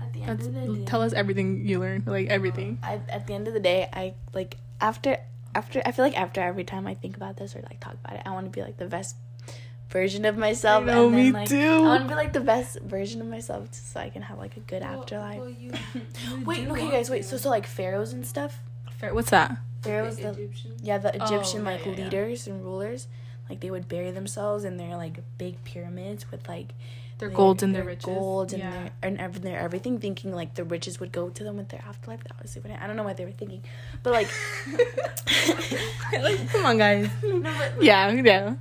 At 0.02 0.14
the 0.14 0.22
end 0.22 0.30
That's, 0.40 0.48
of 0.48 0.54
the 0.54 0.76
day, 0.76 0.86
tell 0.86 1.02
us 1.02 1.14
everything 1.14 1.66
you 1.66 1.80
learned, 1.80 2.08
like 2.08 2.30
uh, 2.30 2.34
everything. 2.34 2.80
I, 2.84 3.02
at 3.10 3.28
the 3.28 3.34
end 3.34 3.48
of 3.48 3.54
the 3.54 3.60
day, 3.60 3.88
I 3.94 4.16
like 4.34 4.58
after 4.82 5.18
after 5.56 5.82
I 5.86 5.92
feel 5.92 6.06
like 6.06 6.20
after 6.20 6.42
every 6.42 6.64
time 6.64 6.88
I 6.88 6.94
think 6.94 7.16
about 7.18 7.38
this 7.38 7.56
or 7.56 7.62
like 7.62 7.80
talk 7.80 7.96
about 8.04 8.16
it, 8.18 8.24
I 8.26 8.32
want 8.32 8.46
to 8.46 8.52
be 8.52 8.62
like 8.62 8.78
the 8.78 8.86
best 8.88 9.16
version 9.90 10.26
of 10.26 10.38
myself. 10.38 10.84
I 10.84 10.88
know, 10.88 11.08
and 11.08 11.18
then, 11.18 11.26
me 11.26 11.32
like, 11.32 11.50
too. 11.50 11.58
I 11.60 11.80
want 11.80 12.04
to 12.04 12.10
be 12.10 12.16
like 12.16 12.34
the 12.34 12.42
best 12.42 12.80
version 12.82 13.22
of 13.22 13.28
myself, 13.28 13.70
just 13.72 13.94
so 13.94 14.00
I 14.00 14.10
can 14.10 14.22
have 14.22 14.38
like 14.38 14.58
a 14.58 14.62
good 14.62 14.82
afterlife. 14.84 15.42
you, 15.60 15.72
wait, 16.46 16.68
okay, 16.68 16.92
guys, 16.92 17.10
wait. 17.10 17.26
So, 17.26 17.38
so 17.38 17.50
like 17.50 17.66
pharaohs 17.66 18.14
and 18.14 18.26
stuff. 18.26 18.60
Fair- 18.98 19.14
What's 19.14 19.30
that? 19.32 19.58
Pharaohs, 19.82 20.18
the, 20.18 20.50
yeah, 20.82 20.98
the 20.98 21.18
oh, 21.22 21.26
Egyptian 21.26 21.64
yeah, 21.64 21.72
like 21.72 21.86
yeah, 21.86 21.92
yeah. 21.94 22.04
leaders 22.04 22.48
and 22.48 22.64
rulers, 22.64 23.08
like 23.50 23.60
they 23.62 23.72
would 23.72 23.88
bury 23.88 24.12
themselves 24.12 24.64
in 24.64 24.78
their 24.78 24.96
like 24.96 25.18
big 25.38 25.64
pyramids 25.64 26.30
with 26.32 26.48
like 26.48 26.70
Their 27.18 27.30
gold 27.30 27.64
and 27.64 27.74
their 27.76 27.84
riches. 27.84 28.06
gold 28.06 28.54
and 28.54 28.62
Yeah. 28.64 28.72
their 28.72 28.92
and 29.04 29.20
every, 29.20 29.40
their 29.42 29.60
everything, 29.60 30.00
thinking 30.00 30.32
like 30.34 30.54
the 30.56 30.64
riches 30.64 31.00
would 31.02 31.12
go 31.12 31.30
to 31.30 31.44
them 31.44 31.58
with 31.58 31.70
their 31.70 31.84
afterlife. 31.88 32.24
That 32.24 32.42
was 32.42 32.52
super. 32.52 32.70
I 32.80 32.88
don't 32.88 32.96
know 32.96 33.04
what 33.04 33.18
they 33.18 33.26
were 33.26 33.32
thinking, 33.32 33.62
but 34.04 34.14
like, 34.14 34.30
like, 36.14 36.50
come 36.52 36.66
on, 36.66 36.78
guys. 36.78 37.10
no, 37.24 37.42
but 37.42 37.84
Yeah, 37.84 38.12
yeah. 38.12 38.56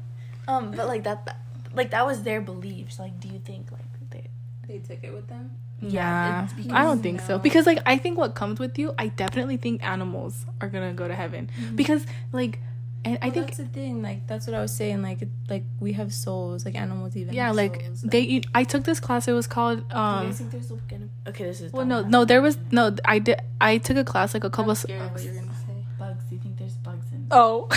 um, 0.46 0.72
but 0.72 0.86
like 0.86 1.04
that, 1.04 1.24
that, 1.26 1.38
like 1.74 1.90
that 1.90 2.04
was 2.06 2.22
their 2.22 2.40
beliefs. 2.40 2.98
Like, 2.98 3.18
do 3.20 3.28
you 3.28 3.38
think 3.38 3.70
like 3.72 3.82
they? 4.10 4.26
They 4.66 4.78
took 4.78 5.02
it 5.02 5.12
with 5.12 5.28
them. 5.28 5.52
Yeah, 5.80 6.44
it's 6.44 6.52
because- 6.54 6.72
I 6.72 6.82
don't 6.82 7.00
think 7.02 7.20
so 7.20 7.38
because 7.38 7.64
like 7.64 7.78
I 7.86 7.98
think 7.98 8.18
what 8.18 8.34
comes 8.34 8.58
with 8.58 8.78
you, 8.78 8.94
I 8.98 9.08
definitely 9.08 9.58
think 9.58 9.84
animals 9.86 10.44
are 10.60 10.68
gonna 10.68 10.92
go 10.92 11.06
to 11.06 11.14
heaven 11.14 11.48
because 11.76 12.04
like, 12.32 12.58
and 13.04 13.18
I 13.22 13.30
think 13.30 13.46
that's 13.46 13.58
the 13.58 13.64
thing. 13.66 14.02
Like 14.02 14.26
that's 14.26 14.46
what 14.46 14.54
I 14.54 14.60
was 14.60 14.74
saying. 14.74 15.02
Like 15.02 15.22
it, 15.22 15.28
like 15.48 15.64
we 15.80 15.92
have 15.94 16.12
souls. 16.12 16.64
Like 16.64 16.74
animals 16.74 17.16
even. 17.16 17.34
yeah, 17.34 17.46
have 17.46 17.56
like 17.56 17.82
souls, 17.82 18.02
they. 18.02 18.20
you- 18.20 18.42
I 18.54 18.64
took 18.64 18.84
this 18.84 19.00
class. 19.00 19.28
It 19.28 19.32
was 19.32 19.46
called 19.46 19.88
Do 19.88 19.94
you 19.94 20.00
um. 20.00 20.26
guys 20.26 20.38
think 20.38 20.50
there's 20.50 20.68
gonna? 20.70 21.08
Okay, 21.26 21.44
this 21.44 21.60
is. 21.60 21.72
Well, 21.72 21.86
no, 21.86 22.02
no, 22.02 22.24
there 22.24 22.42
was 22.42 22.58
no. 22.70 22.94
I 23.04 23.18
did. 23.18 23.40
I 23.60 23.78
took 23.78 23.96
a 23.96 24.04
class 24.04 24.34
like 24.34 24.44
a 24.44 24.50
couple. 24.50 24.72
I'm 24.72 25.14
of 25.14 25.57
Oh. 27.30 27.66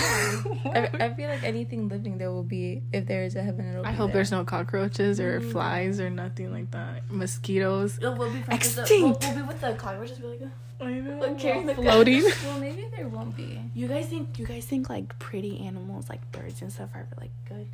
I, 0.74 0.90
I 1.06 1.14
feel 1.14 1.30
like 1.30 1.44
anything 1.44 1.90
living 1.90 2.18
there 2.18 2.32
will 2.32 2.44
be 2.44 2.82
if 2.94 3.06
there 3.08 3.24
is 3.24 3.36
a 3.36 3.42
heaven. 3.44 3.66
It'll 3.70 3.86
I 3.86 3.92
be 3.92 3.98
hope 3.98 4.08
there. 4.08 4.16
there's 4.16 4.32
no 4.32 4.44
cockroaches 4.46 5.20
or 5.20 5.42
Mm. 5.42 5.52
flies 5.52 6.00
or 6.00 6.10
nothing 6.10 6.52
like 6.52 6.72
that. 6.72 7.10
Mosquitoes. 7.12 8.00
Oh, 8.02 8.12
we'll 8.16 8.32
be 8.32 8.42
friends 8.42 8.66
with 8.66 8.76
the, 8.76 8.82
Extinct. 8.82 9.24
we'll, 9.24 9.34
we'll 9.36 9.44
be 9.44 9.48
with 9.48 9.62
the 9.62 9.74
cockroaches. 9.74 10.18
Be 10.20 10.28
like, 10.28 10.42
uh, 10.42 10.84
I 10.86 10.94
know. 10.94 11.20
Like 11.20 11.38
carrying 11.40 11.66
the 11.66 11.76
floating. 11.76 12.24
Well, 12.46 12.60
maybe 12.60 12.88
there 12.96 13.08
won't 13.08 13.36
be. 13.36 13.60
you 13.74 13.88
guys 13.88 14.08
think 14.08 14.40
you 14.40 14.46
guys 14.46 14.66
think 14.66 14.90
like 14.90 15.18
pretty 15.20 15.60
animals 15.60 16.10
like 16.10 16.32
birds 16.32 16.62
and 16.62 16.72
stuff 16.72 16.90
are 16.94 17.08
like 17.20 17.32
good, 17.48 17.68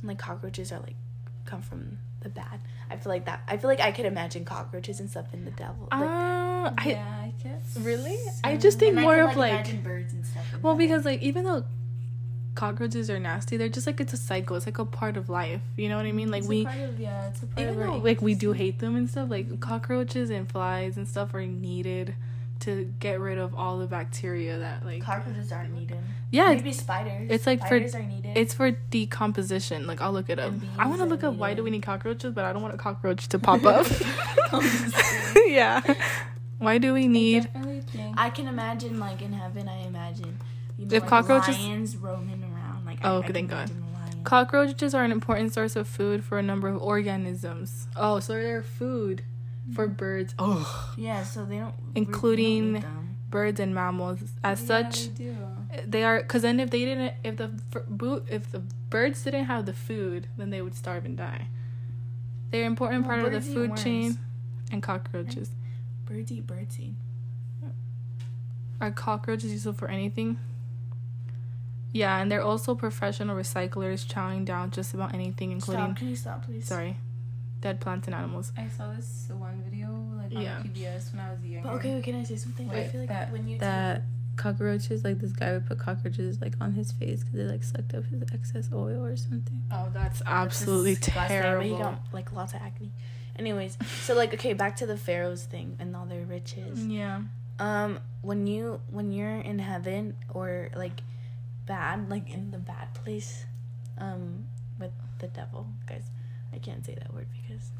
and 0.00 0.08
like 0.08 0.18
cockroaches 0.18 0.72
are 0.72 0.80
like 0.80 0.96
come 1.44 1.62
from 1.62 1.98
the 2.20 2.28
bad. 2.28 2.60
I 2.90 2.96
feel 2.96 3.10
like 3.12 3.26
that. 3.26 3.42
I 3.46 3.56
feel 3.58 3.68
like 3.68 3.80
I 3.80 3.92
could 3.92 4.06
imagine 4.06 4.44
cockroaches 4.44 4.98
and 5.00 5.08
stuff 5.10 5.26
in 5.34 5.44
the 5.44 5.50
devil. 5.52 5.88
Like, 5.92 6.00
Uh, 6.02 6.72
I 6.76 6.84
yeah, 6.86 7.04
I 7.22 7.32
guess. 7.42 7.76
really. 7.80 8.16
I 8.42 8.56
just 8.56 8.78
think 8.78 8.90
and 8.92 9.00
I 9.00 9.02
more 9.02 9.16
could, 9.16 9.30
of 9.30 9.36
like. 9.36 9.52
imagine 9.52 9.82
birds 9.82 10.12
and 10.12 10.26
stuff. 10.26 10.44
in 10.54 10.62
Well, 10.62 10.74
heaven. 10.74 10.86
because 10.88 11.04
like 11.04 11.22
even 11.22 11.44
though 11.44 11.64
cockroaches 12.54 13.08
are 13.10 13.18
nasty, 13.20 13.56
they're 13.56 13.68
just 13.68 13.86
like 13.86 14.00
it's 14.00 14.12
a 14.12 14.16
cycle. 14.16 14.56
It's 14.56 14.66
like 14.66 14.78
a 14.78 14.84
part 14.84 15.16
of 15.16 15.28
life. 15.28 15.60
You 15.76 15.88
know 15.88 15.96
what 15.96 16.06
I 16.06 16.12
mean? 16.12 16.30
Like 16.30 16.40
It's 16.40 16.46
a 16.46 16.50
we, 16.50 16.64
part 16.64 16.78
of, 16.80 16.98
yeah, 17.00 17.28
it's 17.28 17.42
a 17.42 17.46
part 17.46 17.60
even 17.60 17.74
of 17.74 17.80
our 17.80 17.86
though 17.98 18.04
like 18.04 18.20
we 18.22 18.34
do 18.34 18.52
hate 18.52 18.78
them 18.80 18.96
and 18.96 19.08
stuff, 19.08 19.30
like 19.30 19.60
cockroaches 19.60 20.30
and 20.30 20.50
flies 20.50 20.96
and 20.96 21.06
stuff 21.06 21.34
are 21.34 21.46
needed 21.46 22.14
to 22.60 22.92
get 22.98 23.20
rid 23.20 23.38
of 23.38 23.54
all 23.54 23.78
the 23.78 23.86
bacteria 23.86 24.58
that 24.58 24.84
like. 24.84 25.02
cockroaches 25.02 25.52
aren't 25.52 25.72
needed. 25.74 25.98
Yeah, 26.30 26.48
maybe 26.52 26.72
spiders. 26.72 27.28
it's 27.30 27.46
like 27.46 27.60
for- 27.60 27.66
spiders 27.66 27.94
are 27.94 28.02
needed. 28.02 28.36
It's 28.36 28.52
for 28.54 28.70
decomposition. 28.70 29.86
Like 29.86 30.00
I'll 30.02 30.12
look 30.12 30.28
it 30.28 30.38
up. 30.38 30.52
I 30.78 30.86
want 30.86 31.00
to 31.00 31.06
look 31.06 31.22
are 31.22 31.28
up 31.28 31.34
why 31.34 31.54
do 31.54 31.62
we 31.62 31.70
need 31.70 31.82
cockroaches, 31.82 32.32
but 32.34 32.44
I 32.44 32.52
don't 32.52 32.62
want 32.62 32.74
a 32.74 32.78
cockroach 32.78 33.28
to 33.28 33.38
pop 33.48 33.64
up. 33.64 33.86
yeah. 35.46 35.80
Why 36.58 36.78
do 36.78 36.92
we 36.92 37.06
need? 37.08 37.44
definitely 37.44 37.80
think. 37.82 38.14
I 38.18 38.30
can 38.30 38.48
imagine 38.48 38.98
like 38.98 39.22
in 39.22 39.32
heaven. 39.32 39.68
I 39.68 39.86
imagine 39.86 40.38
you 40.76 40.86
know, 40.86 40.96
If 40.96 41.02
like, 41.02 41.10
cockroaches- 41.10 41.58
lions 41.58 41.96
roaming 41.96 42.42
around. 42.42 42.84
Like 42.84 42.98
Oh, 43.04 43.20
I, 43.20 43.24
I 43.24 43.32
thank 43.32 43.50
God. 43.50 43.70
imagine 43.70 43.82
a 43.94 43.98
lion. 43.98 44.24
Cockroaches 44.24 44.94
are 44.94 45.04
an 45.04 45.12
important 45.12 45.52
source 45.54 45.76
of 45.76 45.86
food 45.86 46.24
for 46.24 46.38
a 46.38 46.42
number 46.42 46.68
of 46.68 46.82
organisms. 46.82 47.86
Oh, 47.96 48.18
so 48.20 48.32
they're 48.34 48.62
food 48.62 49.22
for 49.74 49.86
birds. 49.86 50.34
Oh, 50.38 50.94
yeah, 50.96 51.22
so 51.22 51.44
they 51.44 51.58
don't 51.58 51.74
Including- 51.94 52.72
we 52.74 52.80
don't 52.80 52.82
them. 52.82 53.16
birds 53.30 53.60
and 53.60 53.74
mammals. 53.74 54.20
As 54.44 54.58
such, 54.60 55.08
they 55.14 55.24
do. 55.24 55.36
they 55.86 56.04
are 56.04 56.20
because 56.20 56.42
then 56.42 56.58
if 56.60 56.70
they 56.70 56.84
didn't, 56.84 57.14
if 57.24 57.36
the 57.36 57.50
f- 57.74 57.82
bo- 57.88 58.22
if 58.30 58.50
the 58.52 58.60
birds 58.90 59.22
didn't 59.22 59.44
have 59.46 59.66
the 59.66 59.72
food, 59.74 60.26
then 60.36 60.50
they 60.50 60.62
would 60.62 60.74
starve 60.74 61.04
and 61.04 61.16
die. 61.16 61.48
They're 62.50 62.62
an 62.62 62.68
important 62.68 63.06
Well, 63.06 63.16
part 63.20 63.32
of 63.32 63.44
the 63.44 63.52
food 63.54 63.76
chain. 63.76 64.18
And 64.70 64.82
cockroaches. 64.82 65.50
Birds 66.06 66.30
eat 66.32 66.46
birdseed. 66.46 66.94
Are 68.80 68.90
cockroaches 68.90 69.50
useful 69.52 69.72
for 69.72 69.88
anything? 69.88 70.38
Yeah, 71.92 72.18
and 72.20 72.30
they're 72.30 72.42
also 72.42 72.74
professional 72.74 73.34
recyclers, 73.36 74.06
chowing 74.06 74.44
down 74.44 74.70
just 74.70 74.94
about 74.94 75.14
anything, 75.14 75.50
including 75.52 75.84
Stop! 75.86 75.96
Can 75.96 76.08
you 76.08 76.16
stop, 76.16 76.44
please? 76.44 76.66
sorry, 76.66 76.96
dead 77.60 77.80
plants 77.80 78.06
and 78.06 78.14
animals. 78.14 78.52
I 78.56 78.68
saw 78.68 78.92
this 78.92 79.28
one 79.36 79.62
video 79.68 79.88
like 80.16 80.34
on 80.34 80.42
Yeah. 80.42 80.62
PBS 80.62 81.12
when 81.12 81.20
I 81.24 81.32
was 81.32 81.44
younger. 81.44 81.68
But 81.68 81.74
okay, 81.76 82.00
can 82.02 82.14
I 82.16 82.24
say 82.24 82.36
something? 82.36 82.70
I 82.70 82.84
feel 82.84 83.00
like 83.00 83.08
that 83.08 83.32
when 83.32 83.48
you 83.48 83.58
that 83.58 84.02
cockroaches. 84.36 85.04
Like 85.04 85.18
this 85.18 85.32
guy 85.32 85.52
would 85.52 85.66
put 85.66 85.78
cockroaches 85.78 86.40
like 86.40 86.54
on 86.60 86.72
his 86.72 86.92
face 86.92 87.20
because 87.24 87.34
they 87.34 87.44
like 87.44 87.64
sucked 87.64 87.94
up 87.94 88.04
his 88.06 88.22
excess 88.32 88.70
oil 88.72 89.04
or 89.04 89.16
something. 89.16 89.62
Oh, 89.70 89.88
that's 89.92 90.22
absolutely 90.24 90.94
Disgusting. 90.94 91.22
I 91.22 91.28
terrible. 91.40 91.64
He 91.76 91.82
got 91.82 92.00
like 92.12 92.32
lots 92.32 92.54
of 92.54 92.60
acne. 92.62 92.92
Anyways, 93.38 93.76
so 94.02 94.14
like 94.14 94.32
okay, 94.34 94.52
back 94.52 94.76
to 94.76 94.86
the 94.86 94.96
pharaohs 94.96 95.44
thing 95.44 95.76
and 95.78 95.94
all 95.94 96.06
their 96.06 96.24
riches. 96.24 96.86
Yeah. 96.86 97.22
Um, 97.58 97.98
when 98.22 98.46
you 98.46 98.80
when 98.90 99.12
you're 99.12 99.36
in 99.40 99.58
heaven 99.58 100.16
or 100.32 100.70
like 100.74 101.00
bad, 101.66 102.08
like 102.08 102.30
in 102.32 102.50
the 102.50 102.58
bad 102.58 102.94
place, 102.94 103.44
um, 103.98 104.46
with 104.78 104.92
the 105.18 105.26
devil, 105.28 105.66
guys, 105.86 106.04
I 106.58 106.64
can't 106.64 106.84
say 106.84 106.94
that 106.94 107.14
word 107.14 107.26
because 107.32 107.70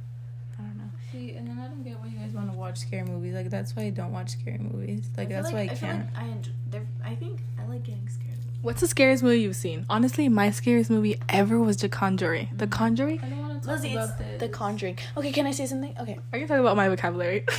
I 0.56 0.62
don't 0.62 0.78
know. 0.78 0.90
See, 1.10 1.32
and 1.32 1.48
then 1.48 1.58
I 1.58 1.66
don't 1.66 1.82
get 1.82 1.98
why 1.98 2.06
you 2.06 2.18
guys 2.18 2.32
want 2.32 2.50
to 2.52 2.56
watch 2.56 2.78
scary 2.78 3.04
movies. 3.04 3.34
Like 3.34 3.50
that's 3.50 3.74
why 3.74 3.84
I 3.84 3.90
don't 3.90 4.12
watch 4.12 4.30
scary 4.30 4.58
movies. 4.58 5.08
Like 5.16 5.28
feel 5.28 5.42
that's 5.42 5.52
why 5.52 5.60
I 5.62 5.68
feel 5.68 5.88
can't. 5.88 6.14
Like 6.14 6.22
I 6.22 6.26
enjoy, 6.28 6.80
I 7.04 7.14
think 7.16 7.40
I 7.58 7.66
like 7.66 7.82
getting 7.82 8.08
scared. 8.08 8.38
What's 8.62 8.80
the 8.80 8.88
scariest 8.88 9.22
movie 9.22 9.40
you've 9.40 9.56
seen? 9.56 9.84
Honestly, 9.88 10.28
my 10.28 10.50
scariest 10.50 10.90
movie 10.90 11.18
ever 11.28 11.58
was 11.58 11.76
The 11.76 11.88
Conjuring. 11.88 12.48
The 12.56 12.66
mm. 12.66 12.72
Conjuring? 12.72 13.20
I 13.20 13.28
don't 13.28 13.38
want 13.38 13.62
to 13.62 13.68
talk 13.68 13.76
Lizzie, 13.76 13.94
it's 13.94 14.10
about 14.10 14.38
The 14.40 14.48
Conjuring. 14.48 14.98
Okay, 15.16 15.30
can 15.30 15.46
I 15.46 15.52
say 15.52 15.66
something? 15.66 15.94
Okay. 16.00 16.18
I 16.32 16.38
can 16.38 16.48
talk 16.48 16.58
about 16.58 16.76
my 16.76 16.88
vocabulary. 16.88 17.44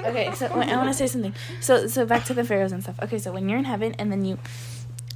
okay 0.00 0.32
so 0.34 0.46
wait, 0.56 0.68
i 0.68 0.76
want 0.76 0.88
to 0.88 0.94
say 0.94 1.06
something 1.06 1.32
so 1.60 1.86
so 1.86 2.04
back 2.04 2.24
to 2.24 2.34
the 2.34 2.44
pharaohs 2.44 2.72
and 2.72 2.82
stuff 2.82 2.98
okay 3.00 3.16
so 3.16 3.32
when 3.32 3.48
you're 3.48 3.58
in 3.58 3.64
heaven 3.64 3.94
and 3.98 4.10
then 4.10 4.24
you 4.24 4.36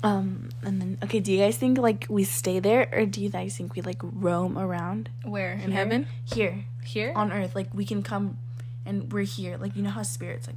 um 0.03 0.49
and 0.63 0.81
then 0.81 0.99
okay 1.03 1.19
do 1.21 1.33
you 1.33 1.39
guys 1.39 1.57
think 1.57 1.77
like 1.79 2.07
we 2.09 2.23
stay 2.23 2.61
there 2.61 2.89
or 2.93 3.05
do 3.05 3.21
you 3.21 3.29
guys 3.29 3.57
think 3.57 3.75
we 3.75 3.83
like 3.83 3.99
roam 4.03 4.57
around 4.57 5.09
Where? 5.25 5.53
In 5.53 5.61
Here? 5.61 5.71
heaven? 5.73 6.07
here 6.25 6.65
Here? 6.85 7.13
on 7.17 7.33
earth 7.33 7.55
like 7.57 7.73
we 7.75 7.85
can 7.85 8.03
come 8.03 8.39
and 8.87 9.13
we're 9.13 9.25
here 9.25 9.57
like 9.57 9.75
you 9.77 9.83
know 9.83 9.91
how 9.91 10.03
spirits 10.03 10.47
like 10.47 10.57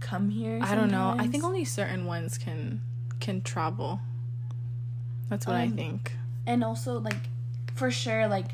come 0.00 0.30
here 0.30 0.58
I 0.62 0.74
don't 0.74 0.90
know. 0.90 1.14
I 1.18 1.26
think 1.28 1.44
only 1.44 1.64
certain 1.64 2.06
ones 2.06 2.36
can 2.38 2.80
can 3.20 3.40
travel. 3.42 4.00
That's 5.28 5.46
what 5.46 5.54
I 5.56 5.64
Um, 5.66 5.76
think. 5.76 6.12
and 6.46 6.64
also 6.64 6.98
like 6.98 7.28
for 7.74 7.90
sure 7.90 8.26
like 8.26 8.48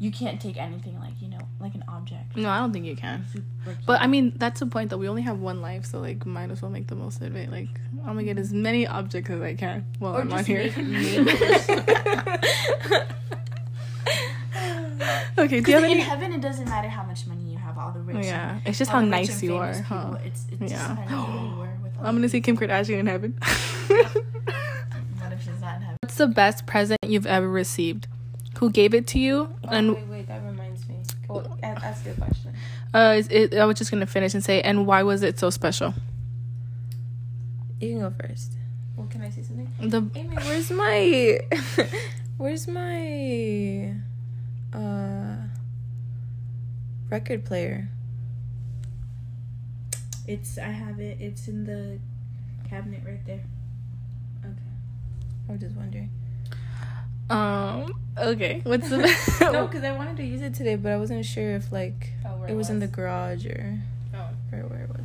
you 0.00 0.10
can't 0.10 0.40
take 0.40 0.56
anything 0.56 0.98
like 0.98 1.14
you 1.22 1.28
know 1.28 1.38
like 1.60 1.76
an 1.76 1.84
object 1.86 2.34
No, 2.36 2.48
I 2.50 2.58
don't 2.58 2.72
think 2.72 2.86
you 2.86 2.96
can. 2.96 3.24
Like, 3.64 3.76
But 3.86 4.00
I 4.00 4.08
mean, 4.08 4.32
that's 4.36 4.58
the 4.58 4.66
point 4.66 4.90
though. 4.90 4.98
We 4.98 5.06
only 5.08 5.22
have 5.22 5.38
one 5.38 5.60
life, 5.62 5.86
so 5.86 6.00
like, 6.00 6.26
might 6.26 6.50
as 6.50 6.60
well 6.60 6.72
make 6.72 6.88
the 6.88 6.96
most 6.96 7.22
of 7.22 7.36
it. 7.36 7.52
Like, 7.52 7.68
I'm 8.04 8.14
gonna 8.14 8.24
get 8.24 8.38
as 8.38 8.52
many 8.52 8.86
objects 8.86 9.30
as 9.30 9.40
I 9.40 9.54
can 9.54 9.86
while 9.98 10.16
Or 10.16 10.20
I'm 10.22 10.32
on 10.32 10.44
here. 10.44 10.62
okay, 15.38 15.60
do 15.60 15.70
you 15.70 15.74
have 15.76 15.84
in 15.84 15.90
any? 15.92 16.00
heaven 16.00 16.32
it 16.32 16.40
doesn't 16.40 16.68
matter 16.68 16.88
how 16.88 17.02
much 17.04 17.26
money 17.26 17.44
you 17.50 17.58
have 17.58 17.78
all 17.78 17.92
the 17.92 18.00
rich 18.00 18.24
Yeah, 18.26 18.52
and- 18.58 18.62
it's 18.66 18.78
just 18.78 18.90
how 18.90 19.00
nice 19.00 19.42
you 19.42 19.56
are, 19.56 19.72
famous 19.72 19.86
huh? 19.88 20.02
people, 20.04 20.20
It's, 20.26 20.46
it 20.50 20.58
just 20.60 20.72
Yeah. 20.74 20.88
depends 20.88 21.12
on 21.12 21.24
who 21.26 21.48
you 21.48 21.56
were 21.56 21.78
with 21.82 21.92
I'm 22.02 22.14
gonna 22.16 22.28
see. 22.28 22.40
Kim 22.40 22.56
Kardashian 22.56 22.98
in 23.00 23.06
heaven. 23.06 23.38
What 25.20 25.32
if 25.32 25.42
she's 25.44 25.60
not 25.60 25.76
in 25.76 25.82
heaven? 25.82 25.96
What's 26.02 26.16
the 26.16 26.26
best 26.26 26.66
present 26.66 26.98
you've 27.06 27.26
ever 27.26 27.48
received? 27.48 28.06
Who 28.58 28.70
gave 28.70 28.92
it 28.94 29.06
to 29.08 29.18
you? 29.18 29.48
And 29.68 29.90
Oh, 29.90 29.94
wait, 29.94 30.06
wait, 30.08 30.26
that 30.28 30.42
reminds 30.44 30.86
me. 30.88 30.96
Well, 31.28 31.58
a- 31.62 31.66
ask 31.66 32.04
your 32.04 32.14
question. 32.14 32.52
uh, 32.92 33.22
it, 33.30 33.54
I 33.54 33.64
was 33.64 33.78
just 33.78 33.90
gonna 33.90 34.06
finish 34.06 34.34
and 34.34 34.44
say, 34.44 34.60
and 34.60 34.86
why 34.86 35.02
was 35.04 35.22
it 35.22 35.38
so 35.38 35.48
special? 35.50 35.94
You 37.82 37.90
can 37.90 38.00
go 38.00 38.14
first. 38.26 38.52
Well, 38.96 39.08
can 39.08 39.22
I 39.22 39.30
say 39.30 39.42
something? 39.42 39.68
The 39.80 40.08
Amy, 40.18 40.36
where's 40.36 40.70
my, 40.70 41.40
where's 42.36 42.68
my, 42.68 43.94
uh, 44.72 45.34
record 47.10 47.44
player? 47.44 47.88
It's 50.28 50.58
I 50.58 50.68
have 50.68 51.00
it. 51.00 51.18
It's 51.20 51.48
in 51.48 51.64
the 51.64 51.98
cabinet 52.70 53.00
right 53.04 53.24
there. 53.26 53.42
Okay, 54.44 54.52
I 55.48 55.52
was 55.52 55.60
just 55.60 55.74
wondering. 55.74 56.10
um 57.30 57.92
okay, 58.16 58.60
what's 58.62 58.88
the 58.90 58.98
no, 59.52 59.66
because 59.66 59.82
I 59.82 59.90
wanted 59.92 60.16
to 60.18 60.24
use 60.24 60.42
it 60.42 60.54
today, 60.54 60.76
but 60.76 60.92
I 60.92 60.98
wasn't 60.98 61.24
sure 61.24 61.56
if 61.56 61.72
like 61.72 62.12
Oh, 62.24 62.44
it 62.44 62.54
was, 62.54 62.70
in 62.70 62.78
the 62.78 62.86
garage 62.86 63.44
or 63.46 63.50
it 63.50 63.64
was. 63.64 63.78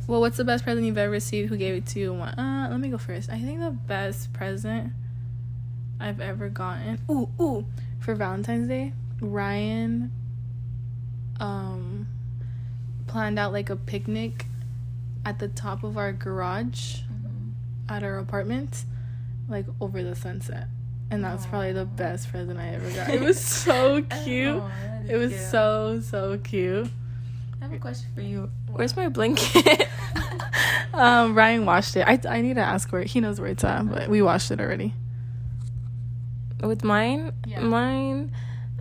Well, 0.08 0.20
what's 0.20 0.38
the 0.38 0.44
best 0.44 0.64
present 0.64 0.86
you've 0.86 0.96
ever 0.96 1.12
received? 1.12 1.50
Who 1.50 1.58
gave 1.58 1.74
it 1.74 1.86
to 1.88 2.00
you? 2.00 2.12
and 2.12 2.20
why? 2.20 2.28
Uh, 2.30 2.70
let 2.70 2.80
me 2.80 2.88
go 2.88 2.96
first. 2.96 3.28
I 3.28 3.38
think 3.38 3.60
the 3.60 3.70
best 3.70 4.32
present 4.32 4.94
I've 6.00 6.20
ever 6.20 6.48
gotten. 6.48 6.98
Ooh, 7.10 7.28
ooh, 7.38 7.66
for 8.00 8.14
Valentine's 8.14 8.68
Day, 8.68 8.94
Ryan 9.20 10.10
um 11.40 12.08
planned 13.06 13.38
out 13.38 13.52
like 13.52 13.70
a 13.70 13.76
picnic 13.76 14.46
at 15.24 15.38
the 15.38 15.48
top 15.48 15.84
of 15.84 15.96
our 15.96 16.12
garage 16.12 17.00
at 17.88 18.02
our 18.02 18.18
apartment, 18.18 18.84
like 19.46 19.66
over 19.78 20.02
the 20.02 20.16
sunset. 20.16 20.68
And 21.10 21.22
that 21.22 21.34
was 21.34 21.46
probably 21.46 21.72
the 21.72 21.84
best 21.84 22.30
present 22.30 22.58
I 22.58 22.68
ever 22.68 22.90
got. 22.90 23.10
It 23.10 23.20
was 23.28 23.38
so 23.38 24.02
cute. 24.24 24.62
It 25.06 25.16
was 25.16 25.38
so 25.50 26.00
so 26.00 26.38
cute. 26.38 26.88
I 27.60 27.64
have 27.64 27.72
a 27.74 27.78
question 27.78 28.08
for 28.14 28.22
you. 28.22 28.50
Where's 28.70 28.96
my 28.96 29.08
blanket? 29.08 29.88
um, 30.94 31.34
Ryan 31.34 31.64
washed 31.66 31.96
it. 31.96 32.04
I 32.06 32.18
I 32.28 32.40
need 32.40 32.54
to 32.54 32.60
ask 32.62 32.90
where 32.92 33.02
he 33.02 33.20
knows 33.20 33.40
where 33.40 33.50
it's 33.50 33.64
at, 33.64 33.88
but 33.88 34.08
we 34.08 34.22
washed 34.22 34.50
it 34.50 34.60
already. 34.60 34.94
With 36.62 36.82
mine, 36.82 37.32
Yeah. 37.46 37.60
mine, 37.60 38.32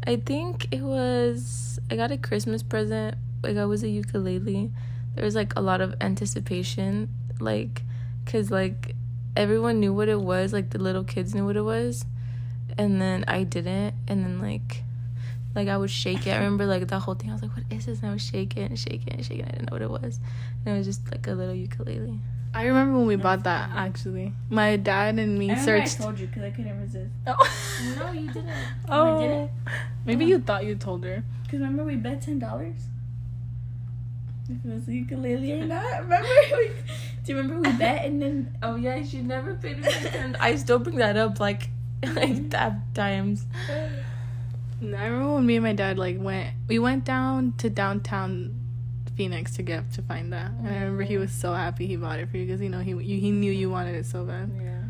I 0.06 0.16
think 0.18 0.68
it 0.72 0.82
was. 0.82 1.80
I 1.92 1.96
got 1.96 2.12
a 2.12 2.18
Christmas 2.18 2.64
present. 2.64 3.16
Like 3.44 3.58
I 3.58 3.66
was 3.66 3.84
a 3.84 3.90
ukulele. 3.90 4.72
There 5.16 5.24
was 5.24 5.36
like 5.36 5.56
a 5.56 5.62
lot 5.62 5.82
of 5.82 5.96
anticipation, 6.02 7.10
like, 7.40 7.84
cause 8.26 8.50
like 8.52 8.96
everyone 9.36 9.80
knew 9.80 9.94
what 9.94 10.10
it 10.10 10.20
was. 10.22 10.54
Like 10.54 10.72
the 10.72 10.80
little 10.80 11.04
kids 11.04 11.34
knew 11.36 11.46
what 11.46 11.56
it 11.56 11.62
was, 11.62 12.06
and 12.78 13.00
then 13.02 13.24
I 13.28 13.44
didn't. 13.44 13.94
And 14.08 14.24
then 14.24 14.42
like, 14.42 14.84
like 15.58 15.68
I 15.68 15.76
would 15.76 15.90
shake 15.90 16.28
it. 16.28 16.32
I 16.32 16.38
remember 16.38 16.68
like 16.68 16.88
the 16.88 17.00
whole 17.00 17.16
thing. 17.16 17.32
I 17.32 17.34
was 17.34 17.42
like, 17.42 17.56
"What 17.56 17.66
is 17.72 17.88
this?" 17.88 18.00
And 18.00 18.10
I 18.10 18.14
was 18.14 18.22
shaking 18.22 18.64
and 18.64 18.80
shaking 18.80 19.14
and 19.14 19.26
shaking. 19.26 19.46
I 19.46 19.50
didn't 19.50 19.72
know 19.72 19.76
what 19.76 19.82
it 19.82 19.90
was. 19.90 20.20
And 20.64 20.76
it 20.76 20.78
was 20.78 20.86
just 20.86 21.12
like 21.12 21.26
a 21.26 21.32
little 21.32 21.56
ukulele. 21.56 22.20
I 22.54 22.66
remember 22.66 23.00
when 23.00 23.08
we 23.08 23.16
bought 23.16 23.44
that 23.44 23.72
actually. 23.76 24.34
My 24.50 24.78
dad 24.78 25.18
and 25.18 25.38
me 25.38 25.54
searched. 25.56 26.00
I 26.00 26.04
told 26.04 26.20
you 26.20 26.28
because 26.28 26.44
I 26.44 26.52
couldn't 26.52 26.80
resist. 26.80 27.12
Oh. 27.28 27.96
No, 27.98 28.12
you 28.12 28.32
didn't. 28.32 28.54
oh. 28.90 29.22
didn't? 29.22 29.52
Maybe 30.06 30.26
you 30.26 30.40
thought 30.40 30.64
you 30.64 30.76
told 30.76 31.04
her. 31.04 31.24
Because 31.44 31.60
remember 31.60 31.84
we 31.84 31.96
bet 31.96 32.22
ten 32.22 32.38
dollars. 32.38 32.78
If 34.50 34.64
it 34.64 34.74
was 34.74 34.88
a 34.88 34.94
ukulele 34.94 35.54
or 35.54 35.66
not. 35.66 36.02
Remember? 36.04 36.28
We, 36.56 36.72
do 37.26 37.34
you 37.34 37.38
remember 37.38 37.70
we 37.70 37.76
bet 37.76 38.06
and 38.06 38.22
then 38.22 38.58
Oh 38.62 38.76
yeah, 38.76 39.04
she 39.04 39.22
never 39.22 39.56
paid 39.56 39.80
me 39.80 39.88
attention. 39.88 40.38
I 40.40 40.56
still 40.56 40.80
bring 40.80 40.98
that 40.98 41.18
up 41.18 41.40
like 41.40 41.70
like 42.14 42.52
that 42.52 42.94
times. 42.94 43.46
And 44.80 44.96
I 44.96 45.06
remember 45.06 45.36
when 45.36 45.46
me 45.46 45.56
and 45.56 45.64
my 45.64 45.74
dad 45.74 45.98
like 45.98 46.18
went. 46.20 46.54
We 46.68 46.80
went 46.80 47.04
down 47.04 47.54
to 47.58 47.70
downtown 47.70 48.54
Phoenix 49.16 49.56
to 49.56 49.64
get 49.64 49.92
to 49.94 50.02
find 50.04 50.32
that, 50.34 50.52
and 50.52 50.68
I 50.68 50.80
remember 50.82 51.04
he 51.04 51.18
was 51.18 51.32
so 51.32 51.54
happy 51.54 51.88
he 51.88 51.96
bought 51.96 52.20
it 52.20 52.30
for 52.30 52.38
you 52.38 52.46
because 52.46 52.62
you 52.62 52.70
know 52.70 52.80
he 52.80 52.92
you, 52.92 53.20
he 53.20 53.32
knew 53.32 53.52
you 53.52 53.70
wanted 53.70 53.96
it 53.96 54.06
so 54.06 54.24
bad. 54.24 54.52
Yeah. 54.62 54.84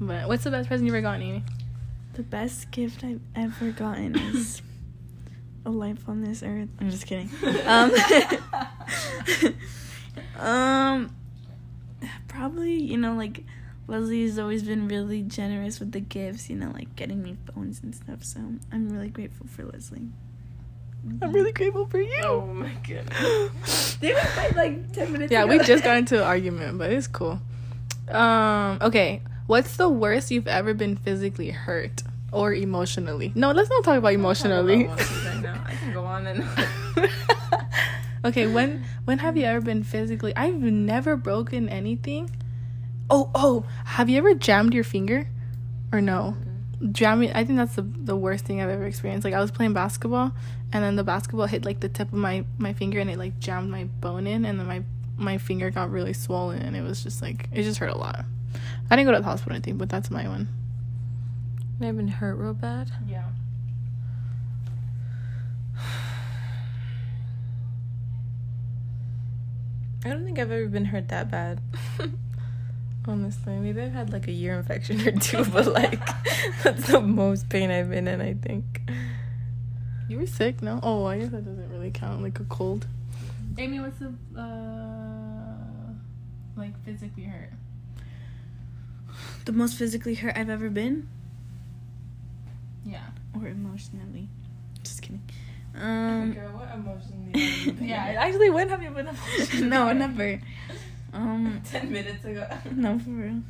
But 0.00 0.28
what's 0.28 0.44
the 0.44 0.50
best 0.50 0.68
present 0.68 0.86
you 0.86 0.94
ever 0.94 1.02
gotten, 1.02 1.22
Amy? 1.22 1.44
the 2.16 2.22
best 2.22 2.70
gift 2.70 3.04
I've 3.04 3.20
ever 3.34 3.70
gotten 3.72 4.18
is 4.34 4.62
a 5.66 5.70
life 5.70 6.08
on 6.08 6.24
this 6.24 6.42
earth. 6.42 6.68
I'm 6.80 6.90
just 6.90 7.06
kidding. 7.06 7.30
Um, 7.66 7.92
um, 10.40 11.16
probably 12.28 12.74
you 12.74 12.96
know 12.96 13.14
like 13.14 13.44
Leslie's 13.88 14.38
always 14.38 14.62
been 14.64 14.88
really 14.88 15.22
generous 15.22 15.78
with 15.78 15.92
the 15.92 16.00
gifts. 16.00 16.50
You 16.50 16.56
know, 16.56 16.70
like 16.74 16.96
getting 16.96 17.22
me 17.22 17.36
phones 17.52 17.80
and 17.82 17.94
stuff. 17.94 18.24
So 18.24 18.40
I'm 18.72 18.88
really 18.88 19.08
grateful 19.08 19.46
for 19.46 19.64
Leslie. 19.64 20.08
I'm 21.22 21.32
really 21.32 21.52
grateful 21.52 21.86
for 21.86 22.00
you. 22.00 22.20
Oh 22.24 22.46
my 22.46 22.72
goodness. 22.86 23.96
They 24.00 24.12
were 24.12 24.20
fight 24.20 24.54
like 24.56 24.92
ten 24.92 25.12
minutes. 25.12 25.32
Yeah, 25.32 25.44
ago. 25.44 25.56
we 25.56 25.64
just 25.64 25.82
got 25.84 25.96
into 26.02 26.16
an 26.18 26.24
argument, 26.24 26.78
but 26.78 26.92
it's 26.92 27.06
cool. 27.06 27.40
Um, 28.08 28.78
okay. 28.82 29.22
What's 29.46 29.76
the 29.76 29.88
worst 29.88 30.30
you've 30.30 30.48
ever 30.48 30.74
been 30.74 30.96
physically 30.96 31.50
hurt 31.50 32.02
or 32.32 32.52
emotionally? 32.52 33.32
No, 33.34 33.52
let's 33.52 33.70
not 33.70 33.84
talk 33.84 33.98
about 33.98 34.12
emotionally. 34.12 34.86
right 34.86 35.40
now. 35.40 35.62
I 35.64 35.74
can 35.76 35.92
go 35.92 36.04
on 36.04 36.26
and 36.26 36.44
okay, 38.24 38.48
when 38.48 38.84
when 39.04 39.18
have 39.18 39.36
you 39.36 39.44
ever 39.44 39.60
been 39.60 39.84
physically 39.84 40.34
I've 40.36 40.60
never 40.60 41.16
broken 41.16 41.68
anything. 41.68 42.28
Oh, 43.08 43.30
oh, 43.34 43.64
have 43.84 44.08
you 44.08 44.18
ever 44.18 44.34
jammed 44.34 44.74
your 44.74 44.84
finger? 44.84 45.28
Or 45.92 46.00
no? 46.00 46.36
Mm-hmm. 46.38 46.92
Jamming 46.92 47.32
I 47.32 47.44
think 47.44 47.58
that's 47.58 47.76
the 47.76 47.82
the 47.82 48.16
worst 48.16 48.44
thing 48.44 48.60
I've 48.60 48.68
ever 48.68 48.84
experienced. 48.84 49.24
Like 49.24 49.32
I 49.34 49.40
was 49.40 49.50
playing 49.50 49.72
basketball 49.72 50.32
and 50.72 50.84
then 50.84 50.96
the 50.96 51.04
basketball 51.04 51.46
hit 51.46 51.64
like 51.64 51.80
the 51.80 51.88
tip 51.88 52.08
of 52.08 52.18
my 52.18 52.44
my 52.58 52.72
finger 52.74 52.98
and 53.00 53.08
it 53.08 53.16
like 53.18 53.38
jammed 53.38 53.70
my 53.70 53.84
bone 53.84 54.26
in 54.26 54.44
and 54.44 54.60
then 54.60 54.66
my 54.66 54.82
my 55.16 55.38
finger 55.38 55.70
got 55.70 55.90
really 55.90 56.12
swollen 56.12 56.60
and 56.60 56.76
it 56.76 56.82
was 56.82 57.02
just 57.02 57.22
like 57.22 57.48
it 57.52 57.62
just 57.62 57.78
hurt 57.78 57.90
a 57.90 57.96
lot. 57.96 58.26
I 58.90 58.96
didn't 58.96 59.06
go 59.06 59.12
to 59.12 59.18
the 59.18 59.24
hospital 59.24 59.52
or 59.52 59.54
anything, 59.54 59.78
but 59.78 59.88
that's 59.88 60.10
my 60.10 60.28
one. 60.28 60.48
I've 61.80 61.96
been 61.96 62.08
hurt 62.08 62.36
real 62.36 62.52
bad. 62.54 62.90
Yeah. 63.06 63.24
I 70.04 70.08
don't 70.10 70.24
think 70.24 70.38
I've 70.38 70.50
ever 70.50 70.66
been 70.68 70.86
hurt 70.86 71.08
that 71.08 71.30
bad. 71.30 71.60
Honestly, 73.08 73.52
maybe 73.58 73.80
I've 73.82 73.92
had 73.92 74.12
like 74.12 74.26
a 74.26 74.32
ear 74.32 74.54
infection 74.58 75.00
or 75.06 75.12
two, 75.12 75.44
but 75.44 75.66
like 75.66 76.00
that's 76.64 76.88
the 76.88 77.00
most 77.00 77.48
pain 77.48 77.70
I've 77.70 77.88
been 77.90 78.08
in. 78.08 78.20
I 78.20 78.34
think. 78.34 78.82
You 80.08 80.18
were 80.18 80.26
sick, 80.26 80.62
no? 80.62 80.78
Oh, 80.82 81.04
I 81.04 81.18
guess 81.18 81.30
that 81.30 81.44
doesn't 81.44 81.70
really 81.70 81.90
count, 81.90 82.22
like 82.22 82.38
a 82.40 82.44
cold. 82.44 82.86
Amy, 83.58 83.80
what's 83.80 83.98
the 83.98 84.12
uh, 84.40 85.92
like 86.56 86.72
physically 86.84 87.24
hurt? 87.24 87.50
The 89.46 89.52
most 89.52 89.76
physically 89.78 90.14
hurt 90.14 90.36
I've 90.36 90.50
ever 90.50 90.68
been, 90.70 91.08
Yeah. 92.84 93.00
or 93.34 93.46
emotionally. 93.48 94.28
Just 94.82 95.02
kidding. 95.02 95.22
Um, 95.74 96.32
Girl, 96.32 96.48
what 96.50 96.70
emotionally? 96.74 97.86
yeah. 97.88 98.16
Actually, 98.18 98.50
when 98.50 98.68
have 98.68 98.82
you 98.82 98.90
been 98.90 99.06
emotionally? 99.38 99.66
no, 99.68 99.92
never. 99.92 100.40
Um, 101.12 101.60
Ten 101.70 101.90
minutes 101.92 102.24
ago. 102.24 102.46
no, 102.72 102.98
for 102.98 103.10
real. 103.10 103.42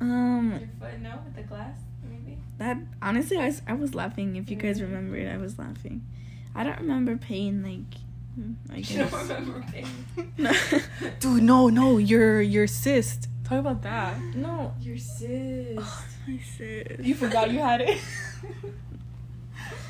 Um, 0.00 0.50
Your 0.58 0.68
foot, 0.90 1.00
no, 1.00 1.18
with 1.24 1.36
the 1.36 1.42
glass, 1.42 1.76
maybe. 2.08 2.36
that 2.58 2.76
honestly, 3.00 3.36
I 3.38 3.46
was, 3.46 3.62
I 3.68 3.72
was 3.74 3.94
laughing. 3.94 4.34
If 4.36 4.50
you 4.50 4.56
guys 4.56 4.82
remember 4.82 5.16
it, 5.16 5.32
I 5.32 5.36
was 5.36 5.58
laughing. 5.58 6.04
I 6.54 6.64
don't 6.64 6.78
remember 6.80 7.16
pain. 7.16 7.62
Like, 7.62 8.00
hmm, 8.34 8.52
I 8.72 8.78
You 8.78 8.98
don't 8.98 9.12
remember 9.28 9.64
pain. 9.70 9.86
No. 10.38 10.52
Dude, 11.20 11.42
no, 11.44 11.68
no, 11.68 11.98
your 11.98 12.40
your 12.42 12.66
cyst. 12.66 13.28
Talk 13.44 13.60
about 13.60 13.82
that. 13.82 14.20
no. 14.34 14.74
Your 14.80 14.98
sis. 14.98 15.78
I 16.26 16.40
said. 16.58 17.00
You 17.02 17.14
forgot 17.14 17.50
you 17.50 17.58
had 17.60 17.80
it. 17.82 18.00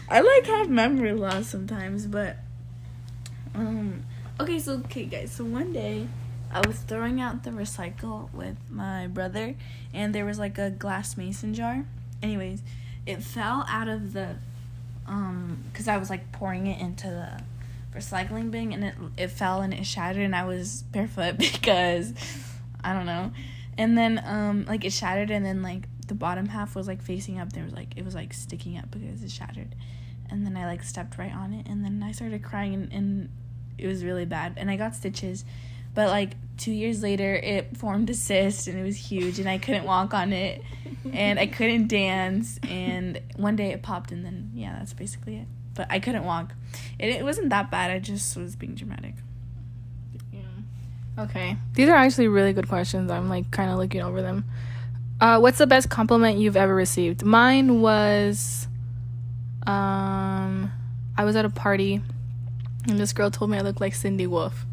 I 0.09 0.21
like 0.21 0.47
have 0.47 0.69
memory 0.69 1.13
loss 1.15 1.47
sometimes, 1.49 2.07
but 2.07 2.37
um 3.55 4.03
okay, 4.41 4.59
so 4.59 4.75
okay 4.85 5.05
guys, 5.05 5.33
so 5.33 5.45
one 5.45 5.73
day 5.73 6.07
I 6.53 6.67
was 6.67 6.77
throwing 6.77 7.21
out 7.21 7.45
the 7.45 7.51
recycle 7.51 8.33
with 8.33 8.57
my 8.69 9.07
brother 9.07 9.55
and 9.95 10.15
there 10.15 10.27
was 10.27 10.39
like 10.39 10.59
a 10.59 10.71
glass 10.71 11.17
mason 11.17 11.55
jar. 11.55 11.87
Anyways, 12.23 12.63
it 13.07 13.23
fell 13.23 13.65
out 13.69 13.89
of 13.89 14.13
the 14.13 14.37
um 15.07 15.65
cuz 15.73 15.89
I 15.89 15.97
was 15.97 16.11
like 16.11 16.31
pouring 16.31 16.67
it 16.67 16.81
into 16.81 17.07
the 17.09 17.43
recycling 17.99 18.51
bin 18.51 18.73
and 18.73 18.85
it 18.85 18.95
it 19.17 19.29
fell 19.29 19.63
and 19.63 19.73
it 19.73 19.87
shattered 19.87 20.23
and 20.23 20.37
I 20.37 20.45
was 20.45 20.83
barefoot 20.93 21.39
because 21.39 22.13
I 22.85 22.93
don't 22.93 23.07
know. 23.07 23.33
And 23.79 23.97
then 23.97 24.23
um 24.25 24.67
like 24.67 24.85
it 24.85 24.93
shattered 24.93 25.31
and 25.31 25.45
then 25.45 25.63
like 25.63 25.89
the 26.07 26.15
bottom 26.15 26.47
half 26.49 26.77
was 26.77 26.87
like 26.87 27.01
facing 27.01 27.39
up. 27.41 27.55
There 27.55 27.65
was 27.65 27.73
like 27.73 27.97
it 27.97 28.05
was 28.05 28.15
like 28.15 28.35
sticking 28.35 28.77
up 28.77 28.91
because 28.91 29.23
it 29.23 29.31
shattered. 29.31 29.75
And 30.29 30.45
then 30.45 30.57
I 30.57 30.67
like 30.67 30.83
stepped 30.83 31.17
right 31.17 31.33
on 31.33 31.55
it 31.55 31.67
and 31.67 31.83
then 31.83 32.03
I 32.03 32.13
started 32.13 32.43
crying 32.43 32.75
and, 32.75 32.93
and 32.93 33.29
it 33.79 33.87
was 33.87 34.05
really 34.05 34.27
bad 34.27 34.55
and 34.59 34.71
I 34.71 34.77
got 34.77 34.95
stitches. 34.95 35.47
But 35.95 36.09
like 36.09 36.33
2 36.59 36.71
years 36.71 37.03
later 37.03 37.35
it 37.35 37.77
formed 37.77 38.09
a 38.11 38.15
cyst 38.15 38.69
and 38.69 38.79
it 38.79 38.83
was 38.83 38.97
huge 38.97 39.39
and 39.39 39.49
I 39.49 39.59
couldn't 39.59 39.85
walk 39.85 40.15
on 40.15 40.33
it 40.33 40.63
and 41.13 41.39
I 41.39 41.47
couldn't 41.47 41.89
dance 41.89 42.59
and 42.69 43.21
one 43.37 43.57
day 43.57 43.73
it 43.73 43.83
popped 43.83 44.13
and 44.13 44.25
then 44.25 44.51
yeah, 44.55 44.77
that's 44.79 44.93
basically 44.93 45.37
it. 45.37 45.47
But 45.75 45.87
I 45.91 45.99
couldn't 45.99 46.25
walk. 46.25 46.53
It, 46.99 47.09
it 47.09 47.25
wasn't 47.25 47.51
that 47.51 47.71
bad. 47.71 47.91
I 47.91 47.99
just 47.99 48.37
was 48.37 48.57
being 48.57 48.75
dramatic. 48.75 49.15
Yeah. 50.33 50.41
Okay. 51.25 51.57
These 51.75 51.89
are 51.89 51.97
actually 51.97 52.29
really 52.29 52.53
good 52.53 52.69
questions. 52.69 53.11
I'm 53.11 53.29
like 53.29 53.51
kind 53.51 53.71
of 53.71 53.79
looking 53.79 54.03
over 54.03 54.23
them. 54.23 54.45
Uh, 55.21 55.39
what's 55.39 55.59
the 55.59 55.67
best 55.67 55.89
compliment 55.89 56.39
you've 56.39 56.57
ever 56.57 56.75
received? 56.75 57.25
Mine 57.25 57.81
was 57.81 58.69
um 59.67 60.71
I 61.17 61.25
was 61.25 61.37
at 61.37 61.45
a 61.45 61.51
party 61.51 62.03
and 62.89 62.99
this 62.99 63.13
girl 63.13 63.31
told 63.31 63.51
me 63.51 63.59
I 63.59 63.61
looked 63.61 63.81
like 63.81 63.95
Cindy 63.95 64.27
Wolf. 64.27 64.67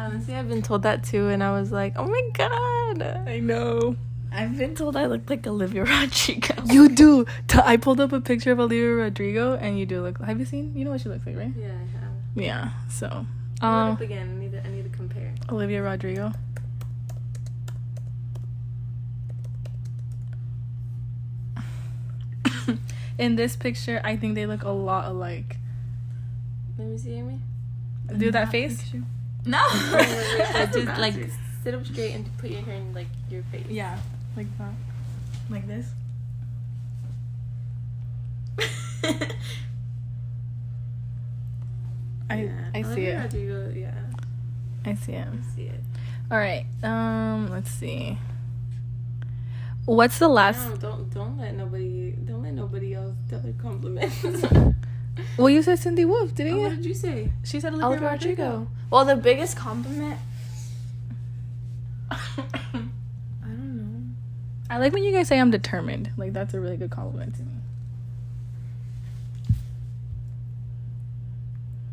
Honestly, 0.00 0.34
I've 0.34 0.48
been 0.48 0.62
told 0.62 0.82
that 0.84 1.04
too, 1.04 1.28
and 1.28 1.44
I 1.44 1.52
was 1.52 1.70
like, 1.70 1.92
oh 1.96 2.06
my 2.06 2.22
god. 2.32 3.02
I 3.28 3.38
know. 3.38 3.96
I've 4.32 4.56
been 4.56 4.74
told 4.74 4.96
I 4.96 5.04
look 5.06 5.28
like 5.28 5.46
Olivia 5.46 5.84
Rodrigo. 5.86 6.54
You 6.64 6.88
do. 6.88 7.26
I 7.52 7.76
pulled 7.76 8.00
up 8.00 8.12
a 8.12 8.20
picture 8.20 8.50
of 8.52 8.60
Olivia 8.60 8.94
Rodrigo 8.94 9.56
and 9.56 9.78
you 9.78 9.84
do 9.84 10.00
look 10.02 10.18
Have 10.22 10.38
you 10.38 10.46
seen? 10.46 10.72
You 10.74 10.84
know 10.84 10.92
what 10.92 11.02
she 11.02 11.08
looks 11.10 11.26
like, 11.26 11.36
right? 11.36 11.52
Yeah, 11.56 11.66
I 11.66 11.98
have. 11.98 12.12
Yeah. 12.34 12.70
So, 12.88 13.26
um 13.60 13.92
up 13.92 14.00
again. 14.00 14.36
I 14.36 14.38
need 14.40 14.52
to, 14.52 14.66
I 14.66 14.70
need 14.70 14.84
to 14.90 14.96
compare. 14.96 15.34
Olivia 15.50 15.82
Rodrigo. 15.82 16.32
In 23.18 23.36
this 23.36 23.54
picture, 23.56 24.00
I 24.02 24.16
think 24.16 24.34
they 24.34 24.46
look 24.46 24.62
a 24.62 24.70
lot 24.70 25.06
alike. 25.06 25.58
Let 26.78 26.88
me 26.88 26.96
see, 26.96 27.14
Amy. 27.14 27.40
Do 28.16 28.30
that 28.30 28.50
face? 28.50 28.94
No. 29.46 29.62
just 30.72 30.98
like 30.98 31.14
sit 31.64 31.74
up 31.74 31.84
straight 31.86 32.14
and 32.14 32.38
put 32.38 32.50
your 32.50 32.62
hair 32.62 32.76
in 32.76 32.92
like 32.92 33.08
your 33.30 33.42
face. 33.44 33.66
Yeah, 33.68 33.98
like 34.36 34.46
that. 34.58 34.72
Like 35.48 35.66
this. 35.66 35.86
I 42.30 42.42
Yeah. 42.42 42.70
I 42.74 42.82
see 42.82 43.06
it. 43.06 43.34
Yeah, 43.74 43.92
I 44.84 44.94
see 44.94 45.12
it. 45.12 45.26
I 45.26 45.54
see 45.56 45.62
it. 45.62 45.80
All 46.30 46.38
right. 46.38 46.64
Um, 46.82 47.48
let's 47.50 47.70
see. 47.70 48.18
What's 49.86 50.18
the 50.20 50.28
last? 50.28 50.68
No, 50.68 50.76
don't 50.76 51.10
don't 51.12 51.38
let 51.38 51.56
nobody 51.56 52.12
don't 52.12 52.42
let 52.42 52.54
nobody 52.54 52.94
else 52.94 53.16
tell 53.28 53.40
her 53.40 53.52
compliments. 53.54 54.24
Well, 55.36 55.50
you 55.50 55.62
said 55.62 55.78
Cindy 55.78 56.04
Wolf, 56.04 56.34
didn't 56.34 56.54
oh, 56.54 56.56
you? 56.56 56.62
what 56.62 56.76
did 56.76 56.84
you 56.86 56.94
say? 56.94 57.32
She 57.44 57.60
said 57.60 57.72
Olivia, 57.72 57.88
Olivia 57.88 58.10
Rodrigo. 58.10 58.42
Rodrigo. 58.44 58.68
Well, 58.90 59.04
the 59.04 59.16
biggest 59.16 59.56
compliment. 59.56 60.18
I 62.10 62.18
don't 63.42 63.76
know. 63.76 64.02
I 64.68 64.78
like 64.78 64.92
when 64.92 65.04
you 65.04 65.12
guys 65.12 65.28
say 65.28 65.38
I'm 65.38 65.50
determined. 65.50 66.10
Like 66.16 66.32
that's 66.32 66.54
a 66.54 66.60
really 66.60 66.76
good 66.76 66.90
compliment 66.90 67.34
to 67.36 67.42
me. 67.42 67.52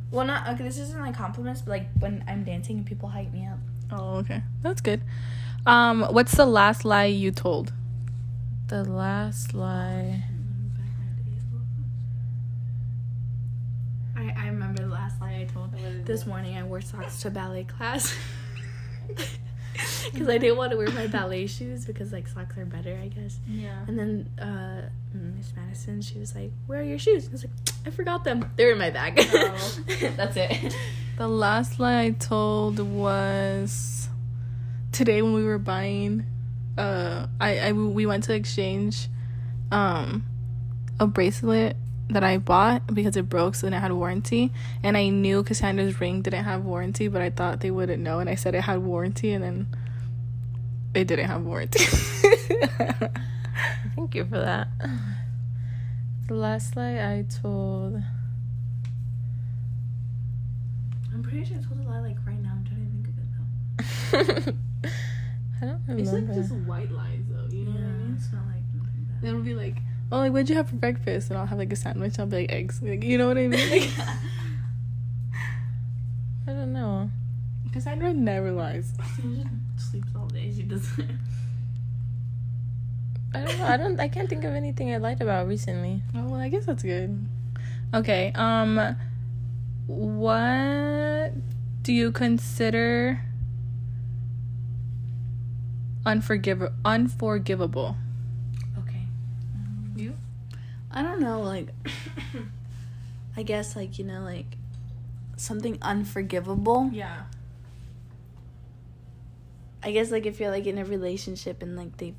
Well, 0.09 0.25
not 0.25 0.47
okay. 0.47 0.63
This 0.63 0.77
isn't 0.79 0.99
like 0.99 1.15
compliments, 1.15 1.61
but 1.61 1.71
like 1.71 1.87
when 1.99 2.23
I'm 2.27 2.43
dancing 2.43 2.77
and 2.77 2.85
people 2.85 3.09
hype 3.09 3.31
me 3.33 3.45
up. 3.45 3.59
Oh, 3.91 4.17
okay. 4.17 4.41
That's 4.61 4.81
good. 4.81 5.01
Um, 5.65 6.03
what's 6.11 6.35
the 6.35 6.45
last 6.45 6.85
lie 6.85 7.05
you 7.05 7.31
told? 7.31 7.73
The 8.67 8.83
last 8.83 9.53
lie. 9.53 10.23
I, 14.15 14.33
I 14.35 14.47
remember 14.47 14.83
the 14.83 14.89
last 14.89 15.19
lie 15.21 15.41
I 15.41 15.43
told. 15.53 15.73
This 16.07 16.25
morning 16.25 16.55
I 16.55 16.63
wore 16.63 16.79
socks 16.79 17.21
to 17.23 17.29
ballet 17.29 17.65
class. 17.65 18.15
Because 20.11 20.29
I 20.29 20.37
didn't 20.39 20.57
want 20.57 20.71
to 20.71 20.77
wear 20.77 20.89
my 20.89 21.05
ballet 21.05 21.45
shoes 21.45 21.85
because 21.85 22.11
like 22.11 22.27
socks 22.27 22.57
are 22.57 22.65
better, 22.65 22.97
I 22.99 23.09
guess. 23.09 23.37
Yeah. 23.47 23.77
And 23.87 23.99
then 23.99 24.29
uh, 24.39 24.89
Miss 25.13 25.53
Madison, 25.55 26.01
she 26.01 26.17
was 26.17 26.33
like, 26.33 26.51
"Where 26.65 26.79
are 26.79 26.83
your 26.83 26.97
shoes?" 26.97 27.27
I 27.27 27.31
was 27.31 27.43
like, 27.43 27.53
"I 27.85 27.89
forgot 27.91 28.23
them. 28.23 28.49
They're 28.55 28.71
in 28.71 28.79
my 28.79 28.89
bag." 28.89 29.19
Oh. 29.19 29.79
That's 30.15 30.37
it. 30.37 30.75
The 31.17 31.27
last 31.27 31.79
lie 31.79 32.01
I 32.01 32.11
told 32.11 32.79
was 32.79 34.07
today 34.91 35.21
when 35.21 35.33
we 35.33 35.43
were 35.43 35.59
buying. 35.59 36.25
Uh, 36.77 37.27
I, 37.39 37.59
I 37.59 37.71
we 37.73 38.05
went 38.05 38.23
to 38.25 38.33
exchange, 38.33 39.09
um, 39.71 40.23
a 40.99 41.05
bracelet 41.05 41.75
that 42.09 42.23
I 42.23 42.37
bought 42.37 42.93
because 42.93 43.17
it 43.17 43.27
broke, 43.27 43.55
so 43.55 43.67
then 43.67 43.73
it 43.73 43.79
had 43.79 43.91
warranty, 43.91 44.51
and 44.81 44.95
I 44.95 45.09
knew 45.09 45.43
Cassandra's 45.43 45.99
ring 45.99 46.21
didn't 46.21 46.45
have 46.45 46.63
warranty, 46.63 47.07
but 47.07 47.21
I 47.21 47.29
thought 47.29 47.59
they 47.59 47.71
wouldn't 47.71 48.01
know, 48.01 48.19
and 48.19 48.29
I 48.29 48.35
said 48.35 48.55
it 48.55 48.61
had 48.61 48.79
warranty, 48.79 49.33
and 49.33 49.43
then 49.43 49.67
it 50.93 51.07
didn't 51.07 51.27
have 51.27 51.43
warranty. 51.43 51.83
Thank 53.95 54.15
you 54.15 54.25
for 54.25 54.39
that. 54.39 54.67
The 56.27 56.33
last 56.33 56.75
lie 56.75 56.95
I 56.95 57.25
told. 57.41 58.01
I'm 61.13 61.23
pretty 61.23 61.45
sure 61.45 61.57
I 61.57 61.61
told 61.61 61.79
a 61.79 61.83
lie 61.89 61.99
like 61.99 62.17
right 62.25 62.41
now. 62.41 62.51
I'm 62.53 62.65
trying 62.65 62.85
to 62.85 62.91
think 62.93 63.07
of 63.07 63.17
it 64.27 64.45
though. 64.45 64.53
I 65.61 65.65
don't 65.65 65.81
remember. 65.87 66.01
It's 66.01 66.11
like 66.11 66.27
just 66.35 66.51
white 66.67 66.91
lies, 66.91 67.21
though. 67.29 67.47
You 67.49 67.65
know 67.65 67.71
what 67.71 67.81
I 67.81 67.83
mean? 67.83 68.13
It's 68.17 68.31
not 68.31 68.45
like 68.45 68.63
nothing 68.75 69.07
bad. 69.09 69.23
It'll 69.27 69.41
be 69.41 69.55
like, 69.55 69.77
oh, 70.11 70.17
like, 70.19 70.31
what'd 70.31 70.49
you 70.49 70.55
have 70.55 70.69
for 70.69 70.75
breakfast? 70.75 71.29
And 71.29 71.37
I'll 71.37 71.45
have 71.45 71.57
like 71.57 71.71
a 71.71 71.75
sandwich. 71.75 72.19
I'll 72.19 72.25
be 72.25 72.37
like 72.37 72.51
eggs. 72.51 72.81
Like, 72.81 73.03
you 73.03 73.17
know 73.17 73.27
what 73.27 73.37
I 73.37 73.47
mean? 73.47 73.69
Like, 73.69 73.89
I 76.47 76.51
don't 76.53 76.73
know. 76.73 77.09
Cassandra 77.73 78.13
never 78.13 78.51
lies. 78.51 78.93
She 79.15 79.43
just 79.75 79.91
sleeps 79.91 80.09
all 80.15 80.27
day. 80.27 80.51
She 80.55 80.63
doesn't. 80.63 81.19
I 83.33 83.43
don't 83.43 83.59
know. 83.59 83.65
I 83.65 83.77
don't. 83.77 83.99
I 83.99 84.07
can't 84.07 84.29
think 84.29 84.43
of 84.43 84.53
anything 84.53 84.93
I 84.93 84.97
lied 84.97 85.21
about 85.21 85.47
recently. 85.47 86.01
Oh, 86.15 86.23
well, 86.29 86.39
I 86.39 86.49
guess 86.49 86.65
that's 86.65 86.83
good. 86.83 87.27
Okay. 87.93 88.31
Um, 88.35 88.95
what 89.85 91.33
do 91.83 91.93
you 91.93 92.11
consider 92.11 93.21
unforgiv- 96.05 96.73
unforgivable? 96.83 97.95
I 100.91 101.01
don't 101.03 101.19
know, 101.19 101.41
like 101.41 101.69
I 103.37 103.43
guess 103.43 103.75
like, 103.75 103.99
you 103.99 104.05
know, 104.05 104.21
like 104.21 104.45
something 105.35 105.77
unforgivable. 105.81 106.89
Yeah. 106.93 107.23
I 109.83 109.91
guess 109.91 110.11
like 110.11 110.25
if 110.25 110.39
you're 110.39 110.49
like 110.51 110.65
in 110.65 110.77
a 110.77 110.85
relationship 110.85 111.61
and 111.61 111.75
like 111.75 111.95
they've, 111.97 112.15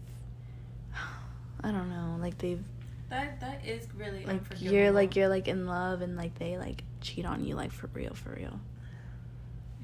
I 1.62 1.70
don't 1.70 1.90
know, 1.90 2.16
like 2.20 2.38
they've 2.38 2.62
That 3.10 3.40
that 3.40 3.64
is 3.66 3.86
really 3.96 4.24
like 4.24 4.42
you're 4.60 4.90
like 4.92 5.16
you're 5.16 5.28
like 5.28 5.48
in 5.48 5.66
love 5.66 6.00
and 6.02 6.16
like 6.16 6.38
they 6.38 6.56
like 6.58 6.84
cheat 7.00 7.24
on 7.24 7.44
you 7.44 7.54
like 7.56 7.72
for 7.72 7.88
real 7.94 8.14
for 8.14 8.30
real. 8.30 8.60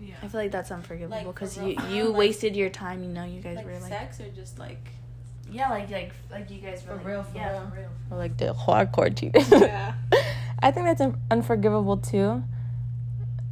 yeah. 0.01 0.15
I 0.23 0.29
feel 0.29 0.41
like 0.41 0.53
that's 0.53 0.71
unforgivable 0.71 1.33
because 1.33 1.59
real- 1.59 1.69
you 1.71 1.89
you 1.97 2.05
like- 2.09 2.17
wasted 2.19 2.55
your 2.57 2.71
time. 2.71 3.03
You 3.03 3.09
know, 3.11 3.25
you 3.25 3.41
guys 3.41 3.57
like 3.57 3.67
were 3.67 3.73
like 3.79 3.89
sex 3.91 4.21
or 4.21 4.29
just 4.31 4.59
like 4.59 4.89
yeah, 5.55 5.71
like 5.71 5.91
like 5.91 6.13
like 6.31 6.51
you 6.51 6.61
guys 6.61 6.83
For 6.83 6.97
real, 6.97 7.23
for 7.23 7.37
yeah, 7.37 7.53
real. 7.53 7.71
for 7.71 7.77
real. 7.77 7.89
or 8.11 8.19
like 8.19 8.37
the 8.37 8.53
hardcore 8.55 9.17
cheating. 9.17 9.45
Yeah. 9.51 9.95
I 10.63 10.71
think 10.71 10.87
that's 10.87 11.01
un- 11.01 11.19
unforgivable 11.31 11.99
too. 11.99 12.43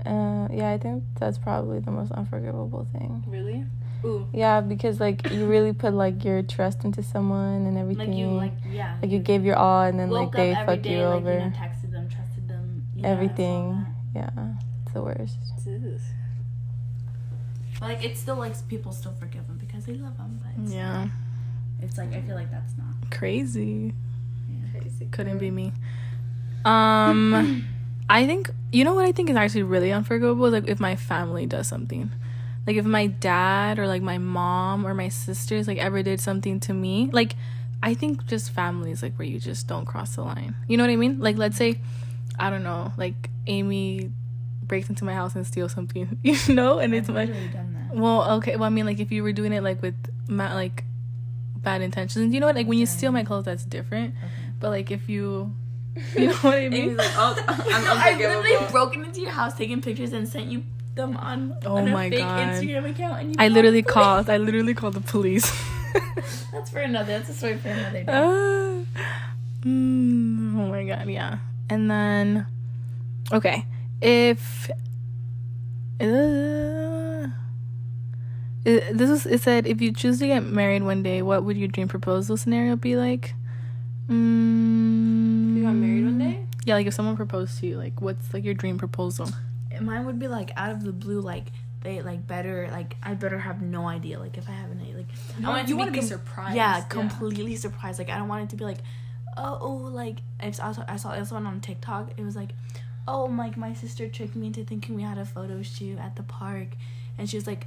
Uh, 0.04 0.48
yeah, 0.50 0.70
I 0.72 0.78
think 0.78 1.04
that's 1.20 1.38
probably 1.38 1.78
the 1.78 1.90
most 1.92 2.10
unforgivable 2.12 2.86
thing. 2.92 3.22
Really? 3.28 3.64
Ooh. 4.04 4.26
Yeah, 4.32 4.60
because 4.60 4.98
like 4.98 5.30
you 5.30 5.46
really 5.46 5.72
put 5.82 5.94
like 5.94 6.24
your 6.24 6.42
trust 6.42 6.84
into 6.84 7.02
someone 7.02 7.66
and 7.66 7.78
everything. 7.78 8.08
Like 8.10 8.18
you 8.18 8.26
like 8.28 8.52
yeah. 8.68 8.96
Like, 9.00 9.10
you 9.12 9.20
gave 9.20 9.44
your 9.44 9.56
all 9.56 9.82
and 9.82 9.98
then 9.98 10.10
like 10.10 10.32
they 10.32 10.52
up 10.54 10.66
fuck 10.66 10.82
day, 10.82 10.98
you 10.98 11.04
like, 11.06 11.14
over. 11.16 11.32
You 11.34 11.38
know, 11.38 11.52
texted 11.56 11.92
them, 11.92 12.08
trusted 12.08 12.48
them. 12.48 12.86
you 12.96 13.02
know, 13.02 13.08
everything. 13.08 13.86
Yeah, 14.14 14.28
it's 14.84 14.92
the 14.92 15.02
worst. 15.02 15.36
But 17.78 17.88
like 17.88 18.04
it's 18.04 18.20
still 18.20 18.36
like 18.36 18.54
people 18.68 18.92
still 18.92 19.12
forgive 19.18 19.46
them 19.46 19.58
because 19.58 19.84
they 19.86 19.94
love 19.94 20.16
them. 20.16 20.40
But 20.42 20.62
it's, 20.62 20.72
Yeah. 20.72 21.08
It's 21.82 21.98
like 21.98 22.12
I 22.12 22.20
feel 22.22 22.34
like 22.34 22.50
that's 22.50 22.72
not. 22.76 23.10
Crazy. 23.10 23.92
Yeah. 24.48 25.06
Couldn't 25.10 25.38
be 25.38 25.50
me. 25.50 25.72
Um, 26.64 27.66
I 28.10 28.26
think 28.26 28.50
you 28.72 28.84
know 28.84 28.94
what 28.94 29.04
I 29.04 29.12
think 29.12 29.30
is 29.30 29.36
actually 29.36 29.64
really 29.64 29.92
unforgivable. 29.92 30.50
Like 30.50 30.68
if 30.68 30.80
my 30.80 30.96
family 30.96 31.46
does 31.46 31.66
something, 31.68 32.10
like 32.66 32.76
if 32.76 32.84
my 32.84 33.06
dad 33.06 33.78
or 33.78 33.86
like 33.86 34.02
my 34.02 34.18
mom 34.18 34.86
or 34.86 34.94
my 34.94 35.08
sisters 35.08 35.66
like 35.66 35.78
ever 35.78 36.02
did 36.02 36.20
something 36.20 36.60
to 36.60 36.74
me, 36.74 37.10
like 37.12 37.34
I 37.82 37.94
think 37.94 38.26
just 38.26 38.50
families 38.52 39.02
like 39.02 39.16
where 39.16 39.26
you 39.26 39.38
just 39.40 39.66
don't 39.66 39.84
cross 39.84 40.14
the 40.16 40.22
line. 40.22 40.54
You 40.68 40.76
know 40.76 40.84
what 40.84 40.90
I 40.90 40.96
mean? 40.96 41.18
Like 41.20 41.36
let's 41.36 41.56
say, 41.56 41.80
I 42.38 42.50
don't 42.50 42.62
know, 42.62 42.92
like 42.96 43.30
Amy 43.46 44.10
breaks 44.62 44.88
into 44.88 45.04
my 45.04 45.12
house 45.14 45.34
and 45.34 45.46
steals 45.46 45.72
something, 45.72 46.18
you 46.22 46.54
know, 46.54 46.78
and 46.78 46.94
it's 46.94 47.08
I've 47.08 47.14
my 47.14 47.24
literally 47.24 47.48
done 47.48 47.74
that. 47.90 47.96
well, 47.96 48.30
okay. 48.36 48.56
Well, 48.56 48.64
I 48.66 48.70
mean, 48.70 48.86
like 48.86 49.00
if 49.00 49.10
you 49.10 49.22
were 49.22 49.32
doing 49.32 49.52
it 49.52 49.62
like 49.62 49.82
with 49.82 49.96
ma- 50.28 50.54
like 50.54 50.84
bad 51.62 51.80
intentions, 51.82 52.32
you 52.34 52.40
know 52.40 52.46
what? 52.46 52.56
Like 52.56 52.66
when 52.66 52.78
you 52.78 52.86
steal 52.86 53.12
my 53.12 53.24
clothes, 53.24 53.44
that's 53.44 53.64
different. 53.64 54.14
But 54.60 54.70
like 54.70 54.90
if 54.90 55.08
you, 55.08 55.54
you 56.16 56.26
know 56.28 56.34
what 56.36 56.54
I 56.54 56.68
mean? 56.68 56.96
like, 56.96 57.10
oh, 57.14 57.36
I'm 57.48 57.84
No, 57.84 57.92
I've 57.96 58.18
literally 58.18 58.70
broken 58.70 59.04
into 59.04 59.20
your 59.20 59.30
house, 59.30 59.54
taken 59.56 59.80
pictures, 59.80 60.12
and 60.12 60.28
sent 60.28 60.46
you 60.46 60.64
them 60.94 61.16
on, 61.16 61.56
Oh 61.64 61.76
on 61.76 61.88
a 61.88 61.92
my 61.92 62.10
fake 62.10 62.20
God. 62.20 62.40
Instagram 62.40 62.90
account. 62.90 63.20
And 63.20 63.28
you 63.30 63.36
I 63.38 63.48
literally 63.48 63.82
called. 63.82 64.28
I 64.28 64.36
literally 64.36 64.74
called 64.74 64.94
the 64.94 65.00
police. 65.00 65.50
That's 66.52 66.70
for 66.70 66.80
another. 66.80 67.18
That's 67.18 67.28
a 67.30 67.34
story 67.34 67.56
for 67.58 67.68
another 67.68 68.04
day. 68.04 68.12
Uh, 68.12 68.84
mm, 69.66 70.56
oh 70.58 70.66
my 70.70 70.84
god, 70.84 71.08
yeah. 71.08 71.38
And 71.70 71.90
then, 71.90 72.46
okay, 73.32 73.64
if 74.00 74.70
uh, 76.00 76.04
it- 78.64 78.96
this 78.96 79.10
was 79.10 79.26
it 79.26 79.40
said 79.42 79.66
if 79.66 79.80
you 79.80 79.92
choose 79.92 80.18
to 80.20 80.26
get 80.26 80.44
married 80.44 80.82
one 80.82 81.02
day, 81.02 81.22
what 81.22 81.44
would 81.44 81.56
your 81.56 81.68
dream 81.68 81.88
proposal 81.88 82.36
scenario 82.36 82.76
be 82.76 82.96
like? 82.96 83.34
Mm, 84.08 85.52
if 85.52 85.56
You 85.58 85.62
got 85.64 85.74
married 85.74 86.04
one 86.04 86.18
day? 86.18 86.46
Yeah, 86.64 86.74
like 86.74 86.86
if 86.86 86.94
someone 86.94 87.16
proposed 87.16 87.58
to 87.60 87.66
you, 87.66 87.76
like 87.76 88.00
what's 88.00 88.32
like 88.32 88.44
your 88.44 88.54
dream 88.54 88.78
proposal? 88.78 89.28
Mine 89.80 90.06
would 90.06 90.18
be 90.18 90.28
like 90.28 90.52
out 90.56 90.70
of 90.70 90.84
the 90.84 90.92
blue, 90.92 91.20
like 91.20 91.46
they 91.82 92.02
like 92.02 92.26
better 92.26 92.68
like 92.70 92.96
I 93.02 93.14
better 93.14 93.38
have 93.38 93.62
no 93.62 93.88
idea. 93.88 94.18
Like 94.20 94.38
if 94.38 94.48
I 94.48 94.52
have 94.52 94.70
an 94.70 94.80
like 94.96 95.06
I 95.44 95.48
want 95.48 95.68
you 95.68 95.74
to 95.74 95.78
wanna 95.78 95.90
be 95.90 95.98
com- 95.98 96.06
surprised, 96.08 96.56
Yeah, 96.56 96.76
yeah. 96.78 96.84
completely 96.84 97.56
surprised. 97.56 97.98
Like 97.98 98.10
I 98.10 98.18
don't 98.18 98.28
want 98.28 98.44
it 98.44 98.50
to 98.50 98.56
be 98.56 98.64
like, 98.64 98.78
oh, 99.36 99.58
oh 99.60 99.74
like 100.02 100.18
I 100.38 100.50
saw 100.52 100.74
I 100.86 100.96
saw 100.96 101.16
this 101.16 101.30
one 101.32 101.46
on 101.46 101.60
TikTok. 101.60 102.12
It 102.16 102.24
was 102.24 102.36
like, 102.36 102.50
oh, 103.08 103.24
like 103.24 103.56
my 103.56 103.72
sister 103.74 104.06
tricked 104.08 104.36
me 104.36 104.48
into 104.48 104.62
thinking 104.64 104.94
we 104.94 105.02
had 105.02 105.18
a 105.18 105.24
photo 105.24 105.62
shoot 105.62 105.98
at 105.98 106.14
the 106.16 106.22
park, 106.22 106.68
and 107.18 107.28
she 107.28 107.36
was 107.36 107.46
like, 107.48 107.66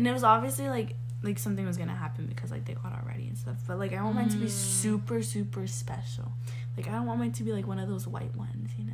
and 0.00 0.08
it 0.08 0.12
was 0.12 0.24
obviously 0.24 0.68
like 0.68 0.96
like 1.22 1.38
something 1.38 1.66
was 1.66 1.76
gonna 1.76 1.94
happen 1.94 2.26
because 2.26 2.50
like 2.50 2.64
they 2.64 2.72
got 2.72 2.92
already 2.92 3.26
and 3.28 3.36
stuff. 3.36 3.56
But 3.66 3.78
like 3.78 3.92
I 3.92 4.02
want 4.02 4.16
mine 4.16 4.28
to 4.30 4.36
be 4.36 4.46
mm. 4.46 4.50
super 4.50 5.22
super 5.22 5.66
special. 5.66 6.32
Like 6.76 6.88
I 6.88 6.92
don't 6.92 7.06
want 7.06 7.18
mine 7.20 7.32
to 7.32 7.42
be 7.42 7.52
like 7.52 7.66
one 7.66 7.78
of 7.78 7.88
those 7.88 8.06
white 8.06 8.34
ones, 8.34 8.70
you 8.78 8.86
know. 8.86 8.92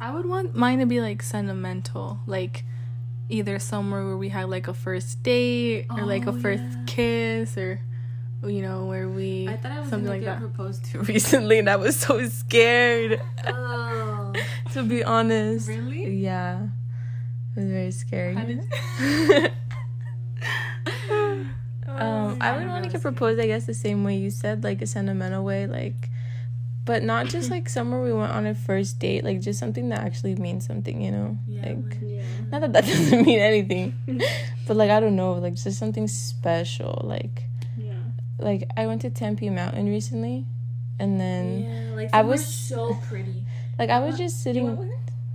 I 0.00 0.12
would 0.12 0.26
want 0.26 0.56
mine 0.56 0.80
to 0.80 0.86
be 0.86 1.00
like 1.00 1.22
sentimental, 1.22 2.18
like 2.26 2.64
either 3.28 3.60
somewhere 3.60 4.04
where 4.04 4.16
we 4.16 4.30
had 4.30 4.48
like 4.50 4.66
a 4.66 4.74
first 4.74 5.22
date 5.22 5.86
or 5.90 6.04
like 6.04 6.26
a 6.26 6.30
Oh, 6.30 6.40
first 6.40 6.64
yeah. 6.64 6.84
kiss 6.86 7.56
or 7.56 7.80
you 8.44 8.62
know 8.62 8.86
where 8.86 9.08
we 9.08 9.46
I 9.48 9.56
thought 9.56 9.70
I 9.70 9.80
was 9.80 9.88
something 9.90 10.08
like 10.08 10.22
get 10.22 10.40
that. 10.40 10.40
proposed 10.40 10.84
to 10.86 11.00
recently, 11.14 11.58
and 11.60 11.70
I 11.70 11.76
was 11.76 11.96
so 11.96 12.26
scared. 12.26 13.20
Oh. 13.46 14.32
to 14.72 14.82
be 14.82 15.04
honest, 15.04 15.68
Really? 15.68 16.16
yeah, 16.16 16.62
it 17.54 17.60
was 17.60 17.70
very 17.70 17.90
scary. 17.92 18.60
How 22.00 22.28
did- 22.28 22.32
um, 22.32 22.38
I 22.42 22.56
would 22.56 22.66
want 22.68 22.84
to 22.84 22.90
get 22.90 23.02
proposed, 23.02 23.40
I 23.40 23.46
guess, 23.46 23.66
the 23.66 23.74
same 23.74 24.04
way 24.04 24.16
you 24.16 24.30
said, 24.30 24.64
like 24.64 24.80
a 24.82 24.86
sentimental 24.86 25.44
way, 25.44 25.66
like, 25.66 26.08
but 26.84 27.02
not 27.02 27.26
just 27.28 27.50
like 27.54 27.68
somewhere 27.68 28.00
we 28.02 28.12
went 28.12 28.32
on 28.32 28.46
a 28.46 28.54
first 28.54 28.98
date, 28.98 29.22
like 29.24 29.40
just 29.40 29.58
something 29.58 29.88
that 29.90 30.00
actually 30.00 30.34
means 30.36 30.66
something, 30.66 31.00
you 31.02 31.10
know, 31.12 31.38
Yeah, 31.46 31.66
like. 31.68 31.98
yeah. 32.02 32.22
Not 32.50 32.60
that 32.62 32.72
that 32.72 32.84
doesn't 32.90 33.26
mean 33.26 33.38
anything, 33.38 33.94
but 34.66 34.76
like 34.76 34.90
I 34.90 34.98
don't 35.00 35.16
know, 35.16 35.34
like 35.34 35.54
just 35.54 35.78
something 35.78 36.08
special. 36.08 37.02
Like, 37.04 37.44
Yeah. 37.78 37.92
like 38.38 38.68
I 38.76 38.86
went 38.86 39.02
to 39.02 39.10
Tempe 39.10 39.50
Mountain 39.50 39.88
recently, 39.88 40.46
and 40.98 41.20
then 41.20 41.62
Yeah, 41.64 41.94
like 41.96 42.10
I 42.12 42.20
I 42.20 42.22
was- 42.22 42.40
was 42.40 42.54
so 42.54 42.94
pretty. 43.08 43.44
like 43.78 43.90
I 43.90 43.98
was 44.00 44.16
just 44.16 44.42
sitting. 44.42 44.66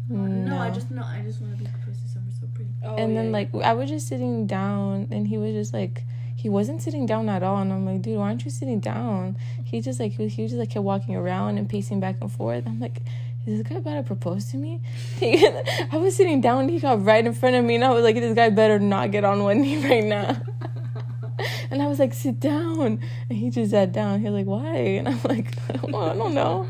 No, 0.07 0.57
I 0.57 0.67
No. 0.69 0.73
just 0.73 0.91
know. 0.91 1.03
I 1.03 1.21
just 1.21 1.41
want 1.41 1.57
to 1.57 1.63
be 1.63 1.69
close 1.83 1.97
to 2.01 2.07
somewhere 2.09 2.33
so 2.39 2.47
pretty. 2.53 2.69
Oh, 2.83 2.95
and 2.95 3.17
then 3.17 3.31
like 3.31 3.49
I 3.55 3.73
was 3.73 3.89
just 3.89 4.07
sitting 4.07 4.45
down, 4.47 5.07
and 5.11 5.27
he 5.27 5.37
was 5.37 5.53
just 5.53 5.73
like 5.73 6.03
he 6.35 6.49
wasn't 6.49 6.81
sitting 6.81 7.05
down 7.05 7.29
at 7.29 7.41
all, 7.43 7.57
and 7.57 7.71
I'm 7.73 7.85
like, 7.85 8.01
dude, 8.01 8.17
why 8.17 8.25
aren't 8.25 8.45
you 8.45 8.51
sitting 8.51 8.79
down? 8.79 9.37
He 9.63 9.81
just 9.81 9.99
like 9.99 10.13
he 10.13 10.23
was, 10.23 10.33
he 10.33 10.43
was 10.43 10.51
just 10.51 10.59
like 10.59 10.69
kept 10.69 10.83
walking 10.83 11.15
around 11.15 11.57
and 11.57 11.67
pacing 11.67 11.99
back 11.99 12.17
and 12.21 12.31
forth. 12.31 12.63
I'm 12.67 12.79
like. 12.79 13.01
Is 13.47 13.59
this 13.59 13.67
guy 13.67 13.75
about 13.75 13.93
to 13.93 14.01
propose 14.01 14.45
to 14.51 14.57
me? 14.57 14.81
He, 15.19 15.47
I 15.91 15.97
was 15.97 16.15
sitting 16.15 16.41
down 16.41 16.61
and 16.61 16.69
he 16.71 16.79
got 16.79 17.05
right 17.05 17.23
in 17.23 17.31
front 17.31 17.55
of 17.55 17.63
me 17.63 17.75
and 17.75 17.83
I 17.83 17.91
was 17.91 18.03
like, 18.03 18.15
this 18.15 18.33
guy 18.33 18.49
better 18.49 18.79
not 18.79 19.11
get 19.11 19.23
on 19.23 19.43
one 19.43 19.61
knee 19.61 19.77
right 19.87 20.03
now. 20.03 20.41
And 21.69 21.81
I 21.81 21.87
was 21.87 21.99
like, 21.99 22.13
sit 22.13 22.39
down. 22.39 22.99
And 23.29 23.37
he 23.37 23.49
just 23.49 23.71
sat 23.71 23.91
down. 23.91 24.19
He 24.21 24.25
was 24.29 24.33
like, 24.33 24.45
why? 24.45 24.77
And 24.77 25.09
I'm 25.09 25.19
like, 25.25 25.53
well, 25.83 26.09
I 26.09 26.15
don't 26.15 26.33
know. 26.33 26.65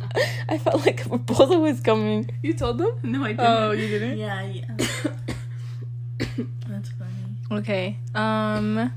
I 0.49 0.57
felt 0.57 0.86
like 0.86 1.05
a 1.05 1.09
proposal 1.09 1.61
was 1.61 1.80
coming. 1.80 2.30
you 2.41 2.53
told 2.53 2.80
them? 2.80 2.91
No, 3.03 3.24
I 3.24 3.28
didn't. 3.30 3.45
Oh, 3.45 3.72
you 3.72 3.88
didn't? 3.88 4.18
Yeah, 4.18 4.41
yeah. 4.41 4.66
That's 6.68 6.89
funny. 6.89 7.59
Okay. 7.61 7.99
Um 8.16 8.91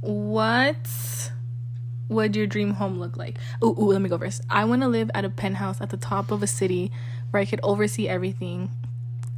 what 0.00 1.30
would 2.08 2.34
your 2.34 2.46
dream 2.46 2.72
home 2.72 2.98
look 2.98 3.16
like? 3.16 3.38
Ooh, 3.62 3.68
ooh 3.78 3.92
let 3.92 4.02
me 4.02 4.08
go 4.08 4.18
first. 4.18 4.42
I 4.50 4.64
want 4.64 4.82
to 4.82 4.88
live 4.88 5.10
at 5.14 5.24
a 5.24 5.30
penthouse 5.30 5.80
at 5.80 5.90
the 5.90 5.96
top 5.96 6.30
of 6.30 6.42
a 6.42 6.46
city 6.46 6.90
where 7.30 7.40
I 7.40 7.44
could 7.44 7.60
oversee 7.62 8.08
everything. 8.08 8.70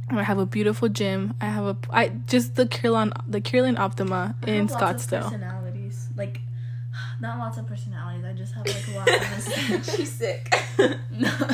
I 0.09 0.23
have 0.23 0.37
a 0.37 0.45
beautiful 0.45 0.89
gym. 0.89 1.33
I 1.39 1.45
have 1.45 1.65
a 1.65 1.77
I 1.89 2.09
just 2.27 2.55
the 2.55 2.65
Kierland 2.65 3.13
the 3.27 3.41
Kierland 3.41 3.79
Optima 3.79 4.35
I 4.43 4.49
in 4.49 4.67
have 4.67 4.81
lots 4.81 5.05
of 5.05 5.11
Scottsdale. 5.11 5.23
personalities, 5.23 6.09
like 6.15 6.41
not 7.21 7.39
lots 7.39 7.57
of 7.57 7.67
personalities. 7.67 8.25
I 8.25 8.33
just 8.33 8.53
have 8.53 8.65
like 8.65 8.87
a 8.87 8.97
lot 8.97 9.09
of. 9.09 9.95
She's 9.95 10.11
sick. 10.11 10.53
no. 11.11 11.29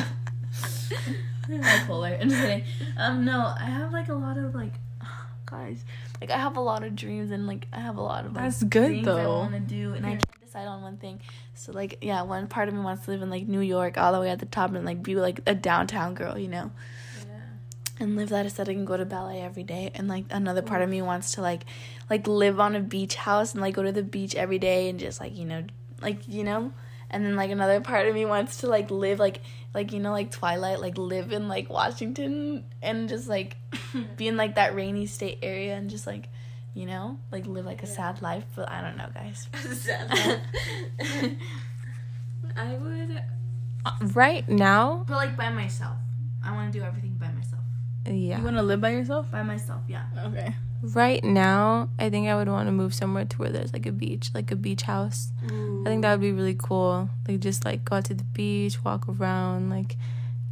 Bipolar. 1.48 2.20
I'm 2.20 2.28
just 2.28 2.40
kidding. 2.40 2.64
Um, 2.96 3.24
no, 3.24 3.52
I 3.58 3.64
have 3.64 3.92
like 3.92 4.08
a 4.08 4.14
lot 4.14 4.38
of 4.38 4.54
like, 4.54 4.74
guys, 5.46 5.84
like 6.20 6.30
I 6.30 6.38
have 6.38 6.56
a 6.56 6.60
lot 6.60 6.82
of 6.84 6.94
dreams 6.94 7.30
and 7.30 7.46
like 7.46 7.66
I 7.72 7.80
have 7.80 7.96
a 7.96 8.02
lot 8.02 8.26
of 8.26 8.34
like, 8.34 8.44
That's 8.44 8.62
good, 8.62 8.88
things 8.90 9.08
I 9.08 9.12
though. 9.24 9.38
want 9.38 9.54
to 9.54 9.60
do 9.60 9.94
and 9.94 10.04
I 10.06 10.10
can't 10.10 10.40
decide 10.44 10.66
on 10.66 10.82
one 10.82 10.96
thing. 10.96 11.20
So 11.54 11.72
like, 11.72 11.98
yeah, 12.02 12.22
one 12.22 12.46
part 12.46 12.68
of 12.68 12.74
me 12.74 12.80
wants 12.80 13.04
to 13.04 13.10
live 13.10 13.22
in 13.22 13.30
like 13.30 13.46
New 13.46 13.60
York, 13.60 13.96
all 13.98 14.12
the 14.12 14.20
way 14.20 14.30
at 14.30 14.38
the 14.38 14.46
top, 14.46 14.74
and 14.74 14.84
like 14.84 15.02
be 15.02 15.14
like 15.14 15.40
a 15.46 15.54
downtown 15.54 16.14
girl, 16.14 16.38
you 16.38 16.48
know. 16.48 16.70
And 17.98 18.16
live 18.16 18.30
that 18.30 18.46
aesthetic 18.46 18.78
and 18.78 18.86
go 18.86 18.96
to 18.96 19.04
ballet 19.04 19.42
every 19.42 19.62
day. 19.62 19.90
And 19.94 20.08
like 20.08 20.24
another 20.30 20.62
part 20.62 20.80
of 20.80 20.88
me 20.88 21.02
wants 21.02 21.32
to 21.34 21.42
like, 21.42 21.66
like 22.08 22.26
live 22.26 22.58
on 22.58 22.74
a 22.74 22.80
beach 22.80 23.14
house 23.14 23.52
and 23.52 23.60
like 23.60 23.74
go 23.74 23.82
to 23.82 23.92
the 23.92 24.02
beach 24.02 24.34
every 24.34 24.58
day 24.58 24.88
and 24.88 24.98
just 24.98 25.20
like 25.20 25.36
you 25.36 25.44
know, 25.44 25.64
like 26.00 26.26
you 26.26 26.42
know. 26.42 26.72
And 27.10 27.24
then 27.24 27.34
like 27.36 27.50
another 27.50 27.80
part 27.80 28.06
of 28.06 28.14
me 28.14 28.24
wants 28.24 28.58
to 28.58 28.68
like 28.68 28.90
live 28.90 29.18
like 29.18 29.40
like 29.74 29.92
you 29.92 30.00
know 30.00 30.12
like 30.12 30.30
Twilight 30.30 30.80
like 30.80 30.96
live 30.96 31.32
in 31.32 31.48
like 31.48 31.68
Washington 31.68 32.64
and 32.82 33.08
just 33.08 33.28
like 33.28 33.56
be 34.16 34.28
in 34.28 34.36
like 34.36 34.54
that 34.54 34.74
rainy 34.74 35.06
state 35.06 35.38
area 35.42 35.74
and 35.74 35.90
just 35.90 36.06
like 36.06 36.28
you 36.74 36.86
know 36.86 37.18
like 37.32 37.46
live 37.46 37.66
like 37.66 37.82
a 37.82 37.86
sad 37.86 38.22
life. 38.22 38.44
But 38.54 38.70
I 38.70 38.80
don't 38.80 38.96
know, 38.96 39.08
guys. 39.12 39.48
I 42.56 42.74
would. 42.74 43.22
Uh, 43.84 43.90
right 44.14 44.46
now, 44.48 45.04
But 45.08 45.16
like 45.16 45.36
by 45.36 45.50
myself. 45.50 45.96
I 46.44 46.52
want 46.52 46.72
to 46.72 46.78
do 46.78 46.84
everything 46.84 47.16
by 47.18 47.28
myself. 47.30 47.62
yeah. 48.06 48.38
You 48.38 48.44
want 48.44 48.56
to 48.56 48.62
live 48.62 48.80
by 48.80 48.90
yourself? 48.90 49.30
By 49.30 49.42
myself, 49.42 49.82
yeah. 49.88 50.04
Okay. 50.24 50.54
Right 50.82 51.22
now, 51.22 51.88
I 51.98 52.10
think 52.10 52.28
I 52.28 52.34
would 52.36 52.48
want 52.48 52.68
to 52.68 52.72
move 52.72 52.94
somewhere 52.94 53.24
to 53.24 53.36
where 53.38 53.50
there's 53.50 53.72
like 53.72 53.86
a 53.86 53.92
beach, 53.92 54.30
like 54.34 54.50
a 54.50 54.56
beach 54.56 54.82
house. 54.82 55.30
I 55.44 55.84
think 55.84 56.02
that 56.02 56.12
would 56.12 56.20
be 56.20 56.32
really 56.32 56.56
cool. 56.58 57.10
Like 57.28 57.40
just 57.40 57.64
like 57.64 57.84
go 57.84 57.96
out 57.96 58.04
to 58.06 58.14
the 58.14 58.24
beach, 58.24 58.82
walk 58.84 59.06
around, 59.08 59.70
like 59.70 59.96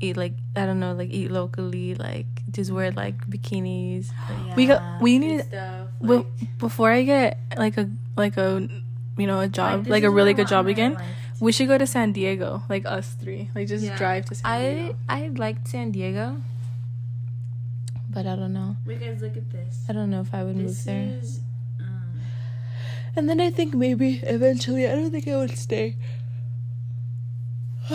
eat 0.00 0.16
like 0.16 0.34
I 0.56 0.66
don't 0.66 0.80
know, 0.80 0.94
like 0.94 1.10
eat 1.10 1.30
locally, 1.30 1.94
like 1.94 2.26
just 2.50 2.70
wear 2.70 2.90
like 2.92 3.26
bikinis. 3.28 4.10
Like, 4.28 4.56
We 4.56 4.66
got 4.66 4.82
we 5.00 5.18
need 5.18 5.44
stuff. 5.44 5.88
well, 6.00 6.26
before 6.58 6.90
I 6.90 7.02
get 7.02 7.38
like 7.56 7.76
a 7.76 7.88
like 8.16 8.36
a 8.36 8.68
you 9.16 9.26
know 9.26 9.40
a 9.40 9.48
job 9.48 9.86
like, 9.88 10.04
a 10.04 10.10
really 10.10 10.34
good 10.34 10.48
job 10.48 10.66
again. 10.66 10.96
We 11.40 11.52
should 11.52 11.68
go 11.68 11.78
to 11.78 11.86
San 11.86 12.12
Diego, 12.12 12.62
like 12.68 12.84
us 12.86 13.14
three. 13.20 13.48
Like 13.54 13.68
just 13.68 13.84
Yeah. 13.84 13.96
drive 13.96 14.24
to 14.26 14.34
San 14.34 14.50
I 14.50 14.60
Diego. 14.74 14.96
I 15.08 15.28
liked 15.28 15.68
San 15.68 15.90
Diego, 15.92 16.42
but 18.18 18.26
I 18.26 18.34
don't 18.34 18.52
know. 18.52 18.76
Wait, 18.84 18.98
guys, 18.98 19.22
look 19.22 19.36
at 19.36 19.48
this. 19.48 19.84
I 19.88 19.92
don't 19.92 20.10
know 20.10 20.20
if 20.20 20.34
I 20.34 20.42
would 20.42 20.56
move 20.56 20.84
there. 20.84 21.20
is. 21.22 21.38
Um, 21.78 22.20
And 23.14 23.28
then 23.28 23.40
I 23.40 23.48
think 23.48 23.74
maybe 23.74 24.16
eventually 24.24 24.88
I 24.88 24.96
don't 24.96 25.12
think 25.12 25.28
I 25.28 25.36
would 25.36 25.56
stay. 25.56 25.94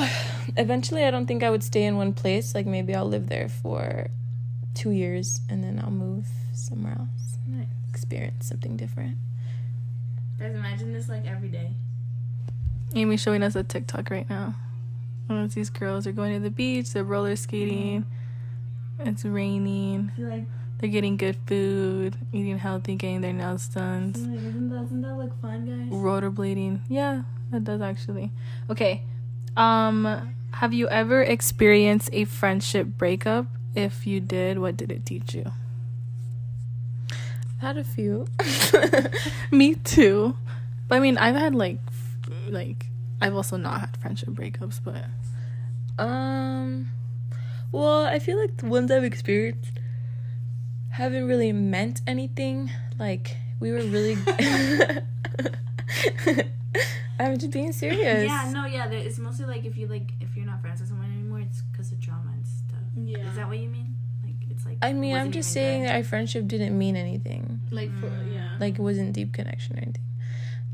Eventually, 0.55 1.03
I 1.03 1.11
don't 1.11 1.25
think 1.25 1.43
I 1.43 1.49
would 1.49 1.61
stay 1.61 1.83
in 1.83 1.97
one 1.97 2.13
place. 2.13 2.55
Like 2.55 2.65
maybe 2.65 2.95
I'll 2.95 3.05
live 3.05 3.27
there 3.27 3.49
for 3.49 4.07
two 4.73 4.91
years 4.91 5.41
and 5.49 5.61
then 5.61 5.77
I'll 5.83 5.91
move 5.91 6.27
somewhere 6.53 6.95
else. 6.97 7.37
Nice. 7.45 7.67
Experience 7.89 8.47
something 8.47 8.77
different. 8.77 9.17
guys, 10.39 10.55
imagine 10.55 10.93
this 10.93 11.09
like 11.09 11.27
every 11.27 11.49
day. 11.49 11.71
Amy's 12.95 13.19
showing 13.21 13.43
us 13.43 13.57
a 13.57 13.63
TikTok 13.63 14.09
right 14.09 14.29
now. 14.29 14.55
And 15.27 15.43
it's 15.43 15.55
these 15.55 15.69
girls 15.69 16.07
are 16.07 16.13
going 16.13 16.33
to 16.33 16.39
the 16.39 16.49
beach, 16.49 16.93
they're 16.93 17.03
roller 17.03 17.35
skating. 17.35 18.05
It's 19.05 19.25
raining. 19.25 20.11
feel 20.15 20.29
like, 20.29 20.45
They're 20.79 20.89
getting 20.89 21.17
good 21.17 21.37
food, 21.47 22.17
eating 22.33 22.57
healthy, 22.59 22.95
getting 22.95 23.21
their 23.21 23.33
nails 23.33 23.67
done, 23.67 24.11
doesn't 24.11 24.69
that, 24.69 24.75
doesn't 24.75 25.01
that 25.01 25.15
look 25.17 25.41
fun, 25.41 25.65
guys? 25.65 25.91
rollerblading. 25.91 26.81
Yeah, 26.89 27.23
that 27.51 27.63
does 27.63 27.81
actually. 27.81 28.31
Okay. 28.69 29.01
Um 29.55 30.33
have 30.51 30.73
you 30.73 30.87
ever 30.89 31.21
experienced 31.23 32.09
a 32.13 32.25
friendship 32.25 32.87
breakup? 32.97 33.47
If 33.75 34.05
you 34.05 34.19
did, 34.19 34.59
what 34.59 34.77
did 34.77 34.91
it 34.91 35.03
teach 35.05 35.33
you? 35.33 35.51
I've 37.09 37.59
had 37.59 37.77
a 37.77 37.83
few. 37.83 38.27
Me 39.51 39.73
too. 39.75 40.35
But 40.87 40.95
I 40.97 40.99
mean, 40.99 41.17
I've 41.17 41.35
had 41.35 41.55
like 41.55 41.79
like 42.49 42.85
I've 43.21 43.35
also 43.35 43.57
not 43.57 43.79
had 43.79 43.97
friendship 43.97 44.29
breakups, 44.29 44.79
but 44.83 45.05
um, 45.97 46.89
well, 47.73 48.05
I 48.05 48.19
feel 48.19 48.39
like 48.39 48.57
the 48.57 48.67
ones 48.67 48.91
I've 48.91 49.03
experienced 49.03 49.79
haven't 50.89 51.27
really 51.27 51.51
meant 51.51 52.01
anything. 52.05 52.71
Like 52.97 53.35
we 53.59 53.71
were 53.71 53.81
really. 53.81 54.15
I'm 57.19 57.37
just 57.37 57.51
being 57.51 57.71
serious. 57.71 58.25
Yeah, 58.25 58.51
no, 58.53 58.65
yeah. 58.65 58.89
It's 58.89 59.17
mostly 59.17 59.45
like 59.45 59.65
if 59.65 59.75
you 59.75 59.87
like 59.87 60.11
if 60.21 60.35
you're 60.35 60.45
not 60.45 60.61
friends 60.61 60.81
with 60.81 60.89
someone 60.89 61.11
anymore, 61.11 61.39
it's 61.39 61.61
because 61.61 61.91
of 61.91 61.99
drama 61.99 62.31
and 62.33 62.45
stuff. 62.45 62.79
yeah. 62.95 63.29
Is 63.29 63.35
that 63.35 63.47
what 63.47 63.57
you 63.57 63.69
mean? 63.69 63.95
Like 64.23 64.35
it's 64.51 64.65
like. 64.65 64.77
I 64.81 64.93
mean, 64.93 65.15
I'm 65.15 65.31
just 65.31 65.51
saying 65.51 65.81
good? 65.81 65.89
that 65.89 65.95
our 65.95 66.03
friendship 66.03 66.47
didn't 66.47 66.77
mean 66.77 66.95
anything. 66.95 67.61
like 67.71 67.91
for 67.99 68.07
mm. 68.07 68.33
yeah. 68.33 68.49
Like 68.59 68.75
it 68.75 68.81
wasn't 68.81 69.13
deep 69.13 69.33
connection 69.33 69.77
or 69.77 69.79
anything. 69.79 70.03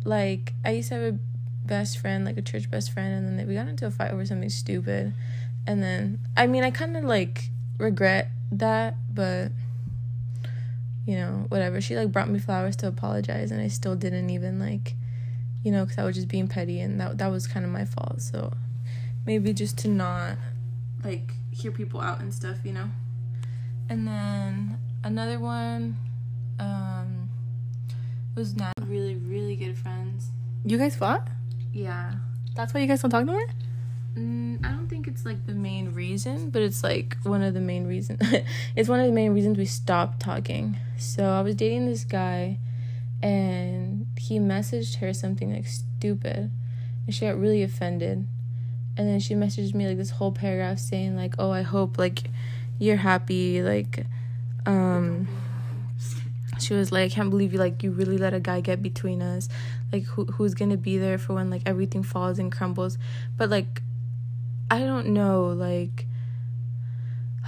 Like 0.03 0.53
I 0.65 0.71
used 0.71 0.89
to 0.89 0.95
have 0.95 1.13
a 1.13 1.17
best 1.65 1.97
friend, 1.97 2.25
like 2.25 2.37
a 2.37 2.41
church 2.41 2.69
best 2.69 2.91
friend, 2.91 3.13
and 3.13 3.39
then 3.39 3.47
we 3.47 3.53
got 3.53 3.69
into 3.69 3.85
a 3.85 3.91
fight 3.91 4.11
over 4.11 4.25
something 4.25 4.49
stupid. 4.49 5.13
And 5.69 5.83
then 5.83 6.19
I 6.35 6.47
mean, 6.47 6.63
I 6.63 6.71
kind 6.71 6.97
of 6.97 7.03
like 7.03 7.51
regret 7.77 8.31
that, 8.51 8.95
but 9.13 9.51
you 11.05 11.15
know, 11.15 11.45
whatever. 11.49 11.79
She 11.79 11.95
like 11.95 12.11
brought 12.11 12.27
me 12.27 12.39
flowers 12.39 12.75
to 12.77 12.87
apologize, 12.87 13.51
and 13.51 13.61
I 13.61 13.67
still 13.67 13.95
didn't 13.95 14.31
even 14.31 14.57
like, 14.59 14.95
you 15.63 15.71
know, 15.71 15.85
because 15.85 15.99
I 15.99 16.05
was 16.05 16.15
just 16.15 16.27
being 16.27 16.47
petty, 16.47 16.79
and 16.79 16.99
that 16.99 17.19
that 17.19 17.27
was 17.27 17.45
kind 17.45 17.67
of 17.67 17.71
my 17.71 17.85
fault. 17.85 18.19
So 18.19 18.51
maybe 19.27 19.53
just 19.53 19.77
to 19.79 19.89
not 19.89 20.37
like 21.03 21.33
hear 21.51 21.71
people 21.71 22.01
out 22.01 22.19
and 22.19 22.33
stuff, 22.33 22.57
you 22.63 22.73
know. 22.73 22.89
And 23.89 24.07
then 24.07 24.79
another 25.03 25.37
one, 25.37 25.97
um, 26.57 27.29
was 28.33 28.55
not 28.55 28.73
really 28.87 29.17
really 29.17 29.55
good 29.55 29.77
friends. 29.77 30.31
You 30.65 30.79
guys 30.79 30.95
fought? 30.95 31.27
Yeah. 31.71 32.13
That's 32.55 32.73
why 32.73 32.79
you 32.79 32.87
guys 32.87 33.03
don't 33.03 33.11
talk 33.11 33.23
no 33.23 33.33
more? 33.33 33.47
Mm, 34.17 34.65
I 34.65 34.71
don't 34.71 34.87
think 34.87 35.07
it's 35.07 35.25
like 35.25 35.45
the 35.45 35.53
main 35.53 35.93
reason, 35.93 36.49
but 36.49 36.61
it's 36.61 36.83
like 36.83 37.17
one 37.23 37.43
of 37.43 37.53
the 37.53 37.61
main 37.61 37.87
reasons. 37.87 38.19
it's 38.75 38.89
one 38.89 38.99
of 38.99 39.05
the 39.05 39.11
main 39.11 39.33
reasons 39.33 39.57
we 39.57 39.65
stopped 39.65 40.19
talking. 40.19 40.77
So 40.97 41.23
I 41.23 41.41
was 41.41 41.55
dating 41.55 41.85
this 41.85 42.03
guy, 42.03 42.57
and 43.21 44.07
he 44.17 44.39
messaged 44.39 44.97
her 44.97 45.13
something 45.13 45.53
like 45.53 45.67
stupid, 45.67 46.51
and 47.05 47.15
she 47.15 47.25
got 47.25 47.39
really 47.39 47.63
offended. 47.63 48.27
And 48.97 49.07
then 49.07 49.19
she 49.19 49.33
messaged 49.33 49.73
me 49.73 49.87
like 49.87 49.97
this 49.97 50.09
whole 50.09 50.31
paragraph 50.31 50.79
saying 50.79 51.15
like, 51.15 51.35
"Oh, 51.37 51.51
I 51.51 51.61
hope 51.61 51.97
like 51.97 52.23
you're 52.79 52.97
happy." 52.97 53.61
Like, 53.61 54.05
um, 54.65 55.27
she 56.59 56.73
was 56.73 56.91
like, 56.91 57.11
"I 57.11 57.13
can't 57.13 57.29
believe 57.29 57.53
you 57.53 57.59
like 57.59 57.83
you 57.83 57.91
really 57.91 58.17
let 58.17 58.33
a 58.33 58.39
guy 58.39 58.59
get 58.59 58.81
between 58.81 59.21
us." 59.21 59.47
like 59.91 60.03
who 60.03 60.25
who's 60.25 60.53
gonna 60.53 60.77
be 60.77 60.97
there 60.97 61.17
for 61.17 61.33
when 61.33 61.49
like 61.49 61.63
everything 61.65 62.03
falls 62.03 62.37
and 62.37 62.51
crumbles 62.51 62.97
but 63.37 63.49
like 63.49 63.81
i 64.69 64.79
don't 64.79 65.07
know 65.07 65.47
like 65.47 66.05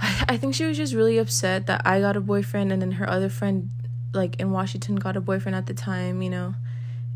I, 0.02 0.36
think 0.36 0.54
she 0.54 0.64
was 0.64 0.76
just 0.76 0.94
really 0.94 1.18
upset 1.18 1.66
that 1.66 1.82
i 1.86 2.00
got 2.00 2.16
a 2.16 2.20
boyfriend 2.20 2.72
and 2.72 2.82
then 2.82 2.92
her 2.92 3.08
other 3.08 3.28
friend 3.28 3.70
like 4.12 4.40
in 4.40 4.50
washington 4.50 4.96
got 4.96 5.16
a 5.16 5.20
boyfriend 5.20 5.56
at 5.56 5.66
the 5.66 5.74
time 5.74 6.22
you 6.22 6.30
know? 6.30 6.54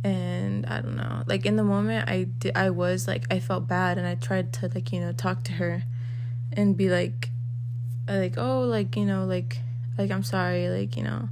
And 0.04 0.66
i 0.66 0.80
don't 0.80 0.96
know. 0.96 1.24
Like 1.26 1.46
in 1.46 1.56
the 1.56 1.64
moment 1.64 2.08
i 2.08 2.24
did 2.24 2.56
i 2.56 2.70
was 2.70 3.08
like 3.08 3.24
i 3.30 3.40
felt 3.40 3.66
bad 3.66 3.98
and 3.98 4.06
i 4.06 4.14
tried 4.14 4.52
to 4.54 4.70
like 4.72 4.92
you 4.92 5.00
know 5.00 5.12
talk 5.12 5.42
to 5.44 5.52
her 5.52 5.82
and 6.52 6.76
be 6.76 6.88
like 6.88 7.30
like 8.08 8.38
oh 8.38 8.60
like 8.60 8.94
you 8.96 9.04
know 9.04 9.24
like 9.24 9.58
like 9.98 10.12
i'm 10.12 10.22
sorry 10.22 10.68
like 10.68 10.96
you 10.96 11.02
know 11.02 11.28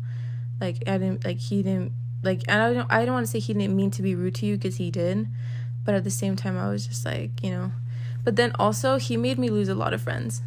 like 0.61 0.83
i 0.89 0.99
didn't 0.99 1.25
like 1.25 1.39
he 1.39 1.62
didn't 1.62 1.93
like 2.25 2.43
and 2.49 2.61
I 2.61 2.72
don't 2.72 2.93
I 2.93 3.05
don't 3.05 3.14
want 3.14 3.27
to 3.27 3.31
say 3.31 3.39
he 3.39 3.53
didn't 3.53 3.77
mean 3.77 3.91
to 3.93 4.03
be 4.03 4.14
rude 4.14 4.35
to 4.37 4.47
you 4.47 4.57
because 4.57 4.77
he 4.77 4.91
did, 4.91 5.29
but 5.85 5.95
at 5.95 6.05
the 6.05 6.11
same 6.11 6.37
time 6.37 6.59
I 6.59 6.68
was 6.70 6.87
just 6.87 7.05
like 7.05 7.43
you 7.43 7.51
know, 7.51 7.72
but 8.25 8.37
then 8.37 8.53
also 8.59 8.99
he 8.99 9.16
made 9.16 9.39
me 9.39 9.51
lose 9.51 9.68
a 9.68 9.75
lot 9.75 9.93
of 9.93 10.01
friends. 10.01 10.43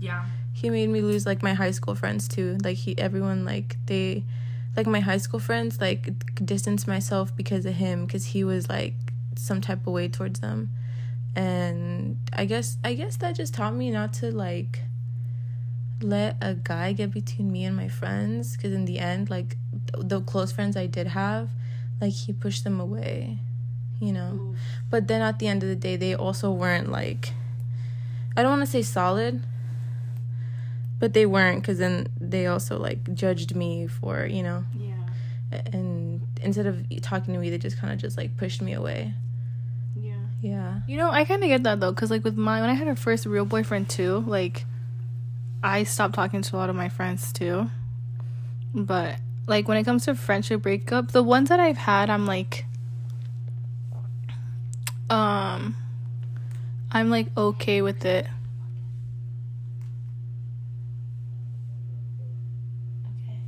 Yeah. 0.00 0.26
He 0.52 0.68
made 0.68 0.88
me 0.88 1.00
lose 1.00 1.24
like 1.24 1.42
my 1.42 1.54
high 1.54 1.70
school 1.70 1.94
friends 1.94 2.28
too. 2.28 2.58
Like 2.62 2.76
he 2.76 2.98
everyone 2.98 3.44
like 3.44 3.76
they, 3.86 4.24
like 4.76 4.86
my 4.86 5.00
high 5.00 5.16
school 5.18 5.40
friends 5.40 5.80
like 5.80 6.44
distanced 6.44 6.86
myself 6.86 7.34
because 7.34 7.64
of 7.64 7.74
him 7.74 8.06
because 8.06 8.26
he 8.26 8.44
was 8.44 8.68
like 8.68 8.94
some 9.36 9.60
type 9.60 9.86
of 9.86 9.92
way 9.92 10.08
towards 10.08 10.40
them, 10.40 10.70
and 11.34 12.18
I 12.32 12.44
guess 12.44 12.78
I 12.84 12.94
guess 12.94 13.16
that 13.16 13.36
just 13.36 13.54
taught 13.54 13.74
me 13.74 13.90
not 13.90 14.12
to 14.14 14.30
like 14.30 14.80
let 16.02 16.36
a 16.40 16.54
guy 16.54 16.92
get 16.92 17.12
between 17.12 17.50
me 17.50 17.64
and 17.64 17.76
my 17.76 17.88
friends 17.88 18.56
because 18.56 18.72
in 18.72 18.84
the 18.84 18.98
end 18.98 19.30
like 19.30 19.56
th- 19.92 20.08
the 20.08 20.20
close 20.20 20.50
friends 20.50 20.76
i 20.76 20.86
did 20.86 21.06
have 21.06 21.48
like 22.00 22.12
he 22.12 22.32
pushed 22.32 22.64
them 22.64 22.80
away 22.80 23.38
you 24.02 24.12
know 24.12 24.54
but 24.90 25.06
then 25.06 25.22
at 25.22 25.38
the 25.38 25.46
end 25.46 25.62
of 25.62 25.68
the 25.68 25.76
day 25.76 25.94
they 25.96 26.12
also 26.14 26.50
weren't 26.50 26.90
like 26.90 27.32
i 28.36 28.42
don't 28.42 28.50
want 28.50 28.60
to 28.60 28.66
say 28.76 28.82
solid 28.82 29.40
but 30.98 31.12
they 31.14 31.26
weren't 31.26 31.60
because 31.62 31.78
then 31.78 32.06
they 32.20 32.46
also 32.46 32.78
like 32.78 32.98
judged 33.14 33.54
me 33.54 33.86
for 33.86 34.26
you 34.26 34.42
know 34.42 34.64
Yeah. 34.76 34.94
and 35.72 36.20
instead 36.40 36.66
of 36.66 36.84
talking 37.00 37.34
to 37.34 37.40
me 37.40 37.50
they 37.50 37.58
just 37.58 37.78
kind 37.78 37.92
of 37.92 37.98
just 37.98 38.16
like 38.16 38.36
pushed 38.36 38.60
me 38.62 38.72
away 38.72 39.14
Yeah. 39.96 40.14
yeah 40.40 40.80
You 40.86 40.96
know, 40.96 41.10
I 41.10 41.24
kind 41.24 41.42
of 41.42 41.48
get 41.48 41.62
that 41.64 41.78
though, 41.80 41.92
cause 41.92 42.10
like 42.10 42.24
with 42.24 42.36
my 42.36 42.60
when 42.60 42.70
I 42.70 42.74
had 42.74 42.88
a 42.88 42.96
first 42.96 43.26
real 43.26 43.44
boyfriend 43.44 43.88
too, 43.88 44.24
like 44.26 44.64
I 45.62 45.84
stopped 45.84 46.14
talking 46.14 46.42
to 46.42 46.56
a 46.56 46.58
lot 46.58 46.70
of 46.70 46.76
my 46.76 46.88
friends 46.88 47.32
too. 47.32 47.70
But 48.74 49.16
like 49.46 49.68
when 49.68 49.76
it 49.78 49.84
comes 49.84 50.04
to 50.06 50.14
friendship 50.14 50.62
breakup, 50.62 51.12
the 51.12 51.22
ones 51.22 51.48
that 51.50 51.60
I've 51.60 51.76
had, 51.76 52.10
I'm 52.10 52.26
like, 52.26 52.64
um, 55.12 55.76
I'm 56.92 57.10
like 57.10 57.28
okay 57.36 57.82
with 57.82 58.04
it. 58.04 58.26
okay 63.06 63.38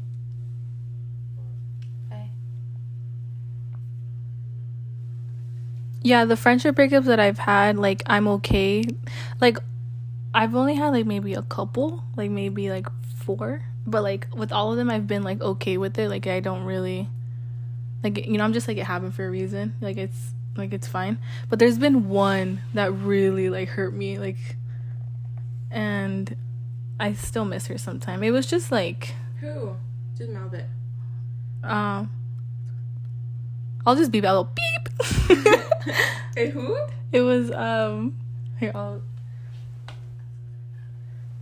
bye 2.11 2.31
Yeah, 6.03 6.25
the 6.25 6.37
friendship 6.37 6.77
breakups 6.77 7.05
that 7.07 7.19
I've 7.19 7.39
had, 7.39 7.79
like 7.79 8.03
I'm 8.07 8.29
okay. 8.29 8.85
Like 9.41 9.59
I've 10.35 10.55
only 10.55 10.75
had 10.75 10.91
like 10.91 11.07
maybe 11.07 11.35
a 11.35 11.43
couple, 11.43 12.05
like 12.17 12.31
maybe 12.31 12.71
like 12.71 12.89
four, 13.19 13.63
but 13.87 14.03
like 14.03 14.29
with 14.37 14.53
all 14.53 14.71
of 14.73 14.77
them 14.79 14.91
I've 14.91 15.07
been 15.07 15.23
like 15.23 15.41
okay 15.43 15.79
with 15.79 15.99
it. 15.99 16.09
Like 16.11 16.27
I 16.27 16.41
don't 16.41 16.65
really 16.65 17.09
like 18.05 18.27
you 18.27 18.39
know, 18.39 18.45
I'm 18.45 18.55
just 18.55 18.69
like 18.69 18.79
it 18.79 18.85
happened 18.87 19.15
for 19.15 19.27
a 19.27 19.31
reason. 19.31 19.75
Like 19.81 19.99
it's 19.99 20.34
like 20.57 20.73
it's 20.73 20.87
fine. 20.89 21.19
But 21.49 21.59
there's 21.59 21.79
been 21.79 22.09
one 22.09 22.61
that 22.75 22.93
really 22.93 23.51
like 23.51 23.69
hurt 23.71 23.93
me 23.95 24.19
like 24.19 24.37
and 25.71 26.37
I 27.01 27.13
still 27.15 27.45
miss 27.45 27.67
her 27.67 27.79
sometime. 27.79 28.23
It 28.23 28.31
was 28.31 28.47
just 28.47 28.71
like 28.73 29.15
who 29.41 29.75
Just 30.17 30.31
mouth 30.31 30.55
it. 30.55 30.67
Um, 31.63 32.11
I'll 33.87 33.97
just 33.97 34.11
beep. 34.13 34.25
a 34.25 34.29
little 34.29 34.51
beep. 34.55 34.89
Hey, 36.37 36.51
who? 36.51 36.77
it 37.13 37.21
was 37.21 37.51
um. 37.53 38.17
Here, 38.59 38.73
I'll. 38.75 39.01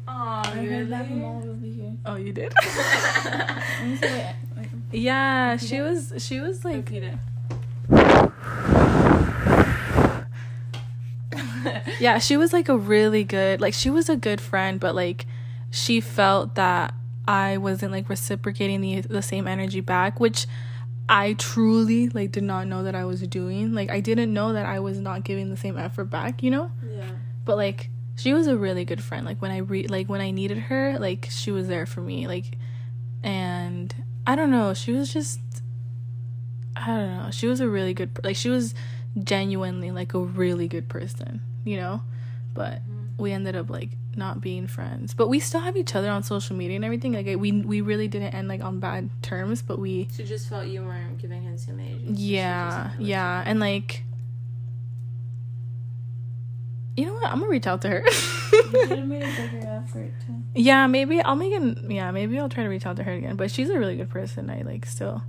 Oh, 0.06 0.42
I 0.44 0.48
heard 0.68 0.90
that 0.90 1.10
all 1.10 1.42
over 1.48 1.64
here. 1.64 1.92
Oh, 2.04 2.16
you 2.16 2.32
did. 2.32 2.52
Let 3.24 3.86
me 3.86 3.96
see 3.96 4.06
what- 4.06 4.34
wait. 4.58 4.68
yeah, 4.92 5.56
she 5.56 5.80
was. 5.80 6.12
She 6.18 6.40
was 6.40 6.62
like. 6.64 6.76
Repeat 6.76 7.04
it. 7.04 7.18
yeah, 12.00 12.18
she 12.18 12.36
was 12.36 12.52
like 12.52 12.68
a 12.68 12.76
really 12.76 13.24
good. 13.24 13.60
Like 13.60 13.74
she 13.74 13.90
was 13.90 14.08
a 14.08 14.16
good 14.16 14.40
friend, 14.40 14.78
but 14.80 14.94
like 14.94 15.26
she 15.70 16.00
felt 16.00 16.54
that 16.56 16.94
I 17.26 17.56
wasn't 17.58 17.92
like 17.92 18.08
reciprocating 18.08 18.80
the 18.80 19.00
the 19.00 19.22
same 19.22 19.46
energy 19.46 19.80
back, 19.80 20.20
which 20.20 20.46
I 21.08 21.34
truly 21.34 22.08
like 22.08 22.32
did 22.32 22.44
not 22.44 22.66
know 22.66 22.84
that 22.84 22.94
I 22.94 23.04
was 23.04 23.20
doing. 23.22 23.72
Like 23.72 23.90
I 23.90 24.00
didn't 24.00 24.32
know 24.32 24.52
that 24.52 24.66
I 24.66 24.80
was 24.80 24.98
not 24.98 25.24
giving 25.24 25.50
the 25.50 25.56
same 25.56 25.78
effort 25.78 26.06
back, 26.06 26.42
you 26.42 26.50
know? 26.50 26.70
Yeah. 26.90 27.10
But 27.44 27.56
like 27.56 27.90
she 28.16 28.32
was 28.32 28.46
a 28.46 28.56
really 28.56 28.84
good 28.84 29.02
friend. 29.02 29.26
Like 29.26 29.40
when 29.42 29.50
I 29.50 29.58
re- 29.58 29.86
like 29.86 30.08
when 30.08 30.20
I 30.20 30.30
needed 30.30 30.58
her, 30.58 30.98
like 30.98 31.28
she 31.30 31.50
was 31.50 31.68
there 31.68 31.86
for 31.86 32.00
me. 32.00 32.26
Like 32.26 32.56
and 33.22 33.94
I 34.26 34.36
don't 34.36 34.50
know, 34.50 34.74
she 34.74 34.92
was 34.92 35.12
just 35.12 35.40
I 36.76 36.86
don't 36.86 37.16
know. 37.16 37.30
She 37.30 37.46
was 37.46 37.60
a 37.60 37.68
really 37.68 37.94
good 37.94 38.18
like 38.22 38.36
she 38.36 38.48
was 38.48 38.74
genuinely 39.22 39.90
like 39.90 40.14
a 40.14 40.18
really 40.18 40.68
good 40.68 40.88
person, 40.88 41.40
you 41.64 41.76
know? 41.76 42.02
But 42.54 42.82
mm-hmm. 42.82 43.22
we 43.22 43.32
ended 43.32 43.56
up 43.56 43.70
like 43.70 43.90
not 44.16 44.40
being 44.40 44.66
friends. 44.66 45.14
But 45.14 45.28
we 45.28 45.40
still 45.40 45.60
have 45.60 45.76
each 45.76 45.94
other 45.94 46.10
on 46.10 46.22
social 46.22 46.56
media 46.56 46.76
and 46.76 46.84
everything. 46.84 47.12
Like 47.12 47.26
we 47.38 47.52
we 47.52 47.80
really 47.80 48.08
didn't 48.08 48.34
end 48.34 48.48
like 48.48 48.62
on 48.62 48.80
bad 48.80 49.10
terms, 49.22 49.62
but 49.62 49.78
we 49.78 50.08
She 50.14 50.24
just 50.24 50.48
felt 50.48 50.66
you 50.66 50.82
weren't 50.82 51.18
giving 51.18 51.42
him 51.42 51.56
same 51.58 51.80
age. 51.80 52.00
yeah, 52.18 52.90
yeah, 52.98 53.42
and 53.46 53.60
like 53.60 54.04
you 56.96 57.06
know 57.06 57.14
what? 57.14 57.26
I'm 57.26 57.38
gonna 57.38 57.50
reach 57.50 57.66
out 57.66 57.82
to 57.82 57.88
her. 57.88 58.04
You 58.52 58.86
should 58.86 58.98
have 58.98 59.08
made 59.08 59.22
a 59.22 59.26
bigger 59.26 59.66
effort 59.66 60.12
to. 60.26 60.42
yeah, 60.54 60.86
maybe 60.86 61.20
I'll 61.22 61.36
make 61.36 61.54
an 61.54 61.90
yeah, 61.90 62.10
maybe 62.10 62.38
I'll 62.38 62.50
try 62.50 62.64
to 62.64 62.68
reach 62.68 62.84
out 62.84 62.96
to 62.96 63.02
her 63.02 63.12
again. 63.12 63.36
But 63.36 63.50
she's 63.50 63.70
a 63.70 63.78
really 63.78 63.96
good 63.96 64.10
person. 64.10 64.50
I 64.50 64.62
like 64.62 64.84
still 64.84 65.22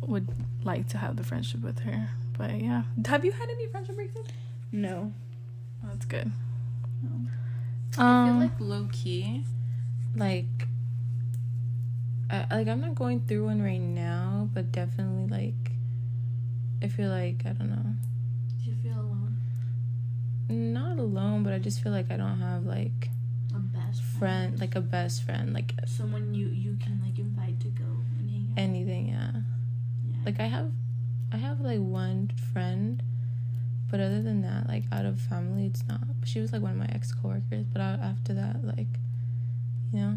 would 0.00 0.28
like 0.64 0.88
to 0.88 0.98
have 0.98 1.16
the 1.16 1.22
friendship 1.22 1.62
with 1.62 1.80
her. 1.80 2.10
But 2.36 2.60
yeah, 2.60 2.82
have 3.06 3.24
you 3.24 3.32
had 3.32 3.48
any 3.48 3.66
friendship 3.68 3.96
breakups? 3.96 4.30
No. 4.72 5.12
That's 5.82 6.04
good. 6.06 6.30
No. 7.02 7.10
I 7.92 7.96
feel 7.96 8.04
Um, 8.04 8.40
like 8.40 8.60
low 8.60 8.88
key, 8.92 9.44
like, 10.14 10.68
I, 12.30 12.46
like 12.50 12.68
I'm 12.68 12.80
not 12.80 12.94
going 12.94 13.20
through 13.22 13.46
one 13.46 13.60
right 13.62 13.80
now, 13.80 14.48
but 14.54 14.70
definitely 14.70 15.26
like, 15.26 15.72
I 16.82 16.88
feel 16.88 17.10
like 17.10 17.42
I 17.44 17.52
don't 17.52 17.70
know, 17.70 17.94
Do 18.62 18.70
you 18.70 18.76
feel 18.76 19.00
alone? 19.00 19.36
not 20.48 20.98
alone, 20.98 21.42
but 21.42 21.52
I 21.52 21.58
just 21.58 21.82
feel 21.82 21.92
like 21.92 22.10
I 22.10 22.16
don't 22.16 22.38
have 22.38 22.64
like 22.64 23.10
A 23.54 23.58
best 23.58 24.02
friend, 24.02 24.60
like 24.60 24.76
a 24.76 24.80
best 24.80 25.24
friend, 25.24 25.52
like 25.52 25.74
someone 25.86 26.32
you 26.34 26.46
you 26.48 26.76
can 26.80 27.00
like 27.04 27.18
invite 27.18 27.58
to 27.60 27.68
go 27.68 27.84
and 28.18 28.30
hang 28.30 28.48
out. 28.52 28.58
anything. 28.58 29.08
Yeah, 29.08 29.32
yeah. 30.06 30.16
like 30.24 30.38
I 30.38 30.46
have, 30.46 30.70
I 31.32 31.38
have 31.38 31.60
like 31.60 31.80
one 31.80 32.30
friend, 32.52 33.02
but 33.90 34.00
other 34.00 34.22
than 34.22 34.42
that, 34.42 34.68
like 34.68 34.84
out 34.92 35.04
of 35.04 35.20
family, 35.20 35.66
it's 35.66 35.84
not. 35.88 36.00
She 36.24 36.40
was 36.40 36.52
like 36.52 36.62
one 36.62 36.72
of 36.72 36.76
my 36.78 36.86
ex 36.92 37.12
coworkers, 37.12 37.66
but 37.72 37.80
out, 37.82 38.00
after 38.00 38.32
that, 38.34 38.64
like, 38.64 38.86
you 39.92 40.00
know. 40.00 40.16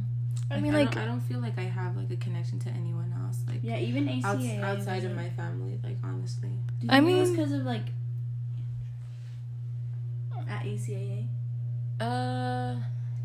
I 0.52 0.60
mean, 0.60 0.74
like, 0.74 0.96
I 0.98 1.06
don't, 1.06 1.22
feel 1.22 1.40
like 1.40 1.58
I 1.58 1.64
have 1.64 1.96
like 1.98 2.12
a 2.12 2.16
connection 2.18 2.60
to 2.60 2.70
anyone 2.70 3.12
else. 3.26 3.40
Like 3.48 3.60
yeah, 3.64 3.78
even 3.78 4.08
ACAA. 4.08 4.24
outs- 4.62 4.64
outside 4.80 5.04
of 5.06 5.16
my 5.16 5.30
family, 5.32 5.80
like 5.84 5.98
honestly. 6.04 6.50
I 6.90 7.00
think 7.00 7.10
it 7.12 7.20
was 7.20 7.30
mean- 7.30 7.38
because 7.38 7.52
of 7.54 7.62
like 7.66 7.86
at 10.50 10.64
ACAA, 10.66 11.28
Uh, 12.00 12.76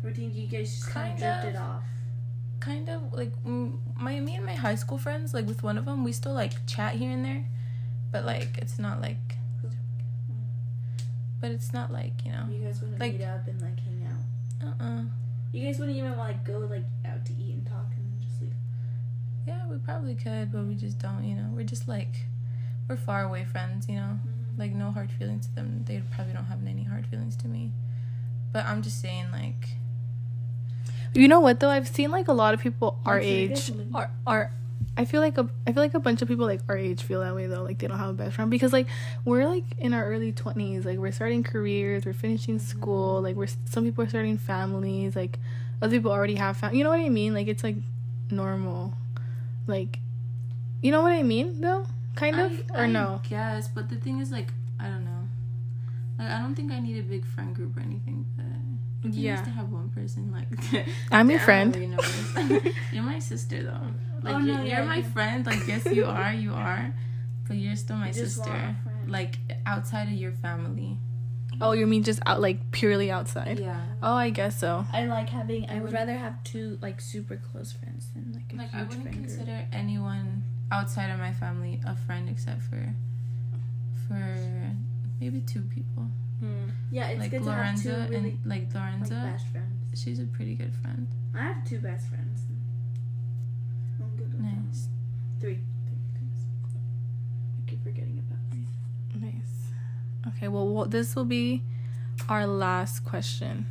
or 0.03 0.11
do 0.11 0.21
you 0.21 0.47
guys 0.47 0.71
just 0.71 0.89
kind 0.89 1.13
of 1.13 1.19
Kind 1.19 1.23
of. 1.37 1.41
drifted 1.43 1.59
off? 1.59 1.83
kind 2.59 2.89
of 2.89 3.13
like 3.13 3.31
my 3.45 4.19
me 4.19 4.35
and 4.35 4.45
my 4.45 4.53
high 4.53 4.75
school 4.75 4.97
friends. 4.97 5.33
Like 5.33 5.47
with 5.47 5.61
one 5.63 5.77
of 5.77 5.85
them, 5.85 6.03
we 6.03 6.11
still 6.11 6.33
like 6.33 6.65
chat 6.65 6.95
here 6.95 7.11
and 7.11 7.23
there, 7.23 7.45
but 8.11 8.25
like 8.25 8.57
it's 8.57 8.79
not 8.79 9.01
like. 9.01 9.35
But 11.41 11.51
it's 11.51 11.71
not 11.73 11.91
like 11.91 12.25
you 12.25 12.31
know. 12.31 12.45
You 12.51 12.65
guys 12.65 12.81
wouldn't 12.81 12.99
Like- 12.99 13.13
meet 13.13 13.23
up 13.25 13.47
and 13.47 13.61
like 13.61 13.79
hang 13.79 14.05
out. 14.05 14.67
Uh 14.79 14.83
uh 14.83 15.03
You 15.53 15.65
guys 15.65 15.79
wouldn't 15.79 15.97
even 15.97 16.17
like 16.17 16.43
go 16.45 16.59
like 16.59 16.85
out 17.05 17.25
to 17.25 17.33
eat 17.33 17.55
and 17.55 17.65
talk 17.65 17.87
and 17.95 18.21
just 18.21 18.41
leave. 18.41 18.53
Yeah, 19.47 19.65
we 19.67 19.77
probably 19.77 20.15
could, 20.15 20.51
but 20.51 20.65
we 20.65 20.75
just 20.75 20.99
don't. 20.99 21.23
You 21.23 21.35
know, 21.35 21.49
we're 21.53 21.63
just 21.63 21.87
like, 21.87 22.25
we're 22.87 22.97
far 22.97 23.23
away 23.23 23.45
friends. 23.45 23.87
You 23.87 23.95
know, 23.95 24.19
like 24.57 24.73
no 24.73 24.91
hard 24.91 25.11
feelings 25.11 25.47
to 25.47 25.55
them. 25.55 25.83
They 25.85 26.01
probably 26.11 26.33
don't 26.33 26.45
have 26.45 26.65
any 26.67 26.83
hard 26.83 27.07
feelings 27.07 27.35
to 27.37 27.47
me. 27.47 27.71
But 28.51 28.65
I'm 28.65 28.81
just 28.81 28.99
saying, 28.99 29.27
like, 29.31 29.77
You 31.13 31.27
know 31.27 31.39
what 31.39 31.59
though? 31.59 31.69
I've 31.69 31.87
seen 31.87 32.11
like 32.11 32.27
a 32.27 32.33
lot 32.33 32.53
of 32.53 32.59
people 32.59 32.99
our 33.05 33.19
age 33.19 33.71
good. 33.71 33.89
are 33.95 34.11
are 34.27 34.51
I 34.97 35.05
feel 35.05 35.21
like 35.21 35.37
a 35.37 35.47
I 35.67 35.71
feel 35.71 35.81
like 35.83 35.93
a 35.93 35.99
bunch 35.99 36.21
of 36.21 36.27
people 36.27 36.45
like 36.45 36.61
our 36.67 36.77
age 36.77 37.03
feel 37.03 37.21
that 37.21 37.33
way 37.35 37.47
though. 37.47 37.63
Like 37.63 37.79
they 37.79 37.87
don't 37.87 37.97
have 37.99 38.09
a 38.09 38.13
best 38.13 38.35
friend 38.35 38.49
because 38.51 38.73
like 38.73 38.87
we're 39.25 39.45
like 39.47 39.63
in 39.77 39.93
our 39.93 40.05
early 40.05 40.31
twenties. 40.31 40.85
Like 40.85 40.97
we're 40.97 41.11
starting 41.11 41.43
careers, 41.43 42.05
we're 42.05 42.13
finishing 42.13 42.59
school. 42.59 43.21
Like 43.21 43.35
we're 43.35 43.47
some 43.65 43.83
people 43.85 44.03
are 44.03 44.09
starting 44.09 44.37
families. 44.37 45.15
Like 45.15 45.39
other 45.81 45.95
people 45.97 46.11
already 46.11 46.35
have 46.35 46.57
fam- 46.57 46.73
You 46.75 46.83
know 46.83 46.89
what 46.89 46.99
I 46.99 47.09
mean? 47.09 47.33
Like 47.33 47.47
it's 47.47 47.63
like 47.63 47.77
normal. 48.31 48.93
Like 49.67 49.99
you 50.81 50.91
know 50.91 51.01
what 51.01 51.11
I 51.13 51.23
mean 51.23 51.61
though? 51.61 51.85
Kind 52.15 52.39
of 52.39 52.51
or 52.73 52.87
no? 52.87 53.21
Yes, 53.29 53.67
but 53.69 53.87
the 53.89 53.95
thing 53.95 54.19
is, 54.19 54.29
like, 54.31 54.47
I 54.79 54.85
don't 54.87 55.05
know. 55.05 55.27
Like, 56.17 56.27
I 56.29 56.39
don't 56.41 56.53
think 56.53 56.69
I 56.71 56.79
need 56.81 56.97
a 56.99 57.03
big 57.03 57.23
friend 57.25 57.55
group 57.55 57.77
or 57.77 57.79
anything. 57.79 58.25
But 58.35 58.45
it'd 59.03 59.15
be 59.15 59.21
Yeah. 59.21 59.35
nice 59.35 59.45
to 59.45 59.51
have 59.51 59.71
one 59.71 59.89
person. 59.89 60.29
Like, 60.31 60.47
I'm 61.11 61.29
your 61.29 61.39
friend. 61.39 61.73
really 61.73 62.73
you're 62.91 63.03
my 63.03 63.19
sister, 63.19 63.63
though. 63.63 63.79
Oh, 64.21 64.25
like, 64.25 64.35
Oh, 64.35 64.39
you're, 64.39 64.55
no, 64.55 64.59
you're 64.61 64.67
yeah, 64.67 64.83
my 64.85 64.97
yeah. 64.97 65.09
friend. 65.11 65.45
Like, 65.45 65.67
yes, 65.67 65.85
you 65.85 66.05
are. 66.19 66.33
You 66.33 66.53
are. 66.53 66.93
But 67.47 67.57
you're 67.57 67.75
still 67.75 67.97
my 67.97 68.07
Just 68.11 68.35
sister. 68.35 68.49
want 68.49 68.61
a 68.61 68.75
friend. 68.83 69.11
Like, 69.11 69.35
outside 69.65 70.07
of 70.07 70.13
your 70.13 70.31
family. 70.33 70.97
Oh, 71.61 71.73
you 71.73 71.87
mean 71.87 72.03
just 72.03 72.21
out 72.25 72.39
like 72.39 72.71
purely 72.71 73.11
outside? 73.11 73.59
Yeah. 73.59 73.81
Oh, 74.01 74.13
I 74.13 74.29
guess 74.29 74.57
so. 74.59 74.85
I 74.93 75.05
like 75.07 75.27
having. 75.29 75.65
I, 75.69 75.71
I 75.71 75.73
would 75.75 75.83
would- 75.83 75.93
rather 75.93 76.13
have 76.15 76.41
two 76.45 76.77
like 76.81 77.01
super 77.01 77.35
close 77.51 77.71
friends 77.73 78.07
than 78.13 78.31
like 78.33 78.53
a 78.53 78.55
Like, 78.55 78.73
I 78.73 78.83
wouldn't 78.83 79.01
friend 79.03 79.17
group. 79.17 79.27
consider 79.27 79.65
anyone 79.73 80.43
outside 80.71 81.09
of 81.09 81.19
my 81.19 81.33
family 81.33 81.81
a 81.85 81.95
friend 81.97 82.29
except 82.29 82.61
for, 82.61 82.93
for 84.07 84.75
maybe 85.19 85.41
two 85.41 85.61
people. 85.63 86.07
Hmm. 86.39 86.69
Yeah, 86.91 87.07
it's 87.09 87.19
like 87.19 87.31
good 87.31 87.43
to 87.43 87.49
have 87.51 87.57
Lorenzo 87.57 87.89
two 88.05 88.11
really 88.13 88.29
and 88.29 88.45
like 88.45 88.61
like 88.61 88.73
Lorenzo. 88.73 89.15
best 89.15 89.47
friends. 89.47 90.01
she's 90.01 90.19
a 90.19 90.25
pretty 90.25 90.55
good 90.55 90.73
friend. 90.75 91.07
I 91.35 91.41
have 91.43 91.65
two 91.67 91.79
best 91.79 92.07
friends. 92.07 92.39
Nice. 94.39 94.87
Three. 95.39 95.59
Three. 96.15 96.27
I 97.57 97.69
keep 97.69 97.83
forgetting 97.83 98.19
about 98.27 98.39
these. 98.51 99.21
Nice. 99.21 100.33
Okay, 100.35 100.47
well, 100.47 100.67
well, 100.67 100.85
this 100.85 101.15
will 101.15 101.25
be 101.25 101.61
our 102.27 102.45
last 102.47 103.03
question. 103.05 103.65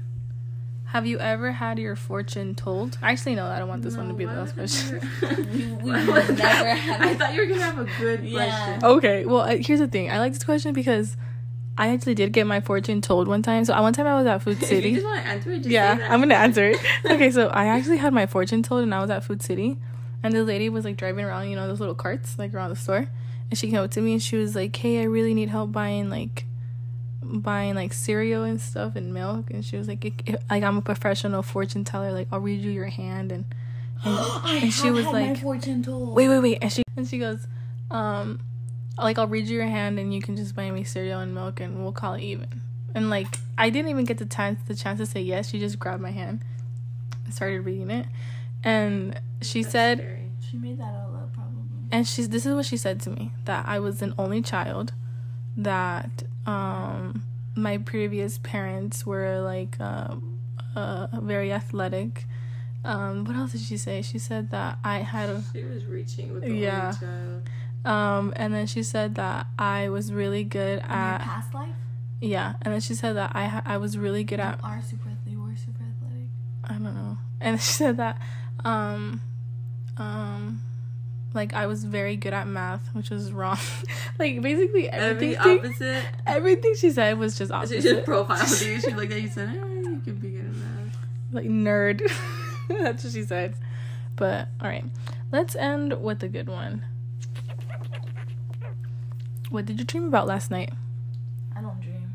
Have 0.87 1.07
you 1.07 1.19
ever 1.19 1.53
had 1.53 1.79
your 1.79 1.97
fortune 1.97 2.55
told? 2.55 2.97
Actually, 3.03 3.35
no, 3.35 3.47
I 3.47 3.59
don't 3.59 3.69
want 3.69 3.83
this 3.83 3.97
one 3.97 4.09
to 4.09 4.15
be 4.15 4.25
the 4.25 4.33
last 4.33 4.55
question. 4.55 5.01
We, 5.53 5.67
we 5.75 5.91
would 5.91 6.39
never 6.39 6.75
have. 6.75 7.01
I 7.03 7.15
thought 7.15 7.35
you 7.35 7.41
were 7.43 7.47
gonna 7.47 7.63
have 7.63 7.79
a 7.79 7.85
good 8.01 8.25
Yeah. 8.25 8.65
question. 8.79 8.85
okay, 8.85 9.25
well, 9.27 9.41
uh, 9.43 9.57
here's 9.61 9.81
the 9.81 9.89
thing. 9.89 10.11
I 10.11 10.19
like 10.19 10.33
this 10.33 10.45
question 10.45 10.73
because 10.73 11.17
I 11.77 11.89
actually 11.89 12.15
did 12.15 12.33
get 12.33 12.47
my 12.47 12.61
fortune 12.61 13.01
told 13.03 13.29
one 13.29 13.43
time. 13.43 13.65
So, 13.67 13.75
uh, 13.75 13.83
one 13.83 13.93
time 13.93 14.07
I 14.07 14.15
was 14.15 14.27
at 14.27 14.43
Food 14.43 14.55
If 14.55 14.61
you 14.63 14.67
City. 14.69 14.95
just 14.95 15.05
want 15.07 15.23
to 15.23 15.29
answer 15.29 15.51
it, 15.53 15.59
just 15.59 15.69
yeah, 15.69 15.95
say 15.97 16.03
that. 16.03 16.11
I'm 16.11 16.21
gonna 16.21 16.35
answer 16.35 16.65
it. 16.71 16.79
Okay, 17.05 17.31
so 17.31 17.49
I 17.49 17.67
actually 17.67 17.99
had 17.99 18.13
my 18.15 18.27
fortune 18.27 18.63
told, 18.63 18.83
and 18.83 18.95
I 18.95 19.01
was 19.01 19.11
at 19.11 19.23
Food 19.25 19.43
City, 19.43 19.77
and 20.23 20.35
the 20.35 20.45
lady 20.45 20.69
was 20.69 20.85
like 20.85 20.97
driving 20.97 21.25
around, 21.25 21.49
you 21.49 21.57
know, 21.57 21.67
those 21.67 21.81
little 21.81 21.95
carts 21.95 22.39
like 22.39 22.55
around 22.55 22.71
the 22.71 22.77
store, 22.77 23.07
and 23.51 23.59
she 23.59 23.71
came 23.71 23.81
up 23.81 23.91
to 23.93 24.01
me 24.01 24.13
and 24.13 24.23
she 24.23 24.37
was 24.37 24.55
like, 24.55 24.75
"Hey, 24.77 25.01
I 25.01 25.05
really 25.05 25.35
need 25.35 25.49
help 25.49 25.73
buying 25.73 26.11
like, 26.11 26.45
buying 27.23 27.75
like 27.75 27.93
cereal 27.93 28.45
and 28.45 28.61
stuff 28.61 28.97
and 28.97 29.13
milk," 29.13 29.51
and 29.51 29.65
she 29.65 29.77
was 29.77 29.89
like, 29.89 30.05
"If- 30.05 30.15
if- 30.27 30.43
"Like 30.51 30.63
I'm 30.63 30.77
a 30.79 30.83
professional 30.83 31.43
fortune 31.43 31.85
teller, 31.85 32.13
like 32.13 32.29
I'll 32.33 32.41
read 32.41 32.61
you 32.61 32.71
your 32.71 32.87
hand," 32.87 33.33
and 33.33 33.45
and, 34.05 34.63
and 34.65 34.73
she 34.73 34.91
was 34.91 35.07
like, 35.07 35.39
fortune 35.41 35.83
told. 35.83 36.15
"Wait, 36.15 36.29
wait, 36.29 36.39
wait," 36.41 36.59
and 36.63 36.73
she 36.73 36.83
and 36.97 37.07
she 37.09 37.19
goes, 37.19 37.47
um. 37.91 38.41
Like 39.01 39.17
I'll 39.17 39.29
read 39.29 39.47
you 39.47 39.55
your 39.59 39.67
hand 39.69 40.01
and 40.01 40.13
you 40.13 40.21
can 40.21 40.35
just 40.35 40.57
buy 40.57 40.69
me 40.73 40.83
cereal 40.83 41.21
and 41.21 41.33
milk 41.33 41.61
and 41.61 41.81
we'll 41.81 41.93
call 41.93 42.15
it 42.15 42.23
even. 42.23 42.63
And 42.97 43.09
like 43.11 43.39
I 43.57 43.71
didn't 43.71 43.91
even 43.91 44.05
get 44.05 44.19
the 44.19 44.27
chance 44.27 44.59
the 44.67 44.75
chance 44.75 44.99
to 44.99 45.07
say 45.07 45.21
yes. 45.21 45.51
She 45.51 45.61
just 45.61 45.79
grabbed 45.79 46.03
my 46.03 46.11
hand 46.11 46.43
and 47.25 47.33
started 47.33 47.61
reading 47.61 47.93
it. 47.93 48.07
And 48.65 49.21
she 49.43 49.63
said 49.63 49.99
Scary. 49.99 50.31
She 50.51 50.57
made 50.57 50.79
that 50.79 50.95
all 50.95 51.15
up, 51.17 51.33
probably. 51.35 51.63
and 51.93 52.07
she's 52.07 52.29
this 52.31 52.47
is 52.47 52.55
what 52.55 52.65
she 52.67 52.77
said 52.77 53.01
to 53.03 53.11
me 53.11 53.33
that 53.45 53.67
I 53.69 53.79
was 53.79 54.01
an 54.03 54.15
only 54.19 54.41
child 54.43 54.93
that 55.57 56.23
um 56.47 57.23
my 57.57 57.79
previous 57.79 58.39
parents 58.39 59.05
were 59.05 59.41
like 59.41 59.77
uh, 59.81 60.15
uh 60.77 61.07
very 61.21 61.53
athletic 61.53 62.25
Um, 62.85 63.25
what 63.25 63.35
else 63.37 63.53
did 63.53 63.61
she 63.63 63.77
say? 63.77 64.03
She 64.03 64.19
said 64.19 64.51
that 64.51 64.79
I 64.85 64.99
had 65.01 65.29
a 65.29 65.43
She 65.53 65.65
was 65.65 65.85
reaching 65.85 66.33
with 66.33 66.43
the 66.45 66.53
Yeah. 66.55 66.93
only 66.95 66.99
child. 66.99 67.51
um, 67.85 68.33
and 68.37 68.55
then 68.55 68.67
she 68.67 68.83
said 68.83 69.17
that 69.17 69.47
I 69.59 69.89
was 69.89 70.13
really 70.13 70.45
good 70.45 70.79
In 70.79 70.85
at 70.91 71.21
past 71.23 71.53
life, 71.53 71.75
yeah, 72.21 72.55
and 72.63 72.73
then 72.73 72.81
she 72.81 72.95
said 72.95 73.17
that 73.17 73.33
I 73.35 73.47
ha- 73.47 73.63
I 73.67 73.77
was 73.79 73.99
really 73.99 74.25
good 74.25 74.41
at 74.41 74.59
you 74.63 74.65
are 74.65 74.81
super. 74.83 75.11
You 75.27 75.43
were 75.43 75.57
super 75.57 75.83
athletic. 75.83 76.29
I 76.65 76.75
don't 76.75 76.95
know. 76.95 77.19
And 77.41 77.61
she 77.65 77.73
said 77.73 77.97
that 77.99 78.19
um 78.65 79.21
um 79.99 80.63
like 81.35 81.53
I 81.55 81.67
was 81.67 81.85
very 81.85 82.17
good 82.17 82.33
at 82.33 82.47
math, 82.47 82.89
which 82.95 83.11
was 83.11 83.33
wrong. 83.33 83.59
like 84.19 84.41
basically 84.41 84.89
everything. 84.89 85.37
Every 85.37 85.53
everything 85.53 85.67
opposite. 85.97 86.05
everything 86.27 86.75
she 86.77 86.91
said 86.91 87.19
was 87.19 87.37
just 87.37 87.51
She 87.51 87.55
opposite. 87.55 87.83
just 87.83 88.05
profiled 88.05 88.61
you. 88.63 88.81
She 88.81 88.93
looked 88.95 89.13
at 89.13 89.21
you 89.21 89.29
said, 89.29 89.59
oh, 89.63 89.67
you 89.69 90.01
could 90.05 90.21
be 90.23 90.31
good 90.31 90.47
at 90.47 90.55
math. 90.55 90.97
like 91.33 91.47
nerd. 91.47 92.01
That's 92.69 93.05
what 93.05 93.13
she 93.13 93.23
said. 93.25 93.55
But 94.17 94.49
all 94.61 94.69
right, 94.69 94.85
let's 95.31 95.55
end 95.55 96.03
with 96.03 96.23
a 96.23 96.29
good 96.29 96.49
one. 96.49 96.85
What 99.51 99.65
did 99.67 99.79
you 99.79 99.85
dream 99.85 100.09
about 100.09 100.27
last 100.27 100.51
night? 100.51 100.73
I 101.57 101.61
don't 101.61 101.81
dream. 101.81 102.15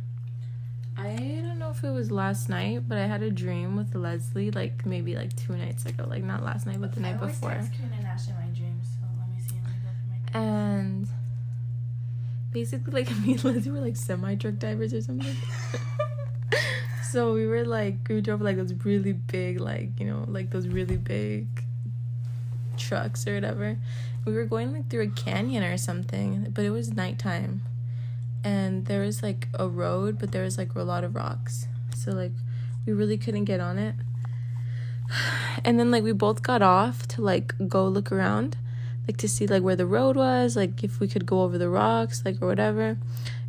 I 0.97 1.15
don't 1.15 1.57
know 1.59 1.62
if 1.75 1.83
it 1.83 1.89
was 1.89 2.11
last 2.11 2.49
night, 2.49 2.87
but 2.87 2.97
I 2.97 3.07
had 3.07 3.23
a 3.23 3.31
dream 3.31 3.75
with 3.75 3.95
Leslie, 3.95 4.51
like 4.51 4.85
maybe 4.85 5.15
like 5.15 5.35
two 5.35 5.55
nights 5.55 5.85
ago. 5.85 6.05
Like 6.07 6.23
not 6.23 6.43
last 6.43 6.65
night, 6.65 6.79
but 6.79 6.93
the 6.93 6.99
night 6.99 7.19
before. 7.19 7.51
And 7.51 8.05
Ashley 8.05 8.33
my 8.33 8.47
dreams. 8.55 8.87
So 8.99 9.07
let 9.19 9.29
me 9.29 9.41
see. 9.41 9.55
Let 9.63 9.73
me 9.73 9.79
go 9.83 10.31
for 10.31 10.37
my. 10.37 10.43
And 10.45 11.07
basically, 12.51 13.03
like 13.03 13.17
me 13.25 13.33
and 13.33 13.43
Leslie 13.43 13.71
were 13.71 13.79
like 13.79 13.95
semi 13.95 14.35
truck 14.35 14.55
divers 14.59 14.93
or 14.93 15.01
something. 15.01 15.35
so 17.11 17.33
we 17.33 17.47
were 17.47 17.65
like, 17.65 17.95
we 18.07 18.21
drove 18.21 18.41
like 18.41 18.57
those 18.57 18.73
really 18.85 19.13
big, 19.13 19.59
like, 19.59 19.99
you 19.99 20.05
know, 20.05 20.25
like 20.27 20.51
those 20.51 20.67
really 20.67 20.97
big 20.97 21.47
trucks 22.77 23.27
or 23.27 23.33
whatever. 23.33 23.77
We 24.25 24.33
were 24.33 24.45
going 24.45 24.71
like 24.71 24.89
through 24.89 25.03
a 25.03 25.07
canyon 25.07 25.63
or 25.63 25.77
something, 25.77 26.51
but 26.53 26.63
it 26.63 26.69
was 26.69 26.93
nighttime. 26.93 27.61
And 28.43 28.85
there 28.85 29.01
was 29.01 29.23
like 29.23 29.47
a 29.53 29.67
road, 29.67 30.19
but 30.19 30.31
there 30.31 30.43
was 30.43 30.57
like 30.57 30.75
a 30.75 30.83
lot 30.83 31.03
of 31.03 31.15
rocks. 31.15 31.67
So 31.95 32.11
like 32.11 32.33
we 32.85 32.93
really 32.93 33.17
couldn't 33.17 33.45
get 33.45 33.59
on 33.59 33.77
it. 33.77 33.95
And 35.65 35.79
then 35.79 35.91
like 35.91 36.03
we 36.03 36.11
both 36.11 36.41
got 36.41 36.61
off 36.61 37.07
to 37.09 37.21
like 37.21 37.53
go 37.69 37.87
look 37.87 38.11
around 38.11 38.57
like 39.07 39.17
to 39.17 39.27
see 39.27 39.47
like 39.47 39.63
where 39.63 39.75
the 39.75 39.85
road 39.85 40.15
was, 40.15 40.55
like 40.55 40.83
if 40.83 40.99
we 40.99 41.07
could 41.07 41.25
go 41.25 41.41
over 41.41 41.57
the 41.57 41.69
rocks, 41.69 42.23
like 42.25 42.41
or 42.41 42.47
whatever. 42.47 42.97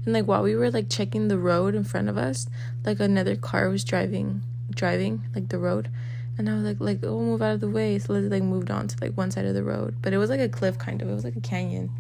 And 0.04 0.12
like 0.12 0.26
while 0.26 0.42
we 0.42 0.56
were 0.56 0.70
like 0.70 0.90
checking 0.90 1.28
the 1.28 1.38
road 1.38 1.74
in 1.74 1.84
front 1.84 2.08
of 2.08 2.18
us, 2.18 2.48
like 2.84 3.00
another 3.00 3.36
car 3.36 3.68
was 3.68 3.84
driving 3.84 4.42
driving 4.70 5.22
like 5.34 5.48
the 5.50 5.58
road. 5.58 5.90
And 6.36 6.50
I 6.50 6.54
was 6.54 6.64
like 6.64 6.80
like 6.80 7.04
oh 7.04 7.20
move 7.20 7.42
out 7.42 7.54
of 7.54 7.60
the 7.60 7.68
way. 7.68 7.98
So 7.98 8.12
Leslie 8.12 8.28
like 8.28 8.42
moved 8.42 8.70
on 8.70 8.88
to 8.88 8.96
like 9.00 9.16
one 9.16 9.30
side 9.30 9.44
of 9.44 9.54
the 9.54 9.62
road. 9.62 9.96
But 10.02 10.12
it 10.12 10.18
was 10.18 10.30
like 10.30 10.40
a 10.40 10.48
cliff 10.48 10.78
kind 10.78 11.00
of. 11.00 11.08
It 11.08 11.14
was 11.14 11.24
like 11.24 11.36
a 11.36 11.40
canyon. 11.40 11.90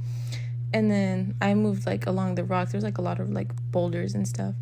And 0.74 0.90
then 0.90 1.36
I 1.40 1.54
moved 1.54 1.86
like 1.86 2.06
along 2.06 2.34
the 2.34 2.44
rocks. 2.44 2.72
There's 2.72 2.84
like 2.84 2.98
a 2.98 3.02
lot 3.02 3.20
of 3.20 3.30
like 3.30 3.50
boulders 3.70 4.14
and 4.14 4.28
stuff. 4.28 4.54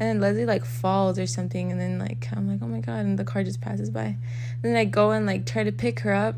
And 0.00 0.08
then 0.08 0.20
Leslie 0.20 0.46
like 0.46 0.64
falls 0.64 1.18
or 1.18 1.26
something 1.26 1.72
and 1.72 1.80
then 1.80 1.98
like 1.98 2.28
I'm 2.32 2.48
like, 2.48 2.60
oh 2.62 2.68
my 2.68 2.80
god, 2.80 3.00
and 3.00 3.18
the 3.18 3.24
car 3.24 3.42
just 3.42 3.60
passes 3.60 3.90
by. 3.90 4.04
And 4.04 4.62
then 4.62 4.76
I 4.76 4.84
go 4.84 5.10
and 5.10 5.26
like 5.26 5.44
try 5.44 5.64
to 5.64 5.72
pick 5.72 6.00
her 6.00 6.14
up 6.14 6.36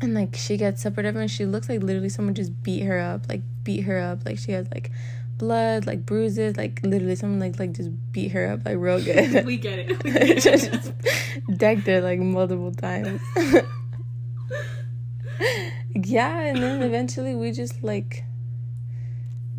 and 0.00 0.14
like 0.14 0.36
she 0.36 0.56
gets 0.56 0.84
up 0.86 0.94
or 0.94 0.96
whatever 0.96 1.20
and 1.20 1.30
she 1.30 1.44
looks 1.46 1.68
like 1.68 1.82
literally 1.82 2.08
someone 2.08 2.34
just 2.34 2.62
beat 2.62 2.82
her 2.82 2.98
up 2.98 3.28
like 3.28 3.42
beat 3.62 3.82
her 3.82 3.98
up 3.98 4.24
like 4.24 4.38
she 4.38 4.52
has 4.52 4.68
like 4.70 4.90
blood 5.38 5.86
like 5.86 6.06
bruises 6.06 6.56
like 6.56 6.80
literally 6.84 7.16
someone 7.16 7.40
like 7.40 7.58
like 7.58 7.72
just 7.72 7.90
beat 8.12 8.30
her 8.32 8.46
up 8.50 8.64
like 8.64 8.76
real 8.76 9.02
good 9.02 9.44
We 9.46 9.56
get 9.56 9.78
it. 9.78 10.40
just 10.42 10.92
decked 11.56 11.86
her 11.86 12.00
like 12.00 12.18
multiple 12.18 12.72
times 12.72 13.20
yeah 15.94 16.40
and 16.40 16.62
then 16.62 16.82
eventually 16.82 17.34
we 17.34 17.52
just 17.52 17.82
like 17.82 18.24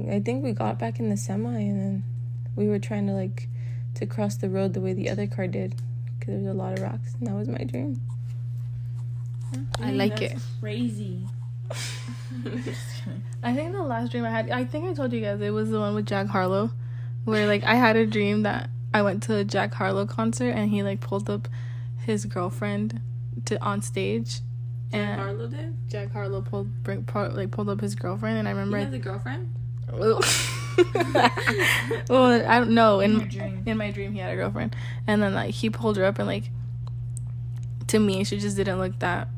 i 0.09 0.19
think 0.19 0.43
we 0.43 0.51
got 0.51 0.77
back 0.77 0.99
in 0.99 1.09
the 1.09 1.17
semi 1.17 1.59
and 1.59 1.79
then 1.79 2.03
we 2.55 2.67
were 2.67 2.79
trying 2.79 3.07
to 3.07 3.13
like 3.13 3.47
to 3.93 4.05
cross 4.05 4.35
the 4.35 4.49
road 4.49 4.73
the 4.73 4.81
way 4.81 4.93
the 4.93 5.09
other 5.09 5.27
car 5.27 5.47
did 5.47 5.75
because 6.19 6.33
there 6.33 6.37
was 6.37 6.47
a 6.47 6.53
lot 6.53 6.73
of 6.73 6.79
rocks 6.83 7.13
and 7.13 7.27
that 7.27 7.33
was 7.33 7.47
my 7.47 7.63
dream 7.63 8.01
I 9.81 9.91
like 9.91 10.21
it. 10.21 10.37
Crazy. 10.59 11.21
I 13.43 13.53
think 13.53 13.71
the 13.73 13.83
last 13.83 14.11
dream 14.11 14.25
I 14.25 14.29
had, 14.29 14.49
I 14.49 14.65
think 14.65 14.85
I 14.85 14.93
told 14.93 15.13
you 15.13 15.21
guys 15.21 15.41
it 15.41 15.51
was 15.51 15.69
the 15.69 15.79
one 15.79 15.95
with 15.95 16.05
Jack 16.05 16.27
Harlow, 16.27 16.71
where 17.23 17.47
like 17.47 17.63
I 17.63 17.75
had 17.75 17.95
a 17.95 18.05
dream 18.05 18.43
that 18.43 18.69
I 18.93 19.01
went 19.01 19.23
to 19.23 19.35
a 19.35 19.43
Jack 19.43 19.73
Harlow 19.73 20.05
concert 20.05 20.51
and 20.51 20.69
he 20.69 20.83
like 20.83 20.99
pulled 21.01 21.29
up 21.29 21.47
his 22.05 22.25
girlfriend 22.25 23.01
to 23.45 23.61
on 23.61 23.81
stage, 23.81 24.41
and 24.91 25.19
Harlow 25.19 25.47
did 25.47 25.75
Jack 25.89 26.11
Harlow 26.11 26.41
pulled 26.41 26.83
bring, 26.83 27.03
pu- 27.03 27.29
like 27.29 27.51
pulled 27.51 27.69
up 27.69 27.81
his 27.81 27.95
girlfriend, 27.95 28.37
and 28.37 28.47
I 28.47 28.51
remember. 28.51 28.77
He 28.77 28.83
has 28.85 28.93
a 28.93 28.99
girlfriend 28.99 29.53
well, 32.09 32.49
I 32.49 32.59
don't 32.59 32.71
know. 32.71 32.99
In 32.99 33.19
Your 33.19 33.27
dream. 33.29 33.63
in 33.65 33.77
my 33.77 33.91
dream, 33.91 34.13
he 34.13 34.19
had 34.19 34.33
a 34.33 34.35
girlfriend, 34.35 34.75
and 35.07 35.21
then 35.21 35.33
like 35.33 35.53
he 35.53 35.69
pulled 35.69 35.97
her 35.97 36.05
up, 36.05 36.19
and 36.19 36.27
like 36.27 36.49
to 37.87 37.99
me, 37.99 38.23
she 38.23 38.39
just 38.39 38.57
didn't 38.57 38.79
look 38.79 38.97
that 38.99 39.29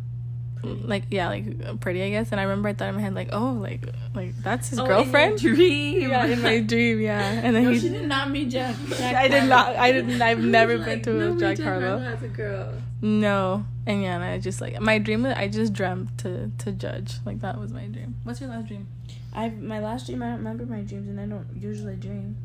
like 0.63 1.03
yeah, 1.11 1.27
like 1.27 1.79
pretty, 1.79 2.01
I 2.01 2.09
guess. 2.09 2.31
And 2.31 2.39
I 2.39 2.43
remember 2.43 2.69
I 2.69 2.73
thought 2.73 2.89
in 2.89 2.95
my 2.95 3.01
head 3.01 3.13
like, 3.13 3.29
oh, 3.31 3.51
like 3.53 3.81
like 4.15 4.35
that's 4.41 4.69
his 4.69 4.79
oh, 4.79 4.85
girlfriend. 4.87 5.37
dream 5.37 6.09
yeah, 6.09 6.25
in 6.25 6.41
my 6.41 6.59
dream, 6.71 7.01
yeah. 7.01 7.21
And 7.21 7.55
then 7.55 7.65
No, 7.65 7.71
he, 7.71 7.79
she 7.79 7.89
did 7.89 8.07
not 8.07 8.31
meet 8.31 8.49
Jack. 8.49 8.75
Jack 8.89 9.15
I 9.23 9.27
did 9.27 9.45
not. 9.45 9.75
I 9.75 9.91
didn't. 9.91 10.21
I've 10.21 10.39
never 10.39 10.77
been 10.77 11.01
to 11.03 11.33
a 11.33 11.37
Jack 11.37 11.59
Harlow. 11.59 11.99
has 11.99 12.23
a 12.23 12.27
girl 12.27 12.73
No, 13.01 13.65
and 13.85 14.01
yeah, 14.01 14.15
and 14.15 14.23
I 14.23 14.39
just 14.39 14.59
like 14.59 14.79
my 14.81 14.97
dream. 14.97 15.25
I 15.25 15.47
just 15.47 15.73
dreamt 15.73 16.17
to 16.19 16.51
to 16.59 16.71
judge. 16.71 17.17
Like 17.25 17.41
that 17.41 17.59
was 17.59 17.71
my 17.71 17.85
dream. 17.85 18.15
What's 18.23 18.41
your 18.41 18.49
last 18.49 18.67
dream? 18.67 18.87
I 19.33 19.49
my 19.49 19.79
last 19.79 20.07
dream. 20.07 20.23
I 20.23 20.27
don't 20.27 20.37
remember 20.37 20.65
my 20.65 20.81
dreams, 20.81 21.07
and 21.07 21.19
I 21.19 21.25
don't 21.25 21.47
usually 21.55 21.95
dream. 21.95 22.37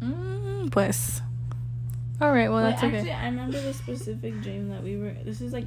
Mm, 0.00 0.70
pues. 0.70 1.22
All 2.20 2.32
right. 2.32 2.50
Well, 2.50 2.62
Wait, 2.62 2.70
that's 2.70 2.84
okay. 2.84 2.98
actually, 2.98 3.12
I 3.12 3.24
remember 3.26 3.60
the 3.60 3.72
specific 3.72 4.40
dream 4.42 4.68
that 4.68 4.82
we 4.82 4.96
were. 4.96 5.14
This 5.24 5.40
is 5.40 5.52
like, 5.52 5.66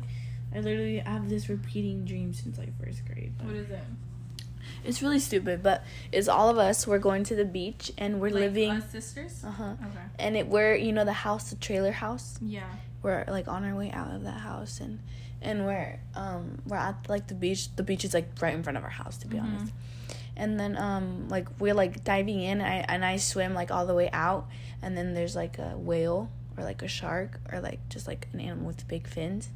I 0.56 0.60
literally 0.60 1.00
have 1.00 1.28
this 1.28 1.50
repeating 1.50 2.06
dream 2.06 2.34
since 2.34 2.58
like 2.58 2.78
first 2.80 3.06
grade. 3.06 3.34
What 3.42 3.56
is 3.56 3.70
it? 3.70 3.84
It's 4.84 5.02
really 5.02 5.20
stupid, 5.20 5.64
but 5.64 5.84
it's 6.12 6.28
all 6.28 6.50
of 6.50 6.58
us. 6.58 6.86
We're 6.86 7.00
going 7.00 7.24
to 7.26 7.36
the 7.36 7.46
beach 7.46 7.92
and 7.98 8.20
we're 8.20 8.30
living. 8.32 8.82
sisters. 8.82 9.44
Uh 9.46 9.52
huh. 9.52 9.64
Okay. 9.82 10.00
And 10.20 10.36
it 10.38 10.48
we're 10.48 10.76
you 10.76 10.92
know 10.92 11.06
the 11.06 11.14
house, 11.14 11.50
the 11.50 11.56
trailer 11.56 11.92
house. 11.92 12.38
Yeah. 12.42 12.64
We're 13.02 13.26
like 13.28 13.48
on 13.48 13.64
our 13.66 13.76
way 13.76 13.92
out 13.92 14.12
of 14.12 14.24
that 14.24 14.40
house, 14.42 14.80
and 14.80 15.00
and 15.42 15.66
we're 15.66 16.00
um 16.16 16.60
we're 16.66 16.78
at 16.78 17.08
like 17.10 17.28
the 17.28 17.36
beach. 17.36 17.76
The 17.76 17.84
beach 17.84 18.04
is 18.06 18.14
like 18.14 18.30
right 18.42 18.54
in 18.54 18.64
front 18.64 18.78
of 18.78 18.84
our 18.84 18.90
house, 18.90 19.18
to 19.18 19.28
be 19.28 19.38
Mhm. 19.38 19.44
honest. 19.44 19.74
And 20.36 20.60
then 20.60 20.78
um 20.78 21.28
like 21.30 21.48
we're 21.60 21.74
like 21.74 22.04
diving 22.04 22.42
in, 22.42 22.60
and 22.62 22.68
I 22.68 22.86
and 22.94 23.06
I 23.06 23.18
swim 23.18 23.54
like 23.54 23.72
all 23.72 23.86
the 23.86 23.94
way 23.96 24.10
out, 24.12 24.48
and 24.82 24.98
then 24.98 25.14
there's 25.14 25.36
like 25.36 25.60
a 25.60 25.78
whale 25.78 26.30
or 26.58 26.64
like 26.64 26.82
a 26.82 26.88
shark 26.88 27.40
or 27.52 27.60
like 27.60 27.80
just 27.90 28.08
like 28.08 28.28
an 28.34 28.40
animal 28.40 28.68
with 28.68 28.88
big 28.88 29.08
fins. 29.08 29.50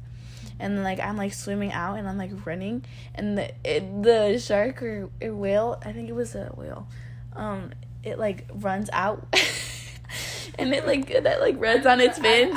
And 0.60 0.76
then 0.76 0.84
like 0.84 1.00
I'm 1.00 1.16
like 1.16 1.32
swimming 1.32 1.72
out 1.72 1.98
and 1.98 2.08
I'm 2.08 2.18
like 2.18 2.30
running 2.44 2.84
and 3.14 3.38
the 3.38 3.52
it, 3.64 4.02
the 4.02 4.38
shark 4.38 4.82
or, 4.82 5.08
or 5.22 5.34
whale 5.34 5.80
I 5.84 5.92
think 5.92 6.08
it 6.08 6.14
was 6.14 6.34
a 6.34 6.52
whale, 6.56 6.88
um 7.34 7.70
it 8.02 8.18
like 8.18 8.46
runs 8.54 8.88
out, 8.92 9.26
and 10.58 10.74
it 10.74 10.86
like 10.86 11.22
that 11.22 11.40
like 11.40 11.60
runs 11.60 11.86
on 11.86 12.00
its 12.00 12.18
fins. 12.18 12.56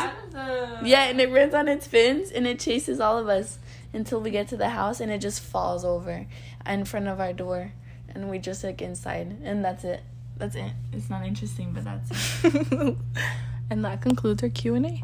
Yeah, 0.84 1.04
and 1.04 1.20
it 1.20 1.32
runs 1.32 1.54
on 1.54 1.68
its 1.68 1.88
fins 1.88 2.32
and 2.32 2.48
it 2.48 2.60
chases 2.60 3.00
all 3.00 3.18
of 3.18 3.28
us 3.28 3.60
until 3.94 4.22
we 4.22 4.32
get 4.32 4.48
to 4.50 4.58
the 4.58 4.70
house 4.70 5.00
and 5.00 5.12
it 5.12 5.20
just 5.20 5.42
falls 5.42 5.84
over 5.84 6.26
in 6.66 6.86
front 6.86 7.08
of 7.08 7.20
our 7.20 7.34
door 7.34 7.74
and 8.10 8.30
we 8.30 8.40
just 8.40 8.64
like 8.64 8.82
inside 8.82 9.38
and 9.44 9.64
that's 9.64 9.84
it. 9.84 10.02
That's 10.38 10.56
it. 10.56 10.72
It's 10.92 11.10
not 11.10 11.26
interesting, 11.26 11.72
but 11.72 11.84
that's 11.84 12.44
it. 12.44 12.98
and 13.70 13.86
that 13.86 14.02
concludes 14.02 14.42
our 14.42 14.50
Q 14.50 14.76
and 14.76 14.86
A. 14.86 15.04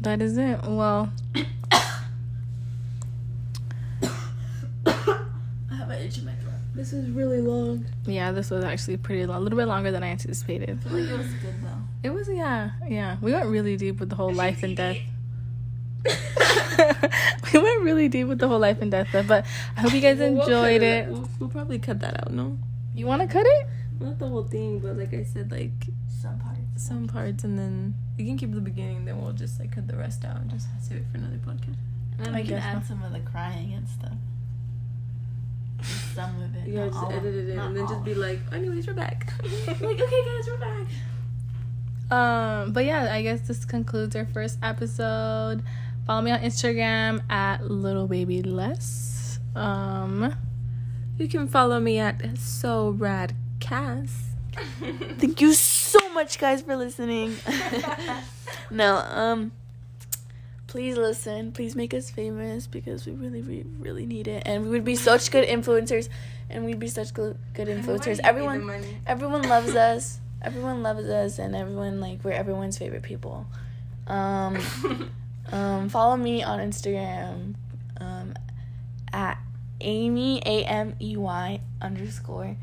That 0.00 0.20
is 0.22 0.36
it. 0.36 0.60
Well, 0.64 1.12
I 6.08 6.14
have 6.14 6.16
an 6.16 6.16
itch 6.16 6.18
in 6.18 6.24
my 6.24 6.32
throat. 6.34 6.54
This 6.74 6.92
is 6.92 7.10
really 7.10 7.40
long. 7.40 7.84
yeah, 8.06 8.32
this 8.32 8.50
was 8.50 8.64
actually 8.64 8.96
pretty 8.98 9.26
long, 9.26 9.38
a 9.38 9.40
little 9.40 9.58
bit 9.58 9.66
longer 9.66 9.90
than 9.90 10.02
I 10.02 10.08
anticipated. 10.08 10.70
I 10.70 10.88
feel 10.88 10.98
like 10.98 11.10
it 11.10 11.18
was 11.18 11.26
good 11.34 11.54
though. 11.62 12.08
It 12.08 12.10
was 12.10 12.28
yeah, 12.28 12.70
yeah. 12.88 13.16
We 13.20 13.32
went 13.32 13.46
really 13.46 13.76
deep 13.76 14.00
with 14.00 14.10
the 14.10 14.16
whole 14.16 14.32
life 14.32 14.62
and 14.62 14.76
death. 14.76 14.98
we 17.52 17.58
went 17.58 17.82
really 17.82 18.08
deep 18.08 18.28
with 18.28 18.38
the 18.38 18.48
whole 18.48 18.58
life 18.60 18.80
and 18.80 18.90
death 18.90 19.08
stuff, 19.08 19.26
but 19.26 19.44
I 19.76 19.80
hope 19.80 19.92
you 19.92 20.00
guys 20.00 20.20
enjoyed 20.32 20.82
it. 20.82 21.08
We'll, 21.08 21.28
we'll 21.40 21.48
probably 21.48 21.78
cut 21.78 22.00
that 22.00 22.20
out. 22.20 22.32
No, 22.32 22.56
You 22.94 23.06
want 23.06 23.22
to 23.22 23.28
cut 23.28 23.44
it? 23.46 23.66
not 24.00 24.18
the 24.20 24.28
whole 24.28 24.44
thing, 24.44 24.78
but 24.78 24.96
like 24.96 25.12
I 25.12 25.24
said, 25.24 25.50
like 25.50 25.72
Some 26.22 26.38
parts. 26.38 26.60
some 26.76 27.08
parts, 27.08 27.42
and 27.42 27.58
then 27.58 27.94
you 28.16 28.24
can 28.24 28.38
keep 28.38 28.52
the 28.54 28.60
beginning. 28.60 29.04
Then 29.04 29.20
we'll 29.20 29.32
just 29.32 29.58
like 29.58 29.72
cut 29.72 29.88
the 29.88 29.96
rest 29.96 30.24
out 30.24 30.36
and 30.36 30.48
just 30.50 30.68
save 30.80 30.98
it 30.98 31.04
for 31.10 31.18
another 31.18 31.38
podcast. 31.38 31.76
And 32.18 32.26
then 32.26 32.34
I 32.36 32.40
we 32.42 32.46
can 32.46 32.58
add 32.58 32.82
so. 32.86 32.90
some 32.94 33.02
of 33.02 33.12
the 33.12 33.20
crying 33.20 33.72
and 33.74 33.88
stuff. 33.88 34.12
Some 36.14 36.42
of 36.42 36.54
it. 36.56 36.68
You 36.68 36.76
just 36.88 37.12
edit 37.12 37.34
it 37.34 37.48
in, 37.50 37.58
and 37.58 37.76
then 37.76 37.86
just 37.86 38.04
be 38.04 38.14
like, 38.14 38.40
anyways, 38.52 38.86
we're 38.86 38.94
back. 38.94 39.32
like, 39.66 39.80
okay, 39.82 40.24
guys, 40.24 40.48
we're 40.48 40.58
back. 40.58 40.86
Um, 42.10 42.72
but 42.72 42.84
yeah, 42.84 43.12
I 43.12 43.22
guess 43.22 43.42
this 43.42 43.64
concludes 43.64 44.16
our 44.16 44.26
first 44.26 44.58
episode. 44.62 45.62
Follow 46.06 46.22
me 46.22 46.30
on 46.30 46.40
Instagram 46.40 47.22
at 47.30 47.70
little 47.70 48.06
baby 48.08 48.42
less. 48.42 49.38
Um, 49.54 50.34
You 51.18 51.28
can 51.28 51.48
follow 51.48 51.80
me 51.80 51.98
at 51.98 52.38
so 52.38 52.90
rad 52.90 53.34
Cass. 53.60 54.30
Thank 55.18 55.40
you 55.40 55.52
so 55.52 56.12
much, 56.14 56.38
guys, 56.38 56.62
for 56.62 56.76
listening. 56.76 57.36
no, 58.70 58.96
um, 58.96 59.52
please 60.68 60.96
listen. 60.96 61.50
Please 61.50 61.74
make 61.74 61.92
us 61.92 62.08
famous 62.10 62.68
because 62.68 63.04
we 63.06 63.12
really, 63.12 63.42
really, 63.42 63.66
really 63.80 64.06
need 64.06 64.28
it, 64.28 64.44
and 64.46 64.62
we 64.62 64.70
would 64.70 64.84
be 64.84 64.94
such 64.94 65.32
good 65.32 65.48
influencers, 65.48 66.08
and 66.48 66.64
we'd 66.64 66.78
be 66.78 66.86
such 66.86 67.12
good, 67.12 67.36
good 67.54 67.66
influencers. 67.66 68.20
Everyone, 68.22 68.70
everyone 69.06 69.42
loves 69.42 69.74
us. 69.90 70.20
Everyone 70.40 70.84
loves 70.84 71.08
us, 71.08 71.40
and 71.40 71.56
everyone 71.56 71.98
like 71.98 72.22
we're 72.22 72.30
everyone's 72.30 72.78
favorite 72.78 73.02
people. 73.02 73.46
Um, 74.06 74.58
um, 75.52 75.88
follow 75.88 76.16
me 76.16 76.44
on 76.44 76.60
Instagram, 76.60 77.54
um, 78.00 78.34
at 79.12 79.38
Amy 79.80 80.40
A 80.46 80.64
M 80.64 80.94
E 81.00 81.16
Y 81.16 81.60
underscore 81.82 82.56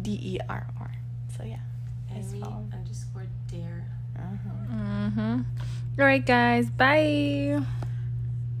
D 0.00 0.18
E 0.22 0.38
R 0.48 0.66
R. 0.80 0.90
So 1.36 1.44
yeah. 1.44 1.58
Guys, 2.08 2.32
Amy 2.32 2.42
underscore 2.72 3.26
dare. 3.50 3.84
Uh-huh. 4.16 4.74
mm-hmm. 4.74 5.42
All 5.98 6.04
right, 6.04 6.24
guys. 6.24 6.70
Bye. 6.70 7.60